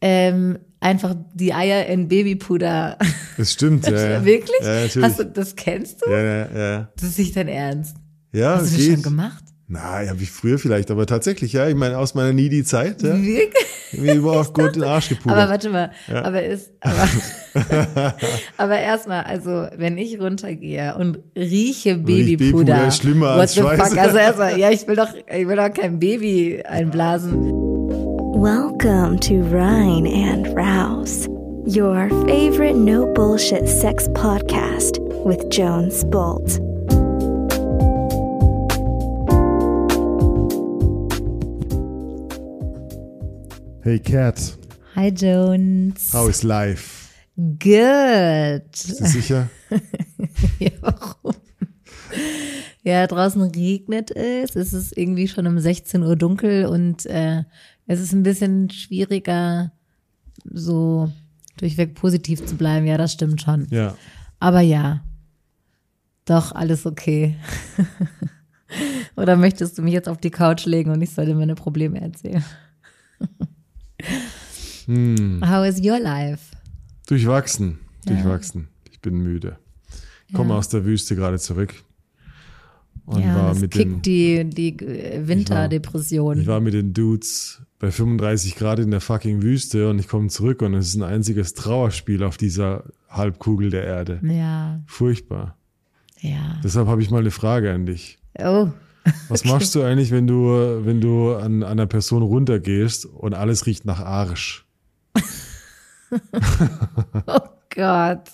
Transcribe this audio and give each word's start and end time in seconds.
ähm, 0.00 0.58
einfach 0.80 1.14
die 1.34 1.52
Eier 1.52 1.86
in 1.86 2.08
Babypuder. 2.08 2.98
Das 3.36 3.52
stimmt, 3.52 3.86
ja. 3.90 4.10
ja. 4.10 4.24
Wirklich? 4.24 4.60
Ja, 4.60 4.82
natürlich. 4.82 5.02
Hast 5.02 5.18
du, 5.18 5.26
das 5.26 5.56
kennst 5.56 6.02
du? 6.04 6.10
ja, 6.10 6.22
ja, 6.22 6.48
ja. 6.58 6.88
Das 6.96 7.10
ist 7.10 7.18
nicht 7.18 7.36
dein 7.36 7.48
Ernst. 7.48 7.96
Ja, 8.32 8.56
Hast 8.56 8.72
du 8.72 8.76
das 8.76 8.76
geht. 8.76 8.94
schon 8.94 9.02
gemacht? 9.02 9.44
Na, 9.70 10.08
habe 10.08 10.22
ich 10.22 10.30
früher 10.30 10.58
vielleicht, 10.58 10.90
aber 10.90 11.04
tatsächlich, 11.04 11.52
ja. 11.52 11.68
Ich 11.68 11.74
meine, 11.74 11.98
aus 11.98 12.14
meiner 12.14 12.32
Needy-Zeit, 12.32 13.02
ja. 13.02 13.14
Wirklich? 13.14 13.52
Mir 13.92 14.14
überhaupt 14.14 14.54
gut 14.54 14.76
den 14.76 14.84
Arsch 14.84 15.10
gepudert. 15.10 15.36
Aber 15.38 15.50
warte 15.50 15.68
mal, 15.68 15.90
aber 16.10 16.42
ist, 16.42 16.72
aber, 16.80 17.08
aber 18.56 18.78
erstmal, 18.78 19.24
also 19.24 19.66
wenn 19.76 19.98
ich 19.98 20.18
runtergehe 20.18 20.94
und 20.96 21.18
rieche 21.36 21.96
Babypuder 21.96 22.36
Babypuder, 22.38 22.88
ist 22.88 23.02
schlimmer 23.02 23.34
what 23.34 23.40
als 23.40 23.54
the 23.54 23.60
fuck? 23.60 23.74
Schweiß. 23.74 23.98
Also 23.98 24.16
erstmal, 24.16 24.58
ja, 24.58 24.70
ich 24.70 24.86
will 24.88 24.96
doch, 24.96 25.12
ich 25.14 25.46
will 25.46 25.56
doch 25.56 25.72
kein 25.72 25.98
Baby 25.98 26.62
einblasen. 26.66 27.67
Welcome 28.38 29.18
to 29.22 29.42
Rhine 29.42 30.06
and 30.06 30.46
Rouse, 30.54 31.26
your 31.66 32.08
favorite 32.24 32.76
no 32.76 33.12
bullshit 33.12 33.68
sex 33.68 34.06
podcast 34.10 35.00
with 35.24 35.50
Jones 35.50 36.04
Bolt. 36.04 36.60
Hey, 43.82 43.98
Cat, 43.98 44.56
Hi 44.94 45.10
Jones. 45.10 46.12
how 46.12 46.28
is 46.28 46.44
life? 46.44 47.14
Good. 47.36 48.70
Bist 48.70 49.00
du 49.00 49.06
sicher? 49.06 49.50
Ja, 50.60 50.70
warum? 50.80 51.34
Ja, 52.82 53.06
draußen 53.06 53.42
regnet 53.42 54.10
es. 54.14 54.54
Es 54.56 54.72
ist 54.72 54.96
irgendwie 54.96 55.26
schon 55.26 55.46
um 55.46 55.58
16 55.58 56.02
Uhr 56.02 56.16
dunkel 56.16 56.66
und 56.66 57.06
äh, 57.06 57.42
es 57.88 58.00
ist 58.00 58.12
ein 58.12 58.22
bisschen 58.22 58.70
schwieriger, 58.70 59.72
so 60.44 61.10
durchweg 61.56 61.94
positiv 61.94 62.44
zu 62.46 62.54
bleiben. 62.54 62.86
Ja, 62.86 62.98
das 62.98 63.14
stimmt 63.14 63.42
schon. 63.42 63.66
Ja. 63.70 63.96
Aber 64.38 64.60
ja, 64.60 65.02
doch, 66.26 66.52
alles 66.52 66.86
okay. 66.86 67.36
Oder 69.16 69.36
möchtest 69.36 69.78
du 69.78 69.82
mich 69.82 69.94
jetzt 69.94 70.08
auf 70.08 70.18
die 70.18 70.30
Couch 70.30 70.66
legen 70.66 70.90
und 70.90 71.00
ich 71.00 71.10
soll 71.10 71.26
dir 71.26 71.34
meine 71.34 71.54
Probleme 71.54 72.00
erzählen? 72.00 72.44
Hm. 74.84 75.40
How 75.44 75.66
is 75.66 75.82
your 75.82 75.98
life? 75.98 76.54
Durchwachsen, 77.06 77.78
durchwachsen. 78.06 78.68
Ich 78.90 79.00
bin 79.00 79.16
müde. 79.16 79.58
Komme 80.34 80.54
aus 80.54 80.68
der 80.68 80.84
Wüste 80.84 81.16
gerade 81.16 81.38
zurück. 81.38 81.74
Und 83.08 83.22
ja, 83.22 83.34
war 83.34 83.48
das 83.48 83.60
mit 83.60 83.70
kickt 83.70 84.04
den, 84.04 84.50
die, 84.50 84.76
die 84.76 84.84
äh, 84.84 85.26
Winterdepression. 85.26 86.40
ich 86.40 86.46
war 86.46 86.60
mit 86.60 86.74
den 86.74 86.92
Dudes 86.92 87.62
bei 87.78 87.90
35 87.90 88.54
Grad 88.56 88.80
in 88.80 88.90
der 88.90 89.00
fucking 89.00 89.40
Wüste 89.40 89.88
und 89.88 89.98
ich 89.98 90.08
komme 90.08 90.28
zurück 90.28 90.60
und 90.60 90.74
es 90.74 90.88
ist 90.88 90.96
ein 90.96 91.02
einziges 91.02 91.54
Trauerspiel 91.54 92.22
auf 92.22 92.36
dieser 92.36 92.84
Halbkugel 93.08 93.70
der 93.70 93.84
Erde. 93.84 94.20
Ja, 94.22 94.82
Furchtbar. 94.86 95.56
ja. 96.20 96.60
Deshalb 96.62 96.86
habe 96.86 97.00
ich 97.00 97.10
mal 97.10 97.20
eine 97.20 97.30
Frage 97.30 97.72
an 97.72 97.86
dich. 97.86 98.18
Oh, 98.38 98.68
Was 99.30 99.44
machst 99.46 99.74
du 99.74 99.82
eigentlich, 99.82 100.10
wenn 100.10 100.26
du, 100.26 100.82
wenn 100.84 101.00
du 101.00 101.34
an, 101.34 101.62
an 101.62 101.70
einer 101.70 101.86
Person 101.86 102.22
runtergehst 102.22 103.06
und 103.06 103.32
alles 103.32 103.64
riecht 103.64 103.86
nach 103.86 104.00
Arsch? 104.00 104.66
oh 107.26 107.40
Gott. 107.74 108.28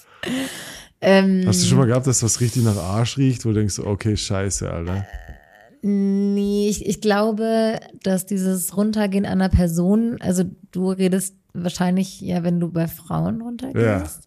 Ähm, 1.05 1.45
Hast 1.47 1.63
du 1.63 1.67
schon 1.67 1.79
mal 1.79 1.87
gehabt, 1.87 2.07
dass 2.07 2.23
was 2.23 2.41
richtig 2.41 2.65
nach 2.65 2.77
Arsch 2.77 3.19
riecht, 3.19 3.45
wo 3.45 3.51
du 3.51 3.57
denkst, 3.57 3.79
okay, 3.79 4.17
scheiße, 4.17 4.71
Alter. 4.71 5.07
Nee, 5.83 6.69
ich, 6.71 6.87
ich 6.87 7.03
glaube, 7.03 7.79
dass 8.03 8.25
dieses 8.25 8.75
Runtergehen 8.75 9.27
einer 9.27 9.51
Person, 9.51 10.17
also 10.21 10.45
du 10.73 10.91
redest 10.91 11.37
wahrscheinlich 11.53 12.23
ja, 12.23 12.43
wenn 12.43 12.59
du 12.59 12.71
bei 12.71 12.89
Frauen 12.89 13.43
runtergehst. 13.43 14.27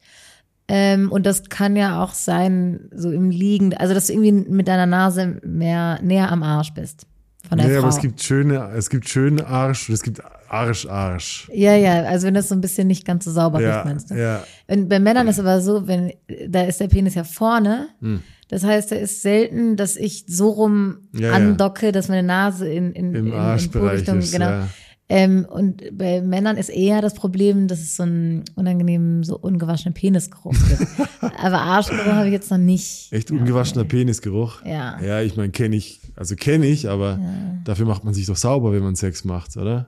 Ähm, 0.67 1.11
und 1.11 1.25
das 1.25 1.49
kann 1.49 1.75
ja 1.75 2.03
auch 2.03 2.13
sein, 2.13 2.89
so 2.93 3.11
im 3.11 3.31
Liegen, 3.31 3.75
also 3.75 3.93
dass 3.93 4.07
du 4.07 4.13
irgendwie 4.13 4.51
mit 4.51 4.67
deiner 4.67 4.85
Nase 4.85 5.39
mehr 5.43 5.99
näher 6.03 6.31
am 6.31 6.43
Arsch 6.43 6.73
bist. 6.73 7.07
Von 7.47 7.57
der 7.57 7.67
Nee, 7.67 7.73
Frau. 7.73 7.79
aber 7.83 7.89
es 7.89 7.99
gibt 8.01 8.21
schöne, 8.21 8.71
es 8.75 8.89
gibt 8.89 9.07
schönen 9.09 9.41
Arsch 9.41 9.87
und 9.89 9.95
es 9.95 10.01
gibt 10.03 10.21
Arsch-Arsch. 10.49 11.49
ja, 11.53 11.75
ja, 11.75 12.03
also 12.03 12.27
wenn 12.27 12.33
das 12.33 12.49
so 12.49 12.55
ein 12.55 12.61
bisschen 12.61 12.87
nicht 12.87 13.05
ganz 13.05 13.25
so 13.25 13.31
sauber 13.31 13.59
riecht, 13.59 13.69
Ja, 13.69 13.83
meinst 13.85 14.11
du? 14.11 14.15
ja. 14.15 14.43
Und 14.67 14.89
bei 14.89 14.99
Männern 14.99 15.27
ist 15.27 15.39
aber 15.39 15.61
so, 15.61 15.87
wenn 15.87 16.11
da 16.47 16.63
ist 16.63 16.79
der 16.79 16.87
Penis 16.87 17.15
ja 17.15 17.23
vorne. 17.23 17.89
Hm. 18.01 18.21
Das 18.49 18.63
heißt, 18.63 18.91
da 18.93 18.95
ist 18.95 19.21
selten, 19.21 19.75
dass 19.75 19.97
ich 19.97 20.23
so 20.27 20.49
rum 20.49 20.99
Ja, 21.13 21.33
andocke, 21.33 21.91
dass 21.91 22.07
meine 22.07 22.23
Nase 22.25 22.67
in, 22.69 22.93
in, 22.93 23.13
Im 23.13 23.15
in, 23.15 23.27
in 23.27 23.33
Arschbereich 23.33 23.89
Po-Richtung- 24.05 24.19
ist, 24.19 24.31
genau. 24.31 24.49
ja. 24.49 24.67
Ähm, 25.09 25.45
und 25.49 25.83
bei 25.97 26.21
Männern 26.21 26.57
ist 26.57 26.67
eher 26.69 27.01
das 27.01 27.13
Problem, 27.13 27.69
dass 27.69 27.79
es 27.79 27.95
so 27.95 28.03
einen 28.03 28.43
unangenehmen, 28.55 29.23
so 29.23 29.37
ungewaschenen 29.37 29.93
Penisgeruch 29.93 30.53
gibt. 30.67 30.85
aber 31.39 31.61
Arschgeruch 31.61 32.11
habe 32.11 32.27
ich 32.27 32.33
jetzt 32.33 32.51
noch 32.51 32.57
nicht. 32.57 33.07
Echt 33.13 33.29
Ja, 33.29 33.37
ungewaschener 33.37 33.83
nee. 33.83 33.87
Penisgeruch? 33.87 34.65
Ja. 34.65 34.99
Ja, 35.01 35.21
ich 35.21 35.37
meine, 35.37 35.51
kenne 35.51 35.77
ich, 35.77 36.01
also 36.17 36.35
kenne 36.35 36.65
ich, 36.65 36.89
aber 36.89 37.19
dafür 37.63 37.85
macht 37.85 38.03
man 38.03 38.13
sich 38.13 38.25
doch 38.25 38.35
sauber, 38.35 38.73
wenn 38.73 38.83
man 38.83 38.95
Sex 38.97 39.23
macht, 39.23 39.55
oder? 39.55 39.87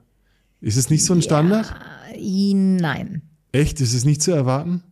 Ist 0.61 0.77
es 0.77 0.89
nicht 0.89 1.03
so 1.03 1.13
ein 1.13 1.21
Standard? 1.21 1.73
I- 2.17 2.53
Nein. 2.53 3.21
Echt? 3.51 3.81
Ist 3.81 3.93
es 3.93 4.05
nicht 4.05 4.21
zu 4.21 4.31
erwarten? 4.31 4.83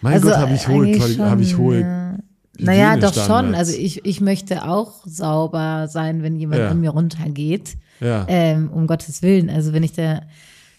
Mein 0.00 0.14
Also, 0.14 0.28
Gott, 0.28 0.36
habe 0.38 0.54
ich 0.54 0.66
hohe, 0.68 1.18
habe 1.18 1.42
ich 1.42 1.56
hohe. 1.58 1.80
ja. 1.80 2.18
Naja, 2.60 2.96
doch 2.96 3.14
schon. 3.14 3.54
Also 3.54 3.72
ich, 3.76 4.04
ich 4.04 4.20
möchte 4.20 4.64
auch 4.66 5.04
sauber 5.06 5.86
sein, 5.88 6.22
wenn 6.22 6.34
jemand 6.36 6.60
Ja. 6.62 6.68
an 6.70 6.80
mir 6.80 6.90
runtergeht. 6.90 7.76
Ja. 8.00 8.24
Ähm, 8.28 8.70
um 8.70 8.86
Gottes 8.86 9.22
Willen. 9.22 9.50
Also 9.50 9.72
wenn 9.72 9.82
ich 9.82 9.92
da 9.92 10.22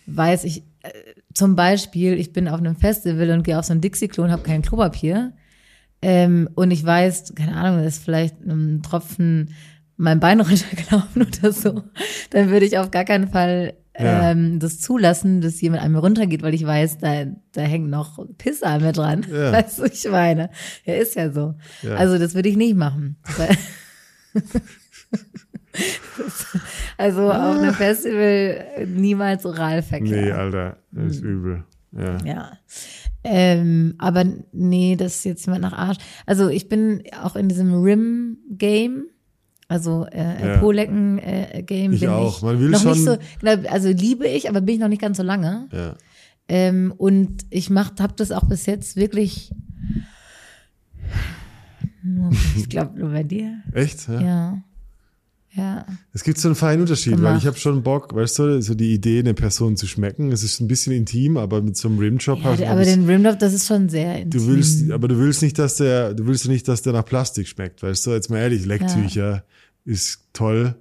weiß, 0.06 0.44
ich 0.46 0.63
äh, 0.84 0.90
zum 1.34 1.56
Beispiel, 1.56 2.13
ich 2.19 2.34
bin 2.34 2.47
auf 2.47 2.59
einem 2.59 2.75
Festival 2.75 3.30
und 3.31 3.44
gehe 3.44 3.57
auf 3.59 3.66
so 3.66 3.74
ein 3.74 3.81
Dixie-Klo 3.81 4.24
und 4.24 4.31
habe 4.31 4.44
kein 4.44 4.62
Klopapier. 4.62 5.34
Ähm, 6.02 6.50
und 6.56 6.72
ich 6.72 6.84
weiß, 6.85 7.34
keine 7.35 7.56
Ahnung, 7.56 7.80
da 7.81 7.85
ist 7.85 8.03
vielleicht 8.03 8.40
ein 8.46 8.81
Tropfen 8.84 9.53
mein 9.97 10.19
Bein 10.22 10.40
runtergelaufen 10.41 11.24
oder 11.24 11.52
so, 11.52 11.84
dann 12.30 12.50
würde 12.50 12.66
ich 12.66 12.78
auf 12.78 12.90
gar 12.90 13.03
keinen 13.03 13.28
Fall 13.28 13.74
Ja. 14.00 14.31
ähm, 14.31 14.57
das 14.59 14.80
zulassen, 14.80 15.41
dass 15.41 15.59
jemand 15.59 15.84
an 15.84 15.91
mir 15.91 16.00
runtergeht, 16.00 16.41
weil 16.41 16.53
ich 16.53 16.66
weiß, 16.66 17.00
da, 17.00 17.25
da 17.51 17.62
hängt 17.63 17.90
noch 17.90 18.25
Pisse 18.38 18.66
an 18.66 18.81
mir 18.81 18.94
dran. 18.94 19.25
Ja. 19.30 19.51
Weißt 19.51 19.80
du, 19.80 19.84
ich 19.84 20.07
meine. 20.09 20.51
Ja, 20.86 20.94
ist 20.94 21.16
ja 21.16 21.31
so. 21.34 21.56
Ja. 21.81 21.96
Also 21.96 22.18
das 22.18 22.34
würde 22.34 22.47
ich 22.47 22.56
nicht 22.56 22.78
machen. 22.78 23.18
Also 26.97 27.31
auf 27.31 27.57
einem 27.57 27.74
Festival 27.74 28.85
niemals 28.88 29.46
Oralverkehr. 29.46 30.22
Nee, 30.22 30.31
Alter, 30.31 30.78
das 30.91 31.02
Hm. 31.03 31.09
ist 31.09 31.22
übel. 31.24 31.63
Ja. 31.91 32.18
Ja. 32.25 32.52
Ähm, 33.24 33.96
aber 33.97 34.25
nee, 34.52 34.96
das 34.97 35.16
ist 35.16 35.25
jetzt 35.25 35.46
jemand 35.46 35.62
nach 35.63 35.74
Arsch. 35.74 35.97
Also 36.25 36.50
ich 36.50 36.68
bin 36.69 37.03
auch 37.24 37.35
in 37.35 37.47
diesem 37.50 37.74
Rim-Game, 37.81 39.06
also 39.68 40.06
äh, 40.12 40.47
Ja. 40.53 40.57
Po-Lecken-Game. 40.59 41.94
Ich 41.94 42.00
bin 42.01 42.09
auch. 42.09 42.38
Ich 42.38 42.44
Man 42.44 42.59
will 42.59 42.69
noch 42.69 42.81
schon- 42.81 42.91
nicht 42.91 43.06
so, 43.06 43.18
genau, 43.41 43.69
also 43.69 43.90
liebe 43.90 44.28
ich, 44.28 44.50
aber 44.50 44.62
bin 44.62 44.75
ich 44.75 44.81
noch 44.81 44.88
nicht 44.90 45.01
ganz 45.01 45.18
so 45.18 45.24
lange. 45.24 45.68
ja. 45.72 45.96
Ähm, 46.51 46.91
und 46.97 47.46
ich 47.51 47.69
mach, 47.69 47.91
hab 48.00 48.18
das 48.18 48.31
auch 48.31 48.44
bis 48.46 48.66
jetzt 48.66 48.96
wirklich. 48.96 49.51
Nur, 52.01 52.31
ich 52.57 52.68
glaube 52.69 52.97
nur 53.00 53.09
bei 53.12 53.22
dir. 53.24 53.62
Echt? 53.74 54.07
Ja. 54.07 54.19
Ja. 54.22 54.63
Ja. 55.59 55.86
Es 56.14 56.24
gibt 56.24 56.38
so 56.38 56.47
einen 56.47 56.56
feinen 56.56 56.81
Unterschied, 56.81 57.14
weil 57.14 57.20
Gemacht. 57.20 57.38
ich 57.42 57.47
habe 57.47 57.58
schon 57.58 57.84
Bock, 57.84 58.16
weißt 58.16 58.40
du, 58.40 58.62
so 58.62 58.74
die 58.74 58.94
Idee, 58.94 59.20
eine 59.20 59.34
Person 59.34 59.75
zu 59.75 59.88
schmecken. 59.88 60.31
Es 60.31 60.44
ist 60.44 60.59
ein 60.59 60.68
bisschen 60.68 60.94
intim, 60.94 61.38
aber 61.38 61.62
mit 61.62 61.75
so 61.75 61.90
einem 61.90 62.00
Rimjob 62.00 62.40
ja 62.40 62.52
hast 62.52 62.64
aber 62.64 62.84
den 62.84 63.06
Rimjob, 63.06 63.38
das 63.40 63.53
ist 63.53 63.68
schon 63.68 63.90
sehr 63.90 64.22
intim. 64.22 64.42
Du 64.42 64.48
willst, 64.48 64.90
aber 64.92 65.08
du 65.08 65.18
willst 65.18 65.42
nicht, 65.42 65.59
dass 65.59 65.75
der, 65.75 66.14
du 66.14 66.25
willst 66.28 66.48
nicht, 66.48 66.68
dass 66.68 66.81
der 66.81 66.94
nach 66.94 67.06
Plastik 67.06 67.48
schmeckt, 67.48 67.84
weißt 67.84 68.08
du? 68.08 68.12
Jetzt 68.12 68.30
mal 68.30 68.40
ehrlich, 68.40 68.66
Lecktücher 68.66 69.44
ist 69.86 70.22
toll, 70.34 70.75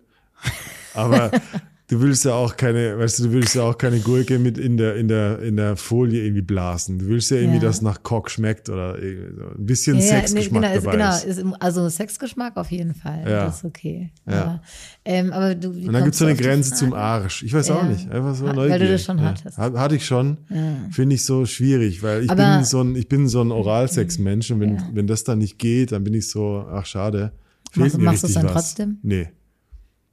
aber 0.94 1.30
du 1.90 2.00
willst 2.02 2.24
ja 2.26 2.34
auch 2.34 2.56
keine, 2.56 2.98
weißt 2.98 3.18
du, 3.18 3.24
du 3.24 3.32
willst 3.32 3.54
ja 3.54 3.62
auch 3.62 3.76
keine 3.78 3.98
Gurke 4.00 4.38
mit 4.38 4.58
in 4.58 4.76
der, 4.76 4.96
in 4.96 5.08
der, 5.08 5.40
in 5.40 5.56
der 5.56 5.76
Folie 5.76 6.22
irgendwie 6.22 6.42
blasen. 6.42 6.98
Du 6.98 7.06
willst 7.06 7.30
ja 7.30 7.38
irgendwie, 7.38 7.56
Ja. 7.56 7.62
dass 7.64 7.80
nach 7.82 8.02
Cock 8.02 8.30
schmeckt 8.30 8.68
oder 8.68 8.94
so 8.94 9.00
ein 9.00 9.66
bisschen 9.66 9.96
ja, 9.98 10.04
ja, 10.04 10.12
nee, 10.12 10.18
Sexgeschmack 10.20 10.62
genau, 10.62 10.74
ist, 10.76 10.84
dabei 10.86 10.96
genau, 10.96 11.10
ist. 11.16 11.24
ist, 11.24 11.38
im- 11.38 11.56
also 11.58 11.88
Sexgeschmack 11.88 12.56
auf 12.58 12.70
jeden 12.70 12.94
Fall. 12.94 13.20
Ja. 13.26 13.46
Das 13.46 13.58
ist 13.58 13.64
okay. 13.64 14.10
Ja. 14.28 14.32
Aber, 14.42 14.62
ähm, 15.06 15.32
aber 15.32 15.54
du, 15.54 15.70
Und 15.70 15.92
dann 15.92 16.04
gibt's 16.04 16.18
so 16.18 16.26
eine 16.26 16.34
du 16.36 16.42
Grenze 16.42 16.74
zum? 16.74 16.92
Arsch. 16.92 17.42
Ich 17.42 17.52
weiß 17.54 17.70
auch 17.70 17.82
nicht. 17.84 18.10
Einfach 18.10 18.34
so 18.34 18.44
Ha- 18.46 18.54
weil 18.56 18.68
du 18.68 18.70
neugierig. 18.70 18.90
das 18.92 19.04
schon 19.04 19.20
hattest. 19.22 19.56
Hat- 19.58 19.74
Hatte 19.74 19.96
ich 19.96 20.04
schon. 20.04 20.36
Finde 20.90 21.14
ich 21.14 21.24
so 21.24 21.46
schwierig, 21.46 22.02
weil 22.02 22.24
ich 22.24 22.30
Aber- 22.30 22.56
bin 22.56 22.64
so 22.64 22.82
ein, 22.82 22.96
ich 22.96 23.08
bin 23.08 23.28
so 23.28 23.40
ein 23.42 23.50
Oralsex-Mensch 23.50 24.50
und 24.50 24.60
wenn, 24.60 24.78
wenn 24.92 25.06
das 25.06 25.24
dann 25.24 25.38
nicht 25.38 25.58
geht, 25.58 25.92
dann 25.92 26.04
bin 26.04 26.12
ich 26.14 26.28
so, 26.28 26.66
ach 26.70 26.84
schade. 26.84 27.32
Machst- 27.74 27.98
machst 27.98 28.22
du's 28.24 28.28
richtig 28.30 28.34
dann 28.34 28.44
was. 28.44 28.52
trotzdem? 28.52 28.98
Nee. 29.02 29.28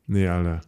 Nee, 0.08 0.28
Alter. 0.28 0.62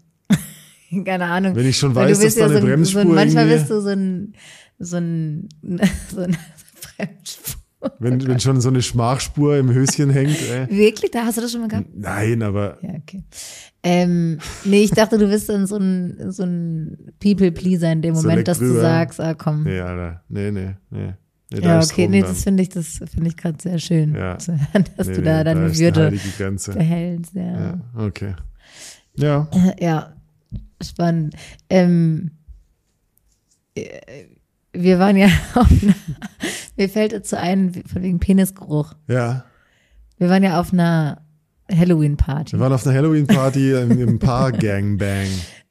Keine 1.05 1.25
Ahnung. 1.25 1.55
Wenn 1.55 1.67
ich 1.67 1.77
schon 1.77 1.93
weiß, 1.95 2.19
dass 2.19 2.35
da 2.35 2.45
eine 2.45 2.53
so 2.53 2.59
ein, 2.59 2.65
Bremsspur 2.65 3.01
so 3.03 3.09
ein, 3.09 3.15
Manchmal 3.15 3.47
bist 3.47 3.69
du 3.69 3.81
so 3.81 3.89
ein, 3.89 4.33
so 4.79 4.97
ein, 4.97 5.49
so 6.11 6.21
ein 6.21 6.37
Bremsspur. 6.97 7.61
Wenn, 7.99 8.27
wenn 8.27 8.39
schon 8.39 8.59
so 8.59 8.69
eine 8.69 8.81
Schmachspur 8.81 9.57
im 9.57 9.71
Höschen 9.71 10.09
hängt. 10.09 10.41
Äh. 10.49 10.67
Wirklich? 10.69 11.11
Da 11.11 11.25
hast 11.25 11.37
du 11.37 11.41
das 11.41 11.51
schon 11.51 11.61
mal 11.61 11.67
gehabt? 11.67 11.87
Nein, 11.93 12.41
aber 12.41 12.79
Ja, 12.81 12.89
okay. 12.95 13.23
Ähm, 13.83 14.39
nee, 14.65 14.83
ich 14.83 14.91
dachte, 14.91 15.17
du 15.17 15.27
bist 15.27 15.47
dann 15.47 15.67
so 15.67 15.77
ein, 15.77 16.31
so 16.31 16.43
ein 16.43 17.13
People-Pleaser 17.21 17.91
in 17.91 18.01
dem 18.01 18.15
So 18.15 18.23
Moment, 18.23 18.47
dass 18.47 18.59
du 18.59 18.73
sagst, 18.73 19.21
ah 19.21 19.35
komm. 19.35 19.63
nee, 19.63 19.79
Alter. 19.79 20.23
Nee, 20.27 20.51
nee, 20.51 20.75
nee. 20.89 21.13
nee 21.51 21.61
da 21.61 21.79
ja, 21.79 21.81
okay, 21.81 22.07
nee, 22.07 22.21
dann. 22.21 22.29
das 22.31 22.43
finde 22.43 22.63
ich, 22.63 22.69
das 22.69 22.99
finde 23.13 23.29
ich 23.29 23.37
gerade 23.37 23.57
sehr 23.61 23.79
schön, 23.79 24.15
Ja. 24.15 24.37
zu 24.37 24.53
hören, 24.53 24.85
dass 24.97 25.07
nee, 25.07 25.13
du 25.13 25.21
da 25.21 25.37
nee, 25.37 25.43
deine 25.45 25.59
eine 25.61 25.77
Würde 25.77 26.11
behältst. 26.73 27.35
Ja. 27.35 27.43
Ja, 27.43 27.81
okay. 27.95 28.35
Ja. 29.15 29.47
Ja, 29.79 30.16
spannend. 30.83 31.35
Ähm, 31.69 32.31
äh, 33.75 34.25
wir 34.73 34.99
waren 34.99 35.17
ja 35.17 35.27
auf 35.55 35.71
einer, 35.71 35.95
mir 36.75 36.89
fällt 36.89 37.13
dazu 37.13 37.37
ein, 37.37 37.73
von 37.91 38.01
wegen 38.03 38.19
Penisgeruch. 38.19 38.93
Ja. 39.07 39.45
Wir 40.17 40.29
waren 40.29 40.43
ja 40.43 40.59
auf 40.59 40.73
einer 40.73 41.21
Halloween-Party. 41.71 42.53
Wir 42.53 42.59
waren 42.59 42.73
auf 42.73 42.85
einer 42.85 42.95
Halloween-Party 42.95 43.71
im, 43.73 43.91
im 43.99 44.19
Paar-Gangbang. 44.19 45.27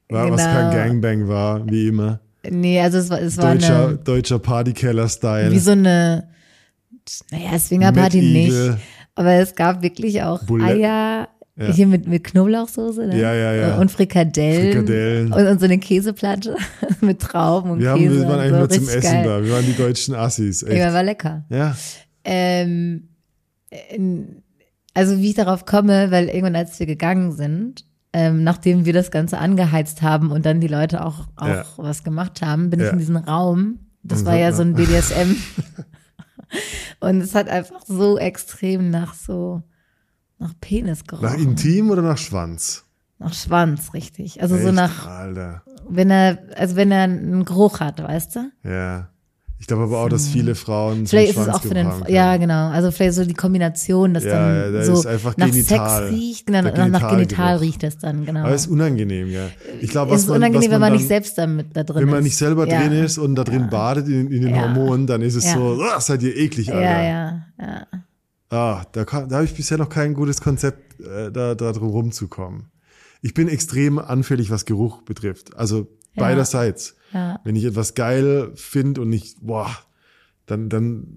War, 0.09 0.31
Was 0.31 0.41
Genau. 0.41 0.53
kein 0.53 0.71
Gangbang 1.01 1.27
war, 1.27 1.69
wie 1.69 1.87
immer. 1.87 2.19
Nee, 2.49 2.79
also 2.79 2.97
es 2.99 3.09
war, 3.09 3.19
es 3.21 3.35
war 3.37 3.53
Deutscher, 3.55 3.87
eine, 3.87 3.97
deutscher 3.97 4.39
Partykeller-Style. 4.39 5.51
wie 5.51 5.59
so 5.59 5.71
eine, 5.71 6.29
naja, 7.31 7.59
Swingerparty 7.59 8.21
nicht. 8.21 8.77
Aber 9.15 9.33
es 9.33 9.53
gab 9.55 9.81
wirklich 9.81 10.21
auch 10.23 10.43
Bulle- 10.43 10.63
Eier, 10.65 11.27
Ja. 11.59 11.71
hier 11.71 11.87
mit, 11.87 12.07
mit 12.07 12.23
Knoblauchsoße, 12.23 13.07
ne? 13.07 13.19
Ja, 13.19 13.33
ja, 13.33 13.53
ja. 13.53 13.77
Und 13.79 13.89
Frikadellen. 13.91 14.73
Frikadellen. 14.73 15.33
Und, 15.33 15.47
und 15.47 15.59
so 15.59 15.65
eine 15.65 15.79
Käseplatte 15.79 16.55
mit 17.01 17.19
Trauben 17.19 17.71
und 17.71 17.79
Wir, 17.79 17.89
haben, 17.91 17.99
Käse. 17.99 18.19
wir 18.21 18.27
waren 18.27 18.39
eigentlich 18.39 18.51
so, 18.51 18.57
nur 18.59 18.69
zum 18.69 18.83
richtig 18.83 18.97
Essen 19.03 19.13
geil. 19.13 19.23
da. 19.25 19.43
Wir 19.43 19.51
waren 19.53 19.65
die 19.65 19.75
deutschen 19.75 20.13
Assis. 20.15 20.61
Ja, 20.61 20.67
Echt. 20.67 20.93
war 20.93 21.03
lecker. 21.03 21.45
Ja. 21.49 21.75
Ähm, 22.23 23.09
also 24.93 25.17
wie 25.17 25.29
ich 25.29 25.35
darauf 25.35 25.65
komme, 25.65 26.11
weil 26.11 26.27
irgendwann, 26.27 26.55
als 26.55 26.79
wir 26.79 26.85
gegangen 26.85 27.31
sind, 27.31 27.85
ähm, 28.13 28.43
nachdem 28.43 28.85
wir 28.85 28.93
das 28.93 29.11
Ganze 29.11 29.37
angeheizt 29.37 30.01
haben 30.01 30.31
und 30.31 30.45
dann 30.45 30.61
die 30.61 30.67
Leute 30.67 31.05
auch, 31.05 31.27
auch 31.35 31.47
Ja. 31.47 31.65
was 31.77 32.03
gemacht 32.03 32.41
haben, 32.41 32.69
bin 32.69 32.79
Ja. 32.79 32.87
ich 32.87 32.93
in 32.93 32.99
diesen 32.99 33.17
Raum. 33.17 33.79
Das 34.03 34.25
war 34.25 34.35
ja 34.37 34.53
so 34.53 34.61
ein 34.61 34.73
BDSM. 34.75 35.35
und 36.99 37.21
es 37.21 37.35
hat 37.35 37.49
einfach 37.49 37.81
so 37.85 38.17
extrem 38.17 38.89
nach 38.89 39.13
so, 39.13 39.61
nach 40.39 40.53
Penis 40.61 41.03
gerochen. 41.05 41.25
Nach 41.25 41.37
Intim 41.37 41.89
oder 41.91 42.01
nach 42.01 42.17
Schwanz? 42.17 42.83
Nach 43.19 43.33
Schwanz, 43.33 43.93
richtig. 43.93 44.41
Also 44.41 44.57
so 44.57 44.67
Echt? 44.67 44.75
nach, 44.75 45.07
Alter. 45.07 45.63
wenn 45.89 46.11
er, 46.11 46.37
also 46.55 46.75
wenn 46.75 46.91
er 46.91 47.03
einen 47.03 47.45
Geruch 47.45 47.79
hat, 47.79 48.01
weißt 48.01 48.35
du? 48.35 48.51
Ja. 48.63 49.09
Ich 49.59 49.65
glaube 49.65 49.85
aber 49.85 49.97
auch, 50.01 50.09
dass 50.09 50.27
viele 50.27 50.53
Frauen 50.53 51.07
Vielleicht 51.07 51.31
ist 51.31 51.37
es 51.37 51.49
auch 51.49 51.63
für 51.63 51.73
den, 51.73 51.87
haben 51.87 52.03
ja 52.07 52.37
genau, 52.37 52.69
also 52.69 52.91
vielleicht 52.91 53.15
so 53.15 53.25
die 53.25 53.33
Kombination, 53.33 54.13
dass 54.13 54.23
Ja, 54.23 54.31
dann 54.33 54.55
ja, 54.55 54.71
da 54.71 54.85
so 54.85 54.93
ist 54.93 55.07
einfach 55.07 55.35
nach 55.35 55.47
genital. 55.47 56.03
Sex 56.03 56.11
riecht, 56.15 56.45
genau, 56.45 56.61
nach, 56.61 56.73
nach 56.73 56.75
Genital 56.83 57.15
Genitalgeruch. 57.15 57.61
riecht 57.63 57.83
es 57.83 57.97
dann, 57.97 58.23
genau. 58.23 58.41
Aber 58.41 58.51
es 58.51 58.65
ist 58.65 58.71
unangenehm, 58.71 59.29
ja. 59.31 59.47
Ich 59.81 59.89
glaube, 59.89 60.11
es 60.11 60.17
was 60.17 60.21
ist 60.21 60.27
man, 60.27 60.37
unangenehm, 60.37 60.61
was 60.65 60.71
wenn 60.73 60.79
man 60.79 60.89
dann, 60.91 60.97
nicht 60.99 61.07
selbst 61.07 61.37
damit 61.39 61.75
da 61.75 61.83
drin 61.83 62.01
Wenn 62.01 62.09
man 62.09 62.19
ist. 62.19 62.25
nicht 62.25 62.35
selber 62.37 62.67
ja. 62.67 62.81
drin 62.81 62.91
ist 62.91 63.17
und 63.17 63.33
da 63.33 63.43
drin 63.43 63.67
badet 63.71 64.07
in, 64.07 64.31
in 64.31 64.43
den. 64.43 64.61
Hormonen, 64.61 65.07
dann 65.07 65.23
ist 65.23 65.33
es 65.33 65.51
so, 65.51 65.81
ah, 65.81 65.99
seid 65.99 66.21
ihr 66.21 66.37
eklig, 66.37 66.71
Alter. 66.71 66.83
Ja, 66.83 67.01
ja, 67.01 67.41
ja. 67.59 67.87
Ah, 68.49 68.85
da, 68.93 69.03
da 69.03 69.35
habe 69.35 69.45
ich 69.45 69.53
bisher 69.55 69.77
noch 69.77 69.89
kein 69.89 70.13
gutes 70.13 70.41
Konzept, 70.41 70.99
äh, 71.01 71.31
da, 71.31 71.55
da 71.55 71.71
drum 71.73 71.89
rumzukommen. 71.89 72.71
Ich 73.21 73.33
bin 73.33 73.47
extrem 73.49 73.99
anfällig, 73.99 74.49
was 74.51 74.65
Geruch 74.65 75.01
betrifft. 75.01 75.55
Also 75.57 75.87
Ja. 76.15 76.23
beiderseits. 76.23 76.95
Ja. 77.13 77.39
Wenn 77.43 77.55
ich 77.55 77.65
etwas 77.65 77.93
geil 77.93 78.51
finde 78.55 79.01
und 79.01 79.09
nicht, 79.09 79.37
boah, 79.41 79.69
dann, 80.45 80.69
dann, 80.69 81.07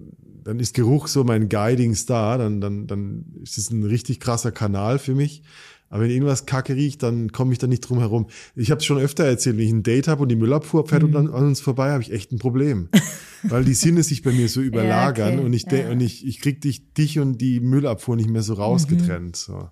dann 0.43 0.59
ist 0.59 0.73
Geruch 0.75 1.07
so 1.07 1.23
mein 1.23 1.47
Guiding 1.47 1.95
Star, 1.95 2.37
dann, 2.37 2.59
dann, 2.59 2.87
dann 2.87 3.25
ist 3.43 3.57
es 3.57 3.69
ein 3.71 3.83
richtig 3.83 4.19
krasser 4.19 4.51
Kanal 4.51 4.99
für 4.99 5.15
mich. 5.15 5.43
Aber 5.91 6.03
wenn 6.03 6.09
irgendwas 6.09 6.45
kacke 6.45 6.73
riecht, 6.75 7.03
dann 7.03 7.31
komme 7.33 7.51
ich 7.51 7.59
da 7.59 7.67
nicht 7.67 7.81
drum 7.81 7.99
herum. 7.99 8.27
Ich 8.55 8.71
habe 8.71 8.79
es 8.79 8.85
schon 8.85 8.97
öfter 8.97 9.25
erzählt, 9.25 9.57
wenn 9.57 9.65
ich 9.65 9.71
ein 9.73 9.83
Date 9.83 10.07
habe 10.07 10.23
und 10.23 10.29
die 10.29 10.35
Müllabfuhr 10.37 10.87
fährt 10.87 11.03
Mhm. 11.03 11.09
und 11.09 11.15
an, 11.17 11.27
an 11.33 11.45
uns 11.47 11.59
vorbei, 11.61 11.91
habe 11.91 12.01
ich 12.01 12.11
echt 12.13 12.31
ein 12.31 12.39
Problem. 12.39 12.87
Weil 13.43 13.63
die 13.65 13.73
Sinne 13.73 14.01
sich 14.01 14.23
bei 14.23 14.31
mir 14.31 14.47
so 14.49 14.61
überlagern 14.61 15.33
okay, 15.39 15.45
und 15.45 15.53
ich 15.53 15.65
ja. 15.71 15.89
und 15.89 15.99
ich, 16.01 16.25
ich 16.25 16.39
krieg 16.41 16.61
dich, 16.61 16.93
dich 16.93 17.19
und 17.19 17.39
die 17.41 17.59
Müllabfuhr 17.59 18.15
nicht 18.15 18.29
mehr 18.29 18.41
so 18.43 18.53
rausgetrennt. 18.53 19.35
So. 19.35 19.69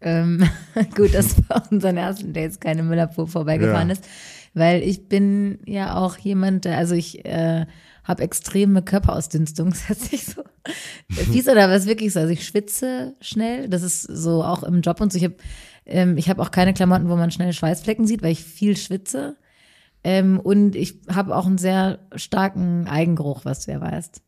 Ähm, 0.00 0.42
gut, 0.96 1.12
dass 1.14 1.34
bei 1.48 1.56
unseren 1.70 1.96
ersten 1.98 2.32
Dates 2.32 2.58
keine 2.58 2.82
Müllabfuhr 2.82 3.28
vorbeigefahren 3.28 3.88
Ja. 3.88 3.92
ist, 3.92 4.04
weil 4.54 4.82
ich 4.82 5.06
bin 5.08 5.58
ja 5.66 5.96
auch 5.96 6.16
jemand, 6.16 6.64
der- 6.64 6.78
also 6.78 6.94
ich 6.94 7.24
äh, 7.26 7.66
habe 8.10 8.22
extreme 8.22 8.82
Körperausdünstung, 8.82 9.70
das 9.70 9.88
hört 9.88 10.00
sich 10.00 10.26
so 10.26 10.42
fies 11.08 11.48
oder 11.48 11.70
was 11.70 11.86
wirklich 11.86 12.12
so, 12.12 12.20
also 12.20 12.32
ich 12.32 12.46
schwitze 12.46 13.14
schnell, 13.20 13.68
das 13.68 13.82
ist 13.82 14.02
so 14.02 14.44
auch 14.44 14.62
im 14.62 14.82
Job 14.82 15.00
und 15.00 15.12
so, 15.12 15.16
ich 15.18 15.24
habe 15.24 15.36
ähm, 15.86 16.18
ich 16.18 16.28
habe 16.28 16.42
auch 16.42 16.50
keine 16.50 16.74
Klamotten, 16.74 17.08
wo 17.08 17.16
man 17.16 17.30
schnell 17.30 17.52
Schweißflecken 17.52 18.06
sieht, 18.06 18.22
weil 18.22 18.32
ich 18.32 18.44
viel 18.44 18.76
schwitze 18.76 19.36
ähm, 20.04 20.38
und 20.38 20.76
ich 20.76 21.00
habe 21.12 21.34
auch 21.34 21.46
einen 21.46 21.58
sehr 21.58 21.98
starken 22.14 22.86
Eigengeruch, 22.86 23.44
was 23.44 23.64
du 23.64 23.72
ja 23.72 23.80
weißt. 23.80 24.20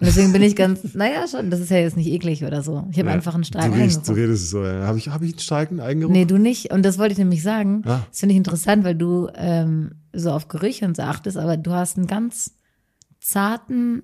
Und 0.00 0.06
deswegen 0.06 0.32
bin 0.32 0.42
ich 0.42 0.56
ganz, 0.56 0.80
naja, 0.94 1.26
schon, 1.28 1.50
das 1.50 1.60
ist 1.60 1.70
ja 1.70 1.76
jetzt 1.78 1.96
nicht 1.96 2.08
eklig 2.08 2.42
oder 2.44 2.62
so. 2.62 2.86
Ich 2.90 2.98
habe 2.98 3.08
Ja. 3.08 3.14
einfach 3.14 3.34
einen 3.36 3.44
starken 3.44 3.72
du 3.72 3.78
riechst, 3.78 3.98
Eigengeruch. 3.98 4.16
du 4.16 4.20
redest 4.20 4.50
so. 4.50 4.64
Ja. 4.64 4.86
Habe 4.86 4.98
ich, 4.98 5.08
hab 5.10 5.22
ich 5.22 5.32
einen 5.32 5.38
starken 5.38 5.80
Eigengeruch? 5.80 6.12
Nee, 6.12 6.24
du 6.24 6.38
nicht. 6.38 6.72
Und 6.72 6.82
das 6.84 6.98
wollte 6.98 7.12
ich 7.12 7.18
nämlich 7.18 7.42
sagen. 7.42 7.82
Ah. 7.84 8.00
Das 8.10 8.18
finde 8.20 8.32
ich 8.32 8.38
interessant, 8.38 8.82
weil 8.84 8.96
du 8.96 9.28
ähm, 9.36 9.92
so 10.12 10.32
auf 10.32 10.48
Gerüche 10.48 10.86
und 10.86 10.96
so 10.96 11.02
achtest, 11.02 11.36
aber 11.36 11.56
du 11.56 11.70
hast 11.72 11.98
einen 11.98 12.06
ganz 12.08 12.52
zarten, 13.22 14.02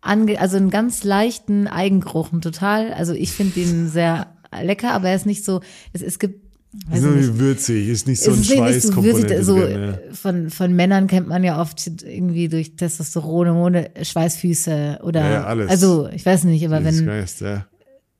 ange 0.00 0.40
also 0.40 0.56
einen 0.56 0.70
ganz 0.70 1.04
leichten 1.04 1.66
Eigengeruch. 1.66 2.30
Total, 2.40 2.92
also 2.92 3.12
ich 3.12 3.32
finde 3.32 3.60
ihn 3.60 3.88
sehr 3.88 4.34
lecker, 4.62 4.92
aber 4.92 5.08
er 5.08 5.16
ist 5.16 5.26
nicht 5.26 5.44
so, 5.44 5.60
es, 5.92 6.02
es 6.02 6.18
gibt, 6.18 6.40
nur 6.88 7.10
nicht, 7.12 7.34
wie 7.34 7.38
würzig, 7.38 7.88
ist 7.88 8.06
nicht 8.06 8.22
so 8.22 8.30
es 8.30 8.36
ein 8.38 8.42
ist 8.42 8.48
nicht 8.48 8.56
so 8.56 8.56
Schweißkomponente 8.56 9.28
würzig, 9.28 9.44
so 9.44 9.58
drin. 9.58 9.82
Ja. 9.82 10.14
von, 10.14 10.48
von 10.48 10.74
Männern 10.74 11.06
kennt 11.06 11.28
man 11.28 11.44
ja 11.44 11.60
oft 11.60 11.86
irgendwie 12.02 12.48
durch 12.48 12.76
Testosteron, 12.76 13.48
Hormone, 13.48 13.90
Schweißfüße 14.00 15.00
oder, 15.02 15.20
Ja, 15.20 15.30
ja, 15.30 15.44
alles. 15.44 15.68
also 15.68 16.08
ich 16.08 16.24
weiß 16.24 16.44
nicht, 16.44 16.64
aber 16.64 16.82
wenn, 16.82 17.04
Christ, 17.06 17.42
ja. 17.42 17.66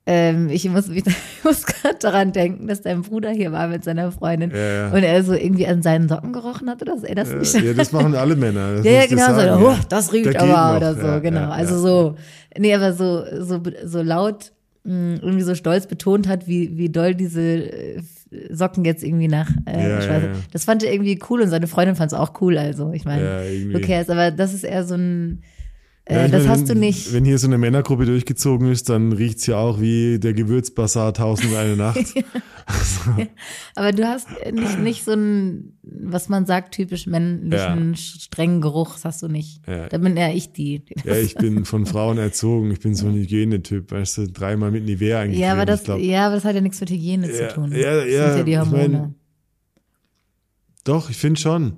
Ähm, 0.04 0.48
ich 0.50 0.68
muss, 0.68 0.88
ich 0.88 1.04
muss 1.44 1.64
gerade 1.64 1.98
daran 2.00 2.32
denken, 2.32 2.66
dass 2.66 2.80
dein 2.82 3.02
Bruder 3.02 3.30
hier 3.30 3.52
war 3.52 3.68
mit 3.68 3.84
seiner 3.84 4.10
Freundin 4.10 4.50
Ja, 4.50 4.56
ja. 4.58 4.88
und 4.92 5.02
er 5.02 5.22
so 5.22 5.32
irgendwie 5.32 5.66
an 5.66 5.82
seinen 5.82 6.08
Socken 6.08 6.32
gerochen 6.32 6.68
hat 6.68 6.82
oder 6.82 6.98
so. 6.98 7.06
Ey, 7.06 7.14
das 7.14 7.32
nicht. 7.32 7.54
Ja, 7.54 7.72
das 7.72 7.92
machen 7.92 8.14
alle 8.14 8.34
Männer. 8.34 8.76
Das 8.76 8.84
ja, 8.84 8.92
ja, 8.92 9.06
genau, 9.06 9.28
so, 9.28 9.34
sagen, 9.34 9.62
oh, 9.62 9.70
ja. 9.70 9.80
das 9.88 10.12
riecht 10.12 10.26
geht 10.26 10.36
aber 10.40 10.76
oder 10.76 10.94
so, 10.94 11.06
ja, 11.06 11.18
genau. 11.20 11.40
ja, 11.40 11.50
also 11.50 11.74
ja. 11.74 11.80
so, 11.80 12.16
nee, 12.58 12.74
aber 12.74 12.92
so, 12.94 13.22
so, 13.40 13.60
so 13.84 14.02
laut, 14.02 14.52
mh, 14.84 15.18
irgendwie 15.22 15.42
so 15.44 15.54
stolz 15.54 15.86
betont 15.86 16.26
hat, 16.26 16.48
wie, 16.48 16.76
wie 16.76 16.88
doll 16.88 17.14
diese 17.14 17.40
äh, 17.40 18.02
Socken 18.50 18.84
jetzt 18.84 19.04
irgendwie 19.04 19.28
nach, 19.28 19.50
äh, 19.66 19.82
Ja, 19.82 20.00
ja, 20.00 20.18
ja. 20.18 20.28
das 20.52 20.64
fand 20.64 20.82
er 20.82 20.92
irgendwie 20.92 21.20
cool 21.30 21.42
und 21.42 21.48
seine 21.50 21.68
Freundin 21.68 21.94
fand 21.94 22.12
es 22.12 22.18
auch 22.18 22.40
cool, 22.40 22.58
also 22.58 22.90
ich 22.92 23.04
meine, 23.04 23.22
Ja, 23.24 23.42
irgendwie. 23.42 23.80
cares, 23.82 24.10
aber 24.10 24.30
das 24.32 24.52
ist 24.52 24.64
eher 24.64 24.84
so 24.84 24.94
ein, 24.94 25.42
Ja, 26.10 26.24
ich 26.26 26.32
das 26.32 26.42
meine, 26.42 26.52
hast 26.52 26.64
du 26.64 26.68
wenn, 26.70 26.80
nicht. 26.80 27.12
Wenn 27.12 27.24
hier 27.24 27.38
so 27.38 27.46
eine 27.46 27.58
Männergruppe 27.58 28.06
durchgezogen 28.06 28.68
ist, 28.70 28.88
dann 28.88 29.12
riecht's 29.12 29.46
ja 29.46 29.56
auch 29.58 29.80
wie 29.80 30.18
der 30.18 30.34
Gewürzbasar 30.34 31.14
Tausend 31.14 31.54
eine 31.54 31.76
Nacht. 31.76 31.96
Aber 33.76 33.92
du 33.92 34.06
hast 34.06 34.26
nicht, 34.52 34.78
nicht 34.80 35.04
so 35.04 35.12
einen, 35.12 35.78
was 35.82 36.28
man 36.28 36.44
sagt, 36.44 36.74
typisch 36.74 37.06
männlichen, 37.06 37.94
strengen 37.96 38.60
Geruch, 38.60 38.94
das 38.94 39.04
hast 39.04 39.22
du 39.22 39.28
nicht. 39.28 39.60
Ja. 39.68 39.88
Da 39.88 39.98
bin 39.98 40.16
eher 40.16 40.34
ich 40.34 40.52
die. 40.52 40.82
ja, 41.04 41.14
ich 41.14 41.36
bin 41.36 41.64
von 41.64 41.86
Frauen 41.86 42.18
erzogen. 42.18 42.72
Ich 42.72 42.80
bin 42.80 42.96
so 42.96 43.06
ein 43.06 43.14
Hygienetyp, 43.14 43.92
weißt 43.92 44.18
du, 44.18 44.28
dreimal 44.28 44.72
mit 44.72 44.84
Nivea 44.84 45.20
eigentlich. 45.20 45.40
ja, 45.40 45.52
aber 45.52 45.66
das, 45.66 45.82
ich 45.88 46.04
ja, 46.04 46.26
aber 46.26 46.34
das 46.34 46.44
hat 46.44 46.56
ja 46.56 46.60
nichts 46.60 46.80
mit 46.80 46.90
Hygiene 46.90 47.28
Ja, 47.28 47.48
zu 47.48 47.54
tun. 47.54 47.72
ja, 47.72 47.96
das 48.00 48.10
ja, 48.10 48.28
sind 48.28 48.38
ja 48.38 48.42
die 48.44 48.52
ich 48.52 48.58
Hormone. 48.58 48.88
mein, 48.88 49.14
Doch, 50.84 51.10
ich 51.10 51.16
finde 51.16 51.40
schon. 51.40 51.76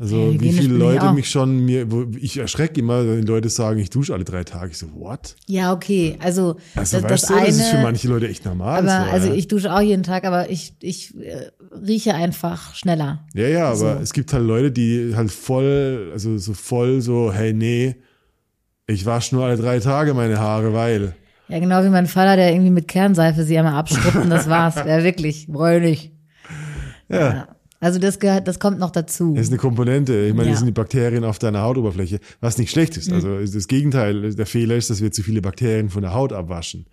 Also 0.00 0.30
Ja, 0.30 0.40
wie 0.40 0.52
viele 0.52 0.76
Leute 0.76 1.12
mich 1.12 1.28
schon 1.28 1.64
mir, 1.64 1.86
ich 2.20 2.38
erschrecke 2.38 2.78
immer, 2.78 3.04
wenn 3.04 3.24
Leute 3.26 3.48
sagen, 3.48 3.80
ich 3.80 3.90
dusche 3.90 4.14
alle 4.14 4.22
drei 4.22 4.44
Tage. 4.44 4.70
Ich 4.70 4.78
so, 4.78 4.86
what? 4.94 5.34
ja, 5.46 5.72
okay. 5.72 6.16
Also, 6.22 6.56
Also 6.76 7.00
das, 7.00 7.08
das 7.08 7.22
du, 7.22 7.34
eine, 7.34 7.46
das 7.46 7.56
ist 7.56 7.68
für 7.68 7.82
manche 7.82 8.06
Leute 8.08 8.28
echt 8.28 8.44
normal. 8.44 8.88
aber 8.88 9.06
so, 9.06 9.12
also 9.12 9.28
ja. 9.28 9.34
ich 9.34 9.48
dusche 9.48 9.74
auch 9.74 9.80
jeden 9.80 10.04
Tag, 10.04 10.24
aber 10.24 10.50
ich, 10.50 10.74
ich 10.82 11.16
äh, 11.18 11.50
rieche 11.84 12.14
einfach 12.14 12.76
schneller. 12.76 13.26
Ja, 13.34 13.48
ja, 13.48 13.66
aber 13.66 13.76
So. 13.76 13.86
es 14.00 14.12
gibt 14.12 14.32
halt 14.32 14.44
Leute, 14.46 14.70
die 14.70 15.14
halt 15.16 15.32
voll, 15.32 16.10
also 16.12 16.38
so 16.38 16.54
voll 16.54 17.00
so, 17.00 17.32
hey, 17.32 17.52
nee, 17.52 17.96
ich 18.86 19.04
wasche 19.04 19.34
nur 19.34 19.44
alle 19.46 19.56
drei 19.56 19.80
Tage 19.80 20.14
meine 20.14 20.38
Haare, 20.38 20.72
weil. 20.74 21.14
Ja, 21.48 21.58
genau 21.58 21.82
wie 21.82 21.88
mein 21.88 22.06
Vater, 22.06 22.36
der 22.36 22.52
irgendwie 22.52 22.70
mit 22.70 22.86
Kernseife 22.86 23.42
sie 23.42 23.58
einmal 23.58 23.74
abschrubbt 23.74 24.16
und 24.16 24.30
das 24.30 24.48
war's. 24.48 24.76
Ja, 24.86 25.02
wirklich, 25.02 25.48
bräunig. 25.48 26.12
Ja. 27.08 27.48
Also 27.80 28.00
das 28.00 28.18
gehört, 28.18 28.48
das 28.48 28.58
kommt 28.58 28.80
noch 28.80 28.90
dazu. 28.90 29.34
Das 29.34 29.44
ist 29.44 29.50
eine 29.50 29.58
Komponente. 29.58 30.26
Ich 30.26 30.34
meine, 30.34 30.46
Ja. 30.48 30.50
das 30.52 30.60
sind 30.60 30.66
die 30.66 30.72
Bakterien 30.72 31.22
auf 31.22 31.38
deiner 31.38 31.62
Hautoberfläche, 31.62 32.18
was 32.40 32.58
nicht 32.58 32.70
schlecht 32.72 32.96
ist. 32.96 33.12
Also 33.12 33.38
das 33.38 33.68
Gegenteil, 33.68 34.34
der 34.34 34.46
Fehler 34.46 34.74
ist, 34.76 34.90
dass 34.90 35.00
wir 35.00 35.12
zu 35.12 35.22
viele 35.22 35.40
Bakterien 35.40 35.88
von 35.88 36.02
der 36.02 36.12
Haut 36.12 36.32
abwaschen. 36.32 36.86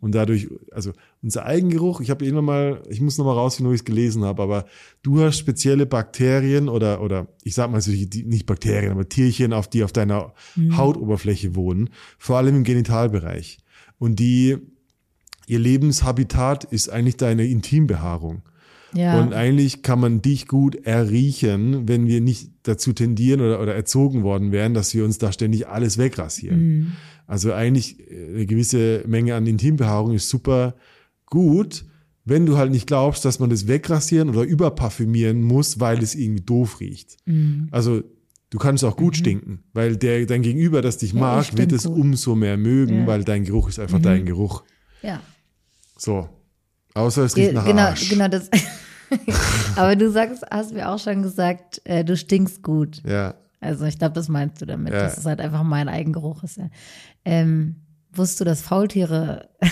Und 0.00 0.14
dadurch, 0.14 0.46
also 0.70 0.92
unser 1.22 1.44
Eigengeruch, 1.44 2.00
ich 2.00 2.10
habe 2.10 2.24
irgendwann 2.24 2.44
mal, 2.44 2.82
ich 2.88 3.00
muss 3.00 3.18
noch 3.18 3.24
mal 3.24 3.32
rausfinden, 3.32 3.70
wo 3.70 3.74
ich 3.74 3.80
es 3.80 3.84
gelesen 3.84 4.22
habe, 4.24 4.40
aber 4.40 4.66
du 5.02 5.20
hast 5.20 5.38
spezielle 5.38 5.86
Bakterien 5.86 6.68
oder, 6.68 7.02
oder 7.02 7.26
ich 7.42 7.54
sag 7.56 7.70
mal 7.72 7.82
nicht 7.84 8.46
Bakterien, 8.46 8.92
aber 8.92 9.08
Tierchen, 9.08 9.52
auf 9.52 9.66
die 9.68 9.82
auf 9.82 9.90
deiner 9.92 10.34
Hautoberfläche 10.76 11.56
wohnen, 11.56 11.90
vor 12.16 12.36
allem 12.36 12.54
im 12.56 12.64
Genitalbereich. 12.64 13.58
Und 13.98 14.20
die, 14.20 14.56
ihr 15.48 15.58
Lebenshabitat 15.58 16.62
ist 16.64 16.88
eigentlich 16.90 17.16
deine 17.16 17.44
Intimbehaarung. 17.46 18.42
Ja. 18.94 19.20
Und 19.20 19.32
eigentlich 19.34 19.82
kann 19.82 20.00
man 20.00 20.22
dich 20.22 20.46
gut 20.48 20.76
erriechen, 20.86 21.88
wenn 21.88 22.06
wir 22.06 22.20
nicht 22.20 22.50
dazu 22.62 22.92
tendieren 22.92 23.40
oder, 23.40 23.60
oder 23.60 23.74
erzogen 23.74 24.22
worden 24.22 24.52
wären, 24.52 24.74
dass 24.74 24.94
wir 24.94 25.04
uns 25.04 25.18
da 25.18 25.32
ständig 25.32 25.66
alles 25.68 25.98
wegrasieren. 25.98 26.96
Also 27.26 27.52
eigentlich 27.52 28.00
äh, 28.10 28.34
eine 28.34 28.46
gewisse 28.46 29.04
Menge 29.06 29.34
an 29.34 29.46
Intimbehaarung 29.46 30.14
ist 30.14 30.28
super 30.28 30.74
gut, 31.26 31.84
wenn 32.24 32.46
du 32.46 32.56
halt 32.58 32.70
nicht 32.72 32.86
glaubst, 32.86 33.24
dass 33.24 33.38
man 33.38 33.48
das 33.50 33.66
wegrasieren 33.68 34.28
oder 34.30 34.42
überparfümieren 34.42 35.42
muss, 35.42 35.80
weil 35.80 36.02
es 36.02 36.14
irgendwie 36.14 36.44
doof 36.44 36.80
riecht. 36.80 37.16
Also 37.70 38.02
du 38.50 38.58
kannst 38.58 38.84
auch 38.84 38.96
gut 38.96 39.16
stinken, 39.16 39.60
weil 39.72 39.96
der 39.96 40.26
dein 40.26 40.42
Gegenüber, 40.42 40.82
das 40.82 40.98
dich 40.98 41.12
Ja, 41.14 41.20
mag, 41.20 41.56
wird 41.56 41.72
es 41.72 41.84
gut. 41.84 41.96
umso 41.98 42.34
mehr 42.34 42.56
mögen, 42.58 43.00
Ja. 43.00 43.06
weil 43.06 43.24
dein 43.24 43.44
Geruch 43.44 43.68
ist 43.70 43.78
einfach 43.78 44.00
dein 44.00 44.26
Geruch. 44.26 44.62
ja. 45.02 45.20
So. 45.96 46.28
Außer 46.94 47.24
es 47.24 47.36
riecht 47.36 47.48
Ge- 47.50 47.54
nach 47.54 47.64
genau, 47.64 47.82
Arsch. 47.82 48.08
genau 48.08 48.28
das. 48.28 48.50
Aber 49.76 49.96
du 49.96 50.10
sagst, 50.10 50.44
hast 50.50 50.72
mir 50.74 50.90
auch 50.90 50.98
schon 50.98 51.22
gesagt, 51.22 51.80
äh, 51.84 52.04
du 52.04 52.16
stinkst 52.16 52.62
gut. 52.62 53.02
Ja. 53.06 53.34
Also 53.60 53.84
ich 53.86 53.98
glaube, 53.98 54.14
das 54.14 54.28
meinst 54.28 54.60
du 54.60 54.66
damit. 54.66 54.92
Ja. 54.92 55.02
Das 55.02 55.18
ist 55.18 55.26
halt 55.26 55.40
einfach 55.40 55.62
mein 55.62 55.88
Eigengeruch. 55.88 56.42
Ist 56.44 56.58
ja. 56.58 56.68
ähm, 57.24 57.76
wusstest 58.12 58.40
du, 58.40 58.44
dass 58.44 58.62
Faultiere 58.62 59.48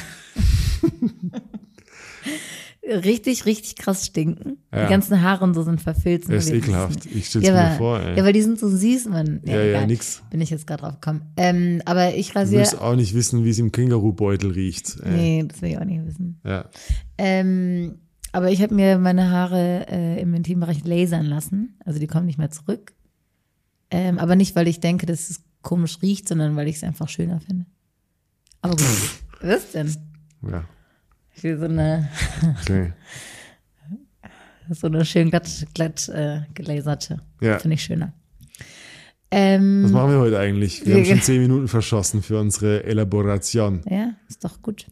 richtig, 2.86 3.46
richtig 3.46 3.76
krass 3.76 4.06
stinken? 4.06 4.55
Ja. 4.76 4.84
Die 4.84 4.90
ganzen 4.90 5.22
Haare 5.22 5.42
und 5.44 5.54
so 5.54 5.62
sind 5.62 5.80
verfilzt. 5.80 6.28
Das 6.30 6.44
ist 6.46 6.52
ekelhaft. 6.52 7.06
Ich 7.06 7.26
stell's 7.28 7.46
ja, 7.46 7.52
mir 7.54 7.60
aber, 7.64 7.76
vor, 7.76 8.00
ey. 8.00 8.16
Ja, 8.18 8.24
weil 8.24 8.32
die 8.32 8.42
sind 8.42 8.58
so 8.58 8.68
süß, 8.68 9.06
man. 9.08 9.40
Ja, 9.44 9.54
ja, 9.56 9.62
egal. 9.64 9.86
nix. 9.86 10.22
Bin 10.30 10.40
ich 10.40 10.50
jetzt 10.50 10.66
gerade 10.66 10.82
drauf 10.82 10.94
gekommen. 11.00 11.22
Ähm, 11.36 11.80
aber 11.86 12.14
ich 12.14 12.32
Du 12.32 12.38
rasiere. 12.38 12.60
willst 12.60 12.78
auch 12.80 12.94
nicht 12.94 13.14
wissen, 13.14 13.44
wie 13.44 13.50
es 13.50 13.58
im 13.58 13.72
Kängurubeutel 13.72 14.50
riecht. 14.50 15.00
Äh, 15.02 15.10
Nee, 15.10 15.44
das 15.48 15.62
will 15.62 15.70
ich 15.70 15.78
auch 15.78 15.84
nicht 15.84 16.04
wissen. 16.06 16.40
Ja. 16.44 16.66
Ähm, 17.18 18.00
aber 18.32 18.50
ich 18.50 18.60
habe 18.60 18.74
mir 18.74 18.98
meine 18.98 19.30
Haare 19.30 19.86
äh, 19.88 20.20
im 20.20 20.34
Intimbereich 20.34 20.84
lasern 20.84 21.24
lassen. 21.24 21.78
Also 21.84 21.98
die 21.98 22.06
kommen 22.06 22.26
nicht 22.26 22.38
mehr 22.38 22.50
zurück. 22.50 22.92
Ähm, 23.90 24.18
aber 24.18 24.36
nicht, 24.36 24.54
weil 24.56 24.68
ich 24.68 24.80
denke, 24.80 25.06
dass 25.06 25.30
es 25.30 25.40
komisch 25.62 25.98
riecht, 26.02 26.28
sondern 26.28 26.54
weil 26.56 26.68
ich 26.68 26.76
es 26.76 26.82
einfach 26.84 27.08
schöner 27.08 27.40
finde. 27.40 27.64
Aber 28.60 28.76
gut. 28.76 28.84
Was 29.40 29.72
denn? 29.72 29.94
ja. 30.50 30.64
Ich 31.34 31.42
will 31.42 31.58
so 31.58 31.64
eine, 31.66 32.08
Okay. 32.62 32.92
So 34.70 34.86
eine 34.86 35.04
schön 35.04 35.30
glatt, 35.30 35.48
glatt 35.74 36.08
äh, 36.08 36.40
gelaserte. 36.54 37.20
Ja. 37.40 37.58
Finde 37.58 37.74
ich 37.74 37.82
schöner. 37.82 38.12
Ähm, 39.30 39.82
Was 39.84 39.90
machen 39.92 40.10
wir 40.12 40.18
heute 40.20 40.38
eigentlich? 40.38 40.80
Wir 40.86 40.94
Wir- 40.94 40.96
haben 40.96 41.04
schon 41.06 41.22
zehn 41.22 41.42
Minuten 41.42 41.68
verschossen 41.68 42.22
für 42.22 42.38
unsere 42.38 42.84
Elaboration. 42.84 43.82
ja, 43.88 44.12
ist 44.28 44.44
doch 44.44 44.62
gut. 44.62 44.86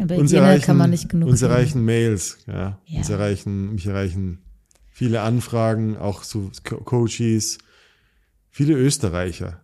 Aber 0.00 0.16
Uns 0.16 0.32
erreichen, 0.32 0.64
kann 0.64 0.76
man 0.78 0.90
nicht 0.90 1.08
genug 1.08 1.28
uns 1.28 1.40
kriegen. 1.40 1.52
erreichen 1.52 1.84
Mails, 1.84 2.38
ja. 2.46 2.78
Ja. 2.86 2.98
Uns 2.98 3.10
erreichen, 3.10 3.74
mich 3.74 3.86
erreichen 3.86 4.38
viele 4.90 5.20
Anfragen, 5.20 5.96
auch 5.96 6.22
so 6.22 6.50
Co 6.64 6.76
Coaches, 6.78 7.58
viele 8.50 8.74
Österreicher. 8.74 9.60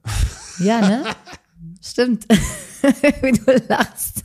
Ja, 0.61 0.81
ne? 0.81 1.05
Stimmt. 1.83 2.27
Wie 3.23 3.33
du 3.33 3.63
lachst. 3.69 4.25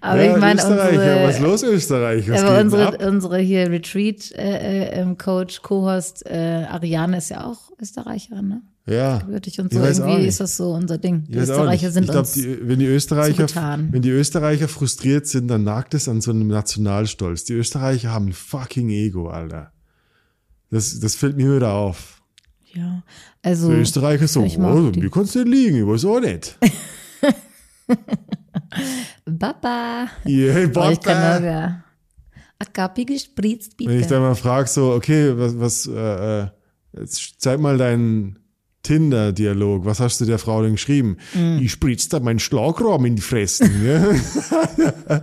Aber 0.00 0.22
ja, 0.22 0.34
ich 0.34 0.40
meine, 0.40 0.60
Österreicher, 0.60 1.24
was 1.24 1.30
ist 1.30 1.36
unsere, 1.36 1.50
los, 1.50 1.62
Österreich? 1.62 2.30
Was 2.30 2.42
aber 2.42 2.60
unsere, 2.60 3.08
unsere 3.08 3.38
hier 3.38 3.70
Retreat-Coach, 3.70 5.62
Co-Host 5.62 6.26
äh, 6.26 6.64
Ariane 6.68 7.18
ist 7.18 7.30
ja 7.30 7.44
auch 7.46 7.70
Österreicherin, 7.80 8.48
ne? 8.48 8.62
Ja. 8.88 9.26
Würde 9.26 9.48
ich 9.48 9.58
uns 9.58 9.72
Ich 9.72 9.78
so 9.78 10.04
irgendwie 10.04 10.26
ist 10.26 10.38
das 10.38 10.56
so 10.56 10.72
unser 10.72 10.96
Ding. 10.96 11.24
Die 11.28 11.38
Österreicher 11.38 11.90
sind 11.90 12.04
ich 12.04 12.10
glaube, 12.10 12.20
uns. 12.20 12.32
die, 12.32 12.68
wenn 12.68 12.78
die 12.78 12.86
Österreicher, 12.86 13.46
wenn 13.90 14.02
die 14.02 14.10
Österreicher 14.10 14.68
frustriert 14.68 15.26
sind, 15.26 15.48
dann 15.48 15.64
nagt 15.64 15.94
es 15.94 16.08
an 16.08 16.20
so 16.20 16.30
einem 16.30 16.46
Nationalstolz. 16.46 17.44
Die 17.44 17.54
Österreicher 17.54 18.12
haben 18.12 18.28
ein 18.28 18.32
fucking 18.32 18.90
Ego, 18.90 19.28
Alter. 19.28 19.72
Das, 20.70 21.00
das 21.00 21.16
fällt 21.16 21.36
mir 21.36 21.56
wieder 21.56 21.72
auf. 21.72 22.22
ja, 22.72 23.02
also. 23.42 23.70
Die 23.70 23.80
Österreicher 23.80 24.28
so, 24.28 24.42
oh, 24.42 24.90
die. 24.90 25.02
wie 25.02 25.10
kannst 25.10 25.34
du 25.34 25.40
denn 25.40 25.52
liegen? 25.52 25.78
Ich 25.78 25.86
weiß 25.86 26.04
auch 26.04 26.20
nicht. 26.20 26.56
Baba. 29.24 30.06
Yeah, 30.26 30.70
Oh, 30.74 30.90
ich 30.90 31.00
kann 31.00 31.42
nur 31.42 31.50
ja. 31.50 31.82
Akapi 32.58 33.04
gespritzt, 33.04 33.76
bitte. 33.76 33.90
Wenn 33.90 34.00
ich 34.00 34.06
dann 34.06 34.22
mal 34.22 34.34
frage, 34.34 34.68
so, 34.68 34.92
okay, 34.92 35.32
was, 35.36 35.58
was, 35.58 35.86
äh, 35.86 36.42
äh, 36.42 36.46
jetzt 36.98 37.34
zeig 37.38 37.60
mal 37.60 37.76
deinen 37.76 38.38
Tinder-Dialog. 38.82 39.84
Was 39.84 40.00
hast 40.00 40.20
du 40.20 40.24
der 40.24 40.38
Frau 40.38 40.62
denn 40.62 40.72
geschrieben? 40.72 41.16
Mm. 41.34 41.58
Ich 41.60 41.72
spritz 41.72 42.08
da 42.08 42.20
meinen 42.20 42.38
Schlagraum 42.38 43.04
in 43.04 43.16
die 43.16 43.22
Fressen. 43.22 43.68
ja? 43.84 44.00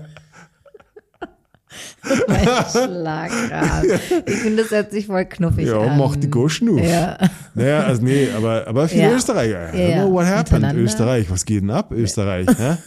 mein 2.27 2.47
Schlagrahmen. 2.69 3.99
Ich 4.25 4.35
finde, 4.35 4.63
das 4.63 4.71
hört 4.71 4.91
sich 4.91 5.05
voll 5.07 5.25
knuffig 5.25 5.67
ja, 5.67 5.79
an. 5.79 5.97
mach 5.97 6.17
die 6.17 6.29
Goschen 6.29 6.69
auf. 6.77 6.85
Ja. 6.85 7.17
Naja, 7.55 7.83
also 7.83 8.01
nee, 8.03 8.27
aber, 8.35 8.67
aber 8.67 8.89
viele 8.89 9.03
Ja. 9.03 9.15
Österreicher. 9.15 9.73
Ja, 9.75 10.09
what 10.09 10.25
happened. 10.25 10.73
Österreich, 10.75 11.31
was 11.31 11.45
geht 11.45 11.61
denn 11.63 11.71
ab, 11.71 11.91
Österreich? 11.93 12.47
hä? 12.57 12.77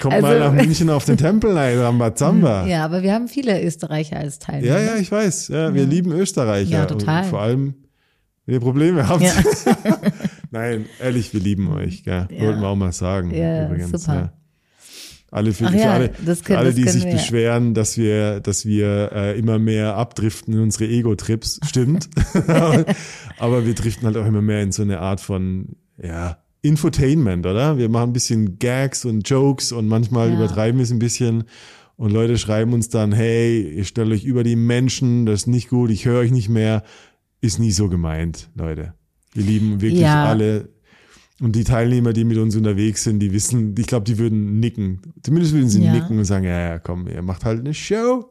Kommt 0.00 0.14
Also- 0.14 0.26
mal 0.26 0.38
nach 0.38 0.52
München 0.52 0.90
auf 0.90 1.04
den 1.04 1.16
Tempel 1.16 1.56
rein, 1.56 1.78
Rambazamba. 1.78 2.66
ja, 2.68 2.84
aber 2.84 3.02
wir 3.02 3.12
haben 3.12 3.28
viele 3.28 3.62
Österreicher 3.62 4.16
als 4.16 4.38
Teilnehmer. 4.38 4.78
Ja, 4.80 4.94
ja, 4.94 4.96
ich 4.96 5.10
weiß. 5.10 5.48
Ja, 5.48 5.74
wir 5.74 5.86
lieben 5.86 6.12
Österreicher. 6.12 6.70
Ja, 6.70 6.86
total. 6.86 7.24
Und 7.24 7.30
vor 7.30 7.40
allem, 7.42 7.74
wenn 8.46 8.54
ihr 8.54 8.60
Probleme 8.60 9.08
habt. 9.08 9.22
Ja. 9.22 9.32
Nein, 10.52 10.86
ehrlich, 11.00 11.32
wir 11.32 11.40
lieben 11.40 11.68
euch. 11.72 12.04
Gell? 12.04 12.28
Ja. 12.30 12.40
Wollten 12.46 12.60
wir 12.60 12.68
auch 12.68 12.76
mal 12.76 12.92
sagen. 12.92 13.34
Ja, 13.34 13.66
übrigens. 13.66 13.90
super. 13.90 14.14
Ja. 14.14 14.32
Alle, 15.32 15.52
für, 15.52 15.66
Ach 15.66 15.72
für 15.72 15.78
ja, 15.78 15.90
alle, 15.92 16.10
das 16.24 16.38
für 16.38 16.44
können- 16.44 16.58
alle 16.60 16.72
die 16.72 16.82
können 16.82 16.92
sich 16.92 17.04
wir. 17.04 17.12
beschweren, 17.12 17.74
dass 17.74 17.98
wir, 17.98 18.38
dass 18.40 18.64
wir 18.64 19.10
äh, 19.12 19.38
immer 19.38 19.58
mehr 19.58 19.96
abdriften 19.96 20.54
in 20.54 20.60
unsere 20.60 20.86
Ego-Trips, 20.88 21.58
stimmt. 21.66 22.08
Aber 23.38 23.66
wir 23.66 23.74
driften 23.74 24.06
halt 24.06 24.16
auch 24.16 24.24
immer 24.24 24.40
mehr 24.40 24.62
in 24.62 24.70
so 24.70 24.82
eine 24.82 25.00
Art 25.00 25.20
von, 25.20 25.74
ja, 26.00 26.38
Infotainment, 26.62 27.46
oder? 27.46 27.78
Wir 27.78 27.88
machen 27.88 28.10
ein 28.10 28.12
bisschen 28.12 28.58
Gags 28.58 29.04
und 29.04 29.28
Jokes 29.28 29.72
und 29.72 29.86
manchmal 29.88 30.28
Ja. 30.30 30.34
übertreiben 30.36 30.78
wir 30.78 30.84
es 30.84 30.90
ein 30.90 30.98
bisschen. 30.98 31.44
Und 31.96 32.12
Leute 32.12 32.36
schreiben 32.38 32.72
uns 32.72 32.88
dann, 32.88 33.12
hey, 33.12 33.72
ihr 33.76 33.84
stellt 33.84 34.10
euch 34.12 34.24
über 34.24 34.42
die 34.44 34.56
Menschen, 34.56 35.24
das 35.26 35.42
ist 35.42 35.46
nicht 35.46 35.68
gut, 35.70 35.90
ich 35.90 36.04
höre 36.04 36.20
euch 36.20 36.30
nicht 36.30 36.48
mehr. 36.48 36.82
Ist 37.40 37.58
nie 37.58 37.70
so 37.70 37.88
gemeint, 37.88 38.50
Leute. 38.54 38.94
Wir 39.32 39.44
lieben 39.44 39.80
wirklich 39.80 40.00
Ja. 40.02 40.24
alle. 40.24 40.68
Und 41.40 41.54
die 41.54 41.64
Teilnehmer, 41.64 42.12
die 42.14 42.24
mit 42.24 42.38
uns 42.38 42.56
unterwegs 42.56 43.04
sind, 43.04 43.20
die 43.20 43.32
wissen, 43.32 43.74
ich 43.78 43.86
glaube, 43.86 44.04
die 44.04 44.18
würden 44.18 44.58
nicken. 44.58 45.02
Zumindest 45.22 45.52
würden 45.54 45.68
sie 45.68 45.82
Ja. 45.84 45.92
nicken 45.92 46.18
und 46.18 46.24
sagen, 46.24 46.44
ja, 46.46 46.58
ja, 46.58 46.78
komm, 46.78 47.06
ihr 47.08 47.22
macht 47.22 47.44
halt 47.44 47.60
eine 47.60 47.74
Show. 47.74 48.30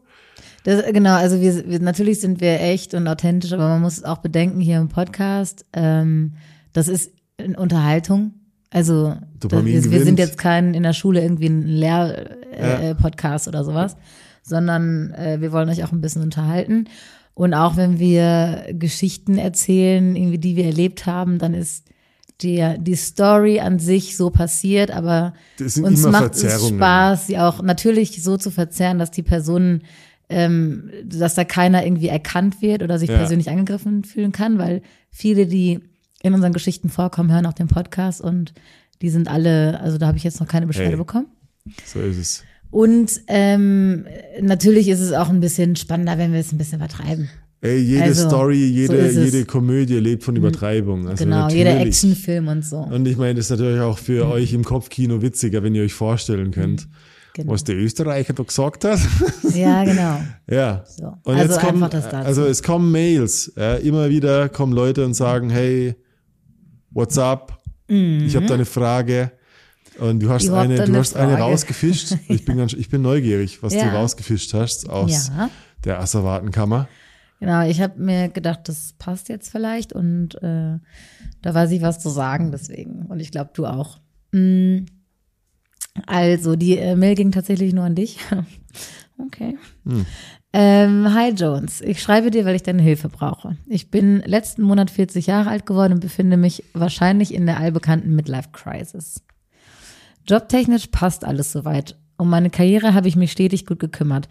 Das, 0.63 0.83
genau, 0.91 1.13
also 1.15 1.39
wir, 1.39 1.69
wir 1.69 1.79
natürlich 1.79 2.19
sind 2.19 2.41
wir 2.41 2.59
echt 2.59 2.95
und 2.95 3.07
authentisch, 3.07 3.53
aber 3.53 3.67
man 3.69 3.81
muss 3.81 4.03
auch 4.03 4.17
bedenken 4.17 4.59
hier 4.59 4.79
im 4.79 4.89
Podcast, 4.89 5.65
ähm, 5.73 6.33
das 6.73 6.87
ist 6.87 7.11
eine 7.45 7.57
Unterhaltung. 7.57 8.33
Also 8.71 9.15
das, 9.39 9.63
wir, 9.63 10.03
sind 10.03 10.19
jetzt 10.19 10.37
kein 10.37 10.73
in 10.73 10.83
der 10.83 10.93
Schule 10.93 11.21
irgendwie 11.21 11.47
ein 11.47 11.61
Lehr-Podcast 11.65 12.81
äh, 12.81 12.87
Ja. 12.89 12.93
Podcast 12.95 13.47
oder 13.47 13.63
sowas, 13.63 13.95
sondern 14.43 15.13
äh, 15.13 15.39
wir 15.39 15.51
wollen 15.51 15.69
euch 15.69 15.83
auch 15.83 15.91
ein 15.93 16.01
bisschen 16.01 16.21
unterhalten. 16.23 16.85
Und 17.33 17.53
auch 17.53 17.77
wenn 17.77 17.99
wir 17.99 18.65
Geschichten 18.71 19.37
erzählen, 19.37 20.15
irgendwie 20.15 20.37
die 20.39 20.55
wir 20.55 20.65
erlebt 20.65 21.05
haben, 21.05 21.37
dann 21.37 21.53
ist 21.53 21.85
die, 22.41 22.65
die 22.79 22.95
Story 22.95 23.59
an 23.61 23.79
sich 23.79 24.17
so 24.17 24.29
passiert, 24.29 24.91
aber 24.91 25.33
uns 25.59 26.03
macht 26.05 26.35
es. 26.35 26.67
Spaß, 26.67 27.27
sie 27.27 27.37
auch 27.39 27.61
natürlich 27.61 28.21
so 28.21 28.35
zu 28.37 28.51
verzerren, 28.51 28.99
dass 28.99 29.11
die 29.11 29.23
Personen, 29.23 29.83
ähm, 30.27 30.89
dass 31.05 31.35
da 31.35 31.45
keiner 31.45 31.85
irgendwie 31.85 32.09
erkannt 32.09 32.61
wird 32.61 32.83
oder 32.83 32.99
sich 32.99 33.09
Ja. 33.09 33.17
persönlich 33.17 33.49
angegriffen 33.49 34.03
fühlen 34.03 34.33
kann, 34.33 34.57
weil 34.57 34.81
viele, 35.11 35.45
die 35.45 35.79
in 36.25 36.33
unseren 36.33 36.53
Geschichten 36.53 36.89
vorkommen, 36.89 37.31
hören 37.31 37.45
auch 37.45 37.53
den 37.53 37.67
Podcast 37.67 38.19
und 38.21 38.53
die 39.01 39.09
sind 39.09 39.29
alle, 39.29 39.79
also 39.79 39.97
da 39.97 40.07
habe 40.07 40.17
ich 40.17 40.23
jetzt 40.23 40.39
noch 40.39 40.47
keine 40.47 40.65
Beschwerde 40.67 40.91
Hey. 40.91 40.97
bekommen. 40.97 41.27
So 41.85 41.99
ist 41.99 42.17
es. 42.17 42.43
Und 42.71 43.21
ähm, 43.27 44.05
natürlich 44.41 44.87
ist 44.89 44.99
es 45.01 45.13
auch 45.13 45.29
ein 45.29 45.39
bisschen 45.39 45.75
spannender, 45.75 46.17
wenn 46.17 46.33
wir 46.33 46.39
es 46.39 46.51
ein 46.51 46.57
bisschen 46.57 46.79
übertreiben. 46.79 47.29
Ey, 47.61 47.77
jede 47.79 48.03
Also, 48.03 48.27
Story, 48.27 48.57
jede, 48.65 49.11
so 49.11 49.21
jede 49.21 49.45
Komödie 49.45 49.95
lebt 49.99 50.23
von 50.23 50.35
Übertreibung. 50.35 51.07
Also 51.07 51.23
genau, 51.23 51.43
natürlich. 51.43 51.57
jeder 51.65 51.79
Actionfilm 51.79 52.47
und 52.47 52.65
so. 52.65 52.77
Und 52.77 53.07
ich 53.07 53.17
meine, 53.17 53.35
das 53.35 53.45
ist 53.45 53.51
natürlich 53.51 53.79
auch 53.81 53.97
für 53.97 54.27
euch 54.27 54.53
im 54.53 54.63
Kopfkino 54.63 55.21
witziger, 55.21 55.63
wenn 55.63 55.73
ihr 55.75 55.83
euch 55.83 55.93
vorstellen 55.93 56.51
könnt. 56.51 56.87
Genau. 57.33 57.51
was 57.51 57.65
der 57.65 57.75
Österreicher 57.75 58.31
da 58.33 58.43
gesagt 58.43 58.85
hat. 58.85 58.99
Ja, 59.53 59.83
genau. 59.83 60.21
ja. 60.49 60.83
So. 60.87 61.13
Und 61.23 61.35
Also 61.35 61.53
jetzt 61.53 61.59
kommen, 61.61 61.83
einfach 61.83 61.89
das 61.89 62.09
dazu. 62.09 62.25
also 62.27 62.45
es 62.45 62.63
kommen 62.63 62.91
Mails. 62.91 63.51
Ja, 63.57 63.75
immer 63.75 64.09
wieder 64.09 64.47
kommen 64.47 64.71
Leute 64.73 65.03
und 65.03 65.15
sagen, 65.15 65.49
hey, 65.49 65.95
what's 66.95 67.17
up? 67.19 67.61
Ich 67.87 68.35
habe 68.35 68.47
da 68.47 68.55
eine 68.55 68.65
Frage. 68.65 69.31
Und 69.99 70.19
du 70.21 70.29
hast 70.29 70.47
Mhm. 70.47 70.55
Eine, 70.55 70.75
du 70.77 70.83
eine 70.83 70.97
hast 70.97 71.15
eine 71.15 71.35
rausgefischt. 71.37 72.15
Ich 72.27 72.43
bin 72.45 72.57
ganz, 72.57 72.73
ich 72.73 72.89
bin 72.89 73.01
neugierig, 73.03 73.61
was 73.61 73.71
du 73.73 73.79
Ja. 73.79 73.93
rausgefischt 73.93 74.53
hast 74.55 74.89
aus 74.89 75.29
Ja. 75.29 75.49
der 75.85 75.99
Asservatenkammer. 75.99 76.87
Genau, 77.39 77.65
ich 77.67 77.79
habe 77.81 77.99
mir 78.01 78.29
gedacht, 78.29 78.61
das 78.67 78.93
passt 78.97 79.29
jetzt 79.29 79.49
vielleicht 79.51 79.93
und 79.93 80.35
äh, 80.41 80.79
da 81.43 81.53
weiß 81.53 81.69
ich 81.71 81.81
was 81.81 81.99
zu 81.99 82.09
sagen 82.09 82.51
deswegen. 82.51 83.05
Und 83.07 83.19
ich 83.19 83.29
glaube, 83.31 83.51
du 83.53 83.65
auch. 83.67 83.99
Mm, 84.31 84.85
Also, 86.07 86.55
die 86.57 86.77
äh, 86.77 86.95
Mail 86.95 87.15
ging 87.15 87.31
tatsächlich 87.31 87.73
nur 87.73 87.83
an 87.85 87.95
dich. 87.95 88.17
okay. 89.17 89.57
Ähm, 90.57 91.13
hi 91.13 91.31
Jones, 91.31 91.81
ich 91.81 92.01
schreibe 92.01 92.31
dir, 92.31 92.45
weil 92.45 92.55
ich 92.55 92.63
deine 92.63 92.81
Hilfe 92.81 93.09
brauche. 93.09 93.57
Ich 93.65 93.91
bin 93.91 94.21
letzten 94.21 94.61
Monat 94.61 94.89
40 94.89 95.27
Jahre 95.27 95.49
alt 95.49 95.65
geworden 95.65 95.91
und 95.91 95.99
befinde 95.99 96.37
mich 96.37 96.63
wahrscheinlich 96.71 97.33
in 97.33 97.45
der 97.45 97.59
allbekannten 97.59 98.15
Midlife 98.15 98.51
Crisis. 98.53 99.21
Jobtechnisch 100.25 100.87
passt 100.87 101.25
alles 101.25 101.51
soweit. 101.51 101.97
Um 102.15 102.29
meine 102.29 102.49
Karriere 102.49 102.93
habe 102.93 103.09
ich 103.09 103.17
mich 103.17 103.33
stetig 103.33 103.65
gut 103.65 103.79
gekümmert. 103.79 104.29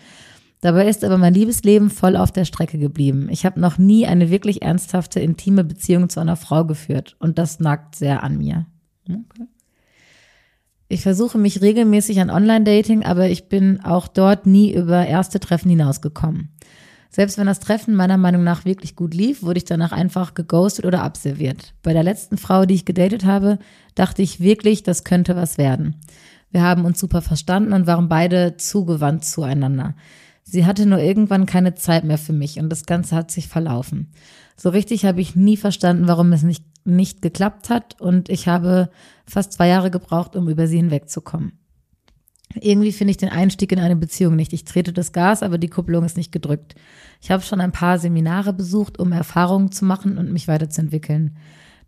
Dabei 0.62 0.88
ist 0.88 1.04
aber 1.04 1.18
mein 1.18 1.34
Liebesleben 1.34 1.90
voll 1.90 2.16
auf 2.16 2.32
der 2.32 2.46
Strecke 2.46 2.78
geblieben. 2.78 3.28
Ich 3.30 3.44
habe 3.44 3.60
noch 3.60 3.76
nie 3.76 4.06
eine 4.06 4.30
wirklich 4.30 4.62
ernsthafte, 4.62 5.20
intime 5.20 5.62
Beziehung 5.62 6.08
zu 6.08 6.20
einer 6.20 6.36
Frau 6.36 6.64
geführt 6.64 7.16
und 7.18 7.36
das 7.36 7.60
nagt 7.60 7.96
sehr 7.96 8.22
an 8.22 8.38
mir. 8.38 8.64
Okay. 9.06 9.46
Ich 10.88 11.02
versuche 11.02 11.38
mich 11.38 11.62
regelmäßig 11.62 12.20
an 12.20 12.30
Online-Dating, 12.30 13.04
aber 13.04 13.28
ich 13.28 13.48
bin 13.48 13.80
auch 13.84 14.06
dort 14.06 14.46
nie 14.46 14.74
über 14.74 15.06
erste 15.06 15.40
Treffen 15.40 15.70
hinausgekommen. 15.70 16.50
Selbst 17.14 17.38
wenn 17.38 17.46
das 17.46 17.60
Treffen 17.60 17.94
meiner 17.94 18.16
Meinung 18.16 18.42
nach 18.42 18.64
wirklich 18.64 18.96
gut 18.96 19.14
lief, 19.14 19.42
wurde 19.44 19.58
ich 19.58 19.64
danach 19.64 19.92
einfach 19.92 20.34
geghostet 20.34 20.84
oder 20.84 21.02
abserviert. 21.02 21.72
Bei 21.82 21.92
der 21.92 22.02
letzten 22.02 22.36
Frau, 22.36 22.66
die 22.66 22.74
ich 22.74 22.84
gedatet 22.84 23.24
habe, 23.24 23.60
dachte 23.94 24.20
ich 24.20 24.40
wirklich, 24.40 24.82
das 24.82 25.04
könnte 25.04 25.36
was 25.36 25.56
werden. 25.56 25.94
Wir 26.50 26.62
haben 26.62 26.84
uns 26.84 26.98
super 26.98 27.22
verstanden 27.22 27.72
und 27.72 27.86
waren 27.86 28.08
beide 28.08 28.56
zugewandt 28.56 29.24
zueinander. 29.24 29.94
Sie 30.42 30.66
hatte 30.66 30.86
nur 30.86 30.98
irgendwann 30.98 31.46
keine 31.46 31.74
Zeit 31.74 32.04
mehr 32.04 32.18
für 32.18 32.32
mich 32.32 32.58
und 32.58 32.68
das 32.68 32.84
Ganze 32.84 33.16
hat 33.16 33.30
sich 33.30 33.48
verlaufen. 33.48 34.10
So 34.56 34.68
richtig 34.68 35.04
habe 35.04 35.20
ich 35.20 35.36
nie 35.36 35.56
verstanden, 35.56 36.06
warum 36.08 36.32
es 36.32 36.42
nicht, 36.42 36.64
nicht 36.84 37.22
geklappt 37.22 37.70
hat 37.70 38.00
und 38.00 38.28
ich 38.28 38.48
habe 38.48 38.90
fast 39.26 39.52
zwei 39.52 39.68
Jahre 39.68 39.90
gebraucht, 39.90 40.36
um 40.36 40.48
über 40.48 40.66
sie 40.66 40.76
hinwegzukommen. 40.76 41.58
Irgendwie 42.60 42.92
finde 42.92 43.10
ich 43.10 43.16
den 43.16 43.30
Einstieg 43.30 43.72
in 43.72 43.80
eine 43.80 43.96
Beziehung 43.96 44.36
nicht. 44.36 44.52
Ich 44.52 44.64
trete 44.64 44.92
das 44.92 45.12
Gas, 45.12 45.42
aber 45.42 45.58
die 45.58 45.68
Kupplung 45.68 46.04
ist 46.04 46.16
nicht 46.16 46.30
gedrückt. 46.30 46.74
Ich 47.20 47.30
habe 47.30 47.42
schon 47.42 47.60
ein 47.60 47.72
paar 47.72 47.98
Seminare 47.98 48.52
besucht, 48.52 48.98
um 48.98 49.12
Erfahrungen 49.12 49.72
zu 49.72 49.84
machen 49.84 50.18
und 50.18 50.32
mich 50.32 50.46
weiterzuentwickeln. 50.46 51.36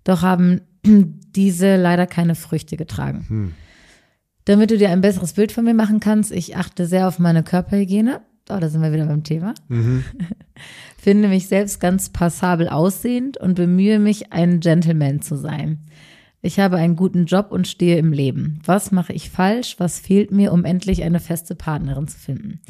Doch 0.03 0.23
haben 0.23 0.63
diese 0.85 1.77
leider 1.77 2.07
keine 2.07 2.35
Früchte 2.35 2.77
getragen. 2.77 3.27
Damit 4.45 4.71
du 4.71 4.79
dir 4.79 4.91
ein 4.91 5.01
besseres 5.01 5.35
Bild 5.35 5.53
von 5.53 5.65
mir 5.65 5.75
machen 5.75 6.01
kannst, 6.01 6.33
ich 6.33 6.57
achte 6.57 6.87
sehr 6.87 7.07
auf 7.09 7.19
meine 7.19 7.43
Körperhygiene. 7.43 8.23
Oh, 8.49 8.59
da 8.61 8.69
sind 8.69 8.83
wir 8.83 8.93
wieder 8.93 9.07
beim 9.07 9.25
Thema. 9.25 9.55
Finde 10.99 11.29
mich 11.29 11.49
selbst 11.49 11.81
ganz 11.81 12.09
passabel 12.11 12.69
aussehend 12.69 13.37
und 13.37 13.55
bemühe 13.55 13.99
mich, 13.99 14.33
ein 14.33 14.61
Gentleman 14.61 15.21
zu 15.21 15.37
sein. 15.37 15.81
Ich 16.43 16.61
habe 16.61 16.77
einen 16.77 16.95
guten 16.95 17.27
Job 17.27 17.49
und 17.51 17.67
stehe 17.67 17.99
im 17.99 18.13
Leben. 18.13 18.61
Was 18.65 18.93
mache 18.93 19.13
ich 19.13 19.31
falsch? 19.31 19.77
Was 19.79 19.99
fehlt 19.99 20.31
mir, 20.31 20.53
um 20.53 20.65
endlich 20.65 21.03
eine 21.03 21.19
feste 21.19 21.57
Partnerin 21.57 22.07
zu 22.07 22.19
finden? 22.19 22.61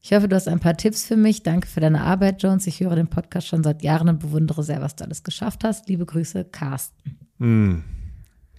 Ich 0.00 0.12
hoffe, 0.12 0.28
du 0.28 0.36
hast 0.36 0.46
ein 0.48 0.60
paar 0.60 0.76
Tipps 0.76 1.04
für 1.04 1.16
mich. 1.16 1.42
Danke 1.42 1.66
für 1.66 1.80
deine 1.80 2.02
Arbeit, 2.02 2.42
Jones. 2.42 2.66
Ich 2.68 2.80
höre 2.80 2.94
den 2.94 3.08
Podcast 3.08 3.48
schon 3.48 3.64
seit 3.64 3.82
Jahren 3.82 4.08
und 4.08 4.20
bewundere 4.20 4.62
sehr, 4.62 4.80
was 4.80 4.94
du 4.96 5.04
alles 5.04 5.24
geschafft 5.24 5.64
hast. 5.64 5.88
Liebe 5.88 6.06
Grüße, 6.06 6.44
Carsten. 6.44 7.18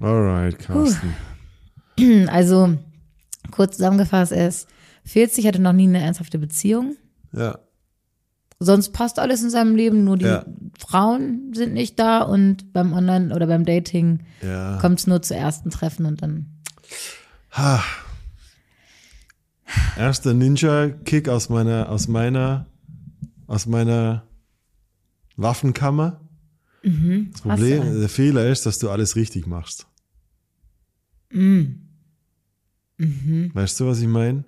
Alright, 0.01 0.59
Carsten. 0.59 1.13
Also, 2.29 2.77
kurz 3.51 3.77
zusammengefasst, 3.77 4.31
er 4.31 4.47
ist 4.47 4.67
40, 5.05 5.47
hatte 5.47 5.61
noch 5.61 5.73
nie 5.73 5.87
eine 5.87 6.01
ernsthafte 6.01 6.37
Beziehung. 6.39 6.95
Ja. 7.33 7.59
Sonst 8.59 8.93
passt 8.93 9.17
alles 9.17 9.41
in 9.41 9.49
seinem 9.49 9.75
Leben, 9.75 10.03
nur 10.03 10.17
die 10.17 10.25
Ja. 10.25 10.45
Frauen 10.77 11.51
sind 11.53 11.73
nicht 11.73 11.97
da 11.97 12.21
und 12.21 12.71
beim 12.73 12.93
Online- 12.93 13.33
oder 13.33 13.47
beim 13.47 13.65
Dating 13.65 14.19
Ja. 14.41 14.77
kommt 14.79 14.99
es 14.99 15.07
nur 15.07 15.21
zu 15.23 15.35
ersten 15.35 15.71
Treffen 15.71 16.05
und 16.05 16.21
dann. 16.21 16.45
Ha. 17.51 17.83
Erster 19.97 20.33
Ninja-Kick 20.33 21.27
aus 21.29 21.49
meiner, 21.49 21.89
aus 21.89 22.07
meiner, 22.07 22.67
aus 23.47 23.65
meiner 23.65 24.27
Waffenkammer. 25.37 26.21
Das 26.83 26.91
Hast 26.93 27.41
Problem, 27.41 27.99
der 27.99 28.09
Fehler 28.09 28.47
ist, 28.49 28.65
dass 28.65 28.79
du 28.79 28.89
alles 28.89 29.15
richtig 29.15 29.47
machst. 29.47 29.87
Weißt 32.97 33.79
du, 33.79 33.87
was 33.87 34.01
ich 34.01 34.07
meine? 34.07 34.43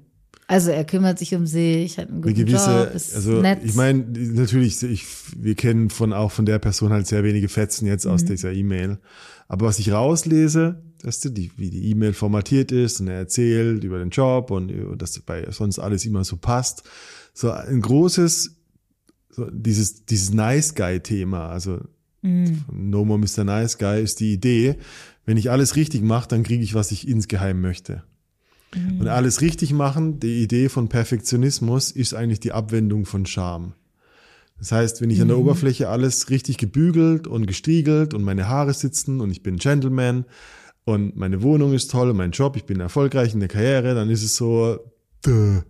Also 0.53 0.69
er 0.69 0.85
kümmert 0.85 1.17
sich 1.19 1.33
um 1.35 1.47
sich, 1.47 1.97
hat 1.97 2.09
einen 2.09 2.23
Eine 2.23 2.33
guten 2.33 2.45
gewisse, 2.45 2.85
Job, 2.85 2.95
ist 2.95 3.15
also 3.15 3.41
nett. 3.41 3.59
ich 3.63 3.73
meine, 3.75 4.03
natürlich, 4.03 4.83
ich, 4.83 5.05
wir 5.35 5.55
kennen 5.55 5.89
von 5.89 6.13
auch 6.13 6.31
von 6.31 6.45
der 6.45 6.59
Person 6.59 6.91
halt 6.91 7.07
sehr 7.07 7.23
wenige 7.23 7.49
Fetzen 7.49 7.87
jetzt 7.87 8.05
Mhm. 8.05 8.11
aus 8.11 8.23
dieser 8.25 8.51
E-Mail. 8.53 8.99
Aber 9.47 9.65
was 9.65 9.79
ich 9.79 9.91
rauslese, 9.91 10.81
dass 11.01 11.19
du 11.19 11.29
die, 11.29 11.51
wie 11.57 11.69
die 11.69 11.89
E-Mail 11.89 12.13
formatiert 12.13 12.71
ist 12.71 12.99
und 13.01 13.07
er 13.07 13.15
erzählt 13.17 13.83
über 13.83 13.97
den 13.99 14.09
Job 14.11 14.51
und 14.51 14.71
dass 14.97 15.19
bei 15.19 15.45
sonst 15.51 15.79
alles 15.79 16.05
immer 16.05 16.23
so 16.23 16.37
passt. 16.37 16.83
So 17.33 17.49
ein 17.51 17.81
großes, 17.81 18.55
so 19.31 19.49
dieses, 19.51 20.05
dieses 20.05 20.31
Nice 20.33 20.75
Guy-Thema, 20.75 21.49
also 21.49 21.79
Mhm. 22.25 22.63
No 22.71 23.03
More 23.03 23.19
Mr. 23.19 23.43
Nice 23.43 23.77
Guy 23.77 24.01
ist 24.01 24.21
die 24.21 24.31
Idee, 24.31 24.75
wenn 25.25 25.35
ich 25.35 25.51
alles 25.51 25.75
richtig 25.75 26.03
mache, 26.03 26.29
dann 26.29 26.43
kriege 26.43 26.63
ich, 26.63 26.73
was 26.73 26.91
ich 26.93 27.05
insgeheim 27.05 27.59
möchte. 27.59 28.03
Und 28.99 29.07
alles 29.07 29.41
richtig 29.41 29.73
machen, 29.73 30.19
die 30.19 30.43
Idee 30.43 30.69
von 30.69 30.89
Perfektionismus 30.89 31.91
ist 31.91 32.13
eigentlich 32.13 32.39
die 32.39 32.51
Abwendung 32.51 33.05
von 33.05 33.25
Scham. 33.25 33.73
Das 34.59 34.71
heißt, 34.71 35.01
wenn 35.01 35.09
ich 35.09 35.21
an 35.21 35.27
der 35.27 35.37
Oberfläche 35.37 35.89
alles 35.89 36.29
richtig 36.29 36.57
gebügelt 36.57 37.27
und 37.27 37.47
gestriegelt 37.47 38.13
und 38.13 38.23
meine 38.23 38.47
Haare 38.47 38.73
sitzen 38.73 39.19
und 39.19 39.31
ich 39.31 39.43
bin 39.43 39.57
Gentleman 39.57 40.25
und 40.85 41.15
meine 41.15 41.41
Wohnung 41.41 41.73
ist 41.73 41.91
toll 41.91 42.09
und 42.09 42.17
mein 42.17 42.31
Job, 42.31 42.55
ich 42.55 42.65
bin 42.65 42.79
erfolgreich 42.79 43.33
in 43.33 43.39
der 43.39 43.49
Karriere, 43.49 43.93
dann 43.93 44.09
ist 44.09 44.23
es 44.23 44.35
so, 44.35 44.79
duh. 45.21 45.61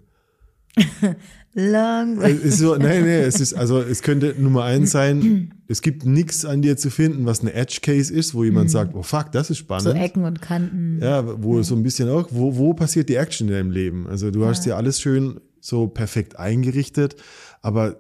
Long 1.55 2.19
Es 2.19 2.39
ist 2.39 2.57
so, 2.59 2.75
nee, 2.75 3.01
nee, 3.01 3.19
es 3.19 3.39
ist, 3.39 3.53
also 3.53 3.79
es 3.79 4.01
könnte 4.01 4.35
Nummer 4.37 4.63
eins 4.63 4.91
sein, 4.91 5.53
es 5.67 5.81
gibt 5.83 6.03
nichts 6.05 6.45
an 6.45 6.63
dir 6.63 6.77
zu 6.77 6.89
finden, 6.89 7.25
was 7.27 7.41
eine 7.41 7.53
Edge 7.53 7.79
Case 7.81 8.11
ist, 8.11 8.33
wo 8.33 8.43
jemand 8.43 8.71
sagt, 8.71 8.95
oh 8.95 9.03
fuck, 9.03 9.31
das 9.31 9.51
ist 9.51 9.59
spannend. 9.59 9.83
so 9.83 9.91
Ecken 9.91 10.23
und 10.25 10.41
Kanten. 10.41 10.99
Ja, 11.01 11.43
wo 11.43 11.61
so 11.61 11.75
ein 11.75 11.83
bisschen 11.83 12.09
auch, 12.09 12.29
wo, 12.31 12.57
wo 12.57 12.73
passiert 12.73 13.07
die 13.07 13.15
Action 13.15 13.47
in 13.49 13.53
deinem 13.53 13.71
Leben? 13.71 14.07
Also 14.07 14.31
du 14.31 14.45
hast 14.45 14.65
ja 14.65 14.77
alles 14.77 14.99
schön 14.99 15.39
so 15.59 15.87
perfekt 15.87 16.39
eingerichtet, 16.39 17.15
aber 17.61 17.97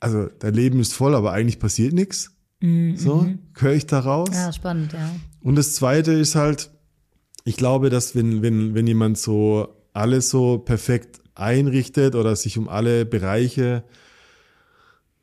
also 0.00 0.28
dein 0.38 0.54
Leben 0.54 0.80
ist 0.80 0.94
voll, 0.94 1.14
aber 1.14 1.32
eigentlich 1.32 1.58
passiert 1.58 1.92
nichts. 1.92 2.30
So, 2.60 3.28
höre 3.54 3.74
ich 3.74 3.86
da 3.86 4.00
raus. 4.00 4.30
Ja, 4.32 4.52
spannend, 4.52 4.92
ja. 4.92 5.14
Und 5.42 5.54
das 5.56 5.74
zweite 5.74 6.12
ist 6.12 6.34
halt, 6.34 6.70
ich 7.44 7.56
glaube, 7.56 7.88
dass 7.88 8.16
wenn, 8.16 8.42
wenn, 8.42 8.74
wenn 8.74 8.86
jemand 8.86 9.16
so 9.16 9.68
alles 9.92 10.30
so 10.30 10.58
perfekt 10.58 11.20
einrichtet 11.38 12.14
oder 12.14 12.34
sich 12.36 12.58
um 12.58 12.68
alle 12.68 13.04
Bereiche 13.06 13.84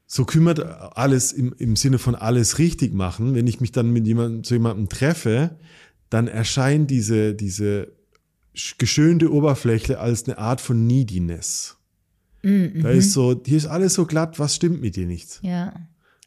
so 0.07 0.23
kümmert, 0.25 0.59
alles 0.59 1.33
im, 1.33 1.53
im 1.57 1.75
Sinne 1.75 1.97
von 1.97 2.13
alles 2.15 2.59
richtig 2.59 2.93
machen, 2.93 3.33
wenn 3.33 3.47
ich 3.47 3.59
mich 3.59 3.71
dann 3.71 3.91
mit 3.91 4.05
jemandem, 4.05 4.43
zu 4.43 4.53
jemandem 4.53 4.87
treffe, 4.87 5.57
dann 6.09 6.27
erscheint 6.27 6.91
diese, 6.91 7.33
diese 7.33 7.91
sch- 8.55 8.75
geschönte 8.77 9.31
Oberfläche 9.33 9.99
als 9.99 10.25
eine 10.25 10.37
Art 10.37 10.61
von 10.61 10.85
Neediness. 10.85 11.77
Da 12.83 12.89
ist 12.91 13.13
so, 13.13 13.41
hier 13.43 13.57
ist 13.57 13.65
alles 13.65 13.95
so 13.95 14.05
glatt, 14.05 14.37
was 14.37 14.55
stimmt 14.55 14.79
mit 14.79 14.95
dir 14.95 15.07
nicht? 15.07 15.39
Ja. 15.41 15.73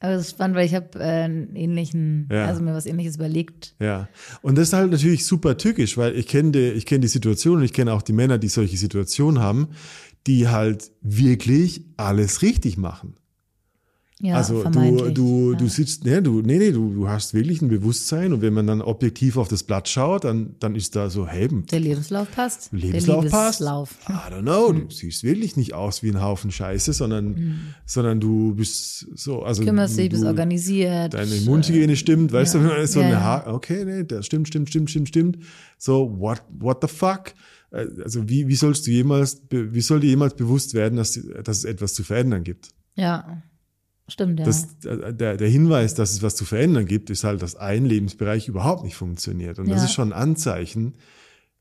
Aber 0.01 0.13
das 0.13 0.23
ist 0.23 0.31
spannend, 0.31 0.57
weil 0.57 0.67
ich 0.67 0.75
habe 0.75 0.99
äh, 1.01 1.03
einen 1.03 1.57
ähnlichen, 1.57 2.29
Ja. 2.31 2.47
also 2.47 2.63
mir 2.63 2.73
was 2.75 2.87
ähnliches 2.87 3.17
überlegt. 3.17 3.75
Ja, 3.81 4.09
und 4.43 4.57
das 4.57 4.69
ist 4.69 4.73
halt 4.75 4.91
natürlich 4.93 5.27
super 5.27 5.57
tückisch, 5.57 5.97
weil 5.97 6.15
ich 6.17 6.29
kenne 6.29 6.53
die, 6.53 6.69
ich 6.71 6.87
kenne 6.87 7.01
die 7.01 7.09
Situation 7.09 7.59
und 7.59 7.65
ich 7.65 7.73
kenne 7.73 7.93
auch 7.93 8.03
die 8.03 8.13
Männer, 8.13 8.39
die 8.39 8.49
solche 8.49 8.77
Situationen 8.77 9.43
haben, 9.43 9.69
die 10.27 10.49
halt 10.49 10.91
wirklich 11.01 11.85
alles 11.97 12.43
richtig 12.43 12.77
machen. 12.77 13.15
Ja, 14.21 14.35
also 14.35 14.65
du, 14.65 15.11
du, 15.13 15.53
ja. 15.53 15.59
du 15.59 15.69
sitzt, 15.69 16.05
nee, 16.05 16.21
du, 16.21 16.43
nee, 16.43 16.59
nee, 16.59 16.73
du, 16.73 16.93
du 16.93 17.09
hast 17.09 17.35
wirklich 17.35 17.63
ein 17.63 17.69
Bewusstsein 17.69 18.33
und 18.33 18.43
wenn 18.43 18.53
man 18.53 18.67
dann 18.67 18.83
objektiv 18.83 19.37
auf 19.37 19.47
das 19.47 19.63
Blatt 19.63 19.89
schaut, 19.89 20.25
dann, 20.25 20.57
dann 20.59 20.75
ist 20.75 20.97
da 20.97 21.09
so, 21.09 21.29
hey, 21.29 21.49
Der 21.71 21.79
Lebenslauf 21.79 22.29
passt. 22.33 22.73
Lebenslauf 22.73 23.23
Der 23.23 23.31
passt. 23.31 23.61
Lebenslauf. 23.61 23.95
I 24.09 24.33
don't 24.33 24.43
know, 24.43 24.73
du 24.73 24.91
siehst 24.91 25.23
wirklich 25.23 25.57
nicht 25.57 25.73
aus 25.73 26.03
wie 26.03 26.11
ein 26.11 26.21
Haufen 26.21 26.51
Scheiße, 26.51 26.93
sondern, 26.95 27.75
sondern 27.87 28.19
du 28.19 28.57
bist 28.57 29.07
so, 29.15 29.45
also 29.45 29.63
Kümmerst 29.63 29.97
dich, 29.97 30.09
du, 30.09 30.17
bist 30.17 30.25
organisiert. 30.25 31.15
deine 31.15 31.37
Immunhygiene 31.37 31.95
stimmt, 31.95 32.33
weißt 32.33 32.57
ja. 32.57 32.61
du, 32.61 32.87
so 32.89 32.99
eine 32.99 33.23
ha 33.23 33.47
okay, 33.47 33.85
nee, 33.85 34.03
das 34.03 34.27
stimmt, 34.27 34.49
stimmt, 34.49 34.69
stimmt, 34.69 34.91
stimmt, 34.91 35.09
stimmt. 35.09 35.39
So, 35.79 36.19
what, 36.19 36.43
what 36.59 36.79
the 36.83 36.89
fuck? 36.89 37.35
Also 37.71 38.29
wie, 38.29 38.49
wie 38.49 38.57
sollst 38.57 38.85
du 38.89 38.91
jemals, 38.91 39.43
wie 39.51 39.81
soll 39.81 40.01
dir 40.01 40.09
jemals 40.09 40.35
bewusst 40.35 40.75
werden, 40.75 40.97
dass, 40.97 41.21
dass 41.45 41.59
es 41.59 41.65
etwas 41.65 41.95
zu 41.95 42.03
verändern 42.03 42.43
gibt? 42.43 42.71
Ja, 42.97 43.43
stimmt, 44.09 44.41
ja. 44.41 44.47
Das, 44.47 44.69
äh, 44.85 45.13
der, 45.15 45.37
der 45.37 45.49
Hinweis, 45.49 45.95
dass 45.95 46.11
es 46.13 46.23
was 46.23 46.35
zu 46.37 46.45
verändern 46.45 46.87
gibt, 46.87 47.11
ist 47.11 47.25
halt, 47.25 47.43
dass 47.43 47.57
ein 47.57 47.85
Lebensbereich 47.85 48.49
überhaupt 48.49 48.85
nicht 48.85 48.97
funktioniert. 48.97 49.59
Und 49.59 49.69
das 49.69 49.79
Ja. 49.79 49.85
ist 49.85 49.93
schon 49.93 50.13
ein 50.13 50.19
Anzeichen 50.21 50.95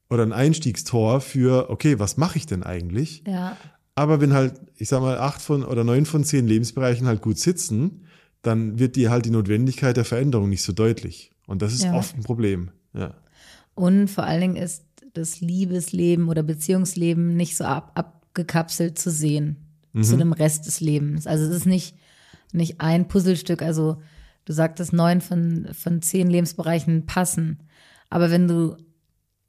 oder 0.10 0.24
ein 0.24 0.34
Einstiegstor 0.34 1.22
für, 1.22 1.70
okay, 1.70 2.00
was 2.00 2.18
mache 2.18 2.38
ich 2.38 2.46
denn 2.46 2.64
eigentlich? 2.64 3.24
ja, 3.28 3.58
Aber 3.96 4.22
wenn 4.22 4.34
halt, 4.34 4.54
ich 4.76 4.90
sag 4.90 5.02
mal, 5.02 5.18
acht 5.18 5.42
von 5.42 5.64
oder 5.64 5.84
neun 5.84 6.06
von 6.06 6.24
zehn 6.24 6.46
Lebensbereichen 6.48 7.08
halt 7.08 7.22
gut 7.22 7.40
sitzen, 7.40 8.04
dann 8.44 8.78
wird 8.78 8.96
dir 8.96 9.10
halt 9.10 9.26
die 9.26 9.32
Notwendigkeit 9.32 9.98
der 9.98 10.06
Veränderung 10.06 10.50
nicht 10.50 10.62
so 10.62 10.72
deutlich. 10.72 11.32
Und 11.48 11.62
das 11.64 11.74
ist 11.74 11.84
Ja. 11.86 11.94
oft 11.94 12.16
ein 12.16 12.24
Problem. 12.24 12.70
Ja. 12.94 13.16
Und 13.74 14.08
vor 14.10 14.24
allen 14.26 14.42
Dingen 14.42 14.56
ist 14.56 14.84
das 15.14 15.42
Liebesleben 15.42 16.30
oder 16.30 16.44
Beziehungsleben 16.44 17.36
nicht 17.36 17.58
so 17.58 17.64
ab, 17.64 17.92
abgekapselt 17.96 19.00
zu 19.00 19.10
sehen 19.10 19.58
zu 20.00 20.16
dem 20.16 20.32
Rest 20.32 20.68
des 20.68 20.80
Lebens. 20.80 21.26
Also 21.26 21.46
es 21.46 21.56
ist 21.56 21.66
nicht, 21.66 21.96
nicht 22.52 22.82
ein 22.82 23.08
Puzzlestück. 23.08 23.62
Also 23.62 24.02
du 24.46 24.54
sagtest, 24.54 24.94
neun 24.94 25.22
von, 25.22 25.68
von 25.74 26.02
zehn 26.02 26.30
Lebensbereichen 26.30 27.06
passen. 27.06 27.64
Aber 28.10 28.32
wenn 28.32 28.48
du 28.48 28.78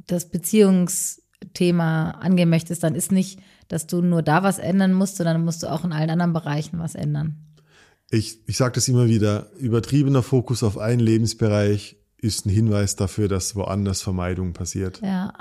das 0.07 0.31
Beziehungsthema 0.31 2.11
angehen 2.13 2.51
möchtest, 2.51 2.83
dann 2.83 2.95
ist 2.95 3.13
nicht, 3.13 3.41
dass 3.69 3.87
du 3.87 4.01
nur 4.01 4.23
da 4.23 4.43
was 4.43 4.59
ändern 4.59 4.95
musst, 4.95 5.17
sondern 5.17 5.45
musst 5.45 5.63
du 5.63 5.69
auch 5.69 5.85
in 5.85 5.93
allen 5.93 6.11
anderen 6.11 6.33
Bereichen 6.33 6.79
was 6.79 6.95
ändern. 6.95 7.37
Ich, 8.11 8.39
ich 8.47 8.57
sage 8.57 8.73
das 8.73 8.89
immer 8.89 9.07
wieder, 9.07 9.51
übertriebener 9.59 10.23
Fokus 10.23 10.63
auf 10.63 10.79
einen 10.79 11.01
Lebensbereich 11.01 11.97
ist 12.21 12.47
ein 12.47 12.51
Hinweis 12.51 12.97
dafür, 12.97 13.29
dass 13.29 13.55
woanders 13.55 14.03
Vermeidung 14.03 14.53
passiert. 14.53 15.01
Ja. 15.03 15.35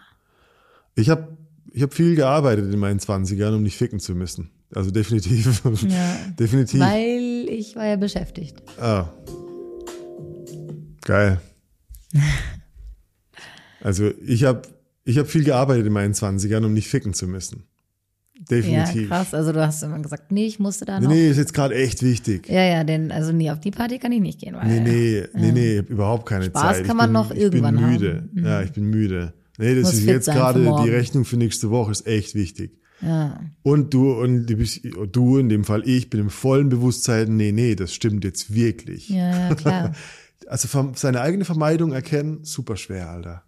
Ich 0.95 1.09
habe 1.09 1.37
ich 1.71 1.81
hab 1.81 1.93
viel 1.93 2.15
gearbeitet 2.15 2.71
in 2.71 2.79
meinen 2.79 2.99
20ern, 2.99 3.55
um 3.55 3.63
nicht 3.63 3.77
ficken 3.77 3.99
zu 3.99 4.15
müssen. 4.15 4.51
Also 4.73 4.91
definitiv. 4.91 5.63
Ja. 5.87 6.17
definitiv. 6.39 6.79
Weil 6.79 7.19
ich 7.49 7.75
war 7.75 7.85
ja 7.85 7.95
beschäftigt. 7.95 8.61
Ah. 8.79 9.09
Geil. 11.01 11.39
Also 13.81 14.09
ich 14.25 14.43
habe 14.43 14.63
ich 15.05 15.17
hab 15.17 15.27
viel 15.27 15.43
gearbeitet 15.43 15.85
in 15.85 15.93
meinen 15.93 16.13
20ern, 16.13 16.65
um 16.65 16.73
nicht 16.73 16.87
ficken 16.87 17.13
zu 17.13 17.27
müssen. 17.27 17.63
Definitiv. 18.49 19.03
Ja, 19.03 19.07
krass. 19.17 19.33
Also 19.33 19.51
du 19.51 19.65
hast 19.65 19.81
immer 19.83 19.99
gesagt, 19.99 20.31
nee, 20.31 20.45
ich 20.45 20.59
musste 20.59 20.85
da 20.85 20.99
Nee, 20.99 21.05
noch. 21.05 21.11
nee, 21.13 21.29
ist 21.29 21.37
jetzt 21.37 21.53
gerade 21.53 21.75
echt 21.75 22.01
wichtig. 22.03 22.49
Ja, 22.49 22.63
ja, 22.63 22.83
denn 22.83 23.11
also 23.11 23.31
nee, 23.31 23.49
auf 23.51 23.59
die 23.59 23.71
Party 23.71 23.99
kann 23.99 24.11
ich 24.11 24.19
nicht 24.21 24.39
gehen, 24.41 24.55
weil 24.55 24.67
Nee, 24.67 24.79
nee, 24.81 25.23
nee, 25.33 25.51
nee, 25.51 25.73
ich 25.73 25.79
hab 25.79 25.89
überhaupt 25.89 26.25
keine 26.27 26.45
Spaß 26.45 26.61
Zeit. 26.61 26.75
kann 26.85 26.85
ich 26.85 26.93
man 26.95 27.05
bin, 27.07 27.13
noch 27.13 27.31
ich 27.31 27.39
irgendwann 27.39 27.75
bin 27.77 27.89
müde. 27.91 28.15
haben. 28.15 28.29
Mhm. 28.33 28.45
Ja, 28.45 28.61
ich 28.63 28.71
bin 28.71 28.83
müde. 28.85 29.33
Nee, 29.59 29.75
das 29.75 29.83
Muss 29.85 29.93
ist 29.93 30.05
jetzt 30.05 30.25
gerade 30.27 30.59
die. 30.83 30.89
Rechnung 30.89 31.25
für 31.25 31.37
nächste 31.37 31.69
Woche 31.69 31.91
ist 31.91 32.05
echt 32.05 32.35
wichtig. 32.35 32.77
Ja, 33.01 33.39
Und 33.61 33.93
du 33.93 34.13
und 34.13 34.47
du, 34.47 34.55
bist, 34.55 34.81
du 35.11 35.37
in 35.37 35.49
dem 35.49 35.63
Fall 35.63 35.87
ich 35.87 36.09
bin 36.09 36.19
im 36.19 36.29
vollen 36.29 36.69
Bewusstsein, 36.69 37.35
nee, 37.35 37.51
nee, 37.51 37.75
das 37.75 37.93
stimmt 37.93 38.23
jetzt 38.23 38.53
wirklich. 38.53 39.09
ja, 39.09 39.49
ja, 39.49 39.55
klar. 39.55 39.93
Also 40.49 40.91
seine 40.93 41.19
eigene 41.19 41.43
Vermeidung 41.43 41.91
erkennen, 41.91 42.45
super 42.45 42.77
schwer, 42.77 43.09
Alter. 43.09 43.43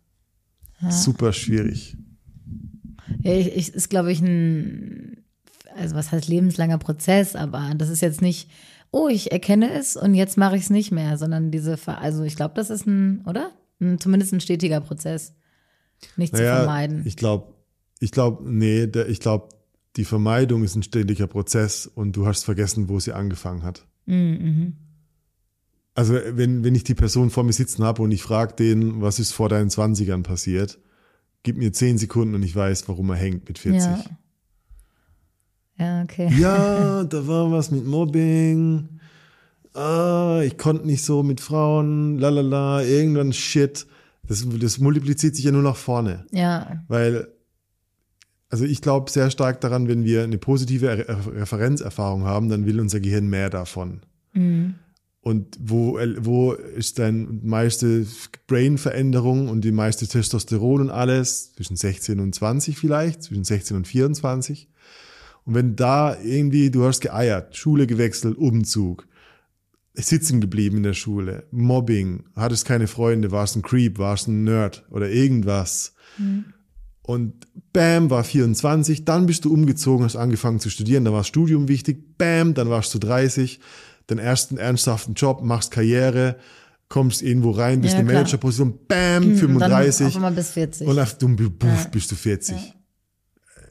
Super 0.89 1.31
schwierig. 1.31 1.95
ja 3.21 3.33
ich, 3.33 3.55
ich, 3.55 3.73
ist, 3.73 3.89
glaube 3.89 4.12
ich, 4.12 4.21
ein, 4.21 5.23
also 5.77 5.95
was 5.95 6.12
heißt 6.12 6.27
lebenslanger 6.27 6.77
Prozess, 6.77 7.38
aber 7.38 7.71
das 7.77 7.88
ist 7.88 8.01
jetzt 8.01 8.21
nicht, 8.21 8.49
oh, 8.91 9.07
ich 9.07 9.31
erkenne 9.31 9.71
es 9.71 9.95
und 9.95 10.13
jetzt 10.13 10.38
mache 10.38 10.57
ich 10.57 10.63
es 10.63 10.69
nicht 10.69 10.91
mehr, 10.91 11.17
sondern 11.17 11.51
diese, 11.51 11.77
also 11.85 12.23
ich 12.23 12.35
glaube, 12.35 12.55
das 12.55 12.69
ist 12.69 12.85
ein, 12.85 13.23
oder? 13.25 13.51
Ein, 13.79 13.99
zumindest 13.99 14.33
ein 14.33 14.41
stetiger 14.41 14.81
Prozess. 14.81 15.33
Nicht 16.17 16.35
zu 16.35 16.43
vermeiden. 16.43 17.03
ich 17.05 17.17
glaube, 17.17 17.53
ich 17.99 18.12
glaube, 18.12 18.49
nee, 18.49 18.88
der, 18.88 19.09
ich 19.09 19.19
glaube, 19.19 19.49
die 19.95 20.05
Vermeidung 20.05 20.63
ist 20.63 20.75
ein 20.75 20.83
ständiger 20.83 21.27
Prozess 21.27 21.85
und 21.88 22.15
du 22.15 22.25
hast 22.25 22.45
vergessen, 22.45 22.89
wo 22.89 22.99
sie 22.99 23.13
angefangen 23.13 23.63
hat. 23.63 23.85
Mhm, 24.05 24.73
Also 25.95 26.13
wenn, 26.13 26.63
wenn 26.63 26.75
ich 26.75 26.83
die 26.83 26.95
Person 26.95 27.29
vor 27.29 27.43
mir 27.43 27.53
sitzen 27.53 27.83
habe 27.83 28.01
und 28.01 28.12
ich 28.12 28.23
frage 28.23 28.55
den, 28.55 29.01
was 29.01 29.19
ist 29.19 29.33
vor 29.33 29.49
deinen 29.49 29.69
20ern 29.69 30.23
passiert, 30.23 30.79
gib 31.43 31.57
mir 31.57 31.73
10 31.73 31.97
Sekunden 31.97 32.35
und 32.35 32.43
ich 32.43 32.55
weiß, 32.55 32.88
warum 32.88 33.09
er 33.09 33.15
hängt 33.17 33.47
mit 33.47 33.59
40. 33.59 33.81
Ja. 33.81 34.03
Ja, 35.77 36.03
okay. 36.03 36.29
Ja, 36.38 37.03
da 37.09 37.27
war 37.27 37.51
was 37.51 37.71
mit 37.71 37.85
Mobbing. 37.85 38.99
Ah, 39.73 40.41
ich 40.43 40.57
konnte 40.57 40.85
nicht 40.85 41.03
so 41.05 41.23
mit 41.23 41.39
Frauen, 41.39 42.17
lalala, 42.17 42.83
irgendwann 42.83 43.33
Shit. 43.33 43.88
Das, 44.27 44.45
das 44.59 44.79
multipliziert 44.79 45.35
sich 45.35 45.45
ja 45.45 45.51
nur 45.51 45.62
nach 45.62 45.75
vorne. 45.77 46.25
Ja, 46.31 46.83
Weil, 46.88 47.29
also 48.49 48.65
ich 48.65 48.81
glaube 48.81 49.12
sehr 49.12 49.29
stark 49.31 49.62
daran, 49.62 49.88
wenn 49.88 50.03
wir 50.03 50.23
eine 50.23 50.38
positive 50.38 50.88
Re 50.88 51.17
Referenzerfahrung 51.39 52.23
haben, 52.23 52.49
dann 52.49 52.65
will 52.65 52.79
unser 52.79 52.99
Gehirn 52.99 53.29
mehr 53.29 53.49
davon. 53.49 54.01
Und 55.21 55.57
wo, 55.59 55.99
wo 56.19 56.53
ist 56.53 56.97
dein 56.97 57.41
meiste 57.43 58.05
Brain-Veränderung 58.47 59.49
und 59.49 59.62
die 59.62 59.71
meiste 59.71 60.07
Testosteron 60.07 60.81
und 60.81 60.89
alles? 60.89 61.53
Zwischen 61.53 61.75
16 61.75 62.19
und 62.19 62.33
20 62.33 62.77
vielleicht, 62.77 63.23
zwischen 63.23 63.43
16 63.43 63.77
und 63.77 63.88
24. 63.88 64.69
Und 65.45 65.55
wenn 65.55 65.75
da 65.75 66.17
irgendwie, 66.21 66.71
du 66.71 66.85
hast 66.85 67.01
geeiert, 67.01 67.55
Schule 67.55 67.85
gewechselt, 67.85 68.38
Umzug, 68.38 69.07
sitzen 69.93 70.39
geblieben 70.39 70.77
in 70.77 70.83
der 70.83 70.93
Schule, 70.93 71.43
Mobbing, 71.51 72.23
hattest 72.35 72.65
keine 72.65 72.88
Freunde, 72.88 73.31
warst 73.31 73.57
ein 73.57 73.62
Creep, 73.62 73.99
warst 73.99 74.27
ein 74.27 74.45
Nerd 74.45 74.85
oder 74.89 75.09
irgendwas. 75.09 75.95
Und 77.10 77.48
bam, 77.74 78.12
war 78.12 78.24
24, 78.24 79.04
dann 79.04 79.26
bist 79.26 79.43
du 79.43 79.52
umgezogen, 79.52 80.06
hast 80.06 80.15
angefangen 80.15 80.60
zu 80.60 80.69
studieren, 80.69 81.06
dann 81.06 81.13
war 81.13 81.22
das 81.22 81.28
Studium 81.28 81.67
wichtig, 81.67 82.17
bam, 82.19 82.54
dann 82.54 82.69
warst 82.69 82.93
du 82.93 83.00
30, 83.00 83.60
den 84.12 84.19
ersten 84.19 84.58
ernsthaften 84.58 85.15
Job, 85.15 85.41
machst 85.41 85.72
Karriere, 85.72 86.36
kommst 86.88 87.24
irgendwo 87.24 87.50
rein, 87.50 87.82
bist 87.82 87.93
Ja, 87.95 88.00
eine. 88.02 88.13
Managerposition, 88.13 88.78
bam, 88.88 89.24
Dann 89.24 89.36
35 89.38 90.06
auf 90.08 90.15
einmal 90.17 90.32
bis 90.34 90.52
40. 90.52 90.88
und 90.88 91.00
auf 91.00 91.17
buff, 91.50 91.89
bist 91.89 92.12
du 92.12 92.15
40. 92.15 92.76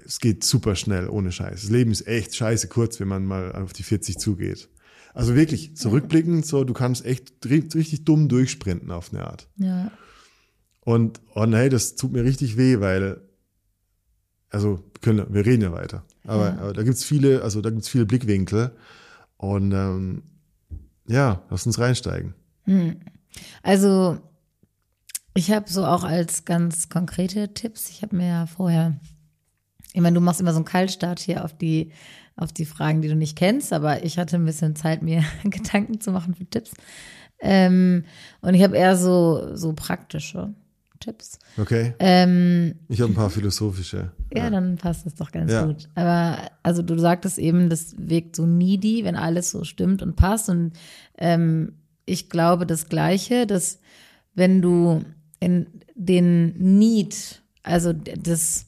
Es 0.05 0.19
geht 0.19 0.43
super 0.43 0.75
schnell, 0.75 1.09
ohne 1.09 1.31
Scheiß. 1.31 1.61
Das 1.61 1.71
Leben 1.71 1.93
ist 1.93 2.09
echt 2.09 2.35
scheiße 2.35 2.67
kurz, 2.67 2.99
wenn 2.99 3.07
man 3.09 3.25
mal 3.25 3.53
auf 3.53 3.73
die 3.73 3.85
40 3.85 4.19
zugeht. 4.19 4.69
Also 5.15 5.37
wirklich, 5.37 5.77
zurückblickend, 5.77 6.45
so, 6.45 6.65
du 6.65 6.73
kannst 6.73 7.05
echt 7.05 7.35
ri- 7.45 7.73
richtig 7.75 8.05
dumm 8.05 8.29
durchsprinten 8.29 8.91
auf 8.91 9.13
eine 9.13 9.25
Art. 9.25 9.49
ja. 9.59 9.93
Und, 10.81 11.21
oh 11.35 11.45
nein, 11.45 11.69
das 11.69 11.97
tut 11.97 12.13
mir 12.13 12.25
richtig 12.25 12.57
weh, 12.57 12.81
weil, 12.81 13.21
also, 14.51 14.83
können, 15.01 15.27
wir 15.33 15.45
reden 15.45 15.63
ja 15.63 15.73
weiter. 15.73 16.03
Aber, 16.27 16.47
Ja. 16.49 16.59
aber 16.59 16.73
da 16.73 16.83
gibt's 16.83 17.05
viele, 17.05 17.43
also 17.43 17.61
da 17.61 17.71
gibt's 17.71 17.89
viele 17.89 18.07
Blickwinkel. 18.07 18.73
Und 19.37 19.73
ähm, 19.73 20.23
ja, 21.07 21.43
lass 21.51 21.67
uns 21.67 21.79
reinsteigen. 21.79 22.35
Also 23.63 24.19
ich 25.35 25.51
habe 25.53 25.71
so 25.71 25.85
auch 25.87 26.05
als 26.05 26.45
ganz 26.45 26.89
konkrete 26.89 27.55
Tipps, 27.55 27.89
ich 27.91 28.03
habe 28.03 28.17
mir 28.17 28.27
ja 28.27 28.47
vorher, 28.47 28.99
ich 29.93 30.01
meine, 30.01 30.15
du 30.15 30.21
machst 30.21 30.41
immer 30.41 30.53
so 30.53 30.59
einen 30.59 30.65
Kaltstart 30.65 31.21
hier 31.21 31.45
auf 31.45 31.57
die, 31.57 31.93
auf 32.37 32.53
die 32.53 32.65
Fragen, 32.65 33.01
die 33.01 33.09
du 33.09 33.17
nicht 33.17 33.39
kennst, 33.39 33.73
aber 33.73 34.05
ich 34.05 34.19
hatte 34.19 34.37
ein 34.37 34.45
bisschen 34.45 34.77
Zeit, 34.77 35.03
mir 35.03 35.23
Gedanken 35.45 36.01
zu 36.01 36.11
machen 36.11 36.35
für 36.35 36.45
Tipps. 36.47 36.73
Ähm, 37.41 38.05
und 38.41 38.55
ich 38.55 38.63
habe 38.63 38.77
eher 38.77 38.97
so, 38.97 39.55
so 39.55 39.73
praktische 39.73 40.53
Tipps. 41.01 41.39
Okay? 41.57 41.95
Ähm, 41.99 42.75
Ich 42.89 43.01
habe 43.01 43.13
ein 43.13 43.15
paar 43.17 43.31
philosophische. 43.31 44.13
ja, 44.35 44.51
dann 44.51 44.77
passt 44.77 45.07
das 45.07 45.15
doch 45.15 45.31
ganz 45.33 45.51
Ja. 45.53 45.65
gut. 45.67 45.89
Aber 45.95 46.51
also 46.63 46.83
du 46.83 46.99
sagtest 46.99 47.39
eben, 47.39 47.69
das 47.71 47.95
wirkt 47.99 48.37
so 48.37 48.47
needy, 48.47 49.05
wenn 49.05 49.17
alles 49.17 49.51
so 49.51 49.65
stimmt 49.65 50.03
und 50.03 50.17
passt. 50.17 50.49
Und 50.49 50.73
ähm, 51.19 51.73
ich 52.07 52.29
glaube 52.31 52.67
das 52.67 52.89
Gleiche, 52.89 53.47
dass 53.47 53.79
wenn 54.35 54.63
du 54.63 55.03
in 55.41 55.67
den 55.95 56.55
Need, 56.79 57.43
also 57.63 57.93
das 57.93 58.67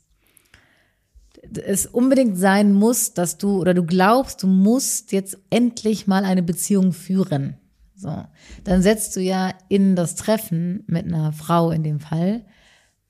es 1.64 1.86
unbedingt 1.86 2.36
sein 2.36 2.72
muss, 2.74 3.14
dass 3.14 3.38
du 3.38 3.60
oder 3.60 3.72
du 3.74 3.84
glaubst, 3.84 4.42
du 4.42 4.46
musst 4.46 5.12
jetzt 5.12 5.38
endlich 5.48 6.06
mal 6.06 6.24
eine 6.24 6.42
Beziehung 6.42 6.92
führen. 6.92 7.54
So, 8.00 8.24
dann 8.64 8.80
setzt 8.80 9.14
du 9.16 9.20
ja 9.20 9.52
in 9.68 9.94
das 9.94 10.14
Treffen 10.14 10.84
mit 10.86 11.04
einer 11.04 11.32
Frau 11.32 11.70
in 11.70 11.82
dem 11.82 12.00
Fall 12.00 12.44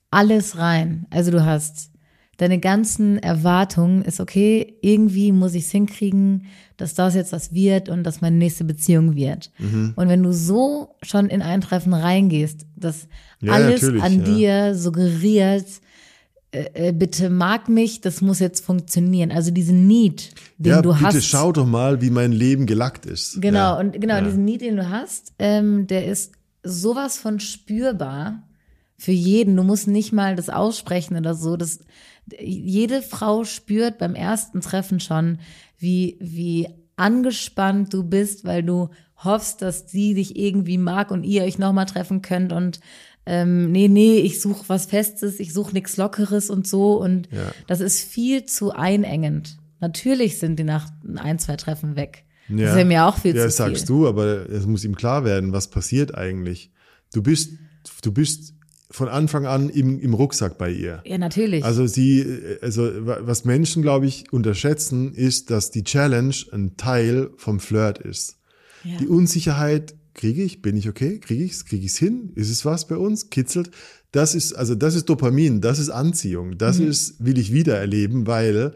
alles 0.09 0.57
rein. 0.57 1.07
Also 1.09 1.31
du 1.31 1.45
hast 1.45 1.91
deine 2.35 2.59
ganzen 2.59 3.19
Erwartungen 3.19 4.01
ist, 4.03 4.19
okay, 4.19 4.75
irgendwie 4.81 5.31
muss 5.31 5.53
ich 5.53 5.65
es 5.65 5.71
hinkriegen, 5.71 6.47
dass 6.75 6.95
das 6.95 7.13
jetzt 7.15 7.31
was 7.31 7.53
wird 7.53 7.87
und 7.87 8.03
dass 8.03 8.19
meine 8.19 8.35
nächste 8.35 8.63
Beziehung 8.63 9.15
wird. 9.15 9.51
Mhm. 9.59 9.93
Und 9.95 10.09
wenn 10.09 10.23
du 10.23 10.33
so 10.33 10.95
schon 11.03 11.29
in 11.29 11.41
ein 11.41 11.61
Treffen 11.61 11.93
reingehst, 11.93 12.65
dass 12.75 13.07
Ja, 13.41 13.53
alles 13.53 13.83
an 13.83 14.17
ja. 14.17 14.23
dir 14.23 14.75
suggeriert, 14.75 15.67
äh, 16.51 16.89
äh, 16.89 16.91
bitte 16.91 17.29
mag 17.29 17.69
mich, 17.69 18.01
das 18.01 18.19
muss 18.19 18.39
jetzt 18.39 18.65
funktionieren. 18.65 19.31
Also 19.31 19.51
diesen 19.51 19.87
Need, 19.87 20.31
den 20.57 20.71
ja, 20.73 20.81
du 20.81 20.91
bitte 20.93 21.01
hast. 21.01 21.23
schau 21.23 21.53
doch 21.53 21.65
mal, 21.65 22.01
wie 22.01 22.09
mein 22.09 22.33
Leben 22.33 22.65
gelackt 22.65 23.05
ist. 23.05 23.41
Genau, 23.41 23.57
ja. 23.57 23.79
und 23.79 23.93
genau, 23.93 24.15
ja. 24.15 24.21
diesen 24.21 24.43
Need, 24.43 24.61
den 24.61 24.75
du 24.75 24.89
hast, 24.89 25.33
ähm, 25.39 25.87
der 25.87 26.05
ist 26.07 26.33
sowas 26.61 27.17
von 27.17 27.39
spürbar 27.39 28.43
für 28.97 29.13
jeden. 29.13 29.55
Du 29.55 29.63
musst 29.63 29.87
nicht 29.87 30.11
mal 30.11 30.35
das 30.35 30.49
aussprechen 30.49 31.15
oder 31.15 31.35
so. 31.35 31.55
Das, 31.55 31.79
jede 32.39 33.01
Frau 33.01 33.45
spürt 33.45 33.97
beim 33.97 34.13
ersten 34.13 34.59
Treffen 34.59 34.99
schon, 34.99 35.39
wie, 35.77 36.17
wie 36.19 36.67
angespannt 36.97 37.93
du 37.93 38.03
bist, 38.03 38.43
weil 38.43 38.61
du 38.61 38.89
hoffst, 39.23 39.61
dass 39.61 39.89
sie 39.89 40.13
dich 40.15 40.35
irgendwie 40.35 40.77
mag 40.77 41.11
und 41.11 41.23
ihr 41.23 41.43
euch 41.43 41.57
nochmal 41.57 41.85
treffen 41.85 42.21
könnt 42.21 42.51
und 42.51 42.79
ähm, 43.25 43.71
nee, 43.71 43.87
nee, 43.87 44.17
ich 44.19 44.41
suche 44.41 44.63
was 44.67 44.85
Festes, 44.87 45.39
ich 45.39 45.53
suche 45.53 45.73
nichts 45.73 45.97
Lockeres 45.97 46.49
und 46.49 46.67
so 46.67 46.99
und 47.01 47.29
Ja. 47.31 47.51
das 47.67 47.79
ist 47.79 48.01
viel 48.03 48.45
zu 48.45 48.71
einengend. 48.71 49.57
Natürlich 49.79 50.39
sind 50.39 50.57
die 50.59 50.63
nach 50.63 50.89
ein, 51.15 51.39
zwei 51.39 51.55
Treffen 51.55 51.95
weg. 51.95 52.25
Ja. 52.49 52.65
Das 52.67 52.75
wäre 52.75 52.85
mir 52.85 53.05
auch 53.05 53.17
viel 53.17 53.35
ja, 53.35 53.41
zu 53.41 53.47
das 53.47 53.57
sagst 53.57 53.77
viel. 53.87 53.95
du, 53.95 54.07
aber 54.07 54.49
es 54.49 54.65
muss 54.65 54.83
ihm 54.83 54.95
klar 54.95 55.23
werden, 55.23 55.53
was 55.53 55.69
passiert 55.69 56.15
eigentlich. 56.15 56.71
Du 57.13 57.21
bist, 57.23 57.51
du 58.03 58.11
bist 58.11 58.53
von 58.89 59.07
Anfang 59.07 59.45
an 59.45 59.69
im, 59.69 59.99
im 59.99 60.13
Rucksack 60.13 60.57
bei 60.57 60.69
ihr. 60.69 61.01
Ja, 61.05 61.17
natürlich. 61.17 61.63
Also 61.63 61.87
sie, 61.87 62.25
also 62.61 62.83
wa- 63.05 63.19
was 63.21 63.45
Menschen, 63.45 63.81
glaube 63.81 64.05
ich, 64.05 64.33
unterschätzen, 64.33 65.13
ist, 65.13 65.49
dass 65.49 65.71
die 65.71 65.83
Challenge 65.85 66.35
ein 66.51 66.75
Teil 66.75 67.29
vom 67.37 67.59
Flirt 67.61 67.99
ist. 67.99 68.37
ja. 68.83 68.97
Die 68.97 69.07
Unsicherheit, 69.07 69.95
kriege 70.13 70.43
ich, 70.43 70.61
bin 70.61 70.75
ich 70.77 70.87
okay, 70.89 71.19
kriege 71.19 71.43
ich's, 71.43 71.65
kriege 71.65 71.85
ich's 71.85 71.97
hin, 71.97 72.31
ist 72.35 72.49
es 72.49 72.65
was 72.65 72.87
bei 72.87 72.97
uns, 72.97 73.29
kitzelt. 73.29 73.71
Das 74.11 74.35
ist, 74.35 74.53
also 74.53 74.75
das 74.75 74.95
ist 74.95 75.07
Dopamin, 75.09 75.61
das 75.61 75.79
ist 75.79 75.89
Anziehung, 75.89 76.57
das 76.57 76.79
Mhm. 76.79 76.87
ist, 76.87 77.23
will 77.23 77.37
ich 77.37 77.53
wieder 77.53 77.77
erleben, 77.77 78.27
weil 78.27 78.73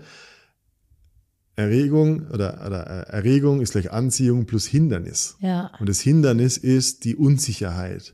Erregung 1.57 2.27
oder, 2.33 2.61
oder 2.65 2.85
äh, 3.09 3.11
Erregung 3.13 3.61
ist 3.61 3.71
gleich 3.71 3.91
Anziehung 3.91 4.45
plus 4.45 4.65
Hindernis. 4.65 5.37
ja. 5.39 5.71
Und 5.79 5.87
das 5.87 6.01
Hindernis 6.01 6.57
ist 6.57 7.05
die 7.05 7.15
Unsicherheit. 7.15 8.13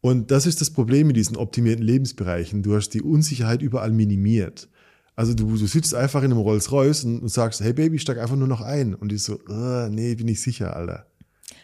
Und 0.00 0.30
das 0.30 0.46
ist 0.46 0.60
das 0.60 0.70
Problem 0.70 1.08
mit 1.08 1.16
diesen 1.16 1.36
optimierten 1.36 1.84
Lebensbereichen. 1.84 2.62
Du 2.62 2.76
hast 2.76 2.90
die 2.90 3.02
Unsicherheit 3.02 3.62
überall 3.62 3.90
minimiert. 3.90 4.68
Also 5.16 5.34
du, 5.34 5.56
du 5.56 5.66
sitzt 5.66 5.92
einfach 5.92 6.22
in 6.22 6.30
einem 6.30 6.40
Rolls-Royce 6.40 7.02
und, 7.04 7.22
und 7.22 7.28
sagst, 7.28 7.60
hey 7.60 7.72
Baby, 7.72 7.98
steig 7.98 8.18
einfach 8.18 8.36
nur 8.36 8.46
noch 8.46 8.60
ein. 8.60 8.94
Und 8.94 9.10
die 9.10 9.18
so, 9.18 9.40
"Ah, 9.48 9.88
nee, 9.90 10.14
bin 10.14 10.28
ich 10.28 10.40
sicher, 10.40 10.76
Alter. 10.76 11.06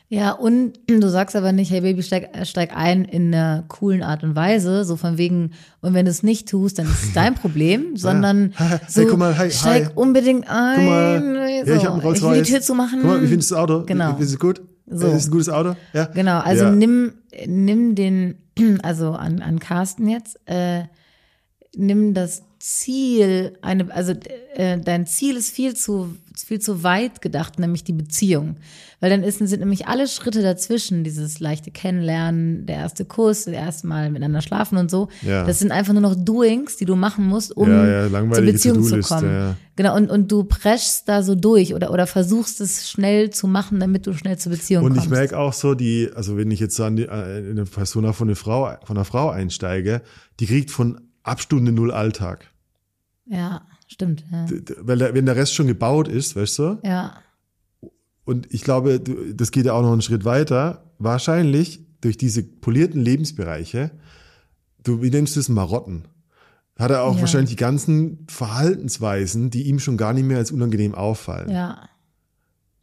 Ja, 0.09 0.33
und 0.33 0.79
du 0.87 1.09
sagst 1.09 1.35
aber 1.35 1.53
nicht, 1.53 1.71
hey 1.71 1.81
Baby, 1.81 2.03
steig, 2.03 2.29
steig 2.47 2.77
ein 2.77 3.05
in 3.05 3.35
einer 3.35 3.65
coolen 3.69 4.03
Art 4.03 4.23
und 4.23 4.37
Weise, 4.37 4.85
so 4.85 4.97
von 4.97 5.17
wegen, 5.17 5.53
und 5.81 5.95
wenn 5.95 6.05
du 6.05 6.11
es 6.11 6.23
nicht 6.23 6.49
tust, 6.49 6.79
dann 6.79 6.87
ist 6.87 7.05
es 7.05 7.13
dein 7.15 7.35
Problem, 7.35 7.97
sondern 7.97 8.53
Hey, 8.57 8.79
so, 8.87 9.07
guck 9.07 9.19
mal, 9.19 9.37
hi, 9.37 9.51
steig 9.51 9.87
hi. 9.87 9.93
unbedingt 9.95 10.49
ein. 10.49 10.77
Guck 10.77 10.87
mal, 10.87 11.21
so, 11.65 11.71
ja, 11.71 11.77
ich 11.77 11.85
habe 11.85 11.95
einen 11.95 12.03
Rolls 12.03 12.19
ich 12.19 12.25
will 12.25 12.43
die 12.43 12.51
Tür 12.51 12.61
zu 12.61 12.75
machen. 12.75 12.99
Guck 13.01 13.11
mal, 13.11 13.23
wie 13.23 13.27
findest 13.27 13.51
du 13.51 13.55
das 13.55 13.63
Auto? 13.63 13.85
Genau. 13.87 14.13
Du 14.13 14.23
es 14.23 14.39
gut? 14.39 14.63
So. 14.87 15.09
Ist 15.09 15.15
es 15.15 15.27
ein 15.29 15.31
gutes 15.31 15.49
Auto? 15.49 15.75
Ja. 15.95 16.05
Genau, 16.07 16.39
also 16.41 16.65
ja. 16.65 16.71
nimm, 16.71 17.15
nimm 17.47 17.95
den, 17.95 18.37
also 18.83 19.13
an, 19.13 19.41
an 19.41 19.59
Carsten 19.59 20.07
jetzt, 20.07 20.39
äh, 20.45 20.83
nimm 21.75 22.13
das 22.13 22.43
Ziel, 22.65 23.59
eine, 23.61 23.95
also 23.95 24.15
äh, 24.55 24.79
dein 24.79 25.07
Ziel 25.07 25.37
ist 25.37 25.51
viel 25.55 25.77
zu, 25.77 26.17
viel 26.35 26.61
zu 26.61 26.83
weit 26.83 27.21
gedacht, 27.21 27.59
nämlich 27.59 27.85
die 27.85 27.93
Beziehung. 27.93 28.57
Weil 29.01 29.11
dann 29.11 29.23
ist, 29.23 29.39
sind 29.39 29.61
nämlich 29.61 29.87
alle 29.87 30.09
Schritte 30.09 30.41
dazwischen, 30.41 31.05
dieses 31.05 31.41
leichte 31.41 31.71
Kennenlernen, 31.71 32.65
der 32.65 32.77
erste 32.77 33.05
Kuss, 33.05 33.45
das 33.45 33.53
erste 33.53 33.87
Mal 33.87 34.09
miteinander 34.11 34.41
schlafen 34.41 34.79
und 34.79 34.91
so. 34.91 35.09
Ja. 35.21 35.45
Das 35.45 35.59
sind 35.59 35.73
einfach 35.73 35.93
nur 35.93 36.01
noch 36.01 36.15
Doings, 36.15 36.79
die 36.79 36.87
du 36.87 36.97
machen 36.97 37.27
musst, 37.27 37.55
um 37.55 37.69
Ja, 37.69 38.07
ja, 38.09 38.33
zur 38.33 38.45
Beziehung 38.45 38.83
zu 38.83 39.01
kommen. 39.01 39.31
ja. 39.31 39.57
Genau, 39.77 39.95
und, 39.95 40.11
und 40.11 40.33
du 40.33 40.45
preschst 40.45 41.07
da 41.07 41.23
so 41.23 41.35
durch 41.35 41.75
oder, 41.75 41.91
oder 41.91 42.07
versuchst 42.07 42.63
es 42.63 42.89
schnell 42.91 43.29
zu 43.29 43.47
machen, 43.47 43.79
damit 43.79 44.07
du 44.07 44.15
schnell 44.15 44.39
zur 44.39 44.53
Beziehung 44.53 44.85
Und 44.85 44.93
kommst. 44.95 45.05
ich 45.05 45.11
merke 45.11 45.37
auch 45.39 45.53
so, 45.53 45.75
die, 45.75 46.09
also 46.15 46.39
wenn 46.39 46.51
ich 46.51 46.61
jetzt 46.61 46.81
an 46.81 46.97
die, 46.97 47.03
äh, 47.03 47.41
in 47.41 47.51
eine 47.59 47.67
Persona 47.67 48.15
von 48.15 48.29
einer 48.29 48.37
Frau, 48.37 48.75
von 48.85 48.97
einer 48.97 49.05
Frau 49.05 49.29
einsteige, 49.29 50.01
die 50.41 50.47
kriegt 50.47 50.71
von 50.71 50.99
ab 51.23 51.43
Stunde 51.43 51.71
null 51.71 51.91
Alltag. 51.91 52.47
Ja, 53.27 53.67
stimmt. 53.89 54.25
Ja. 54.31 54.47
Weil 54.81 55.15
wenn 55.15 55.27
der 55.27 55.37
Rest 55.37 55.55
schon 55.55 55.67
gebaut 55.67 56.09
ist, 56.09 56.37
weißt 56.37 56.59
du? 56.59 56.79
ja. 56.85 57.15
Und 58.27 58.53
ich 58.55 58.63
glaube, 58.63 59.01
das 59.35 59.51
geht 59.51 59.67
ja 59.67 59.75
auch 59.75 59.83
noch 59.83 59.93
einen 59.93 60.01
Schritt 60.01 60.25
weiter. 60.25 60.91
Wahrscheinlich 60.99 61.81
durch 62.01 62.17
diese 62.17 62.43
polierten 62.43 62.99
Lebensbereiche, 63.03 63.91
du, 64.83 65.03
wie 65.03 65.11
nennst 65.11 65.37
du 65.37 65.41
es, 65.41 65.51
Marotten, 65.51 66.05
hat 66.79 66.91
er 66.91 67.03
auch 67.03 67.17
Ja. 67.17 67.21
wahrscheinlich 67.21 67.51
die 67.51 67.57
ganzen 67.57 68.27
Verhaltensweisen, 68.31 69.51
die 69.51 69.65
ihm 69.65 69.79
schon 69.79 69.99
gar 69.99 70.15
nicht 70.15 70.25
mehr 70.25 70.39
als 70.39 70.53
unangenehm 70.53 70.95
auffallen. 70.95 71.51
Ja, 71.51 71.87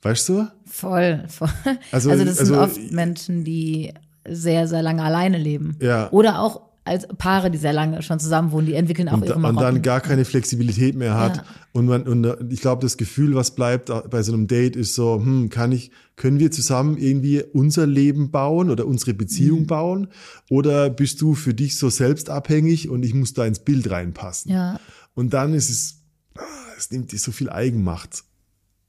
Weißt 0.04 0.30
du? 0.30 0.47
voll. 0.65 1.23
voll. 1.27 1.49
Also- 1.91 2.12
Also, 2.12 2.23
das 2.25 2.38
sind 2.38 2.56
also- 2.56 2.62
oft 2.62 2.91
Menschen, 2.91 3.43
die 3.43 3.93
sehr, 4.27 4.67
sehr 4.67 4.84
lange 4.84 5.04
alleine 5.04 5.39
leben. 5.39 5.75
Ja. 5.82 6.12
Oder 6.12 6.39
auch 6.41 6.69
als 6.83 7.07
Paare, 7.19 7.51
die 7.51 7.59
sehr 7.59 7.73
lange 7.73 8.01
schon 8.01 8.19
zusammen 8.19 8.51
wohnen, 8.51 8.65
die 8.65 8.73
entwickeln 8.73 9.07
auch 9.07 9.13
und, 9.13 9.23
ihre 9.25 9.35
und 9.35 9.43
dann 9.43 9.53
Marotten. 9.55 9.81
gar 9.83 10.01
keine 10.01 10.25
Flexibilität 10.25 10.95
mehr 10.95 11.15
hat. 11.15 11.37
Ja. 11.37 11.43
Und 11.73 11.85
man, 11.85 12.03
und 12.07 12.23
äh, 12.23 12.35
ich 12.49 12.59
glaube, 12.61 12.81
das 12.81 12.97
Gefühl, 12.97 13.35
was 13.35 13.51
bleibt 13.51 13.91
bei 14.09 14.23
so 14.23 14.33
einem 14.33 14.47
Date, 14.47 14.75
ist 14.75 14.95
so, 14.95 15.15
hm, 15.23 15.49
kann 15.49 15.71
ich, 15.71 15.91
können 16.15 16.39
wir 16.39 16.49
zusammen 16.49 16.97
irgendwie 16.97 17.43
unser 17.53 17.85
Leben 17.85 18.31
bauen 18.31 18.71
oder 18.71 18.87
unsere 18.87 19.13
Mhm. 19.13 19.17
Beziehung 19.17 19.67
bauen? 19.67 20.07
Oder 20.49 20.89
bist 20.89 21.21
du 21.21 21.35
für 21.35 21.53
dich 21.53 21.77
so 21.77 21.89
selbstabhängig 21.89 22.89
und 22.89 23.03
ich 23.05 23.13
muss 23.13 23.33
da 23.33 23.45
ins 23.45 23.59
Bild 23.59 23.89
reinpassen? 23.91 24.51
Ja, 24.51 24.79
Und 25.13 25.33
dann 25.33 25.53
ist 25.53 25.69
es, 25.69 26.01
ah, 26.35 26.41
es 26.79 26.89
nimmt 26.89 27.11
dir 27.11 27.19
so 27.19 27.31
viel 27.31 27.49
Eigenmacht. 27.51 28.23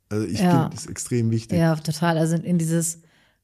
Also 0.09 0.27
ich 0.27 0.41
Ja. 0.41 0.51
finde 0.63 0.77
das 0.77 0.87
extrem 0.87 1.31
wichtig. 1.31 1.59
ja, 1.59 1.77
total. 1.77 2.17
Also 2.17 2.37
in 2.37 2.57
dieses 2.57 3.02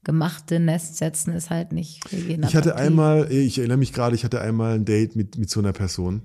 gemachte 0.09 0.59
Nest 0.59 0.97
setzen 0.97 1.35
ist 1.35 1.51
halt 1.51 1.73
nicht 1.73 2.01
Ich 2.15 2.57
hatte 2.57 2.77
einmal, 2.77 3.31
ich 3.31 3.59
erinnere 3.59 3.77
mich 3.77 3.93
gerade, 3.93 4.17
ich 4.17 4.25
hatte 4.25 4.41
einmal 4.41 4.75
ein 4.75 4.87
Date 4.87 5.17
mit, 5.17 5.37
mit 5.37 5.51
so 5.51 5.61
einer 5.61 5.75
Person. 5.75 6.23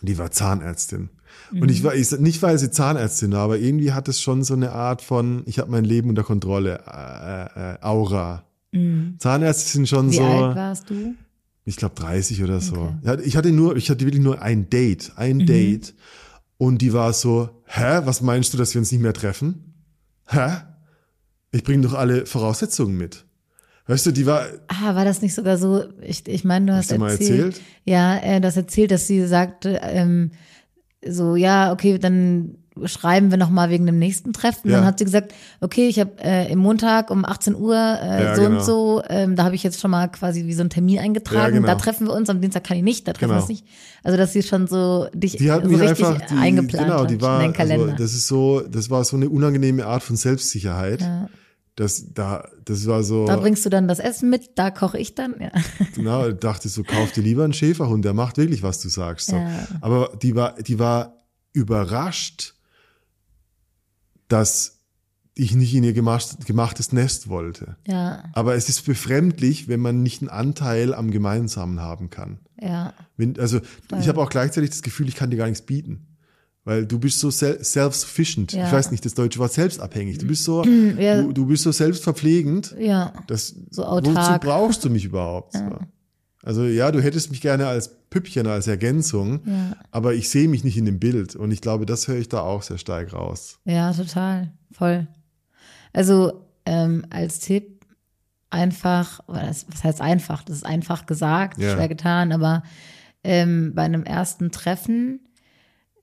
Die 0.00 0.18
war 0.18 0.32
Zahnärztin. 0.32 1.10
Und 1.52 1.70
ich 1.70 1.84
war, 1.84 1.94
ich, 1.94 2.10
nicht 2.18 2.42
weil 2.42 2.58
sie 2.58 2.72
Zahnärztin 2.72 3.30
war, 3.30 3.42
aber 3.42 3.58
irgendwie 3.60 3.92
hat 3.92 4.08
es 4.08 4.20
schon 4.20 4.42
so 4.42 4.54
eine 4.54 4.72
Art 4.72 5.00
von, 5.00 5.44
ich 5.46 5.60
habe 5.60 5.70
mein 5.70 5.84
Leben 5.84 6.08
unter 6.08 6.24
Kontrolle, 6.24 6.80
äh, 6.84 7.74
äh, 7.74 7.78
Aura. 7.82 8.46
Zahnärzte 9.18 9.70
sind 9.70 9.88
schon 9.88 10.10
Wie 10.10 10.16
so, 10.16 10.24
alt 10.24 10.56
warst 10.56 10.90
du? 10.90 11.14
ich 11.64 11.76
glaube 11.76 11.94
30 11.94 12.42
oder 12.42 12.60
so. 12.60 12.96
Okay. 13.04 13.22
Ich 13.22 13.36
hatte 13.36 13.52
nur, 13.52 13.76
ich 13.76 13.90
hatte 13.90 14.04
wirklich 14.04 14.24
nur 14.24 14.42
ein 14.42 14.68
Date, 14.70 15.12
ein 15.14 15.46
Date. 15.46 15.94
Und 16.58 16.78
die 16.78 16.92
war 16.92 17.12
so, 17.12 17.62
hä, 17.66 18.00
was 18.06 18.22
meinst 18.22 18.52
du, 18.52 18.58
dass 18.58 18.74
wir 18.74 18.80
uns 18.80 18.90
nicht 18.90 19.02
mehr 19.02 19.14
treffen? 19.14 19.74
Hä? 20.26 20.62
Ich 21.52 21.62
bringe 21.64 21.82
doch 21.82 21.94
alle 21.94 22.26
Voraussetzungen 22.26 22.96
mit. 22.96 23.24
Weißt 23.86 24.06
du, 24.06 24.10
die 24.12 24.26
war, 24.26 24.46
Ah, 24.68 24.94
war 24.94 25.04
das 25.04 25.22
nicht 25.22 25.34
sogar 25.34 25.58
so? 25.58 25.84
Ich, 26.02 26.26
ich 26.26 26.44
meine, 26.44 26.66
du 26.66 26.74
hast 26.74 26.90
du 26.92 26.98
mal 26.98 27.10
erzählt, 27.10 27.30
erzählt? 27.46 27.60
Ja, 27.84 28.16
äh, 28.18 28.40
du 28.40 28.46
hast 28.48 28.56
erzählt, 28.56 28.90
dass 28.90 29.06
sie 29.06 29.26
sagte, 29.26 29.80
ähm, 29.82 30.30
so, 31.04 31.34
ja, 31.36 31.72
okay, 31.72 31.98
dann 31.98 32.56
schreiben 32.86 33.30
wir 33.30 33.36
noch 33.36 33.50
mal 33.50 33.68
wegen 33.68 33.84
dem 33.84 33.98
nächsten 33.98 34.32
Treffen. 34.32 34.70
Ja. 34.70 34.76
Dann 34.78 34.86
hat 34.86 34.98
sie 34.98 35.04
gesagt, 35.04 35.34
okay, 35.60 35.88
ich 35.88 35.98
habe 36.00 36.12
äh, 36.24 36.50
im 36.50 36.60
Montag 36.60 37.10
um 37.10 37.24
18 37.26 37.54
Uhr 37.56 37.74
äh, 37.74 38.22
Ja, 38.24 38.34
so 38.36 38.42
genau. 38.42 38.54
und 38.60 38.64
so, 38.64 39.02
ähm, 39.10 39.36
da 39.36 39.44
habe 39.44 39.54
ich 39.56 39.62
jetzt 39.62 39.78
schon 39.80 39.90
mal 39.90 40.06
quasi 40.08 40.46
wie 40.46 40.54
so 40.54 40.60
einen 40.62 40.70
Termin 40.70 40.98
eingetragen. 41.00 41.54
Ja, 41.54 41.60
genau. 41.60 41.66
Da 41.66 41.74
treffen 41.74 42.06
wir 42.06 42.14
uns, 42.14 42.30
am 42.30 42.40
Dienstag 42.40 42.64
kann 42.64 42.78
ich 42.78 42.82
nicht, 42.84 43.06
da 43.06 43.12
treffen 43.12 43.30
wir 43.30 43.34
Genau. 43.34 43.40
uns 43.42 43.48
nicht. 43.50 43.66
Also, 44.04 44.16
dass 44.16 44.32
sie 44.32 44.42
schon 44.42 44.68
so 44.68 45.06
dich 45.12 45.36
Die 45.36 45.50
hat 45.50 45.64
so 45.64 45.68
mich 45.68 45.80
richtig 45.80 46.06
einfach, 46.06 46.26
die, 46.28 46.34
eingeplant 46.34 46.86
genau, 46.86 47.04
die 47.04 47.20
war, 47.20 47.40
in 47.42 47.48
den 47.50 47.52
Kalender. 47.52 47.84
also 47.92 47.96
das 47.96 48.14
ist 48.14 48.26
so, 48.28 48.60
das 48.60 48.88
war 48.88 49.04
so 49.04 49.16
eine 49.16 49.28
unangenehme 49.28 49.84
Art 49.84 50.02
von 50.04 50.16
Selbstsicherheit. 50.16 51.00
ja. 51.02 51.28
Das, 51.76 52.12
da, 52.12 52.48
das 52.64 52.86
war 52.86 53.02
so, 53.02 53.26
Da 53.26 53.36
bringst 53.36 53.64
du 53.64 53.70
dann 53.70 53.88
das 53.88 53.98
Essen 53.98 54.28
mit, 54.28 54.58
da 54.58 54.70
koche 54.70 54.98
ich 54.98 55.14
dann. 55.14 55.34
Ja. 55.40 55.50
genau, 55.94 56.28
ich 56.28 56.34
dachte 56.34 56.68
so, 56.68 56.82
kauf 56.82 57.12
dir 57.12 57.22
lieber 57.22 57.44
einen 57.44 57.54
Schäferhund, 57.54 58.04
der 58.04 58.12
macht 58.12 58.36
wirklich, 58.36 58.62
was 58.62 58.80
du 58.80 58.88
sagst. 58.90 59.28
So. 59.28 59.36
Ja. 59.36 59.66
Aber 59.80 60.12
die 60.20 60.34
war, 60.34 60.54
die 60.60 60.78
war 60.78 61.24
überrascht, 61.54 62.54
dass 64.28 64.80
ich 65.34 65.54
nicht 65.54 65.74
in 65.74 65.84
ihr 65.84 65.94
gemacht, 65.94 66.44
gemachtes 66.44 66.92
Nest 66.92 67.28
wollte. 67.28 67.76
ja, 67.86 68.24
Aber 68.34 68.54
es 68.54 68.68
ist 68.68 68.84
befremdlich, 68.84 69.66
wenn 69.66 69.80
man 69.80 70.02
nicht 70.02 70.20
einen 70.20 70.28
Anteil 70.28 70.92
am 70.92 71.10
Gemeinsamen 71.10 71.80
haben 71.80 72.10
kann. 72.10 72.38
ja, 72.60 72.92
Wenn, 73.16 73.38
also 73.40 73.60
ich 73.98 74.08
habe 74.08 74.20
auch 74.20 74.28
gleichzeitig 74.28 74.70
das 74.70 74.82
Gefühl, 74.82 75.08
ich 75.08 75.14
kann 75.16 75.30
dir 75.30 75.38
gar 75.38 75.46
nichts 75.46 75.62
bieten. 75.62 76.11
Weil 76.64 76.86
du 76.86 76.98
bist 77.00 77.18
so 77.18 77.28
sel- 77.30 77.62
self-sufficient. 77.64 78.52
Ja. 78.52 78.66
Ich 78.66 78.72
weiß 78.72 78.92
nicht 78.92 79.04
das 79.04 79.14
deutsche 79.14 79.38
Wort 79.40 79.52
selbstabhängig. 79.52 80.18
Du 80.18 80.26
bist 80.26 80.44
so, 80.44 80.64
Ja. 80.64 81.20
du, 81.22 81.32
du 81.32 81.46
bist 81.46 81.64
so 81.64 81.72
selbstverpflegend. 81.72 82.76
ja. 82.78 83.12
Das, 83.26 83.54
So 83.70 83.82
wozu 83.82 84.10
autark. 84.10 84.42
brauchst 84.42 84.84
du 84.84 84.90
mich 84.90 85.04
überhaupt? 85.04 85.54
So. 85.54 85.78
Also 86.44 86.64
ja, 86.64 86.90
du 86.92 87.00
hättest 87.02 87.30
mich 87.30 87.40
gerne 87.40 87.66
als 87.66 87.90
Püppchen, 88.10 88.46
als 88.46 88.66
Ergänzung, 88.68 89.40
Ja. 89.44 89.76
aber 89.90 90.14
ich 90.14 90.28
sehe 90.28 90.48
mich 90.48 90.62
nicht 90.64 90.76
in 90.76 90.84
dem 90.84 90.98
Bild. 91.00 91.34
Und 91.36 91.50
ich 91.50 91.60
glaube, 91.60 91.84
das 91.86 92.06
höre 92.08 92.16
ich 92.18 92.28
da 92.28 92.40
auch 92.40 92.62
sehr 92.62 92.78
stark 92.78 93.12
raus. 93.12 93.58
Ja, 93.64 93.92
total. 93.92 94.52
Voll. 94.72 95.06
Also 95.92 96.46
ähm, 96.64 97.04
als 97.10 97.40
Tipp 97.40 97.84
einfach, 98.50 99.20
was 99.26 99.64
heißt 99.82 100.00
einfach? 100.00 100.42
Das 100.44 100.56
ist 100.56 100.66
einfach 100.66 101.06
gesagt, 101.06 101.58
Ja. 101.60 101.74
schwer 101.74 101.88
getan, 101.88 102.32
aber 102.32 102.62
ähm, 103.24 103.72
bei 103.74 103.82
einem 103.82 104.04
ersten 104.04 104.50
Treffen 104.50 105.20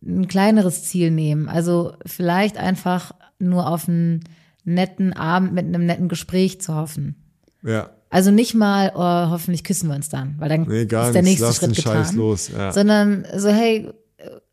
ein 0.04 0.28
kleineres 0.28 0.84
Ziel 0.84 1.12
nehmen. 1.12 1.50
Also 1.50 1.94
vielleicht 2.06 2.58
einfach 2.58 3.14
nur 3.40 3.68
auf 3.68 3.88
einen 3.88 4.24
netten 4.64 5.14
Abend 5.14 5.54
mit 5.54 5.66
einem 5.66 5.86
netten 5.86 6.10
Gespräch 6.10 6.62
zu 6.62 6.76
hoffen. 6.76 7.16
Ja, 7.64 7.90
Also 8.10 8.32
nicht 8.32 8.54
mal, 8.54 8.92
oh, 8.96 9.32
hoffentlich 9.32 9.64
küssen 9.64 9.90
wir 9.90 9.96
uns 9.96 10.10
dann, 10.10 10.36
weil 10.38 10.50
dann 10.50 10.64
nee, 10.64 10.84
ist 10.84 10.92
der 10.92 11.22
nächste 11.22 11.46
Lass 11.46 11.58
Schritt 11.58 11.76
getan. 11.76 12.06
Scheiß 12.06 12.14
los. 12.14 12.50
Ja. 12.50 12.72
Sondern 12.72 13.26
so, 13.36 13.50
hey, 13.50 13.90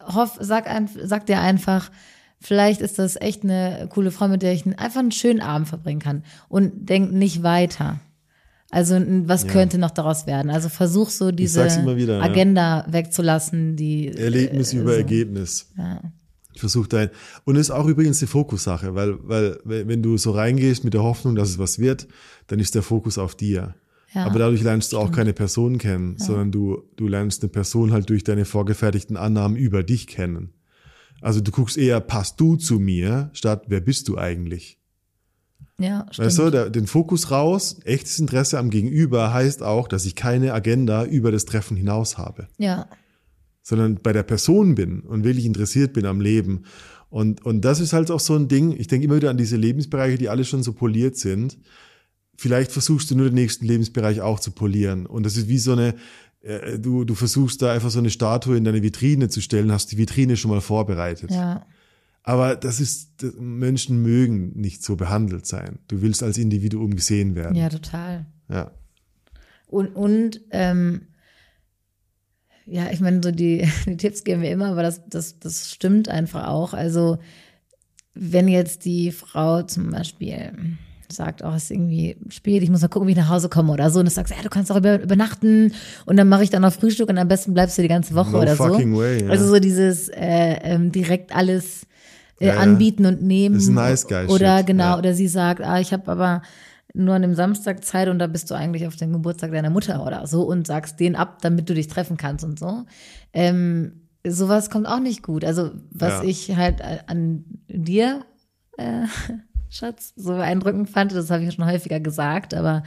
hoff, 0.03 0.37
sag, 0.41 0.69
ein, 0.69 0.89
sag 1.05 1.27
dir 1.27 1.41
einfach, 1.41 1.91
vielleicht 2.41 2.81
ist 2.81 2.99
das 2.99 3.17
echt 3.17 3.45
eine 3.45 3.89
coole 3.91 4.11
Frau, 4.11 4.29
mit 4.29 4.43
der 4.43 4.53
ich 4.53 4.67
einfach 4.79 5.01
einen 5.01 5.13
schönen 5.13 5.41
Abend 5.41 5.69
verbringen 5.69 6.01
kann. 6.01 6.25
Und 6.49 6.89
denk 6.89 7.13
nicht 7.13 7.43
weiter. 7.43 8.01
Also 8.71 9.01
was 9.27 9.45
Ja. 9.45 9.49
könnte 9.49 9.79
noch 9.79 9.93
daraus 9.93 10.27
werden? 10.27 10.51
Also 10.51 10.69
versuch 10.69 11.11
so 11.11 11.31
diese 11.31 11.65
wieder? 11.97 12.21
Agenda 12.23 12.85
wegzulassen, 12.89 13.77
die 13.77 14.09
Erlebnis 14.09 14.73
äh, 14.73 14.79
über 14.79 14.93
so. 14.93 14.97
Ergebnis. 14.97 15.71
Ja. 15.77 16.01
Ich 16.53 16.61
versuche 16.61 16.89
dein. 16.89 17.11
Und 17.45 17.57
es 17.57 17.69
ist 17.69 17.71
auch 17.71 17.87
übrigens 17.87 18.21
eine 18.23 18.29
Fokussache, 18.29 18.95
weil, 18.95 19.17
weil, 19.23 19.59
wenn 19.65 20.03
du 20.03 20.17
so 20.17 20.31
reingehst 20.31 20.85
mit 20.85 20.95
der 20.95 21.03
Hoffnung, 21.03 21.35
dass 21.35 21.51
es 21.51 21.59
was 21.59 21.79
wird, 21.79 22.09
dann 22.47 22.59
ist 22.59 22.75
der 22.75 22.83
Fokus 22.83 23.19
auf 23.19 23.35
dir. 23.35 23.75
Ja. 24.15 24.25
Aber 24.25 24.39
dadurch 24.39 24.63
lernst 24.63 24.93
du 24.93 24.99
auch 24.99 25.13
keine 25.13 25.35
Person 25.35 25.77
kennen, 25.77 26.17
sondern 26.17 26.51
du, 26.51 26.83
du 26.97 27.09
lernst 27.09 27.43
eine 27.43 27.51
Person 27.51 27.93
halt 27.93 28.09
durch 28.09 28.25
deine 28.25 28.47
vorgefertigten 28.47 29.19
Annahmen 29.19 29.57
über 29.57 29.83
dich 29.83 30.07
kennen. 30.07 30.55
Also 31.21 31.41
du 31.41 31.51
guckst 31.51 31.77
eher, 31.77 32.01
passt 32.01 32.41
du 32.41 32.57
zu 32.57 32.79
mir, 32.79 33.31
statt 33.35 33.65
wer 33.69 33.81
bist 33.81 34.09
du 34.09 34.17
eigentlich? 34.17 34.79
Ja, 35.79 36.07
stimmt. 36.11 36.27
Weißt 36.27 36.39
du, 36.39 36.51
der, 36.51 36.71
den 36.71 36.87
Fokus 36.87 37.31
raus, 37.31 37.77
echtes 37.85 38.19
Interesse 38.19 38.59
am 38.59 38.71
Gegenüber 38.71 39.33
heißt 39.33 39.63
auch, 39.63 39.89
dass 39.89 40.07
ich 40.07 40.15
keine 40.15 40.55
Agenda 40.55 41.05
über 41.05 41.31
das 41.31 41.45
Treffen 41.45 41.77
hinaus 41.77 42.17
habe 42.17 42.49
ja, 42.57 42.89
sondern 43.63 43.97
bei 43.97 44.13
der 44.13 44.23
Person 44.23 44.75
bin 44.75 45.01
und 45.01 45.25
wirklich 45.25 45.45
interessiert 45.45 45.93
bin 45.93 46.07
am 46.07 46.21
Leben. 46.21 46.65
Und, 47.11 47.45
und 47.45 47.63
das 47.63 47.81
ist 47.81 47.93
halt 47.93 48.11
auch 48.11 48.21
so 48.21 48.35
ein 48.37 48.49
Ding, 48.49 48.73
ich 48.73 48.87
denke 48.87 49.07
immer 49.07 49.17
wieder 49.17 49.31
an 49.31 49.37
diese 49.37 49.57
Lebensbereiche, 49.57 50.19
die 50.19 50.29
alle 50.29 50.45
schon 50.45 50.63
so 50.63 50.73
poliert 50.73 51.17
sind. 51.17 51.59
Vielleicht 52.37 52.71
versuchst 52.71 53.11
du 53.11 53.17
nur 53.17 53.27
den 53.27 53.35
nächsten 53.35 53.67
Lebensbereich 53.67 54.21
auch 54.21 54.41
zu 54.41 54.53
polieren. 54.53 55.05
Und 55.05 55.27
das 55.27 55.37
ist 55.37 55.49
wie 55.49 55.59
so 55.59 55.73
eine, 55.73 55.95
äh, 56.43 56.79
du, 56.79 57.05
du 57.05 57.15
versuchst 57.15 57.61
da 57.61 57.73
einfach 57.73 57.91
so 57.91 57.99
eine 57.99 58.11
Statue 58.11 58.57
in 58.57 58.65
deine 58.65 58.83
Vitrine 58.83 59.29
zu 59.29 59.41
stellen, 59.41 59.73
hast 59.73 59.91
die 59.93 59.99
Vitrine 59.99 60.37
schon 60.37 60.51
mal 60.53 60.61
vorbereitet. 60.61 61.31
ja, 61.31 61.67
Aber 62.29 62.57
das 62.57 62.81
ist, 62.81 63.23
Menschen 63.39 64.03
mögen 64.03 64.51
nicht 64.61 64.83
so 64.83 64.97
behandelt 64.97 65.47
sein. 65.47 65.79
Du 65.87 66.03
willst 66.03 66.25
als 66.25 66.39
Individuum 66.39 66.97
gesehen 66.97 67.37
werden. 67.37 67.55
ja, 67.55 67.69
total. 67.69 68.27
ja. 68.51 68.73
Und, 69.69 69.95
und 69.95 70.41
ähm, 70.51 71.03
ja, 72.67 72.91
ich 72.91 73.01
meine, 73.01 73.21
so 73.23 73.31
die, 73.31 73.69
die 73.87 73.97
Tipps 73.97 74.25
geben 74.25 74.43
wir 74.43 74.51
immer, 74.51 74.67
aber 74.67 74.83
das, 74.83 75.03
das, 75.09 75.39
das 75.39 75.71
stimmt 75.71 76.09
einfach 76.09 76.49
auch. 76.49 76.75
Also, 76.75 77.19
wenn 78.15 78.49
jetzt 78.49 78.85
die 78.85 79.13
Frau 79.13 79.63
zum 79.63 79.91
Beispiel 79.91 80.53
sagt, 81.09 81.45
oh, 81.45 81.53
es 81.55 81.65
ist 81.65 81.71
irgendwie 81.71 82.17
spät, 82.31 82.61
ich 82.61 82.71
muss 82.71 82.83
mal 82.83 82.89
gucken, 82.89 83.07
wie 83.07 83.13
ich 83.13 83.19
nach 83.19 83.29
Hause 83.29 83.49
komme 83.49 83.73
oder 83.73 83.89
so, 83.91 84.01
und 84.01 84.07
du 84.07 84.11
sagst, 84.11 84.35
ja, 84.35 84.43
du 84.43 84.49
kannst 84.49 84.73
auch 84.73 84.77
über, 84.79 85.01
übernachten 85.01 85.73
und 86.07 86.17
dann 86.17 86.29
mache 86.29 86.43
ich 86.43 86.51
dann 86.51 86.63
noch 86.63 86.73
Frühstück 86.73 87.09
und 87.09 87.19
am 87.19 87.29
besten 87.29 87.55
bleibst 87.55 87.79
du 87.79 87.83
die 87.83 87.89
ganze 87.89 88.17
Woche 88.17 88.33
No 88.33 88.41
oder 88.41 88.57
so. 88.57 88.65
way, 88.65 89.23
ja. 89.23 89.31
Also 89.31 89.47
so 89.47 89.61
dieses 89.61 90.09
äh, 90.09 90.57
ähm, 90.63 90.91
direkt 90.91 91.33
alles 91.37 91.87
äh, 92.41 92.49
Ja, 92.49 92.57
anbieten 92.59 93.07
und 93.07 93.23
nehmen. 93.23 93.55
Das 93.57 93.65
ist 93.65 93.71
nice 93.71 94.07
guy 94.07 94.27
Oder 94.27 94.59
shit, 94.59 94.67
genau, 94.67 94.85
ja. 94.93 94.99
oder 94.99 95.15
sie 95.15 95.29
sagt, 95.29 95.61
ah, 95.63 95.81
ich 95.81 95.93
habe 95.93 96.11
aber 96.11 96.43
nur 96.95 97.15
an 97.15 97.23
dem 97.23 97.35
Samstag 97.35 97.85
Zeit 97.85 98.09
und 98.09 98.19
da 98.19 98.27
bist 98.27 98.51
du 98.51 98.55
eigentlich 98.55 98.87
auf 98.87 98.97
den 98.97 99.13
Geburtstag 99.13 99.53
deiner 99.53 99.71
Mutter 99.71 100.05
oder 100.07 100.27
so 100.27 100.43
und 100.43 100.67
sagst 100.67 100.99
den 101.01 101.15
ab, 101.17 101.39
damit 101.43 101.69
du 101.69 101.75
dich 101.75 101.89
treffen 101.89 102.17
kannst 102.17 102.45
und 102.45 102.59
so. 102.59 102.85
Ähm, 103.35 104.01
sowas 104.27 104.71
kommt 104.71 104.87
auch 104.87 105.01
nicht 105.01 105.23
gut. 105.23 105.45
Also 105.45 105.73
was 105.91 106.23
Ja. 106.23 106.23
ich 106.25 106.57
halt 106.57 106.81
an 107.07 107.45
dir, 107.69 108.25
äh, 108.79 109.03
Schatz, 109.69 110.15
so 110.17 110.35
beeindruckend 110.37 110.89
fand, 110.89 111.13
das 111.13 111.31
habe 111.31 111.43
ich 111.45 111.53
schon 111.55 111.67
häufiger 111.67 112.01
gesagt, 112.01 112.55
aber 112.55 112.83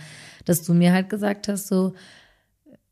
dass 0.46 0.64
du 0.64 0.74
mir 0.74 0.92
halt 0.94 1.10
gesagt 1.10 1.48
hast, 1.48 1.68
so 1.68 1.94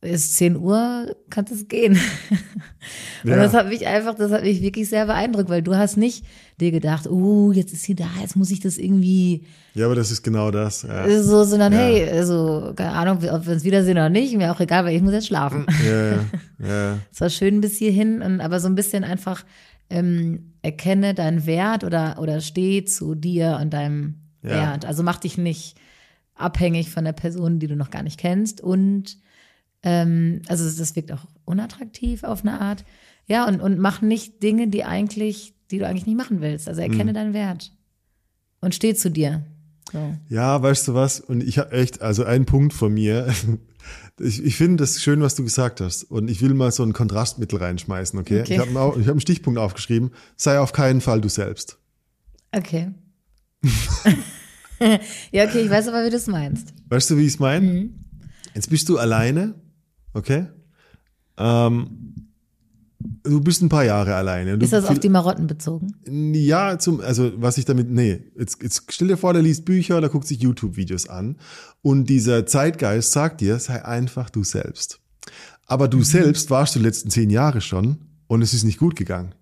ist 0.02 0.36
10 0.38 0.56
Uhr, 0.58 1.16
kann 1.30 1.46
es 1.52 1.68
gehen. 1.68 1.94
Und 3.24 3.30
Ja. 3.32 3.38
das 3.38 3.54
hat 3.54 3.68
mich 3.70 3.86
einfach, 3.88 4.14
das 4.16 4.32
hat 4.32 4.44
mich 4.44 4.62
wirklich 4.62 4.88
sehr 4.90 5.06
beeindruckt, 5.08 5.50
weil 5.50 5.62
du 5.64 5.76
hast 5.76 5.98
nicht 5.98 6.24
dir 6.60 6.72
gedacht, 6.72 7.08
oh, 7.08 7.52
jetzt 7.52 7.74
ist 7.74 7.84
sie 7.84 7.96
da, 7.96 8.08
jetzt 8.22 8.36
muss 8.36 8.52
ich 8.52 8.60
das 8.60 8.78
irgendwie 8.78 9.46
ja, 9.74 9.86
aber 9.86 9.94
das 9.96 10.10
ist 10.10 10.24
genau 10.24 10.50
das. 10.50 10.82
Ja. 10.84 11.08
so, 11.22 11.44
sondern 11.44 11.72
Ja. 11.74 11.80
hey, 11.80 12.10
also, 12.10 12.74
keine 12.76 12.94
Ahnung, 12.94 13.18
ob 13.30 13.46
wir 13.46 13.54
uns 13.54 13.64
wiedersehen 13.64 13.98
oder 13.98 14.10
nicht, 14.10 14.36
mir 14.36 14.52
auch 14.52 14.60
egal, 14.60 14.86
weil 14.86 14.96
ich 14.96 15.02
muss 15.04 15.14
jetzt 15.14 15.28
schlafen. 15.28 15.66
Ja, 15.88 16.12
ja. 16.68 16.98
Es 17.12 17.22
war 17.22 17.30
schön 17.30 17.62
bis 17.62 17.78
hierhin, 17.78 18.22
und, 18.24 18.42
aber 18.42 18.60
so 18.60 18.68
ein 18.68 18.74
bisschen 18.76 19.04
einfach 19.04 19.46
ähm, 19.92 20.54
erkenne 20.64 21.14
deinen 21.14 21.46
Wert 21.46 21.84
oder, 21.84 22.18
oder 22.20 22.42
steh 22.42 22.86
zu 22.86 23.14
dir 23.16 23.60
und 23.62 23.72
deinem. 23.74 24.16
Wert. 24.44 24.86
Also 24.86 25.04
mach 25.04 25.18
dich 25.18 25.38
nicht 25.38 25.76
abhängig 26.36 26.90
von 26.90 27.04
der 27.04 27.12
Person, 27.12 27.60
die 27.60 27.68
du 27.68 27.76
noch 27.76 27.90
gar 27.90 28.04
nicht 28.04 28.18
kennst. 28.20 28.62
Und 28.62 29.18
ähm, 29.84 30.42
also 30.48 30.63
das 30.66 30.96
wirkt 30.96 31.12
auch 31.12 31.26
unattraktiv 31.46 32.24
auf 32.24 32.42
eine 32.42 32.60
Art. 32.60 32.84
Ja, 33.28 33.48
und, 33.48 33.62
und 33.62 33.78
mach 33.80 34.02
nicht 34.02 34.42
Dinge, 34.44 34.68
die 34.68 34.84
eigentlich, 34.84 35.54
die 35.72 35.80
du 35.80 35.88
eigentlich 35.88 36.06
nicht 36.06 36.18
machen 36.18 36.42
willst. 36.42 36.68
Also 36.68 36.82
Mhm. 36.82 36.92
erkenne 36.92 37.13
deinen 37.13 37.34
Wert. 37.34 37.72
Und 38.62 38.74
steh 38.74 38.96
zu 38.96 39.12
dir. 39.12 39.46
So. 39.92 40.16
Ja, 40.30 40.62
weißt 40.62 40.88
du 40.88 40.94
was? 40.94 41.20
Und 41.20 41.44
ich 41.44 41.58
habe 41.60 41.72
echt, 41.72 42.02
also 42.02 42.24
ein 42.24 42.46
Punkt 42.46 42.74
von 42.74 42.94
mir. 42.94 43.34
Ich, 44.20 44.44
ich 44.44 44.58
finde 44.58 44.78
das 44.78 45.00
schön, 45.02 45.22
was 45.22 45.36
du 45.36 45.44
gesagt 45.44 45.80
hast. 45.80 46.04
Und 46.04 46.30
ich 46.30 46.42
will 46.42 46.54
mal 46.56 46.72
so 46.72 46.84
ein 46.84 46.92
Kontrastmittel 46.92 47.60
reinschmeißen, 47.60 48.20
okay? 48.20 48.42
Okay. 48.42 48.54
Ich 48.56 48.60
habe 48.60 48.74
hab 48.74 48.98
einen 48.98 49.22
Stichpunkt 49.22 49.60
aufgeschrieben. 49.60 50.12
Sei 50.36 50.60
auf 50.60 50.74
keinen 50.74 51.00
Fall 51.02 51.22
du 51.22 51.30
selbst. 51.30 51.78
Okay. 52.52 52.90
ja, 55.32 55.46
okay, 55.46 55.62
ich 55.62 55.70
weiß 55.70 55.88
aber, 55.88 56.04
wie 56.06 56.10
du 56.10 56.18
es 56.18 56.28
meinst. 56.28 56.74
Weißt 56.90 57.10
du, 57.10 57.18
wie 57.18 57.22
ich 57.22 57.34
es 57.34 57.40
meine? 57.40 57.66
Mhm. 57.66 57.94
Jetzt 58.56 58.70
bist 58.70 58.90
du 58.90 58.98
alleine, 58.98 59.56
okay? 60.13 60.48
Ähm, 61.38 62.28
du 63.00 63.41
bist 63.41 63.62
ein 63.62 63.70
paar 63.70 63.86
Jahre 63.86 64.15
alleine. 64.15 64.54
Und 64.54 64.63
Ist 64.63 64.74
du 64.74 64.78
das 64.78 64.86
auf 64.89 65.00
die 65.00 65.10
Marotten 65.10 65.48
bezogen? 65.48 65.93
Ja, 66.34 66.80
zum, 66.80 67.02
also 67.02 67.32
was 67.36 67.58
ich 67.58 67.65
damit, 67.65 67.89
nee, 67.89 68.24
jetzt, 68.38 68.62
jetzt 68.62 68.84
stell 68.89 69.08
dir 69.08 69.17
vor, 69.17 69.34
der 69.34 69.41
liest 69.41 69.65
Bücher 69.65 69.98
oder 69.98 70.10
guckt 70.10 70.28
sich 70.28 70.39
YouTube-Videos 70.39 71.08
an 71.08 71.38
und 71.82 72.10
dieser 72.10 72.46
Zeitgeist 72.46 73.12
sagt 73.12 73.41
dir, 73.41 73.60
sei 73.60 73.84
einfach 73.86 74.30
du 74.30 74.43
selbst. 74.43 75.00
Aber 75.65 75.88
du 75.88 76.02
selbst 76.02 76.50
warst 76.50 76.76
du 76.76 76.80
die 76.80 76.86
letzten 76.86 77.10
zehn 77.10 77.30
Jahre 77.30 77.62
schon 77.62 77.98
und 78.28 78.41
es 78.41 78.54
ist 78.54 78.63
nicht 78.63 78.80
gut 78.80 78.96
gegangen. 78.96 79.36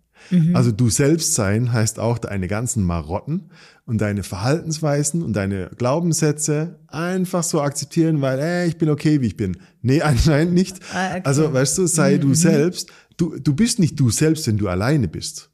Also 0.54 0.72
du 0.72 0.90
selbst 0.90 1.36
sein 1.36 1.72
heißt 1.72 2.00
auch 2.00 2.18
deine 2.18 2.48
ganzen 2.48 2.84
Marotten 2.84 3.50
und 3.86 4.00
deine 4.00 4.24
Verhaltensweisen 4.24 5.22
und 5.22 5.34
deine 5.34 5.70
Glaubenssätze 5.78 6.80
einfach 6.88 7.44
so 7.44 7.62
akzeptieren, 7.62 8.22
weil, 8.22 8.40
ey, 8.40 8.68
ich 8.68 8.78
bin 8.78 8.90
okay, 8.90 9.22
wie 9.22 9.28
ich 9.28 9.38
bin. 9.38 9.58
Nee, 9.82 10.02
anscheinend 10.04 10.54
nicht. 10.54 10.80
Ah, 10.94 11.12
okay. 11.12 11.22
Also, 11.24 11.54
weißt 11.54 11.78
du, 11.78 11.88
sei 11.88 12.18
du 12.18 12.34
selbst. 12.34 12.92
Du, 13.18 13.38
du 13.38 13.54
bist 13.54 13.80
nicht 13.80 14.00
du 14.00 14.10
selbst, 14.10 14.48
wenn 14.48 14.58
du 14.58 14.68
alleine 14.68 15.08
bist. 15.08 15.50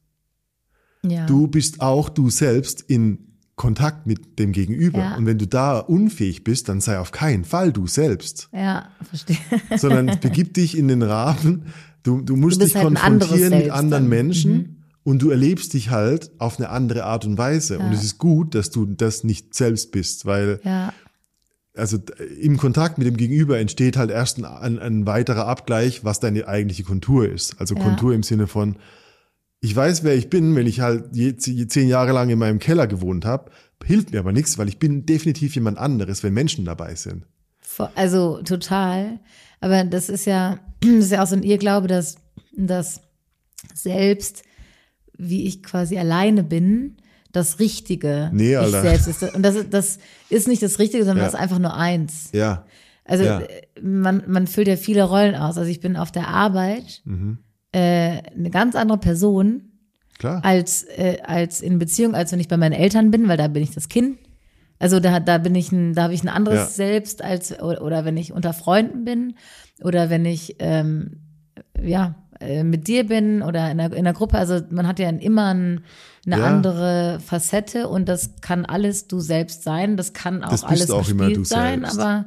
Ja. 1.04 1.26
Du 1.26 1.48
bist 1.48 1.82
auch 1.82 2.10
du 2.10 2.30
selbst 2.30 2.82
in 2.82 3.32
Kontakt 3.56 4.08
mit 4.08 4.40
dem 4.40 4.54
Gegenüber. 4.54 5.00
Ja. 5.00 5.16
Und 5.18 5.26
wenn 5.26 5.38
du 5.38 5.46
da 5.46 5.80
unfähig 5.80 6.44
bist, 6.44 6.70
dann 6.70 6.82
sei 6.82 6.98
auf 6.98 7.12
keinen 7.12 7.44
Fall 7.44 7.72
du 7.72 7.86
selbst, 7.86 8.50
ja, 8.54 8.90
verstehe. 9.04 9.38
sondern 9.78 10.20
begib 10.20 10.54
dich 10.56 10.76
in 10.76 10.88
den 10.88 11.04
Rahmen. 11.04 11.66
Du, 12.04 12.22
du 12.22 12.36
musst 12.36 12.60
Du 12.62 12.66
dich 12.66 12.76
halt 12.76 12.86
konfrontieren 12.86 13.58
mit 13.58 13.70
anderen 13.72 14.04
dann. 14.04 14.10
Menschen 14.10 14.84
und 15.04 15.22
du 15.22 15.30
erlebst 15.30 15.74
dich 15.74 15.90
halt 15.90 16.32
auf 16.40 16.60
eine 16.60 16.70
andere 16.70 17.04
Art 17.06 17.26
und 17.26 17.38
Weise. 17.38 17.80
Und 17.80 17.88
Ja. 17.92 17.98
es 17.98 18.04
ist 18.04 18.18
gut, 18.18 18.56
dass 18.56 18.70
du 18.72 18.86
das 18.86 19.24
nicht 19.24 19.54
selbst 19.54 19.92
bist, 19.92 20.26
weil 20.26 20.60
Ja, 20.64 20.94
also 21.76 21.98
im 22.42 22.58
Kontakt 22.58 22.98
mit 22.98 23.08
dem 23.08 23.16
Gegenüber 23.18 23.58
entsteht 23.60 23.96
halt 23.98 24.12
erst 24.12 24.38
ein, 24.40 24.46
ein, 24.46 24.78
ein 24.80 25.06
weiterer 25.06 25.48
Abgleich, 25.48 26.04
was 26.04 26.20
deine 26.20 26.48
eigentliche 26.48 26.84
Kontur 26.84 27.30
ist. 27.30 27.60
Also 27.60 27.76
Ja. 27.76 27.82
Kontur 27.82 28.14
im 28.14 28.24
Sinne 28.24 28.48
von, 28.48 28.76
ich 29.62 29.76
weiß, 29.76 30.04
wer 30.04 30.16
ich 30.16 30.30
bin, 30.30 30.56
wenn 30.56 30.68
ich 30.68 30.80
halt 30.82 31.16
je, 31.16 31.34
je 31.40 31.68
zehn 31.68 31.88
Jahre 31.88 32.12
lang 32.14 32.30
in 32.30 32.40
meinem 32.40 32.60
Keller 32.60 32.88
gewohnt 32.88 33.26
habe, 33.26 33.52
hilft 33.86 34.12
mir 34.12 34.20
aber 34.20 34.32
nichts, 34.32 34.58
weil 34.58 34.68
ich 34.68 34.80
bin 34.80 35.06
definitiv 35.06 35.56
jemand 35.56 35.78
anderes, 35.78 36.24
wenn 36.24 36.34
Menschen 36.34 36.66
dabei 36.66 36.96
sind. 36.96 37.26
Also 37.96 38.42
total. 38.44 39.20
Aber 39.62 39.84
das 39.86 40.10
ist 40.10 40.26
ja, 40.26 40.60
das 40.82 41.06
ist 41.06 41.12
ja 41.12 41.24
auch 41.24 41.28
so 41.28 41.36
ein 41.36 41.44
Irrglaube, 41.44 41.88
dass, 41.88 42.16
dass 42.56 43.02
selbst 43.74 44.44
wie 45.18 45.46
ich 45.46 45.62
quasi 45.64 45.98
alleine 45.98 46.44
bin, 46.44 46.98
das 47.32 47.60
Richtige 47.60 48.30
Nee, 48.34 48.52
ich 48.52 48.58
Alter. 48.58 48.82
selbst 48.82 49.08
ist. 49.08 49.24
Und 49.36 49.44
das, 49.44 49.56
ist- 49.56 49.74
das 49.74 50.00
ist 50.30 50.48
nicht 50.48 50.62
das 50.64 50.80
Richtige, 50.80 51.04
sondern 51.06 51.20
Ja. 51.20 51.24
das 51.26 51.34
ist 51.36 51.40
einfach 51.40 51.60
nur 51.60 51.76
eins. 51.76 52.30
Ja, 52.34 52.66
Also 53.06 53.24
Ja. 53.24 53.42
man, 53.82 54.24
man 54.28 54.48
füllt 54.48 54.68
ja 54.68 54.76
viele 54.78 55.04
Rollen 55.04 55.36
aus. 55.36 55.58
Also 55.58 55.70
ich 55.70 55.80
bin 55.80 55.96
auf 55.98 56.12
der 56.12 56.28
Arbeit 56.28 57.02
Mhm. 57.06 57.38
äh, 57.74 58.22
eine 58.36 58.50
ganz 58.52 58.76
andere 58.76 58.98
Person 58.98 59.72
Klar. 60.20 60.44
als, 60.44 60.84
äh, 60.84 61.18
als 61.24 61.62
in 61.62 61.80
Beziehung, 61.80 62.16
als 62.16 62.32
wenn 62.32 62.40
ich 62.40 62.48
bei 62.48 62.58
meinen 62.58 62.74
Eltern 62.74 63.12
bin, 63.12 63.28
weil 63.28 63.38
da 63.38 63.48
bin 63.48 63.64
ich 63.64 63.72
das 63.72 63.88
Kind. 63.90 64.18
Also 64.82 65.00
da, 65.00 65.20
da 65.20 65.38
bin 65.38 65.54
ich 65.56 65.72
ein, 65.72 65.94
da 65.94 66.04
habe 66.04 66.14
ich 66.14 66.24
ein 66.24 66.30
anderes 66.30 66.58
Ja. 66.60 66.66
Selbst 66.68 67.24
als 67.24 67.60
oder, 67.62 67.82
oder 67.84 68.04
wenn 68.06 68.18
ich 68.18 68.34
unter 68.34 68.52
Freunden 68.54 69.06
bin 69.06 69.36
oder 69.84 70.10
wenn 70.10 70.26
ich 70.26 70.56
ähm, 70.60 71.18
ja 71.82 72.16
äh, 72.40 72.64
mit 72.64 72.88
dir 72.88 73.06
bin 73.06 73.44
oder 73.44 73.70
in 73.72 73.80
einer, 73.80 73.94
in 73.94 74.00
einer 74.00 74.14
Gruppe. 74.14 74.38
Also 74.38 74.60
man 74.72 74.88
hat 74.88 74.98
ja 75.00 75.10
immer 75.10 75.54
ein, 75.54 75.82
eine 76.26 76.40
Ja. 76.40 76.46
andere 76.46 77.20
Facette 77.24 77.88
und 77.88 78.10
das 78.10 78.42
kann 78.42 78.66
alles 78.66 79.08
du 79.08 79.20
selbst 79.20 79.64
sein. 79.64 79.98
Das 79.98 80.14
kann 80.14 80.44
auch 80.44 80.50
Das 80.50 80.64
alles 80.64 80.90
auch 80.90 81.08
immer 81.10 81.26
gespielt 81.28 81.38
du 81.38 81.44
sein, 81.44 81.82
selbst. 81.82 82.00
aber 82.00 82.26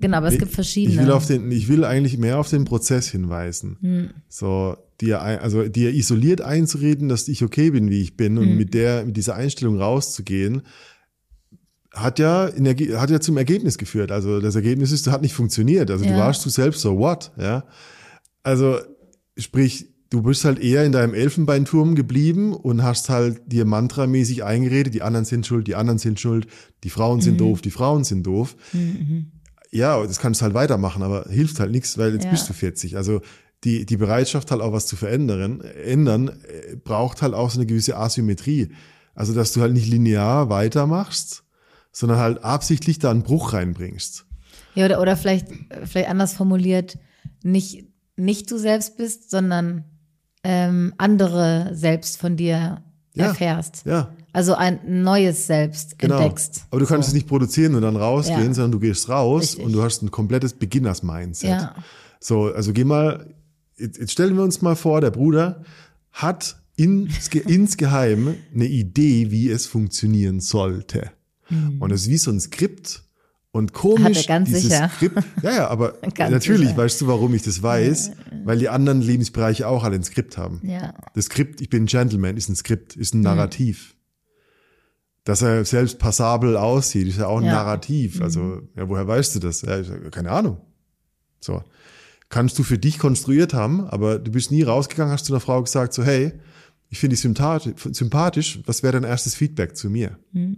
genau, 0.00 0.18
aber 0.18 0.28
es 0.28 0.34
Ich- 0.34 0.38
gibt 0.40 0.52
verschiedene. 0.52 0.94
Ich 1.00 1.06
will 1.06 1.12
auf 1.12 1.26
den, 1.26 1.50
ich 1.50 1.66
will 1.68 1.84
eigentlich 1.84 2.16
mehr 2.18 2.38
auf 2.38 2.48
den 2.48 2.64
Prozess 2.64 3.08
hinweisen. 3.08 3.76
Hm. 3.80 4.10
So, 4.28 4.76
dir, 5.00 5.20
also 5.20 5.64
dir 5.68 5.92
isoliert 5.92 6.40
einzureden, 6.42 7.08
dass 7.08 7.26
ich 7.26 7.42
okay 7.42 7.70
bin, 7.70 7.90
wie 7.90 8.02
ich 8.02 8.16
bin 8.16 8.38
und 8.38 8.46
Hm. 8.50 8.56
mit 8.56 8.74
der, 8.74 9.04
mit 9.04 9.16
dieser 9.16 9.34
Einstellung 9.34 9.78
rauszugehen, 9.80 10.62
hat 11.94 12.18
ja, 12.18 12.46
in 12.46 12.66
Erge- 12.66 12.96
hat 12.98 13.10
ja 13.10 13.20
zum 13.20 13.36
Ergebnis 13.38 13.78
geführt. 13.78 14.12
Also 14.12 14.40
das 14.40 14.54
Ergebnis 14.54 14.92
ist, 14.92 15.06
hat 15.08 15.22
nicht 15.22 15.34
funktioniert. 15.34 15.90
Also 15.90 16.04
du 16.04 16.10
Ja. 16.10 16.18
warst 16.18 16.44
du 16.44 16.50
selbst, 16.50 16.80
so 16.80 16.98
what, 16.98 17.32
ja. 17.38 17.64
Also, 18.42 18.78
sprich, 19.38 19.88
du 20.10 20.22
bist 20.22 20.44
halt 20.44 20.58
eher 20.58 20.84
in 20.84 20.92
deinem 20.92 21.12
Elfenbeinturm 21.14 21.94
geblieben 21.94 22.54
und 22.54 22.82
hast 22.82 23.08
halt 23.08 23.40
dir 23.50 23.64
mantramäßig 23.64 24.44
eingeredet, 24.44 24.94
die 24.94 25.02
anderen 25.02 25.24
sind 25.26 25.46
schuld, 25.46 25.66
die 25.66 25.74
anderen 25.74 25.98
sind 25.98 26.18
schuld, 26.20 26.46
die 26.84 26.90
Frauen 26.90 27.18
Mhm. 27.18 27.22
sind 27.22 27.40
doof, 27.40 27.60
die 27.62 27.70
Frauen 27.70 28.04
sind 28.04 28.26
doof. 28.26 28.56
Ja, 29.70 30.02
das 30.02 30.18
kannst 30.18 30.40
du 30.40 30.44
halt 30.44 30.54
weitermachen, 30.54 31.02
aber 31.02 31.26
hilft 31.28 31.60
halt 31.60 31.72
nichts, 31.72 31.98
weil 31.98 32.14
jetzt 32.14 32.24
Ja. 32.24 32.30
bist 32.30 32.48
du 32.48 32.54
40. 32.54 32.96
Also 32.96 33.20
die, 33.64 33.84
die 33.84 33.96
Bereitschaft 33.96 34.50
halt 34.50 34.62
auch 34.62 34.72
was 34.72 34.86
zu 34.86 34.96
verändern, 34.96 35.60
ändern, 35.60 36.28
äh, 36.28 36.76
braucht 36.76 37.20
halt 37.22 37.34
auch 37.34 37.50
so 37.50 37.58
eine 37.58 37.66
gewisse 37.66 37.96
Asymmetrie. 37.96 38.68
Also, 39.14 39.34
dass 39.34 39.52
du 39.52 39.60
halt 39.60 39.72
nicht 39.74 39.88
linear 39.88 40.48
weitermachst, 40.48 41.42
sondern 41.98 42.18
halt 42.18 42.44
absichtlich 42.44 43.00
da 43.00 43.10
einen 43.10 43.24
Bruch 43.24 43.54
reinbringst. 43.54 44.24
Ja, 44.76 44.84
oder, 44.84 45.00
oder 45.00 45.16
vielleicht, 45.16 45.48
vielleicht 45.84 46.08
anders 46.08 46.32
formuliert, 46.32 46.96
nicht, 47.42 47.86
nicht 48.16 48.48
du 48.50 48.56
selbst 48.58 48.96
bist, 48.96 49.30
sondern 49.30 49.84
ähm, 50.44 50.94
andere 50.98 51.70
selbst 51.72 52.18
von 52.18 52.36
dir 52.36 52.82
Ja. 53.14 53.24
erfährst. 53.26 53.82
Ja, 53.84 54.14
Also 54.32 54.54
ein 54.54 55.02
neues 55.02 55.48
Selbst 55.48 55.98
genau. 55.98 56.18
entdeckst. 56.20 56.66
Aber 56.70 56.78
du 56.80 56.86
kannst 56.86 57.08
es 57.08 57.14
nicht 57.14 57.26
produzieren 57.26 57.74
und 57.74 57.82
dann 57.82 57.96
rausgehen, 57.96 58.46
Ja. 58.46 58.54
sondern 58.54 58.70
du 58.72 58.78
gehst 58.78 59.08
raus 59.08 59.42
Richtig. 59.42 59.64
und 59.64 59.72
du 59.72 59.82
hast 59.82 60.02
ein 60.02 60.12
komplettes 60.12 60.52
Beginners-Mindset. 60.52 61.50
Ja. 61.50 61.74
So, 62.20 62.44
also 62.44 62.72
geh 62.72 62.84
mal, 62.84 63.34
jetzt, 63.76 63.98
jetzt 63.98 64.12
stellen 64.12 64.36
wir 64.36 64.44
uns 64.44 64.62
mal 64.62 64.76
vor, 64.76 65.00
der 65.00 65.10
Bruder 65.10 65.64
hat 66.12 66.56
ins, 66.76 67.26
insgeheim 67.34 68.36
eine 68.54 68.66
Idee, 68.66 69.32
wie 69.32 69.50
es 69.50 69.66
funktionieren 69.66 70.38
sollte. 70.38 71.10
Und 71.78 71.90
es 71.92 72.02
ist 72.02 72.08
wie 72.08 72.18
so 72.18 72.30
ein 72.30 72.40
Skript. 72.40 73.02
Und 73.50 73.72
komisch, 73.72 74.00
Mhm. 74.00 74.04
Hat 74.04 74.16
er 74.16 74.22
ganz 74.24 74.48
dieses 74.48 74.62
sicher. 74.64 74.90
Skript, 74.94 75.22
ja, 75.42 75.50
ja, 75.52 75.68
aber 75.68 75.94
natürlich, 76.18 76.68
sicher. 76.68 76.76
weißt 76.76 77.00
du, 77.00 77.06
warum 77.06 77.32
ich 77.34 77.42
das 77.42 77.62
weiß? 77.62 78.10
Weil 78.44 78.58
die 78.58 78.68
anderen 78.68 79.00
Lebensbereiche 79.00 79.66
auch 79.66 79.84
alle 79.84 79.96
ein 79.96 80.04
Skript 80.04 80.36
haben. 80.36 80.60
Ja. 80.62 80.92
Das 81.14 81.24
Skript, 81.26 81.60
ich 81.62 81.70
bin 81.70 81.84
ein 81.84 81.86
Gentleman, 81.86 82.36
ist 82.36 82.48
ein 82.50 82.56
Skript, 82.56 82.94
ist 82.94 83.14
ein 83.14 83.22
Narrativ. 83.22 83.94
Dass 85.24 85.42
er 85.42 85.64
selbst 85.64 85.98
passabel 85.98 86.56
aussieht, 86.56 87.08
ist 87.08 87.18
ja 87.18 87.26
auch 87.26 87.38
ein 87.38 87.44
Ja. 87.46 87.52
Narrativ. 87.52 88.20
Also, 88.20 88.62
ja, 88.76 88.88
woher 88.88 89.06
weißt 89.08 89.34
du 89.34 89.38
das? 89.40 89.62
Ja, 89.62 89.82
sag, 89.82 90.12
keine 90.12 90.30
Ahnung. 90.30 90.58
So. 91.40 91.62
Kannst 92.28 92.58
du 92.58 92.62
für 92.62 92.78
dich 92.78 92.98
konstruiert 92.98 93.54
haben, 93.54 93.86
aber 93.88 94.18
du 94.18 94.30
bist 94.30 94.50
nie 94.50 94.62
rausgegangen, 94.62 95.12
hast 95.12 95.24
zu 95.24 95.32
einer 95.32 95.40
Frau 95.40 95.62
gesagt, 95.62 95.94
so, 95.94 96.04
hey, 96.04 96.32
ich 96.90 96.98
finde 96.98 97.16
dich 97.16 97.22
sympathisch, 97.22 98.60
was 98.66 98.82
wäre 98.82 98.92
dein 98.92 99.04
erstes 99.04 99.34
Feedback 99.34 99.76
zu 99.76 99.88
mir? 99.90 100.18
Äh, 100.34 100.56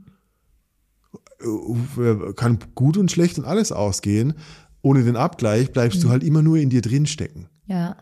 Kann 2.36 2.58
gut 2.74 2.96
und 2.96 3.10
schlecht 3.10 3.38
und 3.38 3.44
alles 3.44 3.72
ausgehen. 3.72 4.34
Ohne 4.82 5.04
den 5.04 5.16
Abgleich 5.16 5.72
bleibst 5.72 6.02
du 6.02 6.08
halt 6.10 6.22
immer 6.22 6.42
nur 6.42 6.56
in 6.58 6.70
dir 6.70 6.82
drin 6.82 7.06
stecken. 7.06 7.48
Ja. 7.66 7.96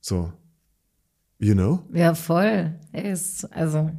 So. 0.00 0.32
You 1.38 1.54
know? 1.54 1.82
Ja, 1.92 2.14
voll. 2.14 2.74
Ist, 2.92 3.50
also. 3.52 3.90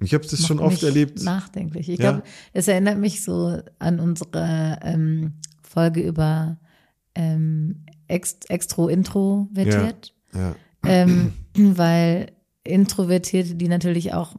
Ich 0.00 0.14
habe 0.14 0.26
das 0.26 0.46
schon 0.46 0.60
oft 0.60 0.82
erlebt. 0.82 1.22
Nachdenklich. 1.22 1.88
Ich 1.88 1.98
Ja. 1.98 2.10
glaube, 2.12 2.22
es 2.52 2.68
erinnert 2.68 2.98
mich 2.98 3.22
so 3.24 3.60
an 3.78 3.98
unsere 4.00 4.78
ähm, 4.82 5.34
Folge 5.62 6.00
über 6.02 6.58
ähm, 7.14 7.84
Ext 8.06 8.48
Extro-Intro-vertiert. 8.50 10.14
Ja. 10.34 10.54
ähm, 10.84 11.32
weil 11.56 12.32
Introvertierte, 12.64 13.54
die 13.56 13.68
natürlich 13.68 14.14
auch, 14.14 14.36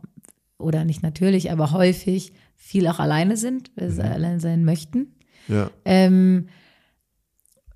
oder 0.57 0.85
nicht 0.85 1.03
natürlich, 1.03 1.51
aber 1.51 1.71
häufig 1.71 2.33
viel 2.61 2.85
auch 2.87 2.99
alleine 2.99 3.35
sind, 3.37 3.71
weil 3.75 3.89
Mhm. 3.89 3.93
sie 3.93 4.03
allein 4.03 4.39
sein 4.39 4.63
möchten. 4.63 5.15
Ja. 5.47 5.71
Ähm, 5.85 6.49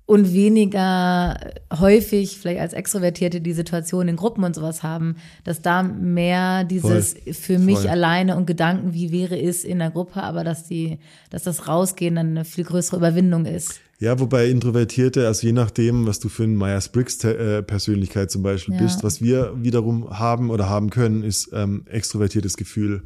und 0.06 0.34
weniger 0.34 1.40
häufig 1.72 2.38
vielleicht 2.38 2.60
als 2.60 2.74
Extrovertierte 2.74 3.40
die 3.40 3.54
Situation 3.54 4.06
in 4.06 4.16
Gruppen 4.16 4.44
und 4.44 4.54
sowas 4.54 4.82
haben, 4.82 5.16
dass 5.44 5.62
da 5.62 5.82
mehr 5.82 6.64
dieses 6.64 7.16
für 7.32 7.58
mich 7.58 7.78
Voll. 7.78 7.88
alleine 7.88 8.36
und 8.36 8.46
Gedanken, 8.46 8.92
wie 8.92 9.10
wäre 9.12 9.40
es 9.40 9.64
in 9.64 9.78
der 9.78 9.90
Gruppe, 9.90 10.22
aber 10.22 10.44
dass 10.44 10.68
die, 10.68 10.98
dass 11.30 11.44
das 11.44 11.66
Rausgehen 11.68 12.16
dann 12.16 12.28
eine 12.28 12.44
viel 12.44 12.64
größere 12.64 12.98
Überwindung 12.98 13.46
ist. 13.46 13.80
Ja, 13.98 14.20
wobei 14.20 14.48
Introvertierte, 14.50 15.26
also 15.26 15.46
je 15.46 15.54
nachdem, 15.54 16.06
was 16.06 16.20
du 16.20 16.28
für 16.28 16.44
ein 16.44 16.54
Myers-Briggs-Persönlichkeit 16.56 18.30
zum 18.30 18.42
Beispiel 18.42 18.74
Ja. 18.74 18.82
bist, 18.82 19.02
was 19.04 19.22
wir 19.22 19.54
wiederum 19.56 20.10
haben 20.10 20.50
oder 20.50 20.68
haben 20.68 20.90
können, 20.90 21.22
ist 21.22 21.48
ähm, 21.54 21.84
extrovertiertes 21.88 22.58
Gefühl. 22.58 23.04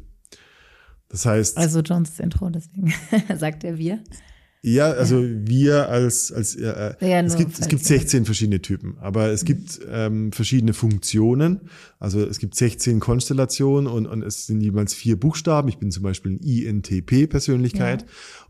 Das 1.09 1.25
heißt, 1.25 1.57
Also 1.57 1.81
ist 1.81 2.19
Intro, 2.19 2.49
deswegen 2.49 2.93
sagt 3.37 3.63
er 3.63 3.77
wir. 3.77 3.99
ja, 4.61 4.91
also 4.91 5.23
wir 5.23 5.89
als, 5.89 6.31
als 6.31 6.55
äh, 6.55 6.93
äh, 7.01 7.09
Ja, 7.09 7.21
es, 7.21 7.35
gibt, 7.35 7.57
es 7.59 7.67
gibt 7.67 7.81
ihr- 7.81 7.87
16 7.87 8.25
verschiedene 8.25 8.61
Typen, 8.61 8.97
aber 8.99 9.29
es 9.29 9.43
gibt 9.45 9.79
ähm, 9.89 10.31
verschiedene 10.31 10.73
Funktionen. 10.73 11.61
Also 11.99 12.21
es 12.23 12.37
gibt 12.39 12.53
16 12.55 12.99
Konstellationen 12.99 13.87
und, 13.91 14.05
und 14.05 14.21
es 14.21 14.45
sind 14.47 14.61
jeweils 14.61 14.93
vier 14.93 15.19
Buchstaben. 15.19 15.67
Ich 15.69 15.77
bin 15.79 15.91
zum 15.91 16.03
Beispiel 16.03 16.33
ein 16.33 16.39
INTP-Persönlichkeit 16.39 18.05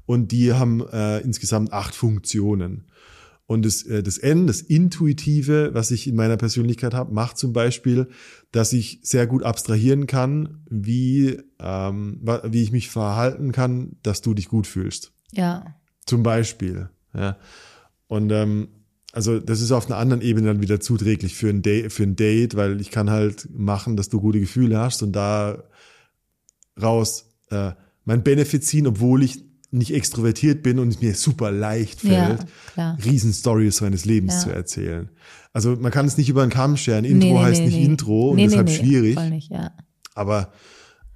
und 0.05 0.31
die 0.31 0.53
haben 0.53 0.81
äh, 0.91 1.19
insgesamt 1.19 1.71
acht 1.73 1.95
Funktionen. 1.95 2.85
Und 3.49 3.65
das, 3.65 3.81
äh, 3.81 4.03
das 4.03 4.19
N, 4.19 4.45
das 4.45 4.61
Intuitive, 4.61 5.71
was 5.73 5.89
ich 5.89 6.05
in 6.05 6.15
meiner 6.15 6.37
Persönlichkeit 6.37 6.93
habe, 6.93 7.11
macht 7.11 7.39
zum 7.39 7.51
Beispiel, 7.51 8.07
dass 8.51 8.73
ich 8.73 8.99
sehr 9.01 9.25
gut 9.25 9.41
abstrahieren 9.41 10.05
kann, 10.05 10.59
wie, 10.69 11.39
ähm, 11.59 12.21
wie 12.43 12.61
ich 12.61 12.71
mich 12.71 12.89
verhalten 12.89 13.51
kann, 13.51 13.95
dass 14.03 14.21
du 14.21 14.35
dich 14.35 14.49
gut 14.49 14.67
fühlst. 14.67 15.13
Ja. 15.31 15.65
Zum 16.05 16.21
Beispiel. 16.21 16.91
Ja. 17.15 17.37
Und 18.05 18.31
ähm, 18.31 18.67
also 19.13 19.39
das 19.39 19.61
ist 19.61 19.71
auf 19.71 19.87
einer 19.87 19.97
anderen 19.97 20.21
Ebene 20.21 20.45
dann 20.45 20.61
wieder 20.61 20.79
zuträglich 20.79 21.33
für 21.33 21.49
ein, 21.49 21.63
Date, 21.63 21.91
für 21.91 22.03
ein 22.03 22.15
Date, 22.15 22.55
weil 22.55 22.79
ich 22.79 22.91
kann 22.91 23.09
halt 23.09 23.49
machen, 23.51 23.97
dass 23.97 24.09
du 24.09 24.21
gute 24.21 24.39
Gefühle 24.39 24.77
hast 24.77 25.01
und 25.01 25.13
da 25.13 25.63
raus 26.79 27.31
äh, 27.49 27.71
mein 28.05 28.21
Benefit 28.21 28.63
ziehen, 28.63 28.85
obwohl 28.85 29.23
ich 29.23 29.43
nicht 29.71 29.93
extrovertiert 29.93 30.63
bin 30.63 30.79
und 30.79 30.87
es 30.89 31.01
mir 31.01 31.13
super 31.15 31.51
leicht 31.51 32.03
Ja, 32.03 32.25
fällt, 32.27 32.45
klar. 32.73 32.97
Riesenstories 33.03 33.81
meines 33.81 34.05
Lebens 34.05 34.33
Ja. 34.35 34.39
zu 34.41 34.49
erzählen. 34.51 35.09
Also 35.53 35.75
man 35.75 35.91
kann 35.91 36.05
es 36.05 36.17
nicht 36.17 36.29
über 36.29 36.45
den 36.45 36.49
Kamm 36.51 36.77
scheren. 36.77 37.05
Intro 37.05 37.27
Nee, 37.27 37.39
heißt 37.39 37.59
nee, 37.61 37.65
nicht 37.67 37.75
nee. 37.77 37.85
Intro 37.85 38.29
und 38.31 38.37
deshalb 38.37 38.69
schwierig. 38.69 39.15
Voll 39.15 39.29
nicht, 39.29 39.51
ja. 39.51 39.71
Aber, 40.15 40.51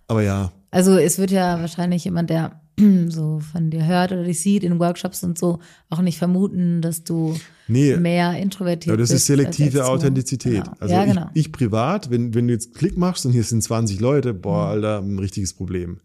aber 0.08 0.22
ja, 0.24 0.52
Also 0.72 0.98
es 0.98 1.18
wird 1.20 1.32
ja 1.32 1.60
wahrscheinlich 1.60 2.04
jemand, 2.04 2.30
der 2.30 2.62
so 3.10 3.40
von 3.40 3.70
dir 3.70 3.86
hört 3.86 4.12
oder 4.12 4.24
dich 4.24 4.42
sieht 4.42 4.64
in 4.64 4.80
Workshops 4.80 5.24
und 5.24 5.38
so, 5.38 5.60
auch 5.90 6.02
nicht 6.02 6.18
vermuten, 6.18 6.82
dass 6.82 7.04
du 7.04 7.36
Nee. 7.68 7.96
mehr 7.98 8.38
introvertiert 8.40 8.88
Ja, 8.94 8.98
das 8.98 9.10
bist. 9.10 9.22
ist 9.22 9.28
selektive 9.28 9.82
als. 9.82 9.90
Authentizität. 9.90 10.64
Genau. 10.66 10.76
Also 10.80 10.94
ja, 10.96 11.06
genau. 11.06 11.30
ich, 11.34 11.46
ich 11.48 11.52
privat, 11.52 12.10
wenn, 12.12 12.34
wenn 12.34 12.48
du 12.48 12.54
jetzt 12.54 12.74
Klick 12.76 12.98
machst 12.98 13.26
und 13.26 13.32
hier 13.32 13.44
sind 13.44 13.62
20 13.64 14.00
Leute, 14.00 14.34
Mhm. 14.34 14.42
boah, 14.42 14.68
Alter, 14.68 15.00
ein 15.02 15.18
richtiges 15.20 15.54
Problem. 15.54 16.00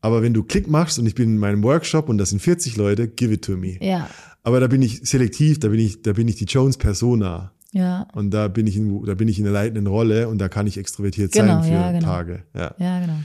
Aber 0.00 0.22
wenn 0.22 0.34
du 0.34 0.42
Klick 0.42 0.68
machst 0.68 0.98
und 0.98 1.06
ich 1.06 1.14
bin 1.14 1.30
in 1.30 1.38
meinem 1.38 1.62
Workshop 1.64 2.08
und 2.08 2.18
das 2.18 2.30
sind 2.30 2.40
40 2.40 2.76
Leute, 2.76 3.08
give 3.08 3.32
it 3.32 3.42
to 3.42 3.56
me. 3.56 3.76
ja, 3.80 4.08
Aber 4.42 4.60
da 4.60 4.66
bin 4.68 4.82
ich 4.82 5.00
selektiv, 5.08 5.58
da 5.58 5.68
bin 5.68 5.80
ich, 5.80 6.02
da 6.02 6.12
bin 6.12 6.28
ich 6.28 6.36
die 6.36 6.44
Jones 6.44 6.76
Persona. 6.76 7.52
ja, 7.72 8.06
Und 8.12 8.30
da 8.32 8.46
bin 8.48 8.66
ich 8.68 8.76
in, 8.76 9.02
da 9.04 9.14
bin 9.14 9.26
ich 9.26 9.38
in 9.40 9.46
einer 9.46 9.54
leitenden 9.54 9.86
Rolle 9.88 10.28
und 10.28 10.38
da 10.38 10.48
kann 10.48 10.66
ich 10.66 10.76
extrovertiert 10.78 11.32
Genau, 11.32 11.54
sein 11.60 11.64
für 11.64 11.70
ja, 11.72 11.90
genau. 11.92 12.04
Tage. 12.06 12.42
Ja. 12.54 12.74
ja, 12.78 13.00
genau. 13.00 13.18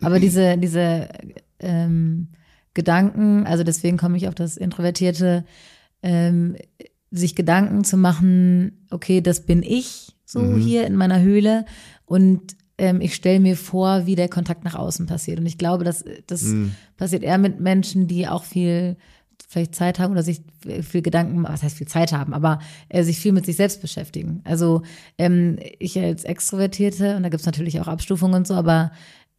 Aber 0.00 0.18
diese, 0.26 0.56
diese 0.56 1.08
ähm, 1.62 2.28
Gedanken, 2.74 3.46
also 3.46 3.64
deswegen 3.64 3.96
komme 3.98 4.16
ich 4.16 4.28
auf 4.28 4.34
das 4.34 4.56
Introvertierte, 4.56 5.44
ähm, 6.02 6.56
sich 7.10 7.34
Gedanken 7.34 7.84
zu 7.84 7.96
machen, 7.96 8.86
okay, 8.90 9.20
das 9.20 9.44
bin 9.44 9.62
ich 9.62 10.16
so 10.24 10.40
Mhm. 10.40 10.56
hier 10.58 10.86
in 10.86 10.96
meiner 10.96 11.20
Höhle 11.20 11.66
und 12.06 12.56
ähm, 12.78 13.00
ich 13.02 13.14
stelle 13.14 13.38
mir 13.40 13.56
vor, 13.56 14.06
wie 14.06 14.16
der 14.16 14.28
Kontakt 14.30 14.64
nach 14.64 14.74
außen 14.74 15.06
passiert. 15.06 15.38
Und 15.38 15.46
ich 15.46 15.58
glaube, 15.58 15.84
dass 15.84 16.04
das 16.26 16.42
Mhm. 16.42 16.72
passiert 16.96 17.22
eher 17.22 17.36
mit 17.38 17.60
Menschen, 17.60 18.08
die 18.08 18.26
auch 18.26 18.44
viel 18.44 18.96
vielleicht 19.48 19.74
Zeit 19.74 19.98
haben 19.98 20.12
oder 20.12 20.22
sich 20.22 20.40
viel 20.80 21.02
Gedanken, 21.02 21.42
was 21.42 21.62
heißt 21.62 21.76
viel 21.76 21.86
Zeit 21.88 22.12
haben, 22.12 22.32
aber 22.32 22.60
äh, 22.88 23.02
sich 23.02 23.18
viel 23.18 23.32
mit 23.32 23.44
sich 23.44 23.56
selbst 23.56 23.82
beschäftigen. 23.82 24.40
Also 24.44 24.82
ähm, 25.18 25.58
ich 25.78 25.98
als 25.98 26.24
Extrovertierte, 26.24 27.16
und 27.16 27.22
da 27.22 27.28
gibt's 27.28 27.44
natürlich 27.44 27.78
auch 27.78 27.88
Abstufungen 27.88 28.36
und 28.36 28.46
so, 28.46 28.54
aber 28.54 28.92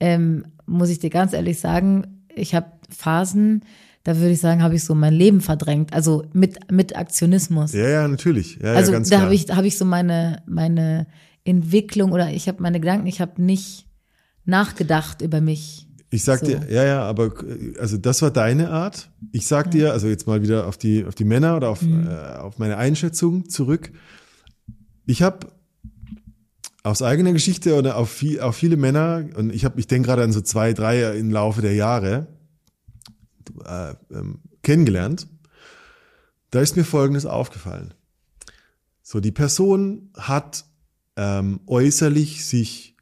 ähm, 0.04 0.44
muss 0.66 0.90
ich 0.90 1.00
dir 1.00 1.10
ganz 1.10 1.32
ehrlich 1.34 1.60
sagen, 1.60 2.24
ich 2.36 2.54
habe 2.56 2.68
Phasen, 2.90 3.62
da 4.04 4.18
würde 4.18 4.32
ich 4.32 4.42
sagen, 4.42 4.62
habe 4.62 4.76
ich 4.76 4.84
so 4.84 4.96
mein 4.96 5.14
Leben 5.14 5.40
verdrängt, 5.40 5.94
also 5.94 6.24
mit 6.34 6.72
mit 6.72 6.96
Aktionismus. 6.98 7.72
Ja, 7.74 7.88
ja, 7.88 8.08
natürlich. 8.08 8.60
Ja, 8.62 8.74
also 8.74 8.92
ja, 8.92 9.00
da 9.00 9.22
habe 9.22 9.34
ich 9.34 9.50
habe 9.50 9.68
ich 9.68 9.78
so 9.78 9.86
meine 9.86 10.44
meine 10.46 11.08
Entwicklung 11.46 12.12
oder 12.12 12.30
ich 12.32 12.48
habe 12.50 12.62
meine 12.62 12.80
Gedanken, 12.80 13.08
ich 13.08 13.22
habe 13.22 13.42
nicht 13.42 13.88
nachgedacht 14.46 15.22
über 15.22 15.40
mich. 15.42 15.88
Ich 16.10 16.24
sag 16.24 16.40
So. 16.40 16.46
dir, 16.48 16.60
ja, 16.70 16.84
ja, 16.84 17.02
aber 17.04 17.34
also 17.80 17.98
das 17.98 18.22
war 18.22 18.30
deine 18.32 18.70
Art. 18.70 19.10
Ich 19.32 19.48
sag 19.48 19.72
dir, 19.72 19.94
also 19.94 20.08
jetzt 20.08 20.28
mal 20.28 20.42
wieder 20.42 20.68
auf 20.68 20.78
die 20.78 21.06
auf 21.06 21.16
die 21.16 21.24
Männer 21.26 21.56
oder 21.58 21.70
auf 21.70 21.82
Mhm. 21.82 22.08
äh, 22.08 22.38
auf 22.38 22.60
meine 22.60 22.78
Einschätzung 22.78 23.50
zurück. 23.50 23.92
Ich 25.06 25.22
habe 25.22 25.48
aus 26.84 27.02
eigener 27.02 27.32
Geschichte 27.32 27.76
oder 27.76 27.96
auf, 27.98 28.12
viel, 28.12 28.42
auf 28.42 28.56
viele 28.58 28.76
Männer 28.78 29.26
und 29.36 29.54
ich 29.54 29.64
habe, 29.66 29.80
ich 29.80 29.88
denke 29.88 30.08
gerade 30.08 30.24
an 30.24 30.34
so 30.34 30.42
zwei, 30.42 30.74
drei 30.74 31.18
im 31.18 31.32
Laufe 31.32 31.62
der 31.62 31.74
Jahre 31.74 32.28
äh, 33.66 33.94
ähm, 34.14 34.40
kennengelernt. 34.62 35.28
Da 36.52 36.62
ist 36.62 36.76
mir 36.76 36.84
Folgendes 36.84 37.26
aufgefallen. 37.26 37.94
So, 39.02 39.20
die 39.20 39.32
Person 39.32 40.12
hat 40.16 40.66
ähm, 41.16 41.62
äußerlich 41.68 42.46
sich 42.46 42.96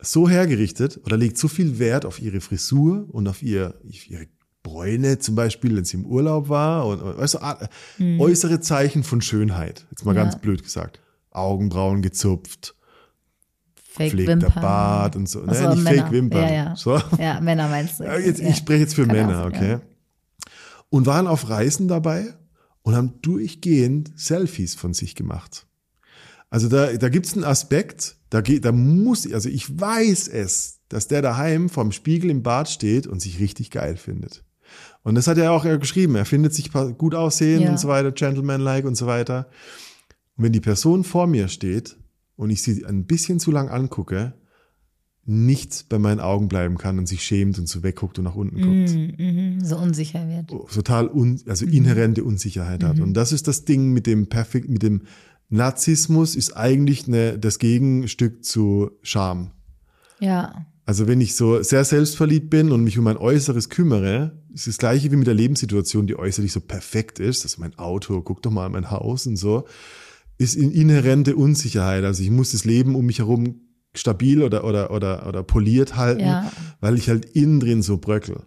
so 0.00 0.28
hergerichtet 0.28 1.00
oder 1.04 1.16
legt 1.16 1.38
so 1.38 1.48
viel 1.48 1.78
Wert 1.78 2.04
auf 2.04 2.20
ihre 2.20 2.40
Frisur 2.40 3.06
und 3.10 3.26
auf 3.28 3.42
ihr, 3.42 3.74
ihre 3.84 4.26
Bräune 4.62 5.18
zum 5.18 5.34
Beispiel, 5.34 5.76
wenn 5.76 5.84
sie 5.84 5.96
im 5.98 6.06
Urlaub 6.06 6.48
war 6.48 6.86
und, 6.86 7.00
du, 7.00 7.42
ah, 7.42 7.68
äußere 8.18 8.60
Zeichen 8.60 9.02
von 9.02 9.20
Schönheit. 9.20 9.86
Jetzt 9.90 10.04
mal 10.04 10.14
Ja. 10.16 10.22
ganz 10.24 10.40
blöd 10.40 10.62
gesagt. 10.62 11.00
Augenbrauen 11.30 12.00
gezupft, 12.02 12.74
Fake 13.96 14.10
pflegter 14.10 14.32
Wimpern. 14.32 14.62
Bart 14.62 15.16
und 15.16 15.28
so. 15.28 15.40
Nein, 15.40 15.70
nicht 15.70 15.84
Männer. 15.84 16.02
Fake 16.02 16.10
Wimpern. 16.12 16.42
Ja, 16.42 16.52
ja. 16.52 16.76
So. 16.76 17.00
Ja, 17.18 17.40
Männer 17.40 17.68
meinst 17.68 18.00
du. 18.00 18.04
Jetzt, 18.04 18.40
ja. 18.40 18.48
Ich 18.48 18.56
spreche 18.56 18.80
jetzt 18.80 18.94
für 18.94 19.06
Kann 19.06 19.16
Männer, 19.16 19.42
sein, 19.44 19.46
okay? 19.54 19.70
ja. 19.70 19.80
Und 20.90 21.06
waren 21.06 21.26
auf 21.28 21.48
Reisen 21.48 21.86
dabei 21.86 22.34
und 22.82 22.96
haben 22.96 23.14
durchgehend 23.22 24.12
Selfies 24.16 24.74
von 24.74 24.94
sich 24.94 25.14
gemacht. 25.14 25.66
Also 26.50 26.68
da, 26.68 26.92
da 26.92 27.08
gibt's 27.08 27.34
einen 27.34 27.44
Aspekt, 27.44 28.16
da, 28.30 28.40
geht, 28.40 28.64
da 28.64 28.72
muss, 28.72 29.32
also 29.32 29.48
ich 29.48 29.80
weiß 29.80 30.28
es, 30.28 30.80
dass 30.88 31.08
der 31.08 31.22
daheim 31.22 31.68
vorm 31.68 31.92
Spiegel 31.92 32.30
im 32.30 32.42
Bad 32.42 32.68
steht 32.68 33.06
und 33.06 33.20
sich 33.20 33.38
richtig 33.40 33.70
geil 33.70 33.96
findet. 33.96 34.44
Und 35.02 35.14
das 35.16 35.26
hat 35.26 35.38
er 35.38 35.52
auch 35.52 35.64
geschrieben. 35.64 36.14
Er 36.16 36.24
findet 36.24 36.54
sich 36.54 36.72
gut 36.72 37.14
aussehen 37.14 37.62
Ja. 37.62 37.70
und 37.70 37.78
so 37.78 37.88
weiter, 37.88 38.10
gentleman-like 38.12 38.84
und 38.86 38.96
so 38.96 39.06
weiter. 39.06 39.48
Und 40.36 40.44
wenn 40.44 40.52
die 40.52 40.60
Person 40.60 41.04
vor 41.04 41.26
mir 41.26 41.48
steht 41.48 41.96
und 42.36 42.50
ich 42.50 42.62
sie 42.62 42.84
ein 42.84 43.06
bisschen 43.06 43.40
zu 43.40 43.50
lang 43.50 43.68
angucke, 43.68 44.34
nicht 45.26 45.88
bei 45.88 45.98
meinen 45.98 46.20
Augen 46.20 46.48
bleiben 46.48 46.76
kann 46.76 46.98
und 46.98 47.06
sich 47.06 47.22
schämt 47.22 47.58
und 47.58 47.68
so 47.68 47.82
wegguckt 47.82 48.18
und 48.18 48.24
nach 48.24 48.34
unten 48.34 48.56
guckt. 48.60 48.94
Mhm, 48.94 49.14
mhm, 49.18 49.64
so 49.64 49.78
unsicher 49.78 50.28
wird. 50.28 50.48
Total 50.48 51.08
un, 51.08 51.40
also 51.46 51.64
inhärente 51.64 52.24
Unsicherheit 52.24 52.84
hat. 52.84 53.00
Und 53.00 53.14
das 53.14 53.32
ist 53.32 53.48
das 53.48 53.64
Ding 53.64 53.92
mit 53.92 54.06
dem 54.06 54.28
perfekt, 54.28 54.68
mit 54.68 54.82
dem 54.82 55.02
Narzissmus 55.48 56.36
ist 56.36 56.56
eigentlich 56.56 57.06
eine, 57.06 57.38
das 57.38 57.58
Gegenstück 57.58 58.44
zu 58.44 58.90
Scham. 59.02 59.52
Ja. 60.20 60.66
Also 60.86 61.06
wenn 61.06 61.20
ich 61.20 61.34
so 61.34 61.62
sehr 61.62 61.84
selbstverliebt 61.84 62.50
bin 62.50 62.70
und 62.70 62.84
mich 62.84 62.98
um 62.98 63.04
mein 63.04 63.16
Äußeres 63.16 63.70
kümmere, 63.70 64.38
ist 64.52 64.66
das 64.66 64.78
gleiche 64.78 65.10
wie 65.10 65.16
mit 65.16 65.26
der 65.26 65.34
Lebenssituation, 65.34 66.06
die 66.06 66.18
äußerlich 66.18 66.52
so 66.52 66.60
perfekt 66.60 67.18
ist. 67.18 67.44
Also 67.44 67.60
mein 67.60 67.78
Auto, 67.78 68.20
guck 68.20 68.42
doch 68.42 68.50
mal 68.50 68.66
an 68.66 68.72
mein 68.72 68.90
Haus 68.90 69.26
und 69.26 69.36
so, 69.36 69.64
ist 70.38 70.54
in 70.56 70.70
inhärente 70.72 71.36
Unsicherheit. 71.36 72.04
Also 72.04 72.22
ich 72.22 72.30
muss 72.30 72.52
das 72.52 72.64
Leben 72.64 72.94
um 72.96 73.06
mich 73.06 73.18
herum 73.20 73.60
stabil 73.94 74.42
oder, 74.42 74.64
oder, 74.64 74.90
oder, 74.90 75.26
oder 75.28 75.42
poliert 75.42 75.96
halten, 75.96 76.20
Ja. 76.26 76.50
weil 76.80 76.96
ich 76.98 77.08
halt 77.08 77.24
innen 77.26 77.60
drin 77.60 77.82
so 77.82 77.98
bröckel. 77.98 78.42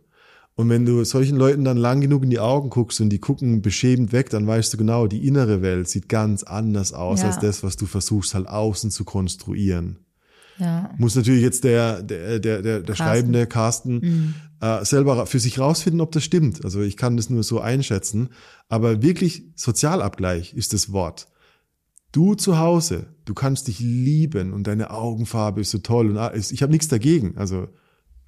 Und 0.55 0.69
wenn 0.69 0.85
du 0.85 1.03
solchen 1.05 1.37
Leuten 1.37 1.63
dann 1.63 1.77
lang 1.77 2.01
genug 2.01 2.23
in 2.23 2.31
die 2.31 2.39
Augen 2.39 2.69
guckst 2.71 2.99
und 2.99 3.09
die 3.09 3.19
gucken 3.19 3.61
beschämt 3.61 4.11
weg, 4.11 4.29
dann 4.31 4.47
weißt 4.47 4.73
du 4.73 4.77
genau, 4.77 5.05
die 5.07 5.25
innere 5.27 5.61
Welt 5.61 5.87
sieht 5.87 6.09
ganz 6.09 6.43
anders 6.43 6.93
aus 6.93 7.21
Ja. 7.21 7.27
als 7.27 7.39
das, 7.39 7.63
was 7.63 7.77
du 7.77 7.85
versuchst 7.85 8.33
halt 8.33 8.47
außen 8.49 8.89
zu 8.91 9.05
konstruieren 9.05 9.99
Ja. 10.57 10.89
muss 10.97 11.15
natürlich 11.15 11.43
jetzt 11.43 11.63
der, 11.63 12.01
der, 12.01 12.39
der, 12.39 12.61
der, 12.63 12.79
der 12.81 12.95
schreibende 12.95 13.45
Carsten 13.45 14.33
äh, 14.59 14.83
selber 14.83 15.27
für 15.27 15.39
sich 15.39 15.59
rausfinden, 15.59 16.01
ob 16.01 16.11
das 16.11 16.23
stimmt. 16.23 16.65
Also 16.65 16.81
ich 16.81 16.97
kann 16.97 17.15
das 17.15 17.29
nur 17.29 17.43
so 17.43 17.59
einschätzen. 17.61 18.29
Aber 18.67 19.03
wirklich 19.03 19.43
Sozialabgleich 19.55 20.53
ist 20.55 20.73
das 20.73 20.91
Wort. 20.91 21.27
Du 22.11 22.35
zu 22.35 22.57
Hause, 22.57 23.07
du 23.25 23.33
kannst 23.33 23.67
dich 23.67 23.79
lieben 23.79 24.53
und 24.53 24.65
deine 24.65 24.91
Augenfarbe 24.91 25.61
ist 25.61 25.71
so 25.71 25.79
toll 25.79 26.09
und 26.09 26.17
alles. 26.17 26.51
ich 26.51 26.61
habe 26.61 26.71
nichts 26.71 26.87
dagegen. 26.87 27.37
Also 27.37 27.67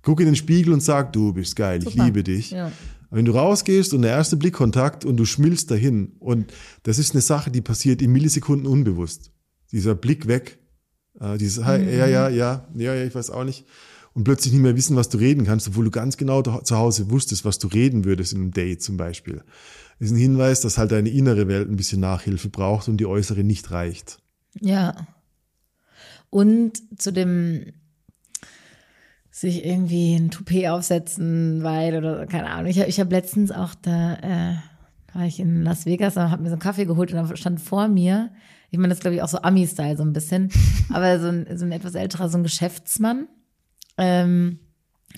guck 0.01 0.19
in 0.19 0.25
den 0.25 0.35
Spiegel 0.35 0.73
und 0.73 0.81
sag, 0.81 1.13
du 1.13 1.33
bist 1.33 1.55
geil, 1.55 1.79
ich 1.83 1.93
Super. 1.93 2.05
liebe 2.05 2.23
dich. 2.23 2.51
Ja. 2.51 2.71
Wenn 3.11 3.25
du 3.25 3.31
rausgehst 3.31 3.93
und 3.93 4.03
der 4.03 4.11
erste 4.11 4.37
Blickkontakt 4.37 5.03
und 5.03 5.17
du 5.17 5.25
schmilzt 5.25 5.71
dahin 5.71 6.13
und 6.19 6.53
das 6.83 6.99
ist 6.99 7.13
eine 7.13 7.21
Sache, 7.21 7.49
die 7.49 7.61
passiert 7.61 8.01
in 8.01 8.11
Millisekunden 8.11 8.67
unbewusst. 8.67 9.31
Dieser 9.71 9.95
Blick 9.95 10.27
weg, 10.27 10.59
äh, 11.19 11.37
dieses, 11.37 11.63
hi, 11.65 11.81
ja, 11.81 12.05
ja, 12.07 12.29
ja, 12.29 12.67
ja, 12.75 12.93
ja, 12.93 13.03
ich 13.03 13.15
weiß 13.15 13.31
auch 13.31 13.43
nicht. 13.43 13.65
Und 14.13 14.23
plötzlich 14.25 14.53
nicht 14.53 14.61
mehr 14.61 14.75
wissen, 14.75 14.95
was 14.95 15.09
du 15.09 15.17
reden 15.17 15.45
kannst, 15.45 15.67
obwohl 15.67 15.85
du 15.85 15.91
ganz 15.91 16.17
genau 16.17 16.41
zu 16.41 16.59
zu 16.63 16.77
Hause 16.77 17.09
wusstest, 17.09 17.45
was 17.45 17.59
du 17.59 17.67
reden 17.67 18.05
würdest 18.05 18.33
in 18.33 18.41
einem 18.41 18.51
Date 18.51 18.81
zum 18.81 18.97
Beispiel. 18.97 19.43
Ist 19.99 20.11
ein 20.11 20.17
Hinweis, 20.17 20.61
dass 20.61 20.77
halt 20.77 20.91
deine 20.91 21.09
innere 21.09 21.47
Welt 21.47 21.69
ein 21.69 21.75
bisschen 21.75 21.99
Nachhilfe 21.99 22.49
braucht 22.49 22.87
und 22.87 22.97
die 22.97 23.05
äußere 23.05 23.43
nicht 23.43 23.69
reicht. 23.71 24.19
Ja. 24.61 24.95
Und 26.29 26.81
zu 26.99 27.11
dem 27.11 27.73
sich 29.39 29.65
irgendwie 29.65 30.15
ein 30.15 30.31
Toupet 30.31 30.67
aufsetzen, 30.67 31.63
weil 31.63 31.95
oder 31.95 32.25
keine 32.27 32.49
Ahnung. 32.49 32.69
Ich 32.69 32.79
habe 32.79 32.89
ich 32.89 32.99
hab 32.99 33.11
letztens 33.11 33.51
auch 33.51 33.73
da, 33.75 34.15
äh, 34.15 34.55
war 35.13 35.25
ich 35.25 35.39
in 35.39 35.63
Las 35.63 35.85
Vegas, 35.85 36.17
und 36.17 36.31
habe 36.31 36.43
mir 36.43 36.49
so 36.49 36.55
einen 36.55 36.61
Kaffee 36.61 36.85
geholt 36.85 37.13
und 37.13 37.29
da 37.29 37.35
stand 37.35 37.61
vor 37.61 37.87
mir, 37.87 38.31
ich 38.69 38.77
meine, 38.77 38.89
das 38.89 38.97
ist 38.97 39.01
glaube 39.01 39.15
ich 39.15 39.21
auch 39.21 39.29
so 39.29 39.41
Ami-Style 39.41 39.97
so 39.97 40.03
ein 40.03 40.13
bisschen, 40.13 40.51
aber 40.89 41.19
so 41.19 41.27
ein, 41.27 41.57
so 41.57 41.65
ein 41.65 41.71
etwas 41.71 41.95
älterer, 41.95 42.29
so 42.29 42.37
ein 42.37 42.43
Geschäftsmann. 42.43 43.27
Ähm, 43.97 44.59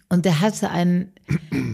und 0.10 0.26
der 0.26 0.42
hatte 0.42 0.70
einen, 0.70 1.12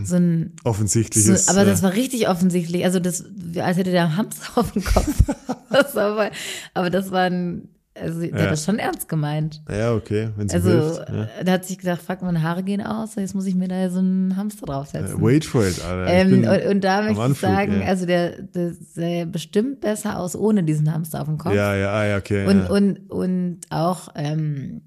so 0.04 0.16
ein 0.16 0.54
Offensichtlich 0.64 1.24
so, 1.26 1.52
aber 1.52 1.66
das 1.66 1.80
äh, 1.80 1.84
war 1.84 1.94
richtig 1.94 2.30
offensichtlich. 2.30 2.84
Also 2.86 3.00
das, 3.00 3.26
als 3.58 3.78
hätte 3.78 3.92
der 3.92 4.06
einen 4.06 4.18
Hamster 4.18 4.46
auf 4.60 4.72
dem 4.72 4.84
Kopf. 4.84 5.24
das 5.72 5.96
war 5.96 6.30
aber 6.74 6.90
das 6.90 7.12
war 7.12 7.22
ein, 7.24 7.70
also 8.00 8.20
der 8.20 8.30
Ja. 8.30 8.38
hat 8.44 8.52
das 8.52 8.64
schon 8.64 8.78
ernst 8.78 9.10
gemeint. 9.10 9.64
ja, 9.70 9.94
okay, 9.96 10.30
wenn 10.36 10.46
es 10.48 10.54
Also 10.54 10.70
hilft. 10.70 11.10
Ja. 11.10 11.44
der 11.44 11.54
hat 11.56 11.66
sich 11.66 11.80
gedacht, 11.80 12.00
fuck, 12.02 12.22
meine 12.22 12.44
Haare 12.44 12.62
gehen 12.62 12.82
aus, 12.82 13.16
jetzt 13.16 13.34
muss 13.34 13.48
ich 13.48 13.56
mir 13.56 13.68
da 13.68 13.90
so 13.90 14.00
einen 14.00 14.36
Hamster 14.38 14.68
draufsetzen. 14.68 15.18
Äh, 15.18 15.22
Wait 15.24 15.46
for 15.46 15.66
it, 15.66 15.84
Alter. 15.84 16.06
Ich 16.06 16.14
ähm, 16.34 16.48
und, 16.48 16.66
und 16.76 16.84
da 16.84 16.98
möchte 17.02 17.14
ich 17.14 17.20
Anflug, 17.26 17.52
sagen, 17.52 17.82
ja. 17.82 17.88
also 17.88 18.06
der, 18.06 18.40
der 18.44 18.74
sähe 18.74 19.26
bestimmt 19.26 19.82
besser 19.82 20.20
aus 20.20 20.36
ohne 20.36 20.64
diesen 20.64 20.94
Hamster 20.94 21.22
auf 21.22 21.28
dem 21.28 21.40
Kopf. 21.40 21.56
Ja, 21.56 21.76
ja, 21.76 21.92
ah, 21.92 22.06
ja, 22.06 22.18
okay. 22.18 22.46
Und, 22.46 22.68
und, 22.70 23.10
und 23.10 23.60
auch 23.72 24.10
ähm, 24.14 24.82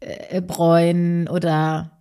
äh, 0.00 0.42
Bräuen 0.42 1.28
oder 1.28 1.92
äh, 1.92 1.99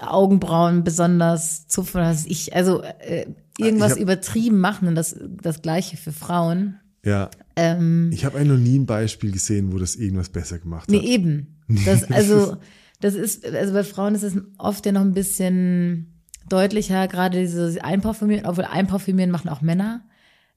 Augenbrauen 0.00 0.84
besonders 0.84 1.66
zupfen, 1.68 2.00
was 2.00 2.24
ich, 2.26 2.54
also 2.54 2.82
äh, 2.82 3.26
irgendwas 3.58 3.92
hab- 3.92 3.98
übertrieben 3.98 4.58
machen 4.58 4.88
und 4.88 4.94
das, 4.94 5.16
das 5.42 5.62
Gleiche 5.62 5.96
für 5.96 6.12
Frauen. 6.12 6.78
ja. 7.04 7.30
Ähm, 7.58 8.10
Ich 8.12 8.26
habe 8.26 8.36
eigentlich 8.36 8.48
noch 8.52 8.58
nie 8.58 8.78
ein 8.78 8.84
Beispiel 8.86 9.32
gesehen, 9.32 9.72
wo 9.72 9.78
das 9.78 9.96
irgendwas 9.96 10.28
besser 10.28 10.58
gemacht 10.58 10.90
nee, 10.90 10.98
hat. 10.98 11.04
eben. 11.04 11.52
Das, 11.86 12.04
also, 12.10 12.58
das 13.00 13.14
ist, 13.14 13.44
also 13.46 13.72
bei 13.72 13.82
Frauen 13.82 14.14
ist 14.14 14.22
es 14.22 14.34
oft 14.58 14.84
ja 14.86 14.92
noch 14.92 15.00
ein 15.00 15.14
bisschen 15.14 16.20
deutlicher, 16.48 17.08
gerade 17.08 17.40
diese 17.40 17.82
Einparfümieren, 17.82 18.44
obwohl 18.46 18.64
Einparfümieren 18.64 19.30
machen 19.30 19.48
auch 19.48 19.62
Männer. 19.62 20.04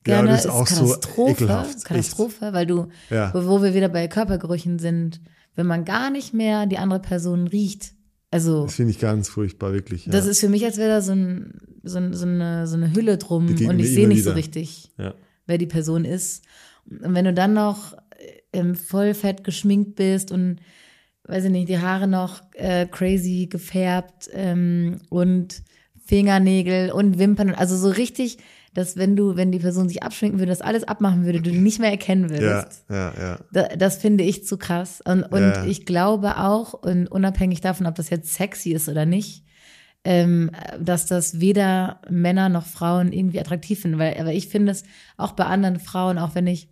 Ja, 0.06 0.16
Gerne 0.16 0.30
das 0.30 0.46
ist 0.46 0.52
auch 0.52 0.68
so 0.68 0.84
Katastrophe, 0.86 1.32
ekelhaft, 1.32 1.76
echt. 1.78 1.86
Katastrophe, 1.86 2.54
weil 2.54 2.66
du, 2.68 2.88
Ja. 3.10 3.34
wo 3.34 3.62
wir 3.64 3.74
wieder 3.74 3.90
bei 3.90 4.08
Körpergerüchen 4.08 4.78
sind, 4.78 5.20
wenn 5.56 5.66
man 5.68 5.84
gar 5.86 6.10
nicht 6.12 6.34
mehr 6.34 6.66
die 6.68 6.78
andere 6.78 7.00
Person 7.00 7.48
riecht. 7.48 7.94
Also, 8.32 8.64
Das 8.64 8.76
finde 8.76 8.92
ich 8.92 9.00
ganz 9.00 9.28
furchtbar, 9.30 9.74
wirklich. 9.74 10.06
Ja. 10.06 10.12
das 10.12 10.26
ist 10.26 10.40
für 10.40 10.50
mich, 10.50 10.64
als 10.64 10.78
wäre 10.78 10.90
da 10.90 11.02
so, 11.02 11.14
ein, 11.14 11.60
so, 11.84 11.98
ein, 11.98 12.14
so, 12.14 12.26
eine, 12.26 12.68
so 12.68 12.76
eine 12.76 12.94
Hülle 12.94 13.18
drum 13.18 13.48
Begegnen 13.48 13.76
und 13.76 13.80
ich 13.80 13.94
sehe 13.94 14.08
nicht 14.08 14.24
so 14.24 14.30
wieder. 14.32 14.36
richtig, 14.36 14.92
ja. 14.98 15.16
wer 15.48 15.58
die 15.58 15.66
Person 15.66 16.06
ist. 16.06 16.44
Und 16.86 17.16
wenn 17.16 17.26
du 17.26 17.34
dann 17.34 17.54
noch 17.54 17.98
ähm, 18.54 18.76
voll 18.76 19.14
fett 19.14 19.44
geschminkt 19.44 19.96
bist 19.96 20.32
und, 20.32 20.60
weiß 21.24 21.46
ich 21.46 21.52
nicht, 21.52 21.70
die 21.70 21.80
Haare 21.80 22.08
noch 22.08 22.42
äh, 22.54 22.86
crazy 22.86 23.48
gefärbt 23.50 24.30
ähm, 24.34 25.00
und 25.10 25.64
Fingernägel 26.06 26.92
und 26.92 27.20
Wimpern, 27.20 27.52
also 27.52 27.78
so 27.78 27.90
richtig, 27.90 28.38
dass 28.74 28.98
wenn 28.98 29.16
du, 29.16 29.36
wenn 29.36 29.52
die 29.52 29.60
Person 29.60 29.88
sich 29.90 30.04
abschminken 30.04 30.40
würde, 30.40 30.52
das 30.52 30.62
alles 30.62 30.84
abmachen 30.84 31.26
würde, 31.26 31.42
du 31.42 31.52
die 31.52 31.60
nicht 31.60 31.80
mehr 31.80 31.92
erkennen 31.92 32.24
ja, 32.26 32.30
würdest. 32.30 32.86
ja, 32.90 33.14
ja. 33.20 33.40
Da, 33.52 33.68
das 33.76 33.98
finde 33.98 34.24
ich 34.24 34.46
zu 34.46 34.58
krass. 34.58 35.02
Und, 35.06 35.24
und 35.24 35.42
Ja. 35.42 35.66
ich 35.66 35.86
glaube 35.86 36.38
auch, 36.38 36.74
und 36.74 37.08
unabhängig 37.08 37.62
davon, 37.62 37.88
ob 37.88 37.96
das 37.96 38.10
jetzt 38.10 38.34
sexy 38.34 38.72
ist 38.72 38.90
oder 38.90 39.06
nicht, 39.06 39.44
ähm, 40.04 40.52
dass 40.80 41.06
das 41.08 41.40
weder 41.40 42.02
Männer 42.10 42.48
noch 42.50 42.66
Frauen 42.66 43.12
irgendwie 43.12 43.40
attraktiv 43.40 43.82
finden. 43.82 43.98
Weil, 44.00 44.18
aber 44.20 44.34
ich 44.34 44.48
finde 44.48 44.72
es 44.72 44.84
auch 45.18 45.34
bei 45.34 45.46
anderen 45.46 45.80
Frauen, 45.80 46.18
auch 46.18 46.36
wenn 46.36 46.48
ich 46.48 46.70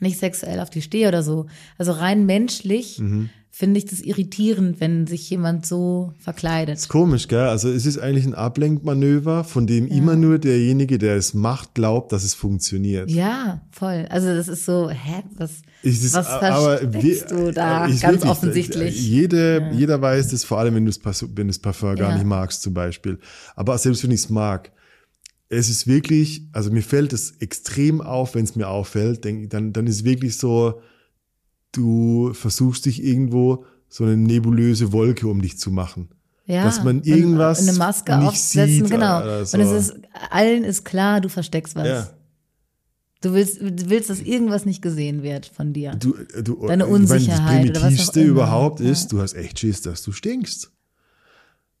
nicht 0.00 0.18
sexuell 0.18 0.60
auf 0.60 0.70
die 0.70 0.82
stehe 0.82 1.08
oder 1.08 1.22
so, 1.22 1.46
also 1.78 1.92
rein 1.92 2.26
menschlich 2.26 2.98
Mhm. 2.98 3.30
Finde 3.50 3.78
ich 3.78 3.86
das 3.86 4.00
irritierend, 4.00 4.80
wenn 4.80 5.06
sich 5.08 5.28
jemand 5.30 5.66
so 5.66 6.12
verkleidet. 6.20 6.76
ist 6.78 6.88
komisch, 6.88 7.26
gell? 7.26 7.40
Also 7.48 7.68
es 7.70 7.86
ist 7.86 7.98
eigentlich 7.98 8.24
ein 8.26 8.34
Ablenkmanöver, 8.34 9.42
von 9.42 9.66
dem 9.66 9.86
immer 9.88 10.14
nur 10.14 10.38
derjenige, 10.38 10.98
der 10.98 11.16
es 11.16 11.34
macht, 11.34 11.74
glaubt, 11.74 12.12
dass 12.12 12.22
es 12.22 12.34
funktioniert. 12.34 13.10
Ja, 13.10 13.62
voll. 13.72 14.06
Also 14.10 14.28
das 14.28 14.46
ist 14.48 14.64
so, 14.64 14.90
hä, 14.90 15.22
was, 15.36 15.62
das, 15.82 16.14
was 16.14 16.26
aber 16.28 16.78
versteckst 16.78 17.30
wir- 17.30 17.36
du 17.46 17.52
da 17.52 17.66
aber 17.84 17.88
ganz 17.88 18.02
wirklich, 18.02 18.24
offensichtlich? 18.30 19.00
Jede, 19.08 19.70
Jeder 19.72 20.00
weiß 20.00 20.28
das, 20.28 20.44
vor 20.44 20.58
allem 20.58 20.74
wenn 20.76 20.84
du 20.84 20.92
das 20.92 21.26
wenn 21.34 21.48
das 21.48 21.58
Parfum 21.58 21.96
gar 21.96 22.10
Ja. 22.10 22.14
nicht 22.14 22.26
magst 22.26 22.62
zum 22.62 22.74
Beispiel. 22.74 23.18
Aber 23.56 23.76
selbst 23.78 24.04
wenn 24.04 24.10
ich 24.12 24.20
es 24.20 24.30
mag, 24.30 24.70
es 25.48 25.68
ist 25.70 25.86
wirklich, 25.86 26.42
also 26.52 26.70
mir 26.70 26.82
fällt 26.82 27.12
es 27.14 27.32
extrem 27.40 28.00
auf, 28.02 28.34
wenn 28.34 28.44
es 28.44 28.54
mir 28.54 28.68
auffällt, 28.68 29.24
denk, 29.24 29.50
dann, 29.50 29.72
dann 29.72 29.86
ist 29.86 29.96
es 29.96 30.04
wirklich 30.04 30.36
so, 30.36 30.80
du 31.72 32.32
versuchst 32.34 32.86
dich 32.86 33.02
irgendwo 33.02 33.64
so 33.88 34.04
eine 34.04 34.16
nebulöse 34.16 34.92
Wolke 34.92 35.28
um 35.28 35.40
dich 35.40 35.58
zu 35.58 35.70
machen. 35.70 36.08
ja, 36.46 36.64
dass 36.64 36.82
man 36.84 37.02
irgendwas 37.02 37.66
eine 37.66 37.76
Maske 37.78 38.16
nicht 38.18 38.28
aufsetzen, 38.28 38.74
sieht 38.86 38.90
genau. 38.90 39.44
so. 39.44 39.56
Und 39.56 39.64
es 39.64 39.72
ist, 39.72 39.94
allen 40.30 40.64
ist 40.64 40.84
klar, 40.84 41.20
du 41.20 41.28
versteckst 41.28 41.74
was. 41.76 41.86
Ja. 41.86 42.10
Du 43.20 43.32
willst, 43.32 43.60
du 43.60 43.90
willst, 43.90 44.10
dass 44.10 44.20
irgendwas 44.20 44.64
nicht 44.64 44.80
gesehen 44.80 45.22
wird 45.24 45.46
von 45.46 45.72
dir. 45.72 45.92
Du, 45.96 46.14
du, 46.42 46.54
Deine 46.54 46.54
ich 46.54 46.68
meine, 46.68 46.86
Unsicherheit 46.86 47.64
oder 47.64 47.72
Das 47.72 47.82
Primitivste 47.82 48.22
überhaupt 48.22 48.80
Ja. 48.80 48.90
ist, 48.90 49.10
du 49.12 49.20
hast 49.20 49.34
echt 49.34 49.58
Schiss, 49.58 49.82
dass 49.82 50.02
du 50.02 50.12
stinkst. 50.12 50.70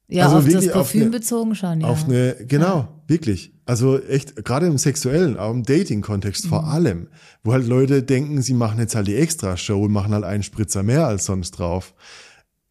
Ja, 0.08 0.24
also 0.24 0.38
auf 0.38 0.48
das 0.48 0.68
Parfüm 0.70 1.02
eine- 1.02 1.10
bezogen 1.10 1.54
schon, 1.54 1.80
ja. 1.82 1.86
Auf 1.88 2.04
eine, 2.04 2.36
genau, 2.46 2.88
wirklich. 3.06 3.52
Also 3.66 4.02
echt, 4.02 4.44
gerade 4.44 4.66
im 4.66 4.78
sexuellen, 4.78 5.36
auch 5.36 5.50
im 5.52 5.62
Dating-Kontext 5.62 6.46
vor 6.46 6.62
Mhm. 6.62 6.68
allem, 6.68 7.08
wo 7.44 7.52
halt 7.52 7.66
Leute 7.66 8.02
denken, 8.02 8.40
sie 8.40 8.54
machen 8.54 8.78
jetzt 8.78 8.94
halt 8.94 9.06
die 9.06 9.16
Extra-Show 9.16 9.84
und 9.84 9.92
machen 9.92 10.14
halt 10.14 10.24
einen 10.24 10.42
Spritzer 10.42 10.82
mehr 10.82 11.06
als 11.06 11.26
sonst 11.26 11.50
drauf. 11.52 11.94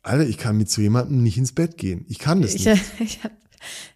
Alter, 0.02 0.26
ich 0.28 0.38
kann 0.38 0.58
mit 0.58 0.70
so 0.72 0.82
jemandem 0.82 1.22
nicht 1.22 1.38
ins 1.38 1.52
Bett 1.52 1.78
gehen. 1.78 2.06
Ich 2.08 2.18
kann 2.18 2.42
das 2.42 2.56
ich, 2.56 2.66
nicht. 2.66 2.82
ich, 3.00 3.24
hab, 3.24 3.32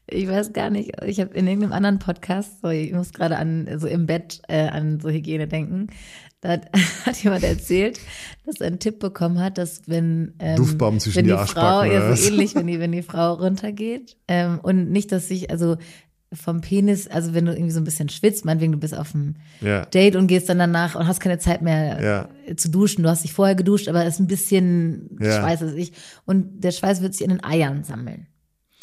ich 0.08 0.28
weiß 0.28 0.54
gar 0.54 0.70
nicht, 0.70 0.92
ich 1.06 1.20
habe 1.20 1.34
in 1.34 1.48
irgendeinem 1.48 1.74
anderen 1.74 2.00
Podcast, 2.00 2.62
so, 2.62 2.70
ich 2.70 2.92
muss 2.94 3.14
gerade 3.14 3.38
an 3.38 3.68
so 3.78 3.88
im 3.88 4.06
Bett 4.06 4.42
äh, 4.48 4.68
an 4.68 5.00
so 5.00 5.10
Hygiene 5.10 5.48
denken, 5.48 5.88
da 6.42 6.50
hat, 6.50 6.68
hat 7.06 7.18
jemand 7.24 7.44
erzählt, 7.44 8.00
dass 8.46 8.60
er 8.60 8.68
einen 8.68 8.80
Tipp 8.80 9.00
bekommen 9.00 9.40
hat, 9.40 9.58
dass 9.58 9.84
wenn, 9.88 10.34
ähm, 10.40 10.58
Duftbaum 10.58 11.00
zwischen 11.00 11.18
wenn 11.18 11.26
die 11.26 11.32
die 11.32 11.48
Frau, 11.48 11.84
ja 11.84 12.16
so 12.16 12.28
ähnlich, 12.28 12.56
wenn 12.56 12.68
die, 12.68 12.80
wenn 12.80 12.92
die 12.92 13.04
Frau 13.04 13.34
runtergeht 13.34 14.18
ähm, 14.28 14.60
und 14.62 14.92
nicht, 14.92 15.12
dass 15.12 15.28
sich, 15.28 15.50
also 15.50 15.78
vom 16.34 16.62
Penis, 16.62 17.08
also 17.10 17.34
wenn 17.34 17.46
du 17.46 17.52
irgendwie 17.52 17.72
so 17.74 17.82
ein 17.82 17.84
bisschen 17.84 18.08
schwitzt, 18.08 18.46
meinetwegen 18.46 18.72
du 18.72 18.78
bist 18.78 18.96
auf 18.98 19.12
dem 19.12 19.36
Ja. 19.60 19.84
Date 19.86 20.16
und 20.16 20.28
gehst 20.28 20.48
dann 20.48 20.60
danach 20.60 20.96
und 20.96 21.06
hast 21.06 21.20
keine 21.20 21.40
Zeit 21.40 21.62
mehr 21.62 22.02
Ja. 22.48 22.56
zu 22.56 22.70
duschen. 22.70 23.04
Du 23.04 23.10
hast 23.10 23.26
dich 23.26 23.34
vorher 23.34 23.54
geduscht, 23.56 23.90
aber 23.90 24.06
es 24.06 24.14
ist 24.14 24.20
ein 24.22 24.28
bisschen 24.28 25.18
Ja. 25.20 25.42
Schweiß, 25.42 25.62
weiß 25.62 25.74
ich. 25.74 25.92
Und 26.26 26.64
der 26.64 26.72
Schweiß 26.72 27.02
wird 27.02 27.14
sich 27.16 27.24
in 27.26 27.32
den 27.32 27.44
Eiern 27.44 27.84
sammeln. 27.84 28.28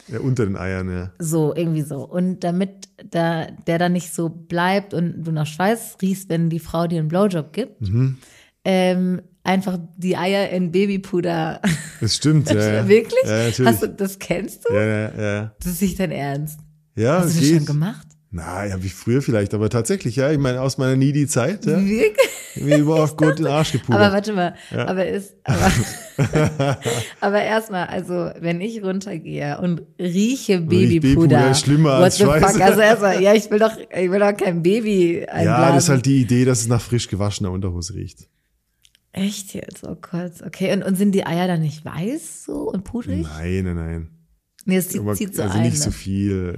Ja, 0.09 0.21
unter 0.21 0.45
den 0.47 0.57
Eiern, 0.57 0.91
ja. 0.91 1.13
So, 1.19 1.55
irgendwie 1.55 1.83
so. 1.83 2.07
Und 2.09 2.41
damit 2.45 2.89
da, 3.11 3.47
der 3.67 3.79
dann 3.79 3.93
nicht 3.93 4.13
so 4.15 4.29
bleibt 4.29 4.95
und 4.95 5.23
du 5.25 5.31
nach 5.33 5.47
Schweiß 5.47 5.97
riechst, 6.03 6.29
wenn 6.29 6.51
die 6.51 6.59
Frau 6.59 6.87
dir 6.87 6.99
einen 7.01 7.09
Blowjob 7.09 7.53
gibt, 7.53 7.81
Mhm. 7.83 8.19
ähm, 8.65 9.23
einfach 9.45 9.79
die 9.97 10.17
Eier 10.17 10.51
in 10.51 10.73
Babypuder. 10.73 11.61
Das 12.01 12.17
stimmt, 12.17 12.51
ja. 12.51 12.87
Wirklich? 12.89 13.25
Ja, 13.25 13.45
natürlich. 13.45 13.67
Hast 13.73 13.83
du, 13.83 13.89
das 13.89 14.19
kennst 14.19 14.69
du? 14.69 14.75
ja, 14.75 14.85
ja, 14.85 15.21
ja. 15.21 15.53
Das 15.61 15.73
ist 15.73 15.83
nicht 15.83 15.99
dein 16.01 16.11
Ernst. 16.11 16.61
Ja, 16.97 17.19
Hast 17.21 17.37
du 17.37 17.41
das 17.41 17.49
geht. 17.49 17.57
schon 17.59 17.67
gemacht? 17.67 18.07
Na, 18.31 18.67
ja, 18.67 18.83
wie 18.83 18.91
früher 18.91 19.23
vielleicht, 19.23 19.55
aber 19.55 19.71
tatsächlich, 19.71 20.17
ja. 20.17 20.31
Ich 20.31 20.39
meine, 20.39 20.61
aus 20.61 20.77
meiner 20.77 20.97
Needy-Zeit, 20.97 21.65
ja. 21.65 21.79
Wirklich? 21.79 22.29
Mir 22.57 22.87
auch 22.87 23.17
gut 23.17 23.39
den 23.39 23.47
Arsch 23.47 23.73
gepudert. 23.73 24.03
Aber 24.03 24.15
warte 24.15 24.33
mal, 24.35 24.55
aber 24.71 25.07
ist, 25.07 25.35
aber, 25.45 25.73
aber 27.21 27.43
erstmal, 27.43 27.87
also 27.87 28.31
wenn 28.41 28.61
ich 28.61 28.83
runtergehe 28.83 29.59
und 29.61 29.83
rieche 29.99 30.61
Babypuder, 30.61 31.55
schlimmer 31.55 31.93
als 31.93 32.19
Schweiß. 32.19 32.53
fuck? 32.53 32.61
Also 32.61 32.81
erstmal, 32.81 33.23
ja, 33.23 33.33
ich 33.33 33.51
will 33.51 33.61
doch, 33.61 33.77
ich 33.79 34.11
will 34.11 34.21
doch 34.21 34.37
kein 34.37 34.63
Baby 34.63 35.25
einblasen. 35.27 35.45
ja, 35.47 35.75
das 35.75 35.85
ist 35.85 35.89
halt 35.89 36.05
die 36.05 36.21
Idee, 36.21 36.45
dass 36.45 36.61
es 36.61 36.69
nach 36.69 36.83
frisch 36.83 37.09
gewaschener 37.09 37.51
Unterhose 37.51 37.95
riecht. 37.95 38.29
Echt 39.13 39.55
jetzt? 39.55 39.85
Oh 39.85 39.97
Gott, 40.01 40.33
okay. 40.45 40.73
Und, 40.75 40.83
und 40.83 40.97
sind 40.97 41.13
die 41.13 41.25
Eier 41.25 41.47
dann 41.47 41.63
nicht 41.63 41.85
weiß 41.85 42.45
so 42.45 42.71
und 42.71 42.85
pudrig? 42.85 43.23
Nein, 43.23 43.65
nein, 43.65 43.75
nein. 43.75 44.09
Nee, 44.67 44.77
es 44.77 44.89
zieht, 44.89 45.01
Aber, 45.01 45.15
zieht 45.15 45.35
so 45.35 45.43
also 45.43 45.57
ein. 45.57 45.65
nicht 45.65 45.79
ne? 45.79 45.83
so 45.83 45.91
viel. 45.91 46.55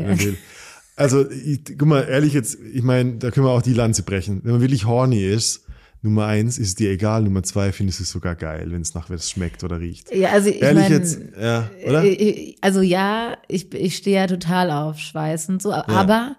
Also, 0.97 1.31
ich, 1.31 1.65
guck 1.79 1.89
mal, 1.89 2.03
ehrlich 2.03 2.35
jetzt, 2.35 2.59
ich 2.73 2.83
meine, 2.83 3.15
da 3.15 3.31
können 3.31 3.47
wir 3.47 3.53
auch 3.53 3.63
die 3.63 3.73
Lanze 3.73 4.03
brechen. 4.03 4.41
Wenn 4.43 4.53
man 4.53 4.61
wirklich 4.61 4.85
horny 4.85 5.25
ist, 5.25 5.65
Nummer 6.03 6.27
eins 6.27 6.59
ist 6.59 6.69
es 6.69 6.75
dir 6.77 6.91
egal, 6.91 7.23
Nummer 7.23 7.43
zwei 7.43 7.73
findest 7.73 8.01
du 8.01 8.05
es 8.05 8.11
sogar 8.11 8.35
geil, 8.35 8.69
wenn 8.71 8.81
es 8.81 8.95
nach 8.95 9.11
was 9.11 9.31
schmeckt 9.31 9.65
oder 9.65 9.81
riecht. 9.81 10.15
Ja, 10.15 10.31
also 10.31 10.49
ich 10.49 10.63
Ehrlich 10.63 10.85
mein, 10.85 10.93
jetzt, 10.93 11.21
ja, 11.39 11.71
oder? 11.87 12.05
äh, 12.05 12.55
Also 12.63 12.81
ja, 12.81 13.37
ich, 13.49 13.75
ich 13.75 13.97
stehe 13.97 14.17
ja 14.17 14.27
total 14.27 14.71
auf 14.71 14.99
Schweiß 14.99 15.51
und 15.51 15.61
so, 15.61 15.73
aber 15.73 16.37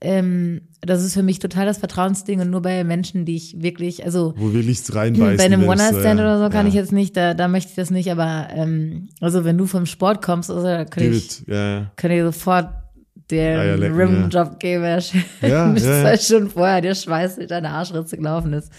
ähm, 0.00 0.62
das 0.80 1.02
ist 1.02 1.14
für 1.14 1.24
mich 1.24 1.40
total 1.40 1.66
das 1.66 1.78
Vertrauensding 1.78 2.40
und 2.40 2.50
nur 2.50 2.62
bei 2.62 2.84
Menschen, 2.84 3.24
die 3.24 3.34
ich 3.34 3.60
wirklich, 3.60 4.04
also 4.04 4.34
Wo 4.36 4.52
wirklich 4.52 4.80
reinbeißen 4.94 5.36
bei 5.38 5.44
einem 5.44 5.62
willst, 5.62 5.72
One-Night-Stand 5.72 6.20
ja. 6.20 6.24
oder 6.26 6.44
so 6.44 6.50
kann 6.50 6.66
ja. 6.66 6.68
ich 6.68 6.74
jetzt 6.74 6.92
nicht, 6.92 7.16
da, 7.16 7.34
da 7.34 7.48
möchte 7.48 7.70
ich 7.70 7.76
das 7.76 7.90
nicht, 7.90 8.12
aber 8.12 8.48
ähm, 8.52 9.08
also 9.20 9.44
wenn 9.44 9.58
du 9.58 9.66
vom 9.66 9.86
Sport 9.86 10.22
kommst, 10.22 10.50
also, 10.50 10.62
da 10.62 10.84
kann 10.84 11.02
Give 11.02 11.16
ich, 11.16 11.42
ja, 11.48 11.78
ja. 11.78 11.92
kann 11.96 12.12
ich 12.12 12.22
sofort 12.22 12.68
Eier 13.32 13.76
den 13.76 13.80
lecken, 13.80 13.96
Rimjob 13.96 14.60
geben, 14.60 14.84
ja. 14.84 14.98
Ja, 15.48 15.74
zwei 15.76 16.16
Stunden 16.18 16.50
vorher 16.50 16.80
der 16.80 16.94
Schweiß 16.94 17.36
durch 17.36 17.48
deine 17.48 17.70
Arschritze 17.70 18.16
gelaufen 18.16 18.52
ist. 18.52 18.70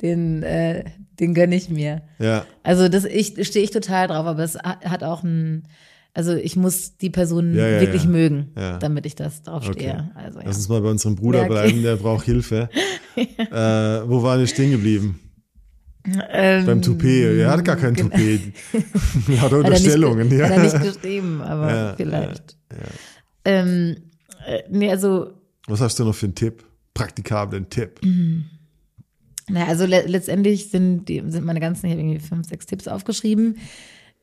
Den, 0.00 0.42
äh, 0.42 0.84
den 1.20 1.32
gönn 1.34 1.52
ich 1.52 1.68
mir. 1.68 2.02
ja. 2.18 2.44
Also 2.64 2.88
das 2.88 3.04
ich 3.04 3.34
stehe 3.46 3.64
ich 3.64 3.70
total 3.70 4.08
drauf, 4.08 4.26
aber 4.26 4.42
es 4.42 4.56
ha- 4.56 4.80
hat 4.84 5.04
auch 5.04 5.22
ein, 5.22 5.62
also 6.14 6.34
ich 6.34 6.56
muss 6.56 6.96
die 6.96 7.10
Person 7.10 7.54
Ja, 7.54 7.68
ja, 7.68 7.80
wirklich 7.80 8.04
ja. 8.04 8.10
mögen, 8.10 8.48
damit 8.80 9.06
ich 9.06 9.14
das 9.14 9.42
drauf 9.42 9.62
Okay. 9.68 9.72
stehe. 9.78 10.10
Also. 10.16 10.40
Lass 10.44 10.56
uns 10.56 10.68
mal 10.68 10.80
bei 10.80 10.90
unserem 10.90 11.14
Bruder 11.16 11.40
okay. 11.42 11.48
bleiben, 11.50 11.82
der 11.82 11.96
braucht 11.96 12.24
Hilfe. 12.24 12.68
äh, 13.16 13.24
wo 14.08 14.22
waren 14.22 14.40
wir 14.40 14.46
stehen 14.48 14.72
geblieben? 14.72 15.20
Ähm, 16.32 16.66
Beim 16.66 16.82
Toupet. 16.82 17.38
Er 17.38 17.50
hat 17.52 17.64
gar 17.64 17.76
kein 17.76 17.94
genau. 17.94 18.08
Toupet. 18.08 18.40
er 19.28 19.40
hat 19.40 19.42
Hat 19.42 19.52
er 19.52 19.58
nicht, 19.58 19.66
Unterstellungen, 19.68 20.36
ja. 20.36 20.44
Hat 20.48 20.50
er 20.56 20.62
nicht 20.64 20.82
geschrieben, 20.82 21.40
aber 21.40 21.94
vielleicht. 21.96 22.56
Ähm, 23.44 23.96
äh, 24.46 24.62
nee, 24.70 24.90
also, 24.90 25.32
Was 25.66 25.80
hast 25.80 25.98
du 25.98 26.04
noch 26.04 26.14
für 26.14 26.26
einen 26.26 26.34
Tipp? 26.34 26.64
Praktikablen 26.94 27.68
Tipp. 27.70 28.00
naja, 29.48 29.66
also 29.66 29.86
le 29.86 30.02
letztendlich 30.06 30.70
sind, 30.70 31.06
die, 31.06 31.22
sind 31.26 31.44
meine 31.44 31.60
ganzen, 31.60 31.86
ich 31.86 31.92
habe 31.92 32.02
irgendwie 32.02 32.20
fünf, 32.20 32.46
sechs 32.46 32.66
Tipps 32.66 32.88
aufgeschrieben. 32.88 33.58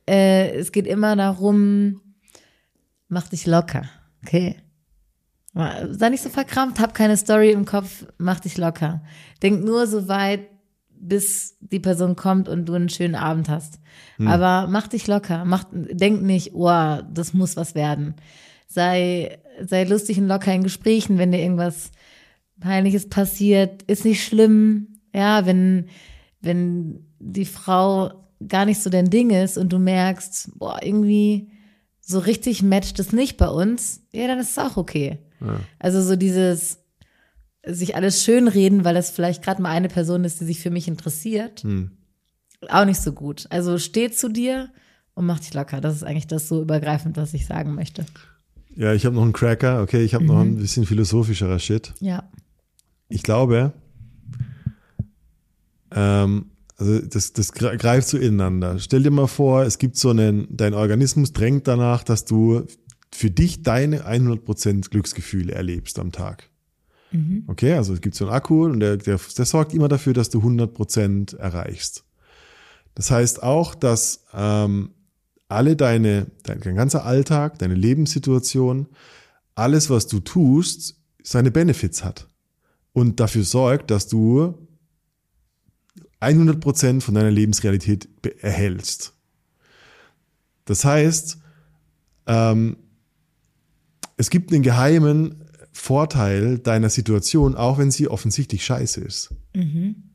Äh, 0.08 0.50
es 0.52 0.72
geht 0.72 0.86
immer 0.86 1.16
darum, 1.16 2.00
mach 3.08 3.28
dich 3.28 3.46
locker, 3.46 3.88
okay? 4.24 4.56
Sei 5.52 6.10
nicht 6.10 6.22
so 6.22 6.28
verkrampft, 6.28 6.78
hab 6.78 6.94
keine 6.94 7.16
Story 7.16 7.50
im 7.50 7.64
Kopf, 7.64 8.06
mach 8.18 8.38
dich 8.38 8.56
locker. 8.56 9.02
Denk 9.42 9.64
nur 9.64 9.88
so 9.88 10.06
weit, 10.06 10.46
bis 11.00 11.56
die 11.60 11.80
Person 11.80 12.14
kommt 12.14 12.48
und 12.48 12.66
du 12.66 12.74
einen 12.74 12.88
schönen 12.88 13.16
Abend 13.16 13.48
hast. 13.48 13.80
Aber 14.24 14.68
mach 14.68 14.86
dich 14.86 15.06
locker, 15.06 15.44
mach, 15.44 15.64
denk 15.72 16.22
nicht, 16.22 16.54
oh, 16.54 16.98
das 17.10 17.32
muss 17.32 17.56
was 17.56 17.74
werden. 17.74 18.14
Sei, 18.72 19.38
sei 19.60 19.82
lustig 19.82 20.18
und 20.18 20.28
locker 20.28 20.54
in 20.54 20.62
Gesprächen, 20.62 21.18
wenn 21.18 21.32
dir 21.32 21.40
irgendwas 21.40 21.90
Peinliches 22.60 23.08
passiert, 23.08 23.82
ist 23.82 24.04
nicht 24.04 24.24
schlimm. 24.24 25.00
Ja, 25.12 25.44
wenn, 25.44 25.88
wenn 26.40 27.04
die 27.18 27.46
Frau 27.46 28.12
gar 28.46 28.66
nicht 28.66 28.80
so 28.80 28.88
dein 28.88 29.10
Ding 29.10 29.30
ist 29.30 29.58
und 29.58 29.72
du 29.72 29.80
merkst, 29.80 30.56
boah, 30.56 30.78
irgendwie 30.82 31.50
so 32.00 32.20
richtig 32.20 32.62
matcht 32.62 33.00
es 33.00 33.12
nicht 33.12 33.36
bei 33.38 33.48
uns, 33.48 34.02
ja, 34.12 34.28
dann 34.28 34.38
ist 34.38 34.50
es 34.50 34.58
auch 34.58 34.76
okay. 34.76 35.18
Also 35.80 36.00
so 36.02 36.14
dieses 36.14 36.78
sich 37.66 37.96
alles 37.96 38.22
schönreden, 38.22 38.84
weil 38.84 38.94
das 38.94 39.10
vielleicht 39.10 39.42
gerade 39.42 39.60
mal 39.60 39.70
eine 39.70 39.88
Person 39.88 40.22
ist, 40.24 40.40
die 40.40 40.44
sich 40.44 40.60
für 40.60 40.70
mich 40.70 40.86
interessiert, 40.86 41.62
Hm. 41.64 41.90
auch 42.68 42.84
nicht 42.84 43.00
so 43.00 43.12
gut. 43.12 43.46
Also 43.50 43.78
steh 43.78 44.10
zu 44.10 44.28
dir 44.28 44.70
und 45.14 45.26
mach 45.26 45.40
dich 45.40 45.54
locker. 45.54 45.80
Das 45.80 45.96
ist 45.96 46.04
eigentlich 46.04 46.26
das 46.28 46.46
so 46.48 46.62
übergreifend, 46.62 47.16
was 47.16 47.34
ich 47.34 47.46
sagen 47.46 47.74
möchte. 47.74 48.06
Ja, 48.80 48.94
ich 48.94 49.04
habe 49.04 49.14
noch 49.14 49.22
einen 49.24 49.34
Cracker. 49.34 49.82
Okay, 49.82 50.02
ich 50.02 50.14
habe 50.14 50.24
noch 50.24 50.36
Mhm. 50.36 50.52
ein 50.52 50.56
bisschen 50.56 50.86
philosophischerer 50.86 51.58
Shit. 51.58 51.92
Ja. 52.00 52.30
Ich 53.10 53.22
glaube, 53.22 53.74
ähm, 55.92 56.46
also 56.76 56.98
das, 57.00 57.32
das 57.34 57.52
gre- 57.52 57.76
greift 57.76 58.08
so 58.08 58.16
ineinander. 58.16 58.78
Stell 58.78 59.02
dir 59.02 59.10
mal 59.10 59.26
vor, 59.26 59.64
es 59.64 59.78
gibt 59.78 59.96
so 59.96 60.10
einen, 60.10 60.46
dein 60.50 60.72
Organismus 60.74 61.32
drängt 61.32 61.68
danach, 61.68 62.04
dass 62.04 62.24
du 62.24 62.64
für 63.12 63.30
dich 63.30 63.62
deine 63.62 64.06
100% 64.06 64.88
Glücksgefühle 64.90 65.52
erlebst 65.52 65.98
am 65.98 66.12
Tag. 66.12 66.48
Okay, 67.48 67.72
also 67.74 67.92
es 67.92 68.00
gibt 68.00 68.14
so 68.14 68.24
einen 68.24 68.32
Akku 68.34 68.66
und 68.66 68.78
der, 68.78 68.96
der, 68.96 69.18
der 69.36 69.44
sorgt 69.44 69.74
immer 69.74 69.88
dafür, 69.88 70.12
dass 70.12 70.30
du 70.30 70.38
100% 70.38 71.36
erreichst. 71.36 72.04
Das 72.94 73.10
heißt 73.10 73.42
auch, 73.42 73.74
dass 73.74 74.24
ähm, 74.32 74.90
alle 75.50 75.76
deine, 75.76 76.26
dein, 76.44 76.60
dein 76.60 76.76
ganzer 76.76 77.04
Alltag, 77.04 77.58
deine 77.58 77.74
Lebenssituation, 77.74 78.86
alles, 79.54 79.90
was 79.90 80.06
du 80.06 80.20
tust, 80.20 80.96
seine 81.22 81.50
Benefits 81.50 82.04
hat 82.04 82.28
und 82.92 83.20
dafür 83.20 83.44
sorgt, 83.44 83.90
dass 83.90 84.08
du 84.08 84.66
100 86.20 86.60
Prozent 86.60 87.02
von 87.02 87.14
deiner 87.14 87.30
Lebensrealität 87.30 88.08
erhältst. 88.40 89.14
Das 90.66 90.84
heißt, 90.84 91.38
ähm, 92.26 92.76
es 94.16 94.30
gibt 94.30 94.52
einen 94.52 94.62
geheimen 94.62 95.44
Vorteil 95.72 96.58
deiner 96.58 96.90
Situation, 96.90 97.54
auch 97.54 97.78
wenn 97.78 97.90
sie 97.90 98.08
offensichtlich 98.08 98.64
scheiße 98.64 99.00
ist. 99.00 99.34
Mhm. 99.54 100.10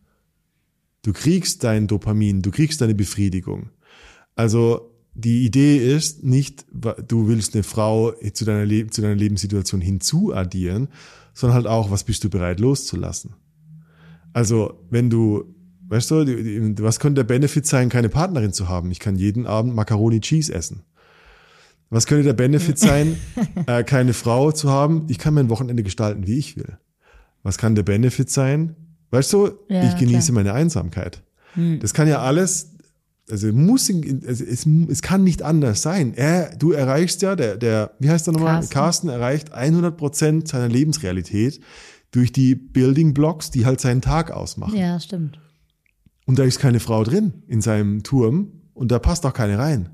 Du 1.02 1.12
kriegst 1.12 1.64
dein 1.64 1.88
Dopamin, 1.88 2.42
du 2.42 2.52
kriegst 2.52 2.82
deine 2.82 2.96
Befriedigung. 2.96 3.70
Also 4.36 4.95
die 5.16 5.45
Idee 5.45 5.78
ist 5.78 6.24
nicht, 6.24 6.66
du 6.72 7.28
willst 7.28 7.55
eine 7.55 7.63
Frau 7.63 8.11
zu 8.34 8.43
deiner, 8.43 8.66
Le 8.66 8.88
zu 8.88 9.01
deiner 9.01 9.16
Lebenssituation 9.16 9.80
hinzuaddieren, 9.80 10.89
sondern 11.34 11.55
halt 11.55 11.68
auch, 11.68 11.89
was 11.89 12.03
bist 12.03 12.24
du 12.24 12.30
bereit 12.30 12.59
loszulassen. 12.59 13.34
Also 14.34 14.86
wenn 14.89 15.09
du, 15.09 15.45
weißt 15.88 16.11
du, 16.11 16.84
was 16.84 16.99
könnte 16.99 17.20
der 17.24 17.34
Benefit 17.34 17.66
sein, 17.66 17.88
keine 17.88 18.09
Partnerin 18.09 18.51
zu 18.51 18.68
haben? 18.68 18.91
Ich 18.91 18.99
kann 18.99 19.16
jeden 19.16 19.47
Abend 19.47 19.74
Macaroni 19.74 20.20
Cheese 20.20 20.53
essen. 20.53 20.84
Was 21.89 22.07
könnte 22.07 22.24
der 22.26 22.34
Benefit 22.34 22.78
sein, 22.78 23.16
äh, 23.68 23.86
keine 23.86 24.13
Frau 24.13 24.51
zu 24.51 24.70
haben? 24.70 25.05
Ich 25.07 25.18
kann 25.18 25.34
mein 25.34 25.49
Wochenende 25.49 25.84
gestalten, 25.84 26.28
wie 26.28 26.38
ich 26.38 26.57
will. 26.57 26.78
Was 27.43 27.57
kann 27.57 27.76
der 27.76 27.84
Benefit 27.84 28.30
sein? 28.30 28.76
Weißt 29.11 29.32
du, 29.32 29.51
ja, 29.70 29.88
ich 29.88 29.95
genieße 29.95 30.34
klar. 30.34 30.43
meine 30.43 30.53
Einsamkeit. 30.53 31.22
Hm. 31.53 31.80
Das 31.80 31.93
kann 31.93 32.07
ja 32.09 32.22
alles, 32.22 32.74
also 33.30 33.51
muss, 33.51 33.89
also 33.89 34.43
es, 34.43 34.65
es 34.65 35.01
kann 35.01 35.23
nicht 35.23 35.41
anders 35.41 35.82
sein. 35.82 36.13
Er, 36.15 36.55
du 36.55 36.71
erreichst 36.71 37.21
ja, 37.21 37.36
der, 37.36 37.57
der, 37.57 37.91
wie 37.99 38.09
heißt 38.09 38.28
der 38.28 38.34
nochmal? 38.34 38.55
Carsten, 38.55 38.73
Carsten 38.73 39.09
erreicht 39.09 39.53
100 39.53 39.97
Prozent 39.97 40.47
seiner 40.47 40.67
Lebensrealität 40.67 41.59
durch 42.11 42.32
die 42.32 42.55
Building 42.55 43.13
Blocks, 43.13 43.51
die 43.51 43.65
halt 43.65 43.82
seinen 43.82 44.01
Tag 44.01 44.32
ausmachen. 44.32 44.78
Ja, 44.78 44.99
stimmt. 44.99 45.39
Und 46.26 46.39
da 46.39 46.43
ist 46.43 46.59
keine 46.59 46.80
Frau 46.80 47.03
drin 47.03 47.43
in 47.47 47.61
seinem 47.61 48.03
Turm 48.03 48.61
und 48.73 48.91
da 48.91 48.99
passt 48.99 49.26
auch 49.26 49.34
keine 49.34 49.57
rein. 49.57 49.89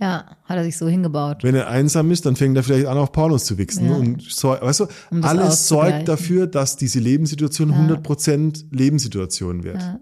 Ja, 0.00 0.36
hat 0.44 0.56
er 0.56 0.62
sich 0.62 0.76
so 0.76 0.86
hingebaut. 0.86 1.42
Wenn 1.42 1.56
er 1.56 1.68
einsam 1.68 2.12
ist, 2.12 2.24
dann 2.24 2.36
fängt 2.36 2.56
er 2.56 2.62
vielleicht 2.62 2.86
an, 2.86 2.96
auf 2.96 3.10
Pornos 3.10 3.44
zu 3.44 3.58
wichsen. 3.58 3.86
Ja. 3.86 3.96
Und 3.96 4.22
so, 4.22 4.50
weißt 4.50 4.80
du, 4.80 4.86
um 5.10 5.24
alles 5.24 5.66
sorgt 5.66 6.06
dafür, 6.06 6.46
dass 6.46 6.76
diese 6.76 7.00
Lebenssituation 7.00 7.70
ja. 7.70 7.96
100% 7.96 8.66
Lebenssituation 8.70 9.64
wird. 9.64 9.82
Ja. 9.82 10.00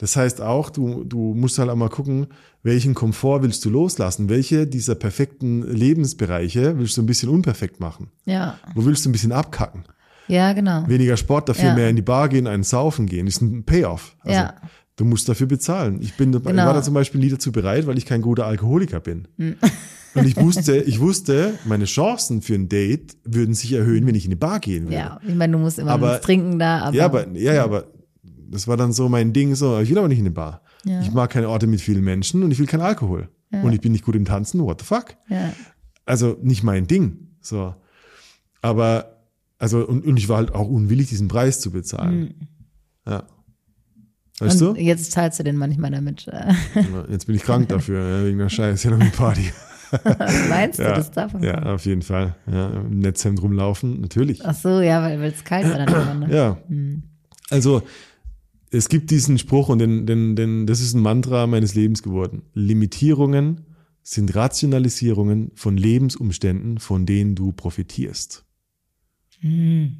Das 0.00 0.16
heißt 0.16 0.40
auch, 0.40 0.70
du, 0.70 1.04
du 1.04 1.34
musst 1.34 1.58
halt 1.58 1.68
auch 1.68 1.76
mal 1.76 1.90
gucken, 1.90 2.28
welchen 2.62 2.94
Komfort 2.94 3.42
willst 3.42 3.62
du 3.66 3.68
loslassen? 3.68 4.30
Welche 4.30 4.66
dieser 4.66 4.94
perfekten 4.94 5.62
Lebensbereiche 5.62 6.78
willst 6.78 6.96
du 6.96 7.02
ein 7.02 7.06
bisschen 7.06 7.28
unperfekt 7.28 7.80
machen? 7.80 8.08
Ja. 8.24 8.58
Wo 8.74 8.86
willst 8.86 9.04
du 9.04 9.10
ein 9.10 9.12
bisschen 9.12 9.32
abkacken? 9.32 9.84
Ja, 10.26 10.54
genau. 10.54 10.88
Weniger 10.88 11.18
Sport, 11.18 11.50
dafür 11.50 11.68
ja. 11.68 11.74
mehr 11.74 11.90
in 11.90 11.96
die 11.96 12.02
Bar 12.02 12.30
gehen, 12.30 12.46
einen 12.46 12.62
saufen 12.62 13.04
gehen, 13.04 13.26
ist 13.26 13.42
ein 13.42 13.64
Payoff. 13.64 14.16
Also, 14.20 14.38
ja. 14.38 14.54
Du 14.96 15.04
musst 15.04 15.28
dafür 15.28 15.46
bezahlen. 15.46 16.00
Ich 16.00 16.16
bin, 16.16 16.32
genau. 16.32 16.48
ich 16.48 16.56
war 16.56 16.72
da 16.72 16.82
zum 16.82 16.94
Beispiel 16.94 17.20
nie 17.20 17.28
dazu 17.28 17.52
bereit, 17.52 17.86
weil 17.86 17.98
ich 17.98 18.06
kein 18.06 18.22
guter 18.22 18.46
Alkoholiker 18.46 19.00
bin. 19.00 19.28
Hm. 19.36 19.56
Und 20.14 20.26
ich 20.26 20.36
wusste, 20.38 20.78
ich 20.78 20.98
wusste, 21.00 21.58
meine 21.66 21.84
Chancen 21.84 22.40
für 22.40 22.54
ein 22.54 22.70
Date 22.70 23.18
würden 23.24 23.54
sich 23.54 23.74
erhöhen, 23.74 24.06
wenn 24.06 24.14
ich 24.14 24.24
in 24.24 24.30
eine 24.30 24.38
Bar 24.38 24.60
gehen 24.60 24.84
würde. 24.84 24.96
Ja, 24.96 25.20
ich 25.26 25.34
meine, 25.34 25.52
du 25.52 25.58
musst 25.58 25.78
immer 25.78 25.90
aber, 25.90 26.22
trinken 26.22 26.58
da. 26.58 26.84
Aber, 26.84 26.96
ja, 26.96 27.04
aber, 27.04 27.28
ja, 27.36 27.52
ja, 27.52 27.64
aber 27.64 27.84
das 28.50 28.66
war 28.68 28.76
dann 28.76 28.92
so 28.92 29.08
mein 29.08 29.32
Ding, 29.32 29.54
so, 29.54 29.78
ich 29.80 29.90
will 29.90 29.98
aber 29.98 30.08
nicht 30.08 30.18
in 30.18 30.26
eine 30.26 30.34
Bar. 30.34 30.62
Ja. 30.84 31.00
Ich 31.00 31.12
mag 31.12 31.30
keine 31.30 31.48
Orte 31.48 31.66
mit 31.66 31.80
vielen 31.80 32.02
Menschen 32.02 32.42
und 32.42 32.50
ich 32.50 32.58
will 32.58 32.66
keinen 32.66 32.82
Alkohol. 32.82 33.28
Ja. 33.52 33.62
Und 33.62 33.72
ich 33.72 33.80
bin 33.80 33.92
nicht 33.92 34.04
gut 34.04 34.16
im 34.16 34.24
Tanzen, 34.24 34.62
what 34.62 34.80
the 34.80 34.86
fuck? 34.86 35.16
Ja. 35.28 35.52
Also 36.04 36.36
nicht 36.42 36.62
mein 36.62 36.86
Ding. 36.86 37.28
So. 37.40 37.74
Aber, 38.62 39.24
also, 39.58 39.86
und, 39.86 40.04
und 40.04 40.16
ich 40.16 40.28
war 40.28 40.38
halt 40.38 40.54
auch 40.54 40.68
unwillig, 40.68 41.08
diesen 41.08 41.28
Preis 41.28 41.60
zu 41.60 41.70
bezahlen. 41.70 42.20
Mhm. 42.20 42.48
Ja. 43.06 43.22
Weißt 44.40 44.62
und 44.62 44.76
du? 44.76 44.80
Jetzt 44.80 45.12
zahlst 45.12 45.38
du 45.38 45.44
den 45.44 45.56
manchmal 45.56 45.90
damit. 45.90 46.26
Äh. 46.28 46.52
Jetzt 47.10 47.26
bin 47.26 47.36
ich 47.36 47.42
krank 47.42 47.68
dafür, 47.68 48.24
wegen 48.24 48.38
der 48.38 48.48
Scheiß 48.48 48.84
Halloween-Party. 48.84 49.52
Meinst 50.48 50.78
du, 50.78 50.84
ja, 50.84 50.94
das 50.94 51.10
davon 51.10 51.42
Ja, 51.42 51.74
auf 51.74 51.84
jeden 51.84 52.02
Fall. 52.02 52.36
Ja, 52.50 52.70
Im 52.70 53.00
Netzhemd 53.00 53.42
rumlaufen, 53.42 54.00
natürlich. 54.00 54.44
Ach 54.44 54.54
so, 54.54 54.80
ja, 54.80 55.02
weil 55.02 55.22
es 55.24 55.44
kalt 55.44 55.68
war 55.68 55.84
dann. 55.84 56.20
Ne? 56.20 56.34
Ja. 56.34 56.58
Hm. 56.68 57.02
Also, 57.50 57.82
es 58.70 58.88
gibt 58.88 59.10
diesen 59.10 59.38
Spruch 59.38 59.68
und 59.68 59.80
den, 59.80 60.06
den, 60.06 60.36
den, 60.36 60.66
das 60.66 60.80
ist 60.80 60.94
ein 60.94 61.02
Mantra 61.02 61.46
meines 61.46 61.74
Lebens 61.74 62.02
geworden. 62.02 62.42
Limitierungen 62.54 63.66
sind 64.02 64.34
Rationalisierungen 64.34 65.50
von 65.54 65.76
Lebensumständen, 65.76 66.78
von 66.78 67.04
denen 67.04 67.34
du 67.34 67.52
profitierst. 67.52 68.44
Hm. 69.40 69.96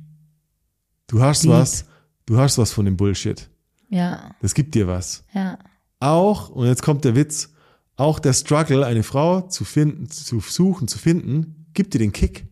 Du 1.06 1.20
hast 1.20 1.42
Deep. 1.42 1.50
was, 1.50 1.84
du 2.26 2.38
hast 2.38 2.58
was 2.58 2.72
von 2.72 2.84
dem 2.84 2.96
Bullshit. 2.96 3.50
Ja. 3.88 4.34
Das 4.40 4.54
gibt 4.54 4.74
dir 4.74 4.86
was. 4.86 5.24
Ja. 5.34 5.58
Auch, 5.98 6.48
und 6.50 6.66
jetzt 6.66 6.82
kommt 6.82 7.04
der 7.04 7.16
Witz, 7.16 7.52
auch 7.96 8.18
der 8.18 8.32
Struggle, 8.32 8.86
eine 8.86 9.02
Frau 9.02 9.42
zu 9.42 9.64
finden, 9.64 10.08
zu 10.08 10.40
suchen, 10.40 10.88
zu 10.88 10.98
finden, 10.98 11.66
gibt 11.74 11.92
dir 11.92 11.98
den 11.98 12.12
Kick. 12.12 12.46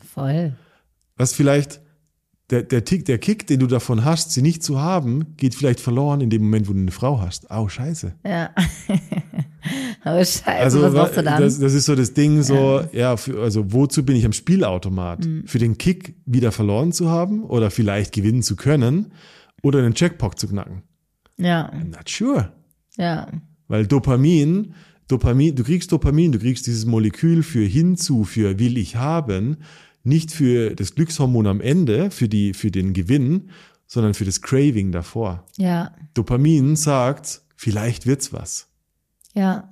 Voll. 0.00 0.56
Was 1.16 1.34
vielleicht, 1.34 1.81
der, 2.52 2.62
der, 2.62 2.84
Tick, 2.84 3.06
der 3.06 3.16
Kick, 3.16 3.46
den 3.46 3.60
du 3.60 3.66
davon 3.66 4.04
hast, 4.04 4.32
sie 4.32 4.42
nicht 4.42 4.62
zu 4.62 4.78
haben, 4.78 5.36
geht 5.38 5.54
vielleicht 5.54 5.80
verloren 5.80 6.20
in 6.20 6.28
dem 6.28 6.42
Moment, 6.42 6.68
wo 6.68 6.74
du 6.74 6.80
eine 6.80 6.90
Frau 6.90 7.18
hast. 7.18 7.50
Au, 7.50 7.66
scheiße. 7.66 8.14
Ja. 8.26 8.50
oh, 10.04 10.18
scheiße, 10.18 10.46
also, 10.46 10.82
was 10.82 10.92
machst 10.92 11.16
du 11.16 11.22
dann? 11.22 11.40
Das, 11.40 11.58
das 11.58 11.72
ist 11.72 11.86
so 11.86 11.94
das 11.94 12.12
Ding, 12.12 12.42
so, 12.42 12.80
ja, 12.92 12.98
ja 12.98 13.16
für, 13.16 13.40
also 13.40 13.72
wozu 13.72 14.04
bin 14.04 14.16
ich 14.16 14.26
am 14.26 14.34
Spielautomat? 14.34 15.24
Mhm. 15.24 15.46
Für 15.46 15.58
den 15.58 15.78
Kick 15.78 16.14
wieder 16.26 16.52
verloren 16.52 16.92
zu 16.92 17.08
haben 17.08 17.42
oder 17.44 17.70
vielleicht 17.70 18.12
gewinnen 18.12 18.42
zu 18.42 18.54
können 18.54 19.12
oder 19.62 19.78
einen 19.78 19.94
Jackpot 19.96 20.38
zu 20.38 20.46
knacken. 20.46 20.82
Ja. 21.38 21.70
I'm 21.70 21.96
not 21.96 22.10
sure. 22.10 22.52
Ja. 22.98 23.28
Weil 23.68 23.86
Dopamin, 23.86 24.74
Dopamin, 25.08 25.56
du 25.56 25.64
kriegst 25.64 25.90
Dopamin, 25.90 26.32
du 26.32 26.38
kriegst 26.38 26.66
dieses 26.66 26.84
Molekül 26.84 27.42
für 27.42 27.64
hinzu, 27.64 28.24
für 28.24 28.58
will 28.58 28.76
ich 28.76 28.96
haben, 28.96 29.56
nicht 30.04 30.32
für 30.32 30.74
das 30.74 30.94
Glückshormon 30.94 31.46
am 31.46 31.60
Ende, 31.60 32.10
für 32.10 32.28
die, 32.28 32.54
für 32.54 32.70
den 32.70 32.92
Gewinn, 32.92 33.50
sondern 33.86 34.14
für 34.14 34.24
das 34.24 34.40
Craving 34.42 34.92
davor. 34.92 35.44
Ja. 35.58 35.92
Dopamin 36.14 36.76
sagt, 36.76 37.42
vielleicht 37.56 38.06
wird's 38.06 38.32
was. 38.32 38.68
Ja. 39.34 39.68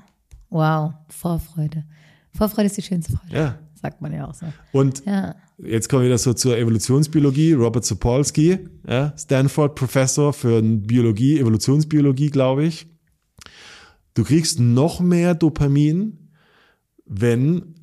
Wow. 0.51 0.93
Vorfreude. 1.09 1.85
Vorfreude 2.37 2.66
ist 2.66 2.76
die 2.76 2.83
schönste 2.83 3.12
Freude. 3.16 3.35
Ja. 3.35 3.59
Sagt 3.81 4.03
man 4.03 4.12
ja 4.12 4.28
auch 4.28 4.35
so. 4.35 4.47
Und 4.72 5.05
ja. 5.07 5.35
jetzt 5.59 5.89
kommen 5.89 6.03
wir 6.03 6.09
wieder 6.09 6.18
so 6.18 6.35
zur 6.35 6.59
Evolutionsbiologie. 6.59 7.55
Robert 7.55 7.85
Sapolsky, 7.85 8.59
ja, 8.87 9.14
Stanford 9.16 9.74
Professor 9.74 10.35
für 10.35 10.61
Biologie, 10.62 11.39
Evolutionsbiologie, 11.39 12.28
glaube 12.28 12.64
ich. 12.64 12.87
Du 14.12 14.24
kriegst 14.24 14.61
noch 14.61 15.01
mehr 15.01 15.35
Dopamin, 15.35 16.31
wenn 17.07 17.74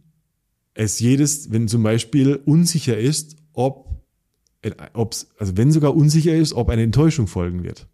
es 0.78 1.00
jedes, 1.00 1.52
wenn 1.52 1.68
zum 1.68 1.84
Beispiel 1.84 2.40
unsicher 2.46 2.98
ist, 2.98 3.36
ob, 3.54 4.02
ob's, 4.94 5.28
also 5.40 5.58
wenn 5.58 5.72
sogar 5.72 5.96
unsicher 5.96 6.36
ist, 6.36 6.54
ob 6.54 6.70
eine 6.70 6.84
Enttäuschung 6.84 7.28
folgen 7.28 7.64
wird. 7.64 7.88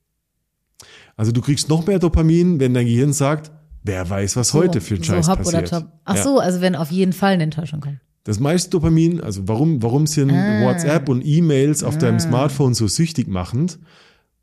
Also 1.15 1.31
du 1.31 1.41
kriegst 1.41 1.69
noch 1.69 1.85
mehr 1.85 1.99
Dopamin, 1.99 2.59
wenn 2.59 2.73
dein 2.73 2.85
Gehirn 2.85 3.13
sagt, 3.13 3.51
Wer 3.83 4.09
weiß, 4.09 4.37
was 4.37 4.49
so, 4.49 4.59
heute 4.59 4.79
für 4.79 4.95
ein 4.95 5.03
so 5.03 5.11
Scheiß 5.13 5.27
passiert. 5.27 5.47
Oder 5.47 5.63
top. 5.65 5.91
Ach 6.05 6.15
ja. 6.15 6.23
so, 6.23 6.39
also 6.39 6.61
wenn 6.61 6.75
auf 6.75 6.89
jeden 6.89 7.13
Fall 7.13 7.33
eine 7.33 7.43
Enttäuschung 7.43 7.81
kommt. 7.81 7.99
Das 8.23 8.39
meiste 8.39 8.69
Dopamin, 8.69 9.19
also 9.19 9.47
warum, 9.49 9.83
warum 9.83 10.07
sind 10.07 10.31
ah. 10.31 10.63
WhatsApp 10.63 11.09
und 11.09 11.21
E-Mails 11.25 11.83
auf 11.83 11.95
ah. 11.95 11.99
deinem 11.99 12.19
Smartphone 12.21 12.73
so 12.73 12.87
süchtig 12.87 13.27
machend? 13.27 13.79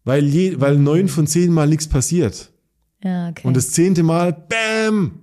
Weil 0.05 0.27
je, 0.27 0.61
weil 0.61 0.77
neun 0.77 1.09
von 1.09 1.27
zehn 1.27 1.53
Mal 1.53 1.69
nichts 1.69 1.89
passiert. 1.89 2.53
Ja, 3.03 3.31
okay. 3.31 3.47
Und 3.47 3.57
das 3.57 3.71
zehnte 3.71 4.03
Mal, 4.03 4.33
bam! 4.33 5.20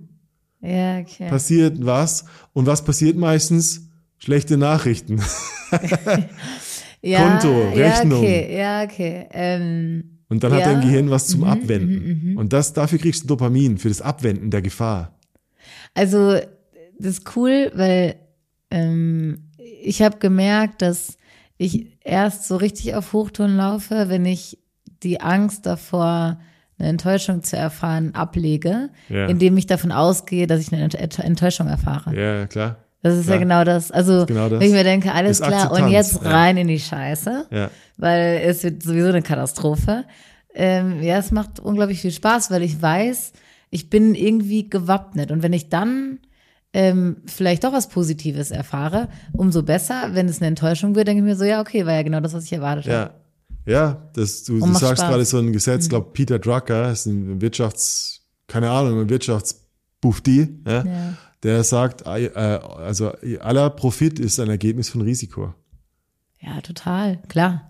Ja, 0.60 0.98
okay. 0.98 1.28
Passiert 1.28 1.84
was. 1.84 2.24
Und 2.52 2.66
was 2.66 2.84
passiert 2.84 3.16
meistens? 3.16 3.88
Schlechte 4.18 4.56
Nachrichten. 4.56 5.20
ja, 7.02 7.38
Konto, 7.38 7.68
Rechnung. 7.70 8.22
Ja, 8.22 8.28
okay, 8.28 8.58
ja, 8.58 8.82
okay. 8.84 9.28
Ähm 9.32 10.18
und 10.28 10.44
dann 10.44 10.52
ja. 10.52 10.58
hat 10.58 10.66
dein 10.66 10.80
Gehirn 10.82 11.10
was 11.10 11.28
zum 11.28 11.40
mhm, 11.40 11.46
Abwenden. 11.46 12.04
Mhm, 12.04 12.30
mhm, 12.30 12.36
Und 12.36 12.52
das, 12.52 12.72
dafür 12.72 12.98
kriegst 12.98 13.22
du 13.22 13.28
Dopamin, 13.28 13.78
für 13.78 13.88
das 13.88 14.02
Abwenden 14.02 14.50
der 14.50 14.62
Gefahr. 14.62 15.18
Also, 15.94 16.34
das 16.98 17.18
ist 17.18 17.36
cool, 17.36 17.70
weil 17.74 18.16
ähm, 18.70 19.50
ich 19.82 20.02
habe 20.02 20.18
gemerkt, 20.18 20.82
dass 20.82 21.16
ich 21.56 21.96
erst 22.04 22.46
so 22.46 22.56
richtig 22.56 22.94
auf 22.94 23.12
Hochtouren 23.12 23.56
laufe, 23.56 24.08
wenn 24.08 24.26
ich 24.26 24.58
die 25.02 25.20
Angst 25.20 25.64
davor, 25.66 26.40
eine 26.78 26.88
Enttäuschung 26.88 27.42
zu 27.42 27.56
erfahren, 27.56 28.14
ablege, 28.14 28.90
ja. 29.08 29.26
indem 29.26 29.56
ich 29.56 29.66
davon 29.66 29.92
ausgehe, 29.92 30.46
dass 30.46 30.60
ich 30.60 30.72
eine 30.72 30.82
Enttäuschung 30.82 31.66
erfahre. 31.66 32.14
Ja, 32.14 32.46
klar. 32.46 32.76
Das 33.02 33.16
ist 33.16 33.28
ja, 33.28 33.34
ja 33.34 33.40
genau 33.40 33.64
das. 33.64 33.90
Also, 33.90 34.26
genau 34.26 34.48
das. 34.48 34.60
wenn 34.60 34.68
ich 34.68 34.74
mir 34.74 34.84
denke, 34.84 35.12
alles 35.12 35.40
klar, 35.40 35.72
und 35.72 35.88
jetzt 35.88 36.24
rein 36.24 36.56
ja. 36.56 36.62
in 36.62 36.68
die 36.68 36.80
Scheiße, 36.80 37.46
ja. 37.50 37.70
weil 37.96 38.40
es 38.44 38.64
wird 38.64 38.82
sowieso 38.82 39.08
eine 39.08 39.22
Katastrophe. 39.22 40.04
Ähm, 40.54 41.02
ja, 41.02 41.18
es 41.18 41.30
macht 41.30 41.60
unglaublich 41.60 42.00
viel 42.00 42.10
Spaß, 42.10 42.50
weil 42.50 42.62
ich 42.62 42.80
weiß, 42.82 43.32
ich 43.70 43.90
bin 43.90 44.14
irgendwie 44.14 44.68
gewappnet. 44.68 45.30
Und 45.30 45.42
wenn 45.42 45.52
ich 45.52 45.68
dann 45.68 46.18
ähm, 46.72 47.18
vielleicht 47.26 47.64
doch 47.64 47.72
was 47.72 47.88
Positives 47.88 48.50
erfahre, 48.50 49.08
umso 49.32 49.62
besser. 49.62 50.10
Wenn 50.12 50.28
es 50.28 50.40
eine 50.40 50.48
Enttäuschung 50.48 50.94
wird, 50.94 51.08
denke 51.08 51.22
ich 51.22 51.24
mir 51.24 51.36
so, 51.36 51.44
ja, 51.44 51.60
okay, 51.60 51.86
war 51.86 51.94
ja 51.94 52.02
genau 52.02 52.20
das, 52.20 52.34
was 52.34 52.44
ich 52.44 52.52
erwartet 52.52 52.92
habe. 52.92 53.14
Ja, 53.68 54.08
das, 54.14 54.44
du, 54.44 54.58
du 54.58 54.66
sagst 54.74 54.98
Spaß. 55.02 55.10
gerade 55.10 55.24
so 55.24 55.38
ein 55.38 55.52
Gesetz, 55.52 55.88
glaube 55.88 56.10
Peter 56.12 56.38
Drucker, 56.38 56.90
ist 56.90 57.06
ein 57.06 57.40
Wirtschafts, 57.40 58.22
keine 58.46 58.70
Ahnung, 58.70 59.00
ein 59.00 59.08
Wirtschaftsbuffdi, 59.10 60.60
ja, 60.66 60.84
Ja. 60.84 61.14
der 61.42 61.62
sagt, 61.64 62.02
äh, 62.06 62.30
also 62.34 63.12
aller 63.40 63.70
Profit 63.70 64.18
ist 64.18 64.40
ein 64.40 64.48
Ergebnis 64.48 64.88
von 64.88 65.02
Risiko. 65.02 65.52
Ja, 66.40 66.60
total, 66.62 67.18
klar. 67.28 67.64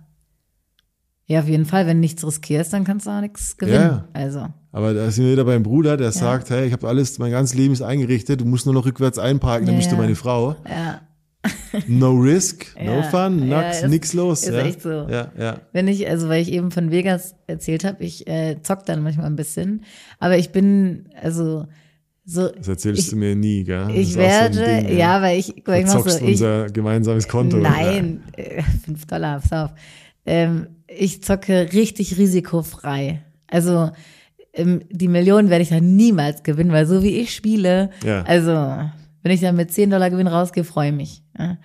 Ja, 1.27 1.41
auf 1.41 1.49
jeden 1.49 1.67
Fall, 1.67 1.87
wenn 1.87 1.99
du 1.99 2.01
nichts 2.01 2.25
riskierst, 2.25 2.73
dann 2.73 2.85
kannst 2.85 3.07
du 3.07 3.11
auch 3.11 3.21
nichts 3.21 3.57
gewinnen. 3.59 3.81
Ja. 3.81 4.09
Also, 4.15 4.47
Aber 4.73 4.95
da 4.95 5.11
sind 5.11 5.25
wir 5.27 5.33
wieder 5.33 5.45
beim 5.45 5.63
Bruder, 5.63 5.97
der 5.99 6.11
sagt, 6.13 6.49
hey, 6.51 6.67
ich 6.67 6.73
habe 6.73 6.89
alles, 6.89 7.19
mein 7.19 7.33
ganzes 7.33 7.55
Leben 7.55 7.73
ist 7.75 7.83
eingerichtet, 7.83 8.41
du 8.41 8.45
musst 8.47 8.65
nur 8.65 8.75
noch 8.75 8.87
rückwärts 8.87 9.19
einparken, 9.19 9.67
dann 9.67 9.75
Ja, 9.75 9.79
bist 9.81 9.91
du 9.91 9.97
ja. 9.97 10.01
meine 10.03 10.15
Frau. 10.15 10.57
ja. 10.69 11.01
No 11.87 12.13
risk, 12.13 12.67
no 12.83 12.93
Ja. 12.99 13.03
fun, 13.05 13.49
Ja, 13.49 13.63
nix, 13.69 13.83
ist- 13.83 13.89
nix 13.89 14.13
los. 14.15 14.43
ist 14.43 14.55
ja. 14.55 14.61
echt 14.61 14.83
so. 14.83 14.91
Ja, 15.09 15.31
ja. 15.39 15.61
Wenn 15.73 15.89
ich, 15.89 16.09
also 16.09 16.29
weil 16.29 16.43
ich 16.43 16.53
eben 16.53 16.71
von 16.71 16.91
Vegas 16.91 17.35
erzählt 17.47 17.85
habe, 17.85 18.03
ich 18.05 18.27
äh, 18.27 18.57
zock 18.63 18.85
dann 18.87 19.03
manchmal 19.03 19.27
ein 19.27 19.37
bisschen. 19.37 19.85
Aber 20.19 20.37
ich 20.39 20.51
bin, 20.51 21.09
also 21.21 21.67
so, 22.25 22.49
Das 22.49 22.69
erzählst 22.69 23.03
ich, 23.05 23.11
du 23.11 23.17
mir 23.17 23.35
nie, 23.37 23.65
gell? 23.65 23.89
Ich 23.95 24.09
auch 24.09 24.13
so 24.13 24.19
werde, 24.19 24.65
Ding, 24.87 24.99
ja, 24.99 25.23
weil 25.23 25.39
ich, 25.39 25.55
weil 25.65 25.81
ich 25.81 25.87
mach 25.87 25.95
zockst 25.95 26.19
so, 26.19 26.25
ich, 26.25 26.33
unser 26.33 26.67
gemeinsames 26.67 27.27
Konto. 27.29 27.57
Nein, 27.57 28.23
äh, 28.37 28.63
fünf 28.85 29.07
Dollar, 29.07 29.41
pass 29.41 29.53
auf. 29.53 29.71
Ähm, 30.27 30.67
ich 30.87 31.23
zocke 31.23 31.69
richtig 31.73 32.19
risikofrei. 32.19 33.23
Also 33.47 33.91
ähm, 34.53 34.83
die 34.91 35.09
Millionen 35.09 35.49
werde 35.51 35.63
ich 35.63 35.69
dann 35.71 35.97
niemals 35.97 36.43
gewinnen, 36.43 36.73
weil 36.73 36.87
so 36.87 37.03
wie 37.03 37.17
ich 37.17 37.35
spiele, 37.35 37.91
Ja. 38.05 38.23
also 38.25 38.53
wenn 39.23 39.33
ich 39.33 39.41
dann 39.41 39.57
mit 39.57 39.71
10 39.73 39.91
Dollar 39.91 40.11
Gewinn 40.11 40.27
rausgehe, 40.27 40.65
freue 40.65 40.91
ich 40.91 40.95
mich. 40.97 41.23
Ja. 41.39 41.57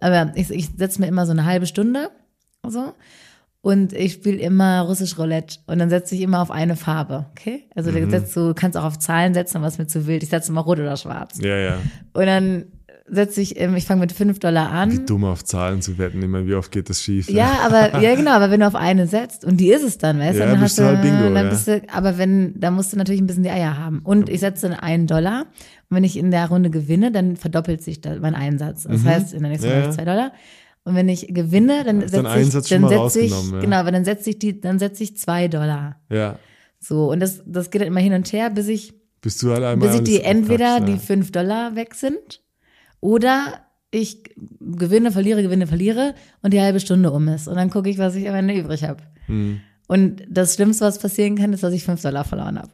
Aber 0.00 0.32
ich, 0.36 0.50
ich 0.50 0.70
setze 0.76 1.00
mir 1.00 1.06
immer 1.08 1.26
so 1.26 1.32
eine 1.32 1.44
halbe 1.44 1.66
Stunde 1.66 2.10
so 2.66 2.94
und 3.60 3.92
ich 3.92 4.12
spiele 4.14 4.38
immer 4.38 4.82
russisch 4.82 5.18
Roulette 5.18 5.58
und 5.66 5.78
dann 5.78 5.90
setze 5.90 6.14
ich 6.14 6.20
immer 6.22 6.40
auf 6.40 6.50
eine 6.50 6.76
Farbe, 6.76 7.26
okay? 7.32 7.64
Also 7.74 7.90
Mhm. 7.90 8.04
du 8.04 8.10
setzt 8.10 8.36
du 8.36 8.54
kannst 8.54 8.76
auch 8.78 8.84
auf 8.84 8.98
Zahlen 8.98 9.34
setzen, 9.34 9.62
was 9.62 9.78
mir 9.78 9.86
zu 9.86 10.06
wild. 10.06 10.22
Ich 10.22 10.28
setze 10.28 10.50
immer 10.52 10.60
rot 10.62 10.78
oder 10.78 10.96
schwarz. 10.96 11.38
Ja, 11.42 11.56
ja. 11.56 11.78
Und 12.12 12.26
dann 12.26 12.64
setze 13.10 13.40
ich, 13.40 13.58
ähm, 13.60 13.74
ich 13.76 13.84
fange 13.84 14.00
mit 14.00 14.12
5 14.12 14.38
Dollar 14.38 14.70
an. 14.70 14.92
Wie 14.92 15.04
dumm 15.04 15.24
auf 15.24 15.44
Zahlen 15.44 15.82
zu 15.82 15.98
wetten, 15.98 16.22
immer 16.22 16.46
wie 16.46 16.54
oft 16.54 16.70
geht 16.70 16.90
das 16.90 17.02
schief. 17.02 17.28
Ja, 17.28 17.60
aber 17.64 18.00
ja 18.00 18.14
genau, 18.14 18.32
aber 18.32 18.50
wenn 18.50 18.60
du 18.60 18.66
auf 18.66 18.74
eine 18.74 19.06
setzt 19.06 19.44
und 19.44 19.58
die 19.58 19.70
ist 19.70 19.82
es 19.82 19.98
dann, 19.98 20.18
weißt 20.18 20.36
du, 20.36 20.40
Ja, 20.40 20.46
dann 20.46 20.60
bist 20.60 20.78
hast 20.78 20.78
du 20.78 20.84
halt 20.84 21.02
Bingo, 21.02 21.34
dann 21.34 21.44
ja. 21.44 21.50
bist 21.50 21.68
du, 21.68 21.82
aber 21.92 22.18
wenn, 22.18 22.58
da 22.58 22.70
musst 22.70 22.92
du 22.92 22.96
natürlich 22.96 23.20
ein 23.20 23.26
bisschen 23.26 23.42
die 23.42 23.50
Eier 23.50 23.78
haben. 23.78 24.00
Und 24.00 24.28
ich 24.28 24.40
setze 24.40 24.68
dann 24.68 24.78
einen 24.78 25.06
Dollar 25.06 25.46
und 25.88 25.96
wenn 25.96 26.04
ich 26.04 26.16
in 26.16 26.30
der 26.30 26.48
Runde 26.48 26.70
gewinne, 26.70 27.10
dann 27.12 27.36
verdoppelt 27.36 27.82
sich 27.82 28.00
mein 28.20 28.34
Einsatz. 28.34 28.84
Das 28.84 29.04
heißt, 29.04 29.32
in 29.34 29.42
der 29.42 29.50
nächsten 29.50 29.68
Mhm. 29.68 29.72
Ja, 29.72 29.78
Runde 29.80 29.90
ja. 29.90 29.94
zwei 29.96 30.04
Dollar. 30.04 30.32
Und 30.84 30.94
wenn 30.94 31.08
ich 31.08 31.26
gewinne, 31.28 31.84
dann 31.84 32.00
setze 32.00 32.18
ich, 32.40 32.68
dann 32.68 32.88
setze 32.88 33.20
ich, 33.20 33.30
ja. 33.30 33.60
genau, 33.60 33.76
aber 33.76 33.92
dann 33.92 34.04
setze 34.04 34.30
ich 34.30 34.38
die, 34.38 34.60
dann 34.60 34.78
setze 34.78 35.02
ich 35.02 35.16
zwei 35.16 35.48
Dollar. 35.48 36.00
ja. 36.10 36.38
So, 36.80 37.10
und 37.10 37.18
das, 37.18 37.42
das 37.44 37.70
geht 37.70 37.80
dann 37.80 37.88
immer 37.88 37.98
hin 37.98 38.12
und 38.12 38.32
her, 38.32 38.50
bis 38.50 38.68
ich, 38.68 38.94
Bist 39.20 39.42
du 39.42 39.50
halt 39.50 39.64
einmal 39.64 39.88
bis 39.88 39.98
ich 39.98 40.04
die 40.04 40.20
entweder 40.22 40.76
abkackst, 40.76 40.88
die 40.88 40.92
ja. 40.92 40.98
fünf 40.98 41.32
Dollar 41.32 41.74
weg 41.74 41.96
sind 41.96 42.40
oder 43.00 43.60
ich 43.90 44.22
gewinne, 44.60 45.12
verliere, 45.12 45.42
gewinne, 45.42 45.66
verliere 45.66 46.14
und 46.42 46.52
die 46.52 46.60
halbe 46.60 46.80
Stunde 46.80 47.10
um 47.10 47.26
ist. 47.28 47.48
Und 47.48 47.56
dann 47.56 47.70
gucke 47.70 47.88
ich, 47.88 47.98
was 47.98 48.14
ich 48.14 48.28
am 48.28 48.34
Ende 48.34 48.54
übrig 48.54 48.84
habe. 48.84 49.02
Hm. 49.26 49.60
Und 49.86 50.22
das 50.28 50.54
Schlimmste, 50.54 50.84
was 50.84 50.98
passieren 50.98 51.36
kann, 51.36 51.52
ist, 51.52 51.62
dass 51.62 51.72
ich 51.72 51.84
fünf 51.84 52.02
Dollar 52.02 52.24
verloren 52.24 52.58
habe. 52.58 52.70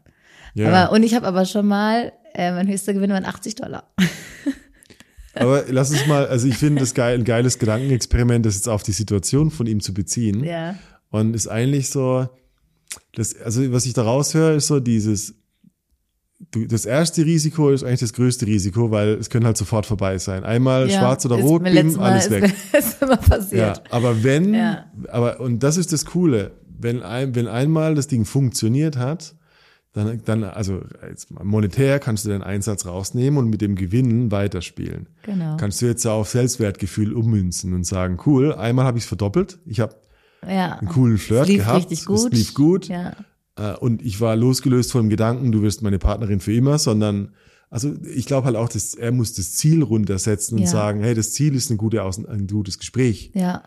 Ja. 0.55 0.69
Aber, 0.69 0.93
und 0.93 1.03
ich 1.03 1.15
habe 1.15 1.27
aber 1.27 1.45
schon 1.45 1.67
mal, 1.67 2.13
äh, 2.35 2.53
mein 2.53 2.69
höchster 2.69 2.95
Gewinn 2.95 3.11
waren 3.11 3.25
80 3.25 3.55
Dollar. 3.57 3.93
Aber 5.37 5.65
lass 5.69 5.91
uns 5.91 6.07
mal, 6.07 6.29
also 6.29 6.47
ich 6.47 6.57
finde 6.57 6.79
das 6.79 6.95
geil, 6.95 7.19
ein 7.19 7.25
geiles 7.25 7.59
Gedankenexperiment, 7.59 8.47
das 8.47 8.55
jetzt 8.55 8.69
auf 8.69 8.85
die 8.85 8.93
Situation 8.93 9.51
von 9.51 9.67
ihm 9.67 9.81
zu 9.81 9.93
beziehen. 9.93 10.45
Ja. 10.45 10.77
Und 11.11 11.35
ist 11.35 11.49
eigentlich 11.49 11.91
so, 11.91 12.29
das, 13.15 13.37
also 13.41 13.73
was 13.73 13.87
ich 13.87 13.95
da 13.95 14.03
raushöre, 14.03 14.55
ist 14.55 14.69
so 14.69 14.79
dieses, 14.79 15.35
du, 16.51 16.67
das 16.67 16.85
erste 16.87 17.25
Risiko 17.25 17.71
ist 17.71 17.83
eigentlich 17.85 18.01
das 18.01 18.13
größte 18.13 18.47
Risiko, 18.47 18.91
weil 18.91 19.11
es 19.15 19.31
können 19.31 19.47
halt 19.47 19.57
sofort 19.57 19.87
vorbei 19.87 20.19
sein. 20.19 20.45
Einmal 20.45 20.91
ja. 20.91 20.99
schwarz 20.99 21.25
oder 21.27 21.37
rot, 21.37 21.63
bim, 21.65 21.99
alles 22.01 22.31
weg. 22.31 22.55
Mir, 22.73 22.79
ist 22.79 23.03
immer 23.03 23.17
passiert. 23.17 23.77
Ja, 23.79 23.83
aber 23.91 24.23
wenn, 24.23 24.55
Ja. 24.55 24.85
aber, 25.11 25.41
und 25.41 25.63
das 25.63 25.77
ist 25.77 25.93
das 25.93 26.05
Coole, 26.07 26.53
wenn, 26.79 27.03
ein, 27.03 27.35
wenn 27.35 27.47
einmal 27.49 27.95
das 27.95 28.09
Ding 28.09 28.25
funktioniert 28.25 28.97
hat, 28.97 29.35
dann, 29.93 30.21
dann, 30.25 30.43
also 30.43 30.83
monetär 31.43 32.01
kannst 32.01 32.25
du 32.25 32.29
deinen 32.31 32.43
Einsatz 32.43 32.85
rausnehmen 32.85 33.39
und 33.39 33.49
mit 33.49 33.61
dem 33.61 33.77
Gewinn 33.77 34.33
weiterspielen. 34.33 35.07
Genau. 35.23 35.57
Kannst 35.57 35.81
du 35.83 35.87
jetzt 35.87 36.05
auf 36.05 36.31
Selbstwertgefühl 36.31 37.13
ummünzen 37.13 37.73
und 37.75 37.85
sagen, 37.87 38.19
cool, 38.27 38.53
einmal 38.55 38.87
habe 38.87 38.99
ich 38.99 39.05
es 39.05 39.09
verdoppelt, 39.09 39.59
ich 39.67 39.79
habe 39.79 39.95
Ja. 40.49 40.79
einen 40.79 40.89
coolen 40.89 41.17
Flirt 41.19 41.43
Es 41.43 41.49
lief 41.49 41.59
gehabt, 41.61 41.77
richtig 41.91 42.05
gut. 42.07 42.33
es 42.33 42.39
lief 42.39 42.55
gut 42.55 42.89
Ja. 42.89 43.13
Äh, 43.57 43.75
und 43.77 44.03
ich 44.03 44.21
war 44.21 44.37
losgelöst 44.37 44.93
von 44.93 45.03
dem 45.05 45.11
Gedanken, 45.11 45.53
du 45.53 45.63
wirst 45.63 45.83
meine 45.83 45.99
Partnerin 45.99 46.41
für 46.41 46.53
immer, 46.55 46.79
sondern 46.79 47.33
also 47.71 47.93
ich 48.15 48.27
glaube 48.27 48.47
halt 48.47 48.57
auch, 48.57 48.69
dass 48.69 48.95
er 48.95 49.11
muss 49.11 49.33
das 49.35 49.55
Ziel 49.55 49.83
runtersetzen 49.83 50.59
und 50.59 50.65
Ja. 50.65 50.71
sagen, 50.71 51.03
hey, 51.03 51.15
das 51.15 51.33
Ziel 51.33 51.55
ist 51.57 51.71
eine 51.71 51.77
gute 51.79 52.03
Außen 52.05 52.27
ein 52.27 52.47
gutes 52.47 52.79
Gespräch 52.79 53.33
Ja. 53.35 53.63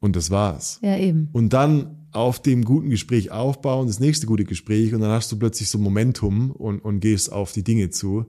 und 0.00 0.16
das 0.16 0.30
war's. 0.30 0.78
Ja, 0.82 0.96
eben. 0.98 1.28
Und 1.32 1.52
dann 1.52 2.06
auf 2.12 2.40
dem 2.40 2.64
guten 2.64 2.88
Gespräch 2.90 3.30
aufbauen, 3.30 3.86
das 3.88 4.00
nächste 4.00 4.26
gute 4.26 4.44
Gespräch 4.44 4.94
und 4.94 5.00
dann 5.00 5.10
hast 5.10 5.30
du 5.30 5.38
plötzlich 5.38 5.68
so 5.68 5.78
Momentum 5.78 6.50
und, 6.50 6.80
und 6.80 7.00
gehst 7.00 7.30
auf 7.30 7.52
die 7.52 7.62
Dinge 7.62 7.90
zu. 7.90 8.26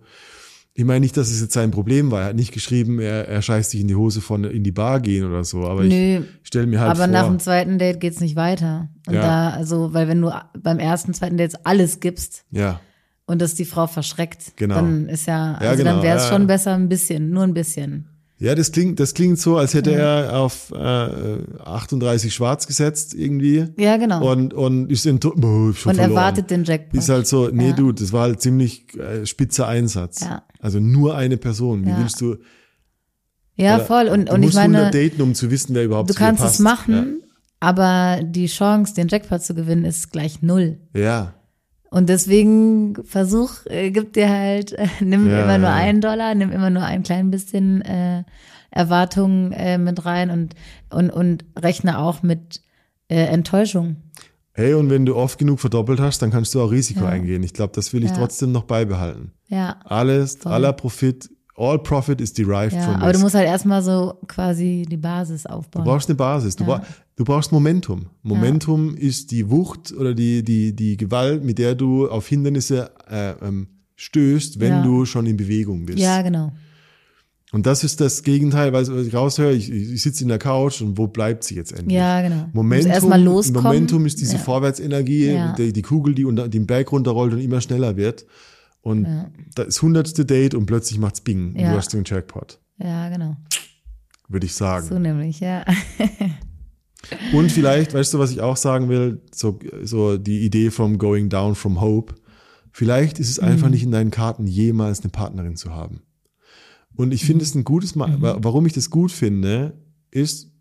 Ich 0.80 0.86
meine 0.86 1.00
nicht, 1.00 1.18
dass 1.18 1.32
es 1.32 1.42
jetzt 1.42 1.54
sein 1.54 1.72
Problem 1.72 2.12
war. 2.12 2.22
Er 2.22 2.28
hat 2.28 2.36
nicht 2.36 2.52
geschrieben, 2.54 3.00
er, 3.00 3.28
er 3.28 3.42
scheißt 3.42 3.72
sich 3.72 3.82
in 3.82 3.88
die 3.88 3.96
Hose 3.96 4.22
von 4.22 4.44
in 4.44 4.64
die 4.64 4.72
Bar 4.72 5.00
gehen 5.00 5.26
oder 5.26 5.44
so. 5.44 5.66
Aber 5.66 5.82
Nö. 5.84 6.20
ich 6.44 6.48
stelle 6.48 6.68
mir 6.68 6.80
halt 6.80 6.92
Aber 6.92 7.06
vor. 7.06 7.08
nach 7.08 7.26
dem 7.26 7.40
zweiten 7.40 7.80
Date 7.80 8.00
geht's 8.00 8.20
nicht 8.20 8.36
weiter. 8.36 8.88
Und 9.08 9.16
Ja. 9.16 9.22
da, 9.22 9.50
also, 9.50 9.96
weil 9.96 10.08
wenn 10.08 10.22
du 10.22 10.32
beim 10.62 10.78
ersten, 10.78 11.16
zweiten 11.16 11.36
Date 11.36 11.56
alles 11.66 12.00
gibst 12.00 12.46
ja, 12.52 12.80
und 13.26 13.42
das 13.42 13.56
die 13.56 13.66
Frau 13.66 13.88
verschreckt, 13.88 14.56
Genau. 14.56 14.76
dann 14.76 15.10
ist 15.10 15.26
ja, 15.26 15.56
also 15.56 15.66
Ja, 15.66 15.76
genau, 15.76 15.94
dann 15.96 16.04
wäre 16.04 16.18
es 16.18 16.26
ja, 16.26 16.30
schon 16.34 16.46
besser 16.46 16.76
ein 16.76 16.90
bisschen, 16.90 17.32
nur 17.32 17.42
ein 17.44 17.56
bisschen. 17.56 18.10
Ja, 18.40 18.54
das 18.54 18.72
klingt, 18.72 19.00
das 19.00 19.14
klingt 19.16 19.40
so, 19.40 19.58
als 19.58 19.74
hätte 19.74 19.94
er 19.94 20.38
auf 20.40 20.72
äh, 20.72 21.40
38 21.64 22.34
Schwarz 22.34 22.68
gesetzt 22.68 23.14
irgendwie. 23.16 23.66
Ja, 23.78 23.98
genau. 23.98 24.32
Und 24.32 24.54
und 24.54 24.92
ist 24.92 25.06
in, 25.06 25.16
oh, 25.18 25.20
schon 25.22 25.34
und 25.34 25.74
verloren. 25.74 26.00
erwartet 26.00 26.52
den 26.52 26.64
Jackpot. 26.64 27.00
Ist 27.00 27.10
halt 27.10 27.26
so, 27.28 27.50
nee, 27.52 27.70
Ja. 27.70 27.76
du, 27.76 27.92
das 27.92 28.14
war 28.14 28.22
halt 28.24 28.42
ziemlich 28.42 28.96
äh, 28.98 29.26
spitzer 29.26 29.68
Einsatz. 29.68 30.22
Ja. 30.22 30.44
Also 30.60 30.80
nur 30.80 31.16
eine 31.16 31.38
Person. 31.38 31.86
Wie 31.86 31.90
Ja. 31.90 32.00
willst 32.00 32.22
du? 32.22 32.38
ja, 33.56 33.80
voll. 33.80 34.08
Und, 34.08 34.30
und 34.30 34.42
ich 34.44 34.48
musst 34.50 34.58
100 34.58 34.94
meine, 34.94 35.10
daten, 35.10 35.22
um 35.22 35.34
zu 35.34 35.50
wissen, 35.50 35.74
wer 35.74 35.84
überhaupt 35.86 36.10
du 36.10 36.14
kannst 36.14 36.44
es 36.44 36.60
machen, 36.60 37.24
aber 37.60 38.20
die 38.24 38.46
Chance, 38.46 38.94
den 38.94 39.08
Jackpot 39.08 39.42
zu 39.42 39.56
gewinnen, 39.56 39.84
ist 39.84 40.12
gleich 40.12 40.44
null. 40.44 40.78
Ja. 40.94 41.34
Und 41.90 42.10
deswegen 42.10 42.96
versuch, 43.06 43.66
äh, 43.66 43.92
gib 43.92 44.14
dir 44.14 44.30
halt, 44.30 44.74
äh, 44.74 44.88
nimm 45.02 45.30
Ja, 45.30 45.44
immer 45.44 45.58
nur 45.58 45.70
ja. 45.70 45.76
einen 45.76 46.02
Dollar, 46.02 46.36
nimm 46.36 46.52
immer 46.52 46.70
nur 46.70 46.84
ein 46.84 47.04
klein 47.04 47.32
bisschen 47.32 47.82
äh, 47.82 48.24
Erwartungen 48.72 49.52
äh, 49.54 49.78
mit 49.78 50.06
rein 50.06 50.30
und, 50.30 50.54
und, 50.90 51.10
und 51.10 51.46
rechne 51.58 52.00
auch 52.00 52.24
mit 52.24 52.62
äh, 53.10 53.16
Enttäuschung. 53.26 53.98
Hey, 54.54 54.74
und 54.74 54.90
wenn 54.90 55.06
du 55.06 55.16
oft 55.16 55.38
genug 55.40 55.60
verdoppelt 55.60 56.00
hast, 56.00 56.22
dann 56.22 56.32
kannst 56.32 56.54
du 56.56 56.62
auch 56.62 56.72
Risiko 56.72 57.02
Ja. 57.02 57.10
eingehen. 57.10 57.44
Ich 57.44 57.54
glaube, 57.54 57.74
das 57.76 57.94
will 57.94 58.04
ich 58.04 58.12
trotzdem 58.12 58.52
noch 58.52 58.64
beibehalten. 58.64 59.32
Ja. 59.48 59.78
Alles, 59.86 60.36
Voll. 60.38 60.52
aller 60.52 60.74
Profit, 60.74 61.30
all 61.56 61.80
profit 61.80 62.20
is 62.20 62.34
derived 62.34 62.74
from 62.74 62.96
aber 62.96 63.06
du 63.06 63.10
risk. 63.12 63.22
musst 63.22 63.36
halt 63.36 63.48
erstmal 63.48 63.82
so 63.84 64.16
quasi 64.28 64.86
die 64.90 64.98
Basis 64.98 65.44
Du 65.44 65.50
aufbauen. 65.50 65.86
brauchst 65.86 66.10
eine 66.10 66.16
Basis. 66.16 66.56
Du, 66.56 66.66
Ja. 66.66 66.82
Du 67.18 67.26
brauchst 67.26 67.52
Momentum. 67.52 68.06
Momentum 68.24 68.96
ist 68.96 69.32
die 69.32 69.50
Wucht 69.50 69.92
oder 69.92 70.14
die, 70.14 70.44
die, 70.44 70.74
die 70.74 70.96
Gewalt, 70.96 71.44
mit 71.44 71.58
der 71.58 71.76
du 71.76 72.08
auf 72.10 72.28
Hindernisse 72.28 72.92
äh, 73.10 73.32
ähm, 73.46 73.68
stößt, 73.98 74.60
wenn 74.62 74.72
Ja. 74.72 74.84
du 74.84 75.06
schon 75.06 75.26
in 75.26 75.36
Bewegung 75.36 75.86
bist. 75.86 76.00
ja, 76.00 76.22
genau. 76.22 76.54
Und 77.54 77.66
das 77.66 77.86
ist 77.86 78.02
das 78.02 78.24
Gegenteil, 78.24 78.74
weil 78.74 78.84
ich 79.08 79.14
raushöre, 79.14 79.54
ich, 79.54 79.72
ich 79.72 80.02
sitze 80.02 80.22
in 80.24 80.28
der 80.28 80.38
Couch 80.38 80.82
und 80.82 80.98
wo 80.98 81.08
bleibt 81.08 81.46
sie 81.46 81.56
jetzt 81.56 81.72
endlich? 81.72 81.96
Ja, 81.98 82.22
genau. 82.22 82.50
Momentum. 82.52 83.10
Momentum 83.54 84.06
ist 84.06 84.20
diese 84.20 84.34
Ja. 84.34 84.40
Vorwärtsenergie, 84.40 85.28
Ja. 85.32 85.54
die, 85.54 85.72
die 85.72 85.82
Kugel, 85.82 86.14
die 86.14 86.26
unter, 86.26 86.50
den 86.50 86.68
Berg 86.68 86.92
runterrollt 86.92 87.32
und 87.34 87.40
immer 87.40 87.62
schneller 87.62 87.96
wird. 87.96 88.26
Und 88.82 89.06
Ja. 89.06 89.32
das 89.56 89.82
hundertste 89.82 90.26
Date 90.26 90.56
und 90.56 90.66
plötzlich 90.66 91.00
macht's 91.00 91.22
Bing 91.22 91.54
und 91.54 91.60
Ja. 91.60 91.72
du 91.72 91.78
hast 91.78 91.94
den 91.94 92.04
Jackpot, 92.06 92.60
Ja, 92.80 93.08
genau. 93.10 93.38
würde 94.28 94.46
ich 94.46 94.54
sagen. 94.54 94.86
So 94.86 95.00
nämlich, 95.00 95.40
ja. 95.40 95.64
Und 97.34 97.52
vielleicht, 97.52 97.94
weißt 97.94 98.14
du, 98.14 98.20
was 98.20 98.32
ich 98.32 98.42
auch 98.42 98.58
sagen 98.58 98.90
will, 98.90 99.22
so, 99.34 99.60
so 99.84 100.18
die 100.18 100.42
Idee 100.46 100.72
vom 100.72 100.98
Going 100.98 101.30
Down 101.30 101.56
from 101.56 101.82
Hope. 101.82 102.16
Vielleicht 102.72 103.20
ist 103.20 103.30
es 103.30 103.42
Mhm. 103.42 103.48
einfach 103.48 103.70
nicht 103.70 103.84
in 103.84 103.92
deinen 103.92 104.12
Karten, 104.12 104.46
jemals 104.48 105.02
eine 105.02 105.10
Partnerin 105.10 105.56
zu 105.56 105.74
haben. 105.74 106.02
Und 106.96 107.14
ich 107.14 107.24
Mhm. 107.24 107.28
finde 107.28 107.44
es 107.46 107.56
ein 107.56 107.64
gutes 107.64 107.96
Mal, 107.96 108.22
wa- 108.22 108.38
warum 108.42 108.66
ich 108.66 108.74
das 108.74 108.90
gut 108.90 109.12
finde, 109.12 109.74
ist, 110.12 110.52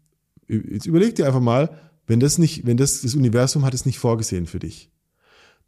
jetzt 0.48 0.86
überleg 0.86 1.14
dir 1.14 1.26
einfach 1.26 1.40
mal, 1.40 1.70
wenn 2.06 2.20
das 2.20 2.38
nicht, 2.38 2.66
wenn 2.66 2.76
das, 2.76 3.00
das 3.02 3.14
Universum 3.14 3.64
hat 3.64 3.74
es 3.74 3.86
nicht 3.86 3.98
vorgesehen 3.98 4.46
für 4.46 4.58
dich. 4.58 4.90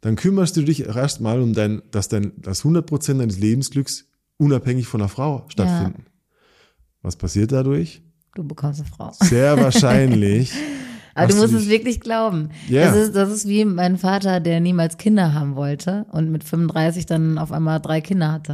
dann 0.01 0.15
kümmerst 0.15 0.55
du 0.55 0.61
dich 0.61 0.85
erstmal 0.85 1.41
um 1.41 1.51
dein, 1.53 1.81
dass 1.91 2.07
dein, 2.07 2.31
das 2.37 2.63
100% 2.63 3.19
deines 3.19 3.37
Lebensglücks 3.37 4.05
unabhängig 4.37 4.87
von 4.87 5.01
einer 5.01 5.09
Frau 5.09 5.43
stattfinden. 5.49 6.05
Was 7.01 7.17
passiert 7.17 7.51
dadurch? 7.51 8.01
Du 8.35 8.43
bekommst 8.47 8.79
eine 8.81 8.89
Frau. 8.89 9.11
Sehr 9.21 9.59
wahrscheinlich. 9.59 10.53
Aber 11.15 11.27
du 11.27 11.35
musst 11.37 11.53
es 11.53 11.67
wirklich 11.67 11.99
glauben. 11.99 12.49
Ja. 12.69 12.85
Das, 12.85 12.95
ist, 12.95 13.15
das 13.15 13.29
ist 13.29 13.47
wie 13.47 13.65
mein 13.65 13.97
Vater, 13.97 14.39
der 14.39 14.59
niemals 14.61 14.97
Kinder 14.97 15.33
haben 15.33 15.55
wollte 15.55 16.05
und 16.11 16.31
mit 16.31 16.43
35 16.45 17.05
dann 17.07 17.37
auf 17.37 17.51
einmal 17.51 17.81
drei 17.81 17.99
Kinder 17.99 18.31
hatte. 18.31 18.53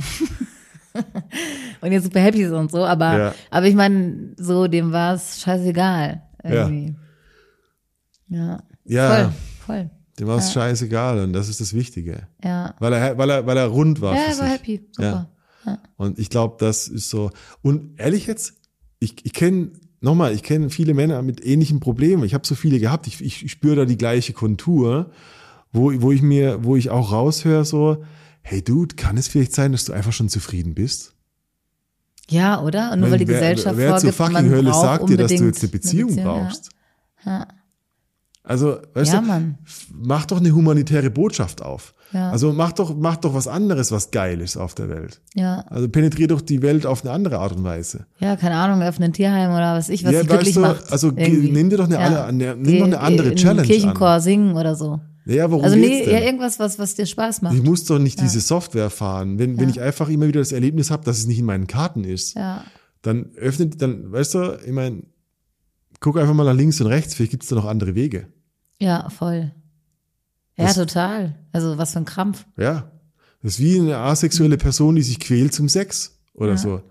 und 1.82 1.92
jetzt 1.92 2.06
super 2.06 2.22
happy 2.22 2.44
ist 2.44 2.52
und 2.54 2.72
so. 2.72 2.84
Aber, 2.86 3.18
Ja. 3.18 3.36
aber 3.52 3.68
ich 3.68 3.76
meine, 3.76 4.34
so, 4.38 4.68
dem 4.68 4.92
war 4.92 5.14
es 5.14 5.42
scheißegal. 5.42 6.24
Irgendwie. 6.44 6.96
Ja. 8.30 8.64
Ja, 8.86 9.10
Voll, 9.10 9.34
voll. 9.66 9.90
dem 10.20 10.28
war 10.28 10.38
es 10.38 10.54
scheißegal 10.54 11.20
und 11.20 11.34
das 11.34 11.50
ist 11.50 11.60
das 11.60 11.74
Wichtige. 11.74 12.28
Ja. 12.44 12.74
Weil 12.80 12.94
er, 12.94 13.18
weil 13.18 13.30
er, 13.30 13.46
weil 13.46 13.58
er 13.58 13.68
rund 13.68 14.02
war. 14.02 14.16
Ja, 14.16 14.22
er 14.30 14.38
war 14.40 14.48
happy. 14.48 14.88
Super. 14.92 15.30
Und 15.98 16.20
ich 16.20 16.30
glaube, 16.30 16.56
das 16.60 16.88
ist 16.88 17.10
so. 17.10 17.32
Und 17.64 18.00
ehrlich 18.00 18.28
jetzt, 18.28 18.54
ich, 19.06 19.26
ich 19.26 19.34
kenne, 19.34 19.72
nochmal, 20.02 20.34
ich 20.34 20.44
kenne 20.44 20.70
viele 20.70 20.94
Männer 20.94 21.22
mit 21.22 21.46
ähnlichen 21.46 21.80
Problemen. 21.80 22.24
Ich 22.24 22.34
habe 22.34 22.46
so 22.46 22.56
viele 22.56 22.80
gehabt. 22.80 23.08
Ich, 23.08 23.22
ich, 23.24 23.46
ich 23.46 23.52
spüre 23.52 23.78
da 23.78 23.86
die 23.86 23.98
gleiche 23.98 24.34
Kontur, 24.34 25.12
wo, 25.72 25.92
wo 26.02 26.12
ich 26.12 26.22
mir, 26.22 26.64
wo 26.64 26.76
ich 26.76 26.90
auch 26.90 27.12
raushöre, 27.12 27.66
so, 27.66 28.04
hey 28.42 28.62
Dude, 28.62 28.96
kann 28.96 29.18
es 29.18 29.28
vielleicht 29.28 29.54
sein, 29.54 29.72
dass 29.72 29.86
du 29.86 29.94
einfach 29.94 30.14
schon 30.14 30.30
zufrieden 30.30 30.74
bist? 30.76 31.14
Ja, 32.30 32.62
oder? 32.62 32.92
Und 32.92 33.02
nur 33.02 33.12
weil 33.12 33.20
die 33.20 33.28
wer, 33.28 33.36
Gesellschaft 33.36 33.78
wer 33.78 33.98
zur 33.98 34.12
vorgibt, 34.12 34.16
fucking 34.18 34.34
man 34.34 34.50
Hölle 34.50 34.74
sagt 34.74 35.10
dir, 35.10 35.18
dass 35.18 35.34
du 35.34 35.46
jetzt 35.46 35.62
eine 35.62 35.72
Beziehung, 35.72 36.18
ja. 36.18 36.24
brauchst? 36.24 36.70
Ja. 37.26 37.48
Also, 38.44 38.78
weißt 38.94 39.14
Ja, 39.14 39.22
du, 39.22 39.28
Mann. 39.28 39.58
mach 39.92 40.26
doch 40.26 40.40
eine 40.40 40.52
humanitäre 40.52 41.10
Botschaft 41.10 41.62
auf. 41.62 41.95
Ja. 42.12 42.32
Also 42.32 42.54
mach 42.54 42.72
doch, 42.72 42.96
mach 42.96 43.18
doch 43.18 43.34
was 43.34 43.48
anderes, 43.48 43.92
was 43.92 44.12
geil 44.12 44.40
ist 44.40 44.58
auf 44.58 44.74
der 44.76 44.88
Welt. 44.90 45.22
Ja. 45.34 45.62
Also 45.70 45.90
penetrier 45.90 46.28
doch 46.28 46.40
die 46.42 46.62
Welt 46.62 46.86
auf 46.86 47.04
eine 47.04 47.12
andere 47.12 47.40
Art 47.40 47.54
und 47.56 47.64
Weise. 47.64 48.06
Ja, 48.20 48.36
keine 48.36 48.56
Ahnung, 48.56 48.82
öffnen 48.82 49.10
ein 49.10 49.14
Tierheim 49.14 49.52
oder 49.52 49.74
was 49.76 49.90
ich, 49.90 50.04
was 50.06 50.14
Ja, 50.14 50.20
dich 50.22 50.30
glücklich 50.30 50.54
du, 50.54 50.60
macht. 50.62 50.92
also 50.92 51.12
ge- 51.12 51.26
irgendwie. 51.28 51.52
nimm 51.52 51.70
dir 51.70 51.78
doch 51.78 51.86
eine 51.86 51.98
alle- 52.00 52.24
eine- 52.26 52.56
nimm 52.56 52.78
doch 52.80 52.86
eine 52.86 53.00
andere 53.00 53.30
in 53.30 53.36
Challenge 53.36 53.68
Kirchenchor 53.68 54.20
singen 54.22 54.56
oder 54.56 54.76
so. 54.76 55.00
Ja, 55.26 55.50
worum 55.50 55.66
Also 55.66 55.76
nee, 55.76 56.04
ja, 56.10 56.20
irgendwas, 56.20 56.60
was, 56.60 56.78
was 56.78 56.94
dir 56.94 57.08
Spaß 57.08 57.42
macht. 57.42 57.56
Ich 57.56 57.64
muss 57.64 57.84
doch 57.86 57.98
nicht 57.98 58.22
diese 58.22 58.40
Software 58.40 58.92
fahren. 58.92 59.40
Wenn, 59.40 59.58
wenn 59.58 59.66
Ja. 59.70 59.76
ich 59.76 59.82
einfach 59.82 60.08
immer 60.08 60.28
wieder 60.28 60.40
das 60.40 60.52
Erlebnis 60.52 60.92
habe, 60.92 61.04
dass 61.04 61.18
es 61.18 61.26
nicht 61.26 61.40
in 61.40 61.46
meinen 61.46 61.66
Karten 61.66 62.04
ist, 62.04 62.36
Ja. 62.36 62.64
dann 63.02 63.32
öffnet, 63.36 63.82
dann, 63.82 64.12
weißt 64.12 64.36
du, 64.36 64.60
ich 64.64 64.72
meine, 64.72 65.02
guck 66.00 66.18
einfach 66.20 66.36
mal 66.36 66.44
nach 66.44 66.54
links 66.54 66.80
und 66.80 66.88
rechts, 66.88 67.16
vielleicht 67.16 67.32
gibt's 67.32 67.48
da 67.48 67.56
noch 67.56 67.66
andere 67.66 67.96
Wege. 67.96 68.28
Ja, 68.80 69.10
voll. 69.10 69.52
Ja, 70.58 70.66
Das- 70.66 70.76
total. 70.76 71.36
Also 71.52 71.78
was 71.78 71.94
für 71.94 72.00
ein 72.00 72.06
Krampf. 72.06 72.46
Ja. 72.58 72.92
Das 73.42 73.54
ist 73.54 73.60
wie 73.60 73.80
eine 73.80 73.98
asexuelle 73.98 74.58
Person, 74.58 74.96
die 74.96 75.02
sich 75.04 75.20
quält 75.20 75.54
zum 75.54 75.70
Sex 75.70 76.18
oder 76.34 76.52
Ja. 76.52 76.58
so. 76.58 76.82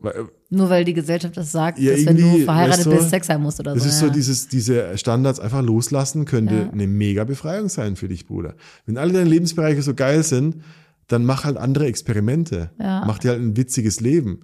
Weil, 0.00 0.28
Nur 0.50 0.70
weil 0.70 0.84
die 0.84 0.94
Gesellschaft 0.94 1.36
das 1.36 1.50
sagt, 1.50 1.78
Ja, 1.80 1.92
dass 1.92 2.06
wenn 2.06 2.16
du 2.16 2.38
verheiratet 2.44 2.78
weißt 2.78 2.86
du, 2.86 2.90
bist, 2.90 3.10
Sex 3.10 3.28
haben 3.28 3.42
musst 3.42 3.58
oder 3.58 3.74
Das 3.74 3.82
so. 3.82 3.88
ist 3.88 4.00
ja. 4.00 4.06
so 4.06 4.12
dieses, 4.12 4.46
diese 4.48 4.96
Standards 4.96 5.40
einfach 5.40 5.60
loslassen 5.62 6.24
könnte 6.24 6.54
Ja. 6.54 6.70
eine 6.70 6.86
mega 6.86 7.24
Befreiung 7.24 7.68
sein 7.68 7.96
für 7.96 8.06
dich, 8.08 8.26
Bruder. 8.26 8.54
Wenn 8.86 8.96
alle 8.96 9.12
deine 9.12 9.28
Lebensbereiche 9.28 9.82
so 9.82 9.94
geil 9.94 10.22
sind, 10.22 10.62
dann 11.08 11.24
mach 11.24 11.44
halt 11.44 11.56
andere 11.56 11.86
Experimente. 11.86 12.70
Ja. 12.78 13.04
Mach 13.06 13.18
dir 13.18 13.30
halt 13.30 13.40
ein 13.40 13.56
witziges 13.56 13.98
Leben. 14.00 14.40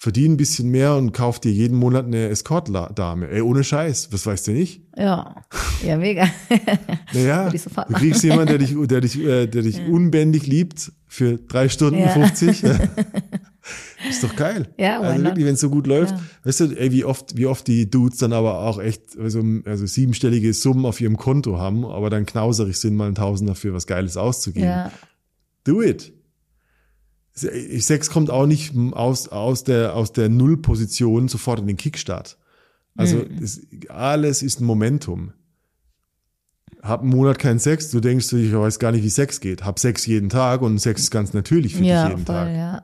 Verdien 0.00 0.34
ein 0.34 0.36
bisschen 0.36 0.70
mehr 0.70 0.94
und 0.94 1.10
kauf 1.12 1.40
dir 1.40 1.50
jeden 1.50 1.76
Monat 1.76 2.06
eine 2.06 2.28
Escort-Dame. 2.28 3.28
Ey, 3.30 3.40
ohne 3.40 3.64
Scheiß. 3.64 4.12
Was 4.12 4.24
weißt 4.26 4.46
du 4.46 4.52
nicht? 4.52 4.82
ja. 4.96 5.42
ja, 5.84 5.96
mega. 5.96 6.28
Naja, 7.12 7.50
du 7.50 7.94
kriegst 7.94 8.22
jemanden, 8.22 8.46
der 8.46 8.58
dich, 8.58 8.76
der 8.76 9.00
dich, 9.00 9.18
äh, 9.18 9.46
der 9.46 9.62
dich 9.62 9.80
unbändig 9.88 10.46
liebt 10.46 10.92
für 11.08 11.38
drei 11.38 11.68
Stunden 11.68 11.98
Ja. 11.98 12.10
50. 12.10 12.62
ist 14.08 14.22
doch 14.22 14.36
geil. 14.36 14.68
Ja, 14.78 15.00
also 15.00 15.24
wirklich, 15.24 15.44
wenn 15.44 15.54
es 15.54 15.60
so 15.60 15.70
gut 15.70 15.88
läuft. 15.88 16.12
Ja. 16.14 16.20
Weißt 16.44 16.60
du, 16.60 16.64
ey, 16.78 16.92
wie 16.92 17.04
oft, 17.04 17.36
wie 17.36 17.46
oft 17.46 17.66
die 17.66 17.90
Dudes 17.90 18.18
dann 18.18 18.32
aber 18.32 18.60
auch 18.60 18.78
echt 18.78 19.18
also, 19.18 19.42
also 19.64 19.84
siebenstellige 19.86 20.52
Summen 20.54 20.86
auf 20.86 21.00
ihrem 21.00 21.16
Konto 21.16 21.58
haben, 21.58 21.84
aber 21.84 22.08
dann 22.08 22.24
knauserig 22.24 22.76
sind, 22.78 22.94
mal 22.94 23.06
einen 23.06 23.14
Tausender 23.16 23.56
für 23.56 23.74
was 23.74 23.86
Geiles 23.88 24.16
auszugeben. 24.16 24.68
ja. 24.68 24.92
Do 25.64 25.82
it. 25.82 26.12
Sex 27.40 28.10
kommt 28.10 28.30
auch 28.30 28.46
nicht 28.46 28.74
aus, 28.92 29.28
aus 29.28 29.64
der, 29.64 29.94
aus 29.94 30.12
der 30.12 30.28
Nullposition 30.28 31.28
sofort 31.28 31.60
in 31.60 31.66
den 31.66 31.76
Kickstart. 31.76 32.38
Also 32.96 33.18
Mhm. 33.18 33.38
es, 33.42 33.60
alles 33.88 34.42
ist 34.42 34.60
ein 34.60 34.64
Momentum. 34.64 35.32
Hab 36.82 37.00
einen 37.02 37.10
Monat 37.10 37.38
keinen 37.38 37.58
Sex, 37.58 37.90
du 37.90 38.00
denkst, 38.00 38.32
ich 38.32 38.52
weiß 38.54 38.78
gar 38.78 38.92
nicht, 38.92 39.02
wie 39.02 39.10
Sex 39.10 39.40
geht. 39.40 39.64
Hab 39.64 39.78
Sex 39.78 40.06
jeden 40.06 40.28
Tag 40.28 40.62
und 40.62 40.78
Sex 40.78 41.02
ist 41.02 41.10
ganz 41.10 41.32
natürlich 41.32 41.74
für 41.74 41.84
Ja, 41.84 42.04
dich 42.04 42.10
jeden 42.16 42.26
voll, 42.26 42.34
Tag. 42.34 42.48
ja. 42.54 42.82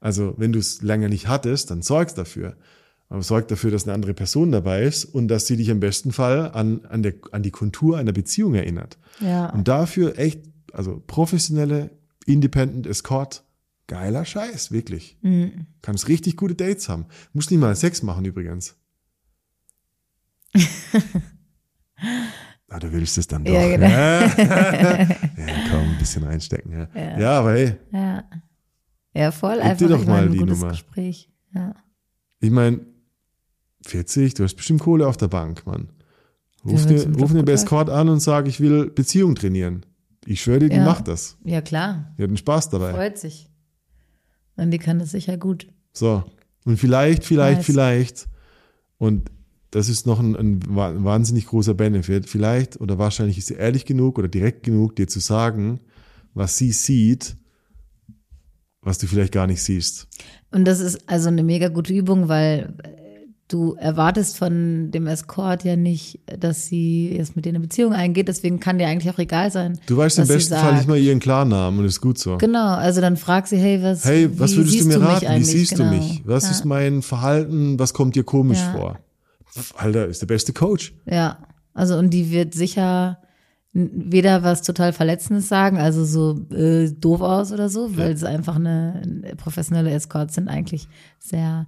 Also 0.00 0.34
wenn 0.36 0.52
du 0.52 0.58
es 0.58 0.82
lange 0.82 1.08
nicht 1.08 1.28
hattest, 1.28 1.70
dann 1.70 1.82
sorgst 1.82 2.16
dafür. 2.16 2.56
Aber 3.08 3.22
sorg 3.22 3.48
dafür, 3.48 3.70
dass 3.70 3.84
eine 3.84 3.94
andere 3.94 4.14
Person 4.14 4.50
dabei 4.50 4.82
ist 4.82 5.04
und 5.04 5.28
dass 5.28 5.46
sie 5.46 5.56
dich 5.56 5.68
im 5.68 5.78
besten 5.80 6.10
Fall 6.12 6.50
an, 6.52 6.84
an, 6.86 7.02
der, 7.02 7.14
an 7.32 7.42
die 7.42 7.50
Kontur 7.52 7.98
einer 7.98 8.12
Beziehung 8.12 8.54
erinnert. 8.54 8.98
Ja. 9.20 9.50
Und 9.50 9.68
dafür 9.68 10.18
echt, 10.18 10.40
also 10.72 11.02
professionelle, 11.06 11.90
independent 12.24 12.86
Escort, 12.86 13.44
geiler 13.86 14.24
Scheiß, 14.24 14.72
wirklich. 14.72 15.18
Mhm. 15.22 15.66
Kannst 15.82 16.08
richtig 16.08 16.36
gute 16.36 16.54
Dates 16.54 16.88
haben. 16.88 17.06
Muss 17.32 17.50
nicht 17.50 17.60
mal 17.60 17.74
Sex 17.76 18.02
machen 18.02 18.24
übrigens. 18.24 18.76
Ah, 22.68 22.80
du 22.80 22.92
willst 22.92 23.16
es 23.16 23.28
dann 23.28 23.44
doch. 23.44 23.52
Ja, 23.54 23.68
genau. 23.68 23.86
ja, 23.86 25.06
komm, 25.70 25.88
ein 25.90 25.98
bisschen 25.98 26.24
reinstecken. 26.24 26.72
Ja, 26.72 26.88
ja. 26.94 27.18
Ja. 27.20 27.38
aber 27.38 27.52
hey, 27.52 27.76
Ja. 27.92 28.24
Ja, 29.14 29.30
voll 29.30 29.60
einfach 29.60 29.78
dir 29.78 29.88
doch 29.88 30.00
ich 30.00 30.06
mal 30.06 30.14
meine, 30.22 30.26
ein 30.26 30.32
die 30.32 30.44
Nummer. 30.44 30.68
Gespräch. 30.70 31.30
Ja. 31.54 31.74
ich 32.40 32.50
meine, 32.50 32.80
40, 33.86 34.34
du 34.34 34.42
hast 34.44 34.56
bestimmt 34.56 34.80
Kohle 34.82 35.06
auf 35.06 35.16
der 35.16 35.28
Bank, 35.28 35.64
Mann. 35.64 35.88
Ruf, 36.66 36.86
zum 36.86 37.14
ruf 37.14 37.32
gut 37.32 37.48
Escort 37.48 37.88
an 37.88 38.08
und 38.08 38.20
sag, 38.20 38.48
ich 38.48 38.60
will 38.60 38.90
Beziehung 38.90 39.36
trainieren. 39.36 39.86
Ich 40.26 40.42
schwöre 40.42 40.58
dir, 40.58 40.68
die 40.68 40.80
macht 40.80 41.06
das. 41.08 41.38
ja, 41.44 41.60
klar. 41.60 42.14
Die 42.18 42.24
hat 42.24 42.28
einen 42.28 42.36
Spaß 42.36 42.68
dabei. 42.70 42.92
Freut 42.92 43.16
sich. 43.16 43.48
Und 44.56 44.70
die 44.70 44.78
kann 44.78 44.98
das 44.98 45.10
sicher 45.10 45.36
gut. 45.36 45.66
So. 45.92 46.24
Und 46.64 46.78
vielleicht, 46.78 47.24
vielleicht, 47.24 47.58
Nice. 47.58 47.66
vielleicht, 47.66 48.28
und 48.98 49.30
das 49.70 49.88
ist 49.88 50.06
noch 50.06 50.18
ein, 50.20 50.34
ein 50.36 50.60
wa- 50.74 50.88
ein 50.90 51.04
wahnsinnig 51.04 51.46
großer 51.46 51.74
Benefit, 51.74 52.28
vielleicht 52.28 52.80
oder 52.80 52.98
wahrscheinlich 52.98 53.38
ist 53.38 53.48
sie 53.48 53.54
ehrlich 53.54 53.84
genug 53.84 54.18
oder 54.18 54.28
direkt 54.28 54.62
genug, 54.62 54.96
dir 54.96 55.06
zu 55.08 55.20
sagen, 55.20 55.80
was 56.34 56.56
sie 56.56 56.72
sieht, 56.72 57.36
was 58.80 58.98
du 58.98 59.06
vielleicht 59.06 59.32
gar 59.32 59.46
nicht 59.46 59.62
siehst. 59.62 60.06
Und 60.50 60.64
das 60.64 60.80
ist 60.80 61.08
also 61.08 61.28
eine 61.28 61.42
mega 61.42 61.68
gute 61.68 61.92
Übung, 61.92 62.28
weil 62.28 62.74
du 63.48 63.74
erwartest 63.74 64.36
von 64.36 64.90
dem 64.90 65.06
Escort 65.06 65.64
ja 65.64 65.76
nicht, 65.76 66.20
dass 66.38 66.66
sie 66.66 67.14
jetzt 67.16 67.36
mit 67.36 67.44
dir 67.44 67.50
eine 67.50 67.60
Beziehung 67.60 67.92
eingeht. 67.92 68.28
Deswegen 68.28 68.58
kann 68.60 68.78
dir 68.78 68.88
eigentlich 68.88 69.12
auch 69.12 69.18
egal 69.18 69.52
sein. 69.52 69.78
Du 69.86 69.96
weißt 69.96 70.18
im 70.18 70.26
besten 70.26 70.54
Fall 70.54 70.74
nicht 70.74 70.88
mal 70.88 70.98
ihren 70.98 71.20
Klarnamen 71.20 71.78
und 71.80 71.86
ist 71.86 72.00
gut 72.00 72.18
so. 72.18 72.38
Genau, 72.38 72.74
also 72.74 73.00
dann 73.00 73.16
frag 73.16 73.46
sie, 73.46 73.56
hey, 73.56 73.82
was, 73.82 74.04
Hey, 74.04 74.28
was 74.38 74.56
würdest 74.56 74.80
du 74.80 74.86
mir 74.86 75.00
raten? 75.00 75.38
Wie 75.38 75.44
siehst 75.44 75.76
genau. 75.76 75.90
du 75.90 75.96
mich? 75.96 76.22
Was 76.24 76.44
ja. 76.44 76.50
ist 76.50 76.64
mein 76.64 77.02
Verhalten? 77.02 77.78
Was 77.78 77.94
kommt 77.94 78.16
dir 78.16 78.24
komisch 78.24 78.58
Ja. 78.58 78.72
vor? 78.72 78.98
Alter, 79.76 80.06
ist 80.06 80.20
der 80.20 80.26
beste 80.26 80.52
Coach. 80.52 80.94
Ja, 81.06 81.38
also 81.72 81.96
und 81.96 82.10
die 82.10 82.30
wird 82.30 82.52
sicher 82.54 83.18
weder 83.72 84.42
was 84.42 84.62
total 84.62 84.92
Verletzendes 84.94 85.48
sagen, 85.48 85.76
also 85.76 86.04
so 86.04 86.46
äh, 86.54 86.90
doof 86.90 87.20
aus 87.20 87.52
oder 87.52 87.68
so, 87.68 87.94
weil 87.96 88.16
sie 88.16 88.26
einfach 88.26 88.56
eine, 88.56 89.02
eine 89.02 89.36
professionelle 89.36 89.90
Escorts 89.90 90.34
sind 90.34 90.48
eigentlich 90.48 90.88
sehr 91.18 91.66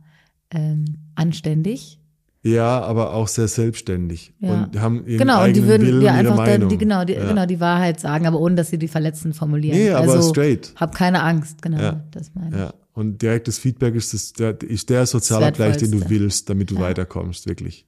ähm, 0.50 0.96
anständig. 1.14 2.00
Ja, 2.42 2.80
aber 2.80 3.12
auch 3.14 3.28
sehr 3.28 3.48
selbstständig 3.48 4.32
Ja. 4.38 4.64
und 4.64 4.80
haben 4.80 5.04
ihren 5.06 5.18
Genau, 5.18 5.38
und 5.38 5.40
eigenen 5.40 5.54
die 5.54 5.68
würden 5.68 5.86
Willen 5.88 6.00
dir 6.00 6.10
und 6.10 6.16
einfach 6.16 6.44
dann, 6.44 6.68
die, 6.68 6.78
genau, 6.78 7.04
die, 7.04 7.14
ja. 7.14 7.28
genau 7.28 7.46
die 7.46 7.60
Wahrheit 7.60 7.98
sagen, 8.00 8.26
aber 8.26 8.40
ohne 8.40 8.54
dass 8.54 8.70
sie 8.70 8.78
die 8.78 8.88
verletzend 8.88 9.34
formulieren. 9.36 9.76
Nee, 9.76 9.90
aber 9.90 10.12
also, 10.12 10.30
straight. 10.30 10.72
Hab 10.76 10.94
keine 10.94 11.22
Angst, 11.22 11.60
genau, 11.62 11.80
Ja. 11.80 12.04
das 12.12 12.32
meine 12.34 12.50
ich. 12.50 12.56
Ja, 12.56 12.74
und 12.94 13.20
direktes 13.20 13.58
Feedback 13.58 13.94
ist, 13.96 14.14
das, 14.14 14.32
der, 14.32 14.60
ist 14.62 14.88
der 14.88 15.06
Sozialabgleich, 15.06 15.78
den 15.78 15.90
du 15.90 16.08
willst, 16.08 16.48
damit 16.48 16.70
du 16.70 16.78
weiterkommst, 16.78 17.46
wirklich. 17.48 17.86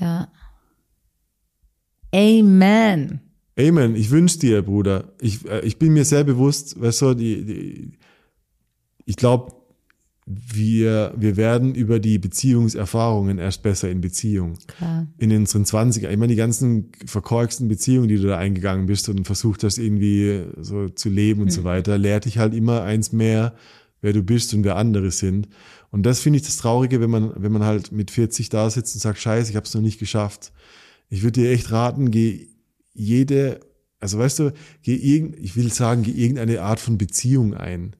Ja. 0.00 0.28
Amen. 2.14 3.20
Amen, 3.58 3.94
ich 3.94 4.10
wünsch 4.10 4.38
dir, 4.38 4.62
Bruder. 4.62 5.12
Ich, 5.20 5.46
äh, 5.48 5.60
ich 5.60 5.78
bin 5.78 5.92
mir 5.92 6.04
sehr 6.04 6.24
bewusst, 6.24 6.80
weißt 6.80 7.02
du, 7.02 7.14
die, 7.14 7.44
die, 7.44 7.98
ich 9.04 9.16
glaube, 9.16 9.52
wir, 10.24 11.12
wir 11.16 11.36
werden 11.36 11.74
über 11.74 11.98
die 11.98 12.18
Beziehungserfahrungen 12.18 13.38
erst 13.38 13.62
besser 13.62 13.90
in 13.90 14.00
Beziehung. 14.00 14.56
Klar. 14.68 15.08
In 15.18 15.32
unseren 15.32 15.64
20er, 15.64 16.08
ich 16.10 16.16
meine, 16.16 16.28
die 16.28 16.36
ganzen 16.36 16.92
verkorksten 17.06 17.68
Beziehungen, 17.68 18.08
die 18.08 18.16
du 18.16 18.28
da 18.28 18.38
eingegangen 18.38 18.86
bist 18.86 19.08
und 19.08 19.24
versucht 19.26 19.64
hast, 19.64 19.78
irgendwie 19.78 20.44
so 20.60 20.88
zu 20.88 21.08
leben 21.08 21.42
und 21.42 21.50
so 21.50 21.64
weiter, 21.64 21.98
lehrt 21.98 22.24
dich 22.26 22.38
halt 22.38 22.54
immer 22.54 22.82
eins 22.82 23.10
mehr, 23.10 23.54
wer 24.00 24.12
du 24.12 24.22
bist 24.22 24.54
und 24.54 24.62
wer 24.62 24.76
andere 24.76 25.10
sind. 25.10 25.48
Und 25.90 26.04
das 26.04 26.20
finde 26.20 26.38
ich 26.38 26.44
das 26.44 26.56
Traurige, 26.56 27.00
wenn 27.00 27.10
man, 27.10 27.32
wenn 27.36 27.52
man 27.52 27.64
halt 27.64 27.90
mit 27.90 28.10
40 28.10 28.48
da 28.48 28.70
sitzt 28.70 28.94
und 28.94 29.00
sagt, 29.00 29.18
scheiße, 29.18 29.50
ich 29.50 29.56
habe 29.56 29.66
es 29.66 29.74
noch 29.74 29.82
nicht 29.82 29.98
geschafft. 29.98 30.52
Ich 31.08 31.22
würde 31.22 31.40
dir 31.40 31.50
echt 31.50 31.72
raten, 31.72 32.10
geh 32.10 32.48
jede 32.94 33.60
also 34.02 34.18
weißt 34.18 34.40
du, 34.40 34.52
geh 34.82 34.96
irgend, 34.96 35.38
ich 35.38 35.54
will 35.54 35.72
sagen, 35.72 36.02
geh 36.02 36.10
irgendeine 36.10 36.62
Art 36.62 36.80
von 36.80 36.98
Beziehung 36.98 37.54
ein. 37.54 37.94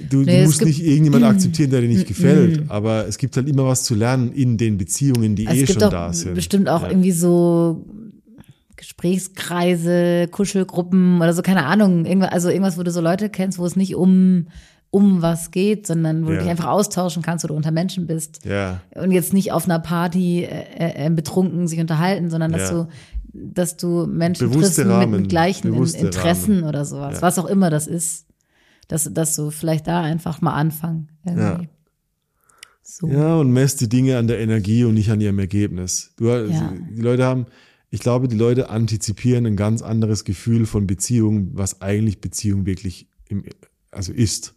Du, 0.00 0.18
Nee, 0.22 0.38
du 0.38 0.44
musst 0.46 0.64
nicht 0.64 0.82
irgendjemanden 0.82 1.28
akzeptieren, 1.30 1.70
der 1.70 1.80
dir 1.82 1.88
nicht 1.88 2.08
gefällt, 2.08 2.70
aber 2.70 3.06
es 3.06 3.18
gibt 3.18 3.36
halt 3.36 3.48
immer 3.48 3.66
was 3.66 3.84
zu 3.84 3.94
lernen 3.94 4.32
in 4.32 4.56
den 4.56 4.78
Beziehungen, 4.78 5.36
die 5.36 5.46
eh 5.46 5.66
schon 5.66 5.78
da 5.90 6.12
sind. 6.12 6.34
bestimmt 6.34 6.68
auch 6.68 6.82
irgendwie 6.88 7.12
so 7.12 7.84
Gesprächskreise, 8.76 10.28
Kuschelgruppen 10.30 11.16
oder 11.20 11.32
so, 11.32 11.42
keine 11.42 11.64
Ahnung. 11.66 12.04
Irgendwas, 12.04 12.30
also 12.32 12.48
irgendwas, 12.48 12.78
wo 12.78 12.82
du 12.82 12.90
so 12.90 13.00
Leute 13.00 13.28
kennst, 13.28 13.58
wo 13.58 13.66
es 13.66 13.76
nicht 13.76 13.94
um, 13.94 14.46
um 14.90 15.22
was 15.22 15.50
geht, 15.50 15.86
sondern 15.86 16.24
wo 16.26 16.30
Ja. 16.30 16.36
du 16.36 16.42
dich 16.42 16.50
einfach 16.50 16.68
austauschen 16.68 17.22
kannst, 17.22 17.44
wo 17.44 17.48
du 17.48 17.54
unter 17.54 17.70
Menschen 17.70 18.06
bist. 18.06 18.44
Ja, 18.44 18.80
Und 18.94 19.10
jetzt 19.12 19.32
nicht 19.32 19.52
auf 19.52 19.64
einer 19.66 19.78
Party 19.78 20.44
äh, 20.44 21.06
äh, 21.06 21.10
betrunken 21.10 21.66
sich 21.68 21.80
unterhalten, 21.80 22.30
sondern 22.30 22.52
dass 22.52 22.70
Ja. 22.70 22.82
du 22.84 22.88
dass 23.34 23.78
du 23.78 24.06
Menschen 24.06 24.50
Bewusste 24.50 24.82
triffst 24.84 25.00
mit, 25.08 25.20
mit 25.22 25.28
gleichen 25.30 25.70
bewusste 25.70 25.96
Interessen 26.04 26.56
Rahmen. 26.56 26.68
oder 26.68 26.84
sowas, 26.84 27.22
was 27.22 27.38
auch 27.38 27.46
immer 27.46 27.70
das 27.70 27.86
ist. 27.86 28.26
Dass, 28.92 29.08
dass 29.10 29.34
du 29.36 29.50
vielleicht 29.50 29.86
da 29.86 30.02
einfach 30.02 30.42
mal 30.42 30.52
anfangen. 30.52 31.08
Irgendwie. 31.24 31.64
Ja. 31.64 31.70
So. 32.82 33.08
Ja, 33.08 33.36
und 33.36 33.50
messt 33.50 33.80
die 33.80 33.88
Dinge 33.88 34.18
an 34.18 34.26
der 34.26 34.38
Energie 34.38 34.84
und 34.84 34.92
nicht 34.92 35.10
an 35.10 35.20
ihrem 35.22 35.38
Ergebnis. 35.38 36.12
Du, 36.18 36.26
Ja. 36.26 36.74
Die 36.90 37.00
Leute 37.00 37.24
haben, 37.24 37.46
ich 37.88 38.00
glaube, 38.00 38.28
die 38.28 38.36
Leute 38.36 38.68
antizipieren 38.68 39.46
ein 39.46 39.56
ganz 39.56 39.80
anderes 39.80 40.24
Gefühl 40.24 40.66
von 40.66 40.86
Beziehung, 40.86 41.52
was 41.54 41.80
eigentlich 41.80 42.20
Beziehung 42.20 42.66
wirklich 42.66 43.08
im, 43.28 43.44
also 43.90 44.12
ist. 44.12 44.54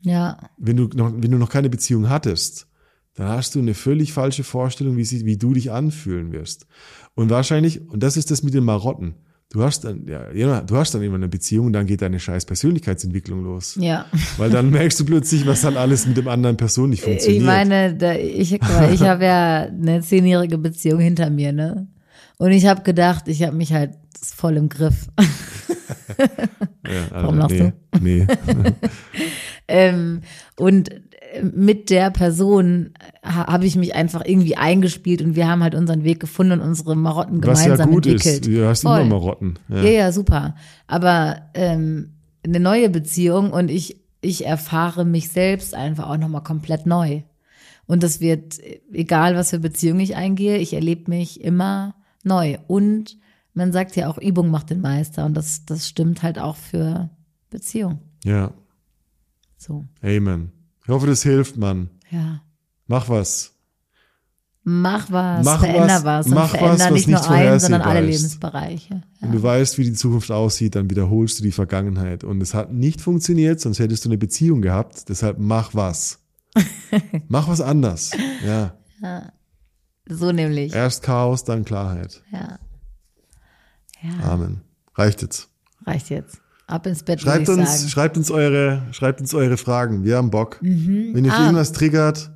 ja. 0.00 0.50
Wenn 0.58 0.76
du 0.76 0.88
noch, 0.88 1.12
wenn 1.14 1.30
du 1.30 1.38
noch 1.38 1.50
keine 1.50 1.70
Beziehung 1.70 2.08
hattest, 2.08 2.66
dann 3.14 3.28
hast 3.28 3.54
du 3.54 3.60
eine 3.60 3.74
völlig 3.74 4.12
falsche 4.12 4.42
Vorstellung, 4.42 4.96
wie, 4.96 5.04
sie, 5.04 5.24
wie 5.24 5.36
du 5.36 5.54
dich 5.54 5.70
anfühlen 5.70 6.32
wirst. 6.32 6.66
Und 7.14 7.30
wahrscheinlich, 7.30 7.88
und 7.88 8.02
das 8.02 8.16
ist 8.16 8.32
das 8.32 8.42
mit 8.42 8.54
den 8.54 8.64
Marotten. 8.64 9.14
Du 9.56 9.62
hast 9.62 9.84
dann, 9.84 10.06
ja, 10.06 10.60
du 10.60 10.76
hast 10.76 10.94
dann 10.94 11.00
immer 11.02 11.14
eine 11.14 11.28
Beziehung 11.28 11.64
und 11.64 11.72
dann 11.72 11.86
geht 11.86 12.02
deine 12.02 12.20
scheiß 12.20 12.44
Persönlichkeitsentwicklung 12.44 13.42
los. 13.42 13.78
Ja. 13.80 14.04
Weil 14.36 14.50
dann 14.50 14.68
merkst 14.68 15.00
du 15.00 15.06
plötzlich, 15.06 15.46
was 15.46 15.62
dann 15.62 15.78
alles 15.78 16.06
mit 16.06 16.18
dem 16.18 16.28
anderen 16.28 16.58
Person 16.58 16.90
nicht 16.90 17.02
funktioniert. 17.02 17.40
Ich 17.40 17.46
meine, 17.46 18.18
ich, 18.20 18.52
ich 18.52 19.00
habe 19.00 19.24
ja 19.24 19.62
eine 19.62 20.02
zehnjährige 20.02 20.58
Beziehung 20.58 21.00
hinter 21.00 21.30
mir, 21.30 21.54
ne? 21.54 21.86
Und 22.36 22.50
ich 22.50 22.66
habe 22.66 22.82
gedacht, 22.82 23.28
ich 23.28 23.42
habe 23.44 23.56
mich 23.56 23.72
halt 23.72 23.94
voll 24.20 24.58
im 24.58 24.68
Griff. 24.68 25.06
Ja, 26.86 27.02
also, 27.10 27.14
Warum 27.14 27.38
lachst 27.38 27.56
nee, 27.56 27.72
Nee. 28.00 28.26
ähm, 29.68 30.20
und 30.56 30.90
mit 31.42 31.90
der 31.90 32.10
Person 32.10 32.90
ha, 33.22 33.46
habe 33.46 33.66
ich 33.66 33.76
mich 33.76 33.94
einfach 33.94 34.22
irgendwie 34.24 34.56
eingespielt 34.56 35.22
und 35.22 35.36
wir 35.36 35.48
haben 35.48 35.62
halt 35.62 35.74
unseren 35.74 36.04
Weg 36.04 36.20
gefunden 36.20 36.52
und 36.52 36.60
unsere 36.60 36.96
Marotten 36.96 37.42
Was 37.44 37.60
ja 37.60 37.64
gemeinsam 37.64 37.90
gut 37.90 38.06
entwickelt. 38.06 38.46
ist. 38.46 38.46
Du 38.46 38.66
hast 38.66 38.82
Voll. 38.82 39.00
immer 39.00 39.08
Marotten. 39.10 39.58
Ja. 39.68 39.82
Ja, 39.82 39.90
ja, 39.90 40.12
super. 40.12 40.54
Aber 40.86 41.42
ähm, 41.54 42.12
eine 42.44 42.60
neue 42.60 42.90
Beziehung 42.90 43.50
und 43.52 43.70
ich, 43.70 44.00
ich 44.20 44.46
erfahre 44.46 45.04
mich 45.04 45.28
selbst 45.30 45.74
einfach 45.74 46.08
auch 46.08 46.16
nochmal 46.18 46.42
komplett 46.42 46.86
neu. 46.86 47.22
Und 47.86 48.02
das 48.02 48.20
wird, 48.20 48.58
egal 48.92 49.36
was 49.36 49.50
für 49.50 49.58
Beziehung 49.60 50.00
ich 50.00 50.16
eingehe, 50.16 50.58
ich 50.58 50.72
erlebe 50.74 51.10
mich 51.10 51.40
immer 51.42 51.94
neu. 52.24 52.58
Und 52.66 53.16
man 53.54 53.72
sagt 53.72 53.94
ja 53.96 54.08
auch, 54.10 54.18
Übung 54.18 54.50
macht 54.50 54.70
den 54.70 54.80
Meister. 54.80 55.24
Und 55.24 55.34
das, 55.34 55.64
das 55.66 55.88
stimmt 55.88 56.22
halt 56.22 56.38
auch 56.38 56.56
für 56.56 57.10
Beziehung. 57.50 58.00
ja. 58.24 58.52
So, 59.58 59.86
Amen. 60.02 60.52
Ich 60.86 60.90
hoffe, 60.92 61.08
das 61.08 61.24
hilft, 61.24 61.56
Mann. 61.56 61.90
ja. 62.10 62.40
Mach 62.86 63.08
was. 63.08 63.52
Mach 64.62 65.10
was, 65.10 65.44
Mach 65.44 65.58
veränder 65.58 65.88
was, 65.88 66.04
was, 66.04 66.26
und 66.26 66.34
mach 66.34 66.42
was, 66.44 66.50
veränder 66.60 66.84
was 66.84 66.92
nicht 66.92 67.08
nur 67.08 67.28
einen, 67.28 67.58
sondern 67.58 67.82
alle. 67.82 68.00
Lebensbereiche. 68.02 69.02
Wenn 69.20 69.32
du 69.32 69.42
weißt, 69.42 69.78
wie 69.78 69.84
die 69.84 69.92
Zukunft 69.92 70.30
aussieht, 70.30 70.76
dann 70.76 70.88
wiederholst 70.88 71.40
du 71.40 71.42
die 71.42 71.50
Vergangenheit. 71.50 72.22
Und 72.22 72.40
es 72.40 72.54
hat 72.54 72.72
nicht 72.72 73.00
funktioniert, 73.00 73.60
sonst 73.60 73.80
hättest 73.80 74.04
du 74.04 74.08
eine 74.10 74.18
Beziehung 74.18 74.62
gehabt. 74.62 75.08
Deshalb 75.08 75.38
mach 75.40 75.74
was. 75.74 76.20
mach 77.28 77.48
was 77.48 77.60
anders. 77.60 78.12
Ja. 78.44 78.76
So 80.08 80.30
nämlich. 80.30 80.72
Erst 80.72 81.02
Chaos, 81.02 81.42
dann 81.42 81.64
Klarheit. 81.64 82.22
Ja. 82.32 82.60
Ja, 84.02 84.32
Amen. 84.32 84.60
Reicht 84.94 85.22
jetzt. 85.22 85.48
reicht 85.84 86.10
jetzt. 86.10 86.40
Ab 86.66 86.86
ins 86.86 87.02
Bett, 87.04 87.20
Schreibt 87.20 87.48
uns, 87.48 87.90
schreibt 87.90 88.16
uns 88.16 88.30
eure, 88.30 88.82
schreibt 88.90 89.20
uns 89.20 89.32
eure 89.34 89.56
Fragen. 89.56 90.02
Wir 90.04 90.16
haben 90.16 90.30
Bock. 90.30 90.58
Mhm. 90.62 91.10
Wenn 91.12 91.24
ihr 91.24 91.32
Ah. 91.32 91.42
irgendwas 91.44 91.72
triggert, 91.72 92.30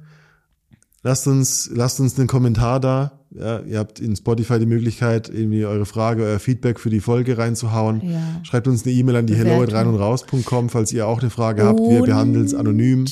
lasst 1.02 1.26
uns, 1.26 1.68
lasst 1.74 1.98
uns 1.98 2.16
einen 2.18 2.28
Kommentar 2.28 2.78
da. 2.78 3.12
Ja, 3.32 3.60
ihr 3.60 3.78
habt 3.78 4.00
in 4.00 4.14
Spotify 4.16 4.58
die 4.58 4.66
Möglichkeit, 4.66 5.28
irgendwie 5.28 5.64
eure 5.64 5.86
Frage, 5.86 6.24
euer 6.24 6.38
Feedback 6.40 6.80
für 6.80 6.90
die 6.90 7.00
Folge 7.00 7.38
reinzuhauen. 7.38 8.00
Ja. 8.08 8.20
Schreibt 8.42 8.66
uns 8.68 8.84
eine 8.84 8.92
E-Mail 8.92 9.16
an 9.16 9.26
die 9.26 9.34
hello 9.36 9.62
rein 9.64 9.86
und 9.86 9.96
raus.com, 9.96 10.68
falls 10.68 10.92
ihr 10.92 11.06
auch 11.06 11.20
eine 11.20 11.30
Frage 11.30 11.64
habt. 11.64 11.78
Wir 11.80 12.02
behandeln 12.02 12.44
es 12.44 12.54
anonym. 12.54 13.06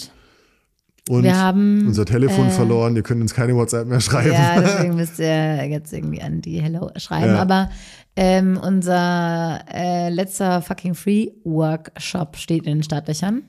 Und 1.09 1.24
Wir 1.24 1.36
haben, 1.36 1.86
unser 1.86 2.04
Telefon 2.04 2.48
äh, 2.48 2.50
verloren. 2.50 2.96
Ihr 2.96 3.02
könnt 3.02 3.22
uns 3.22 3.34
keine 3.34 3.54
WhatsApp 3.54 3.86
mehr 3.86 4.00
schreiben. 4.00 4.32
Ja, 4.32 4.61
deswegen 4.61 4.96
müsst 4.96 5.18
ihr 5.18 5.64
jetzt 5.66 5.92
irgendwie 5.92 6.22
an 6.22 6.40
die 6.40 6.61
Hello 6.61 6.90
schreiben. 6.96 7.34
Ja. 7.34 7.42
Aber 7.42 7.70
ähm, 8.16 8.59
unser 8.62 9.64
äh, 9.72 10.11
letzter 10.11 10.61
fucking 10.61 10.94
Free 10.94 11.30
Workshop 11.44 12.36
steht 12.36 12.66
in 12.66 12.78
den 12.78 12.82
Startlöchern. 12.82 13.42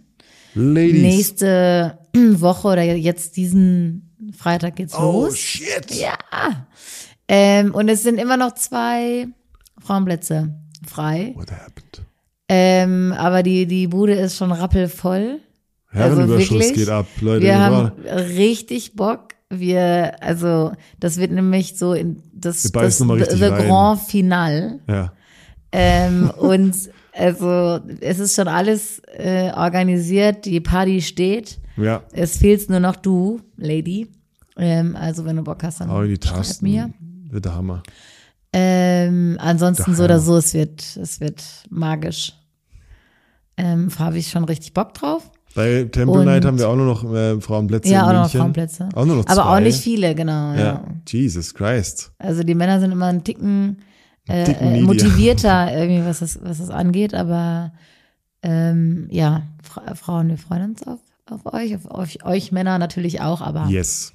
Ladies. 0.53 1.01
Nächste 1.01 1.97
Woche 2.15 2.67
oder 2.67 2.83
jetzt 2.83 3.37
diesen 3.37 4.15
Freitag 4.37 4.75
geht's 4.75 4.95
oh, 4.95 5.23
los. 5.23 5.37
shit. 5.37 5.91
Ja. 5.91 6.17
Ähm, 7.27 7.73
und 7.73 7.89
es 7.89 8.03
sind 8.03 8.19
immer 8.19 8.37
noch 8.37 8.53
zwei 8.55 9.27
Frauenplätze 9.79 10.55
frei. 10.87 11.33
What 11.35 11.51
happened? 11.51 12.01
Ähm, 12.47 13.13
aber 13.15 13.43
die, 13.43 13.67
die 13.67 13.87
Bude 13.87 14.13
ist 14.13 14.37
schon 14.37 14.51
rappelvoll. 14.51 15.39
Herrenüberschuss 15.91 16.51
Also 16.51 16.59
wirklich, 16.59 16.73
geht 16.73 16.89
ab, 16.89 17.07
Leute. 17.21 17.45
Wir 17.45 17.59
haben 17.59 17.91
richtig 18.37 18.95
Bock. 18.95 19.29
Wir, 19.49 20.21
also, 20.21 20.73
das 20.99 21.17
wird 21.17 21.31
nämlich 21.31 21.77
so 21.77 21.93
in 21.93 22.21
das, 22.31 22.71
das 22.71 22.97
the, 22.99 23.03
rein. 23.05 23.67
Grand 23.67 24.01
Finale. 24.01 24.79
ja. 24.87 25.11
Ähm, 25.71 26.31
und 26.37 26.75
also, 27.13 27.79
es 27.99 28.19
ist 28.19 28.35
schon 28.35 28.47
alles 28.47 29.01
äh, 29.17 29.51
organisiert, 29.51 30.45
die 30.45 30.59
Party 30.59 31.01
steht. 31.01 31.59
Ja. 31.77 32.03
Es 32.11 32.37
fehlt 32.37 32.69
nur 32.69 32.79
noch 32.79 32.95
du, 32.95 33.41
Lady. 33.57 34.07
Ähm, 34.57 34.95
also, 34.95 35.25
wenn 35.25 35.37
du 35.37 35.43
Bock 35.43 35.63
hast, 35.63 35.79
dann 35.79 35.89
Hau 35.89 36.01
in 36.03 36.09
die 36.09 36.27
schreib 36.27 36.37
Tasten. 36.37 36.65
mir. 36.65 36.91
Wird 37.29 37.45
der 37.45 37.55
Hammer. 37.55 37.83
Ähm, 38.51 39.37
ansonsten 39.39 39.91
Doch, 39.91 39.97
so 39.97 40.03
oder 40.03 40.15
ja. 40.15 40.19
so, 40.19 40.37
es 40.37 40.53
wird, 40.53 40.97
es 40.97 41.19
wird 41.19 41.43
magisch. 41.69 42.33
Ähm, 43.57 43.89
habe 43.97 44.17
ich 44.17 44.29
schon 44.29 44.43
richtig 44.45 44.73
Bock 44.73 44.93
drauf. 44.93 45.29
Bei 45.55 45.83
Temple 45.91 46.19
Und- 46.19 46.25
Night 46.25 46.45
haben 46.45 46.57
wir 46.59 46.69
auch 46.69 46.75
nur 46.75 46.85
noch 46.85 47.03
äh, 47.13 47.39
Frauenplätze 47.41 47.89
Ja, 47.91 48.07
auch 48.07 48.13
noch. 48.13 48.29
Frauenplätze. 48.31 48.89
Auch 48.93 49.05
nur 49.05 49.15
noch 49.17 49.25
Aber 49.25 49.41
zwei. 49.43 49.57
auch 49.57 49.59
nicht 49.59 49.79
viele, 49.81 50.13
genau. 50.15 50.53
Ja. 50.53 50.59
Ja. 50.59 50.83
Jesus 51.07 51.53
Christ. 51.53 52.11
Also 52.19 52.43
die 52.43 52.53
Männer 52.55 52.79
sind 52.79 52.91
immer 52.91 53.07
ein 53.07 53.23
Ticken, 53.23 53.77
äh, 54.27 54.43
Ticken 54.43 54.75
äh, 54.75 54.81
motivierter, 54.81 55.73
irgendwie, 55.75 56.05
was 56.05 56.19
das, 56.19 56.39
was 56.43 56.59
das 56.59 56.69
angeht. 56.69 57.13
Aber 57.15 57.73
ähm, 58.43 59.07
ja, 59.11 59.41
Fra 59.63 59.95
Frauen, 59.95 60.29
wir 60.29 60.37
freuen 60.37 60.71
uns 60.71 60.83
auf, 60.83 60.99
auf 61.29 61.51
euch, 61.53 61.75
auf 61.75 61.89
euch, 61.91 62.23
euch 62.25 62.51
Männer 62.51 62.77
natürlich 62.77 63.21
auch, 63.21 63.41
aber 63.41 63.65
Yes. 63.67 64.13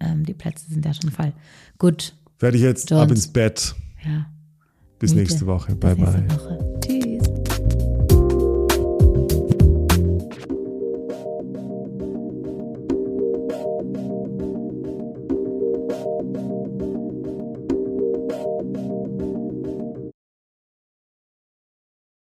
ähm, 0.00 0.24
die 0.26 0.34
Plätze 0.34 0.66
sind 0.70 0.84
ja 0.84 0.92
schon 0.94 1.10
voll. 1.10 1.32
Gut, 1.78 2.14
Werde 2.40 2.56
ich 2.58 2.62
jetzt 2.62 2.90
Jones. 2.90 3.02
ab 3.04 3.10
ins 3.10 3.28
Bett. 3.28 3.74
ja. 4.04 4.26
Bis 4.98 5.10
Miete. 5.12 5.22
nächste 5.22 5.46
Woche. 5.46 5.74
Bis 5.74 5.80
Bye 5.80 5.94
bye. 5.96 6.20
nächste 6.20 6.44
Woche. 6.44 6.80
Tschüss. 6.84 6.97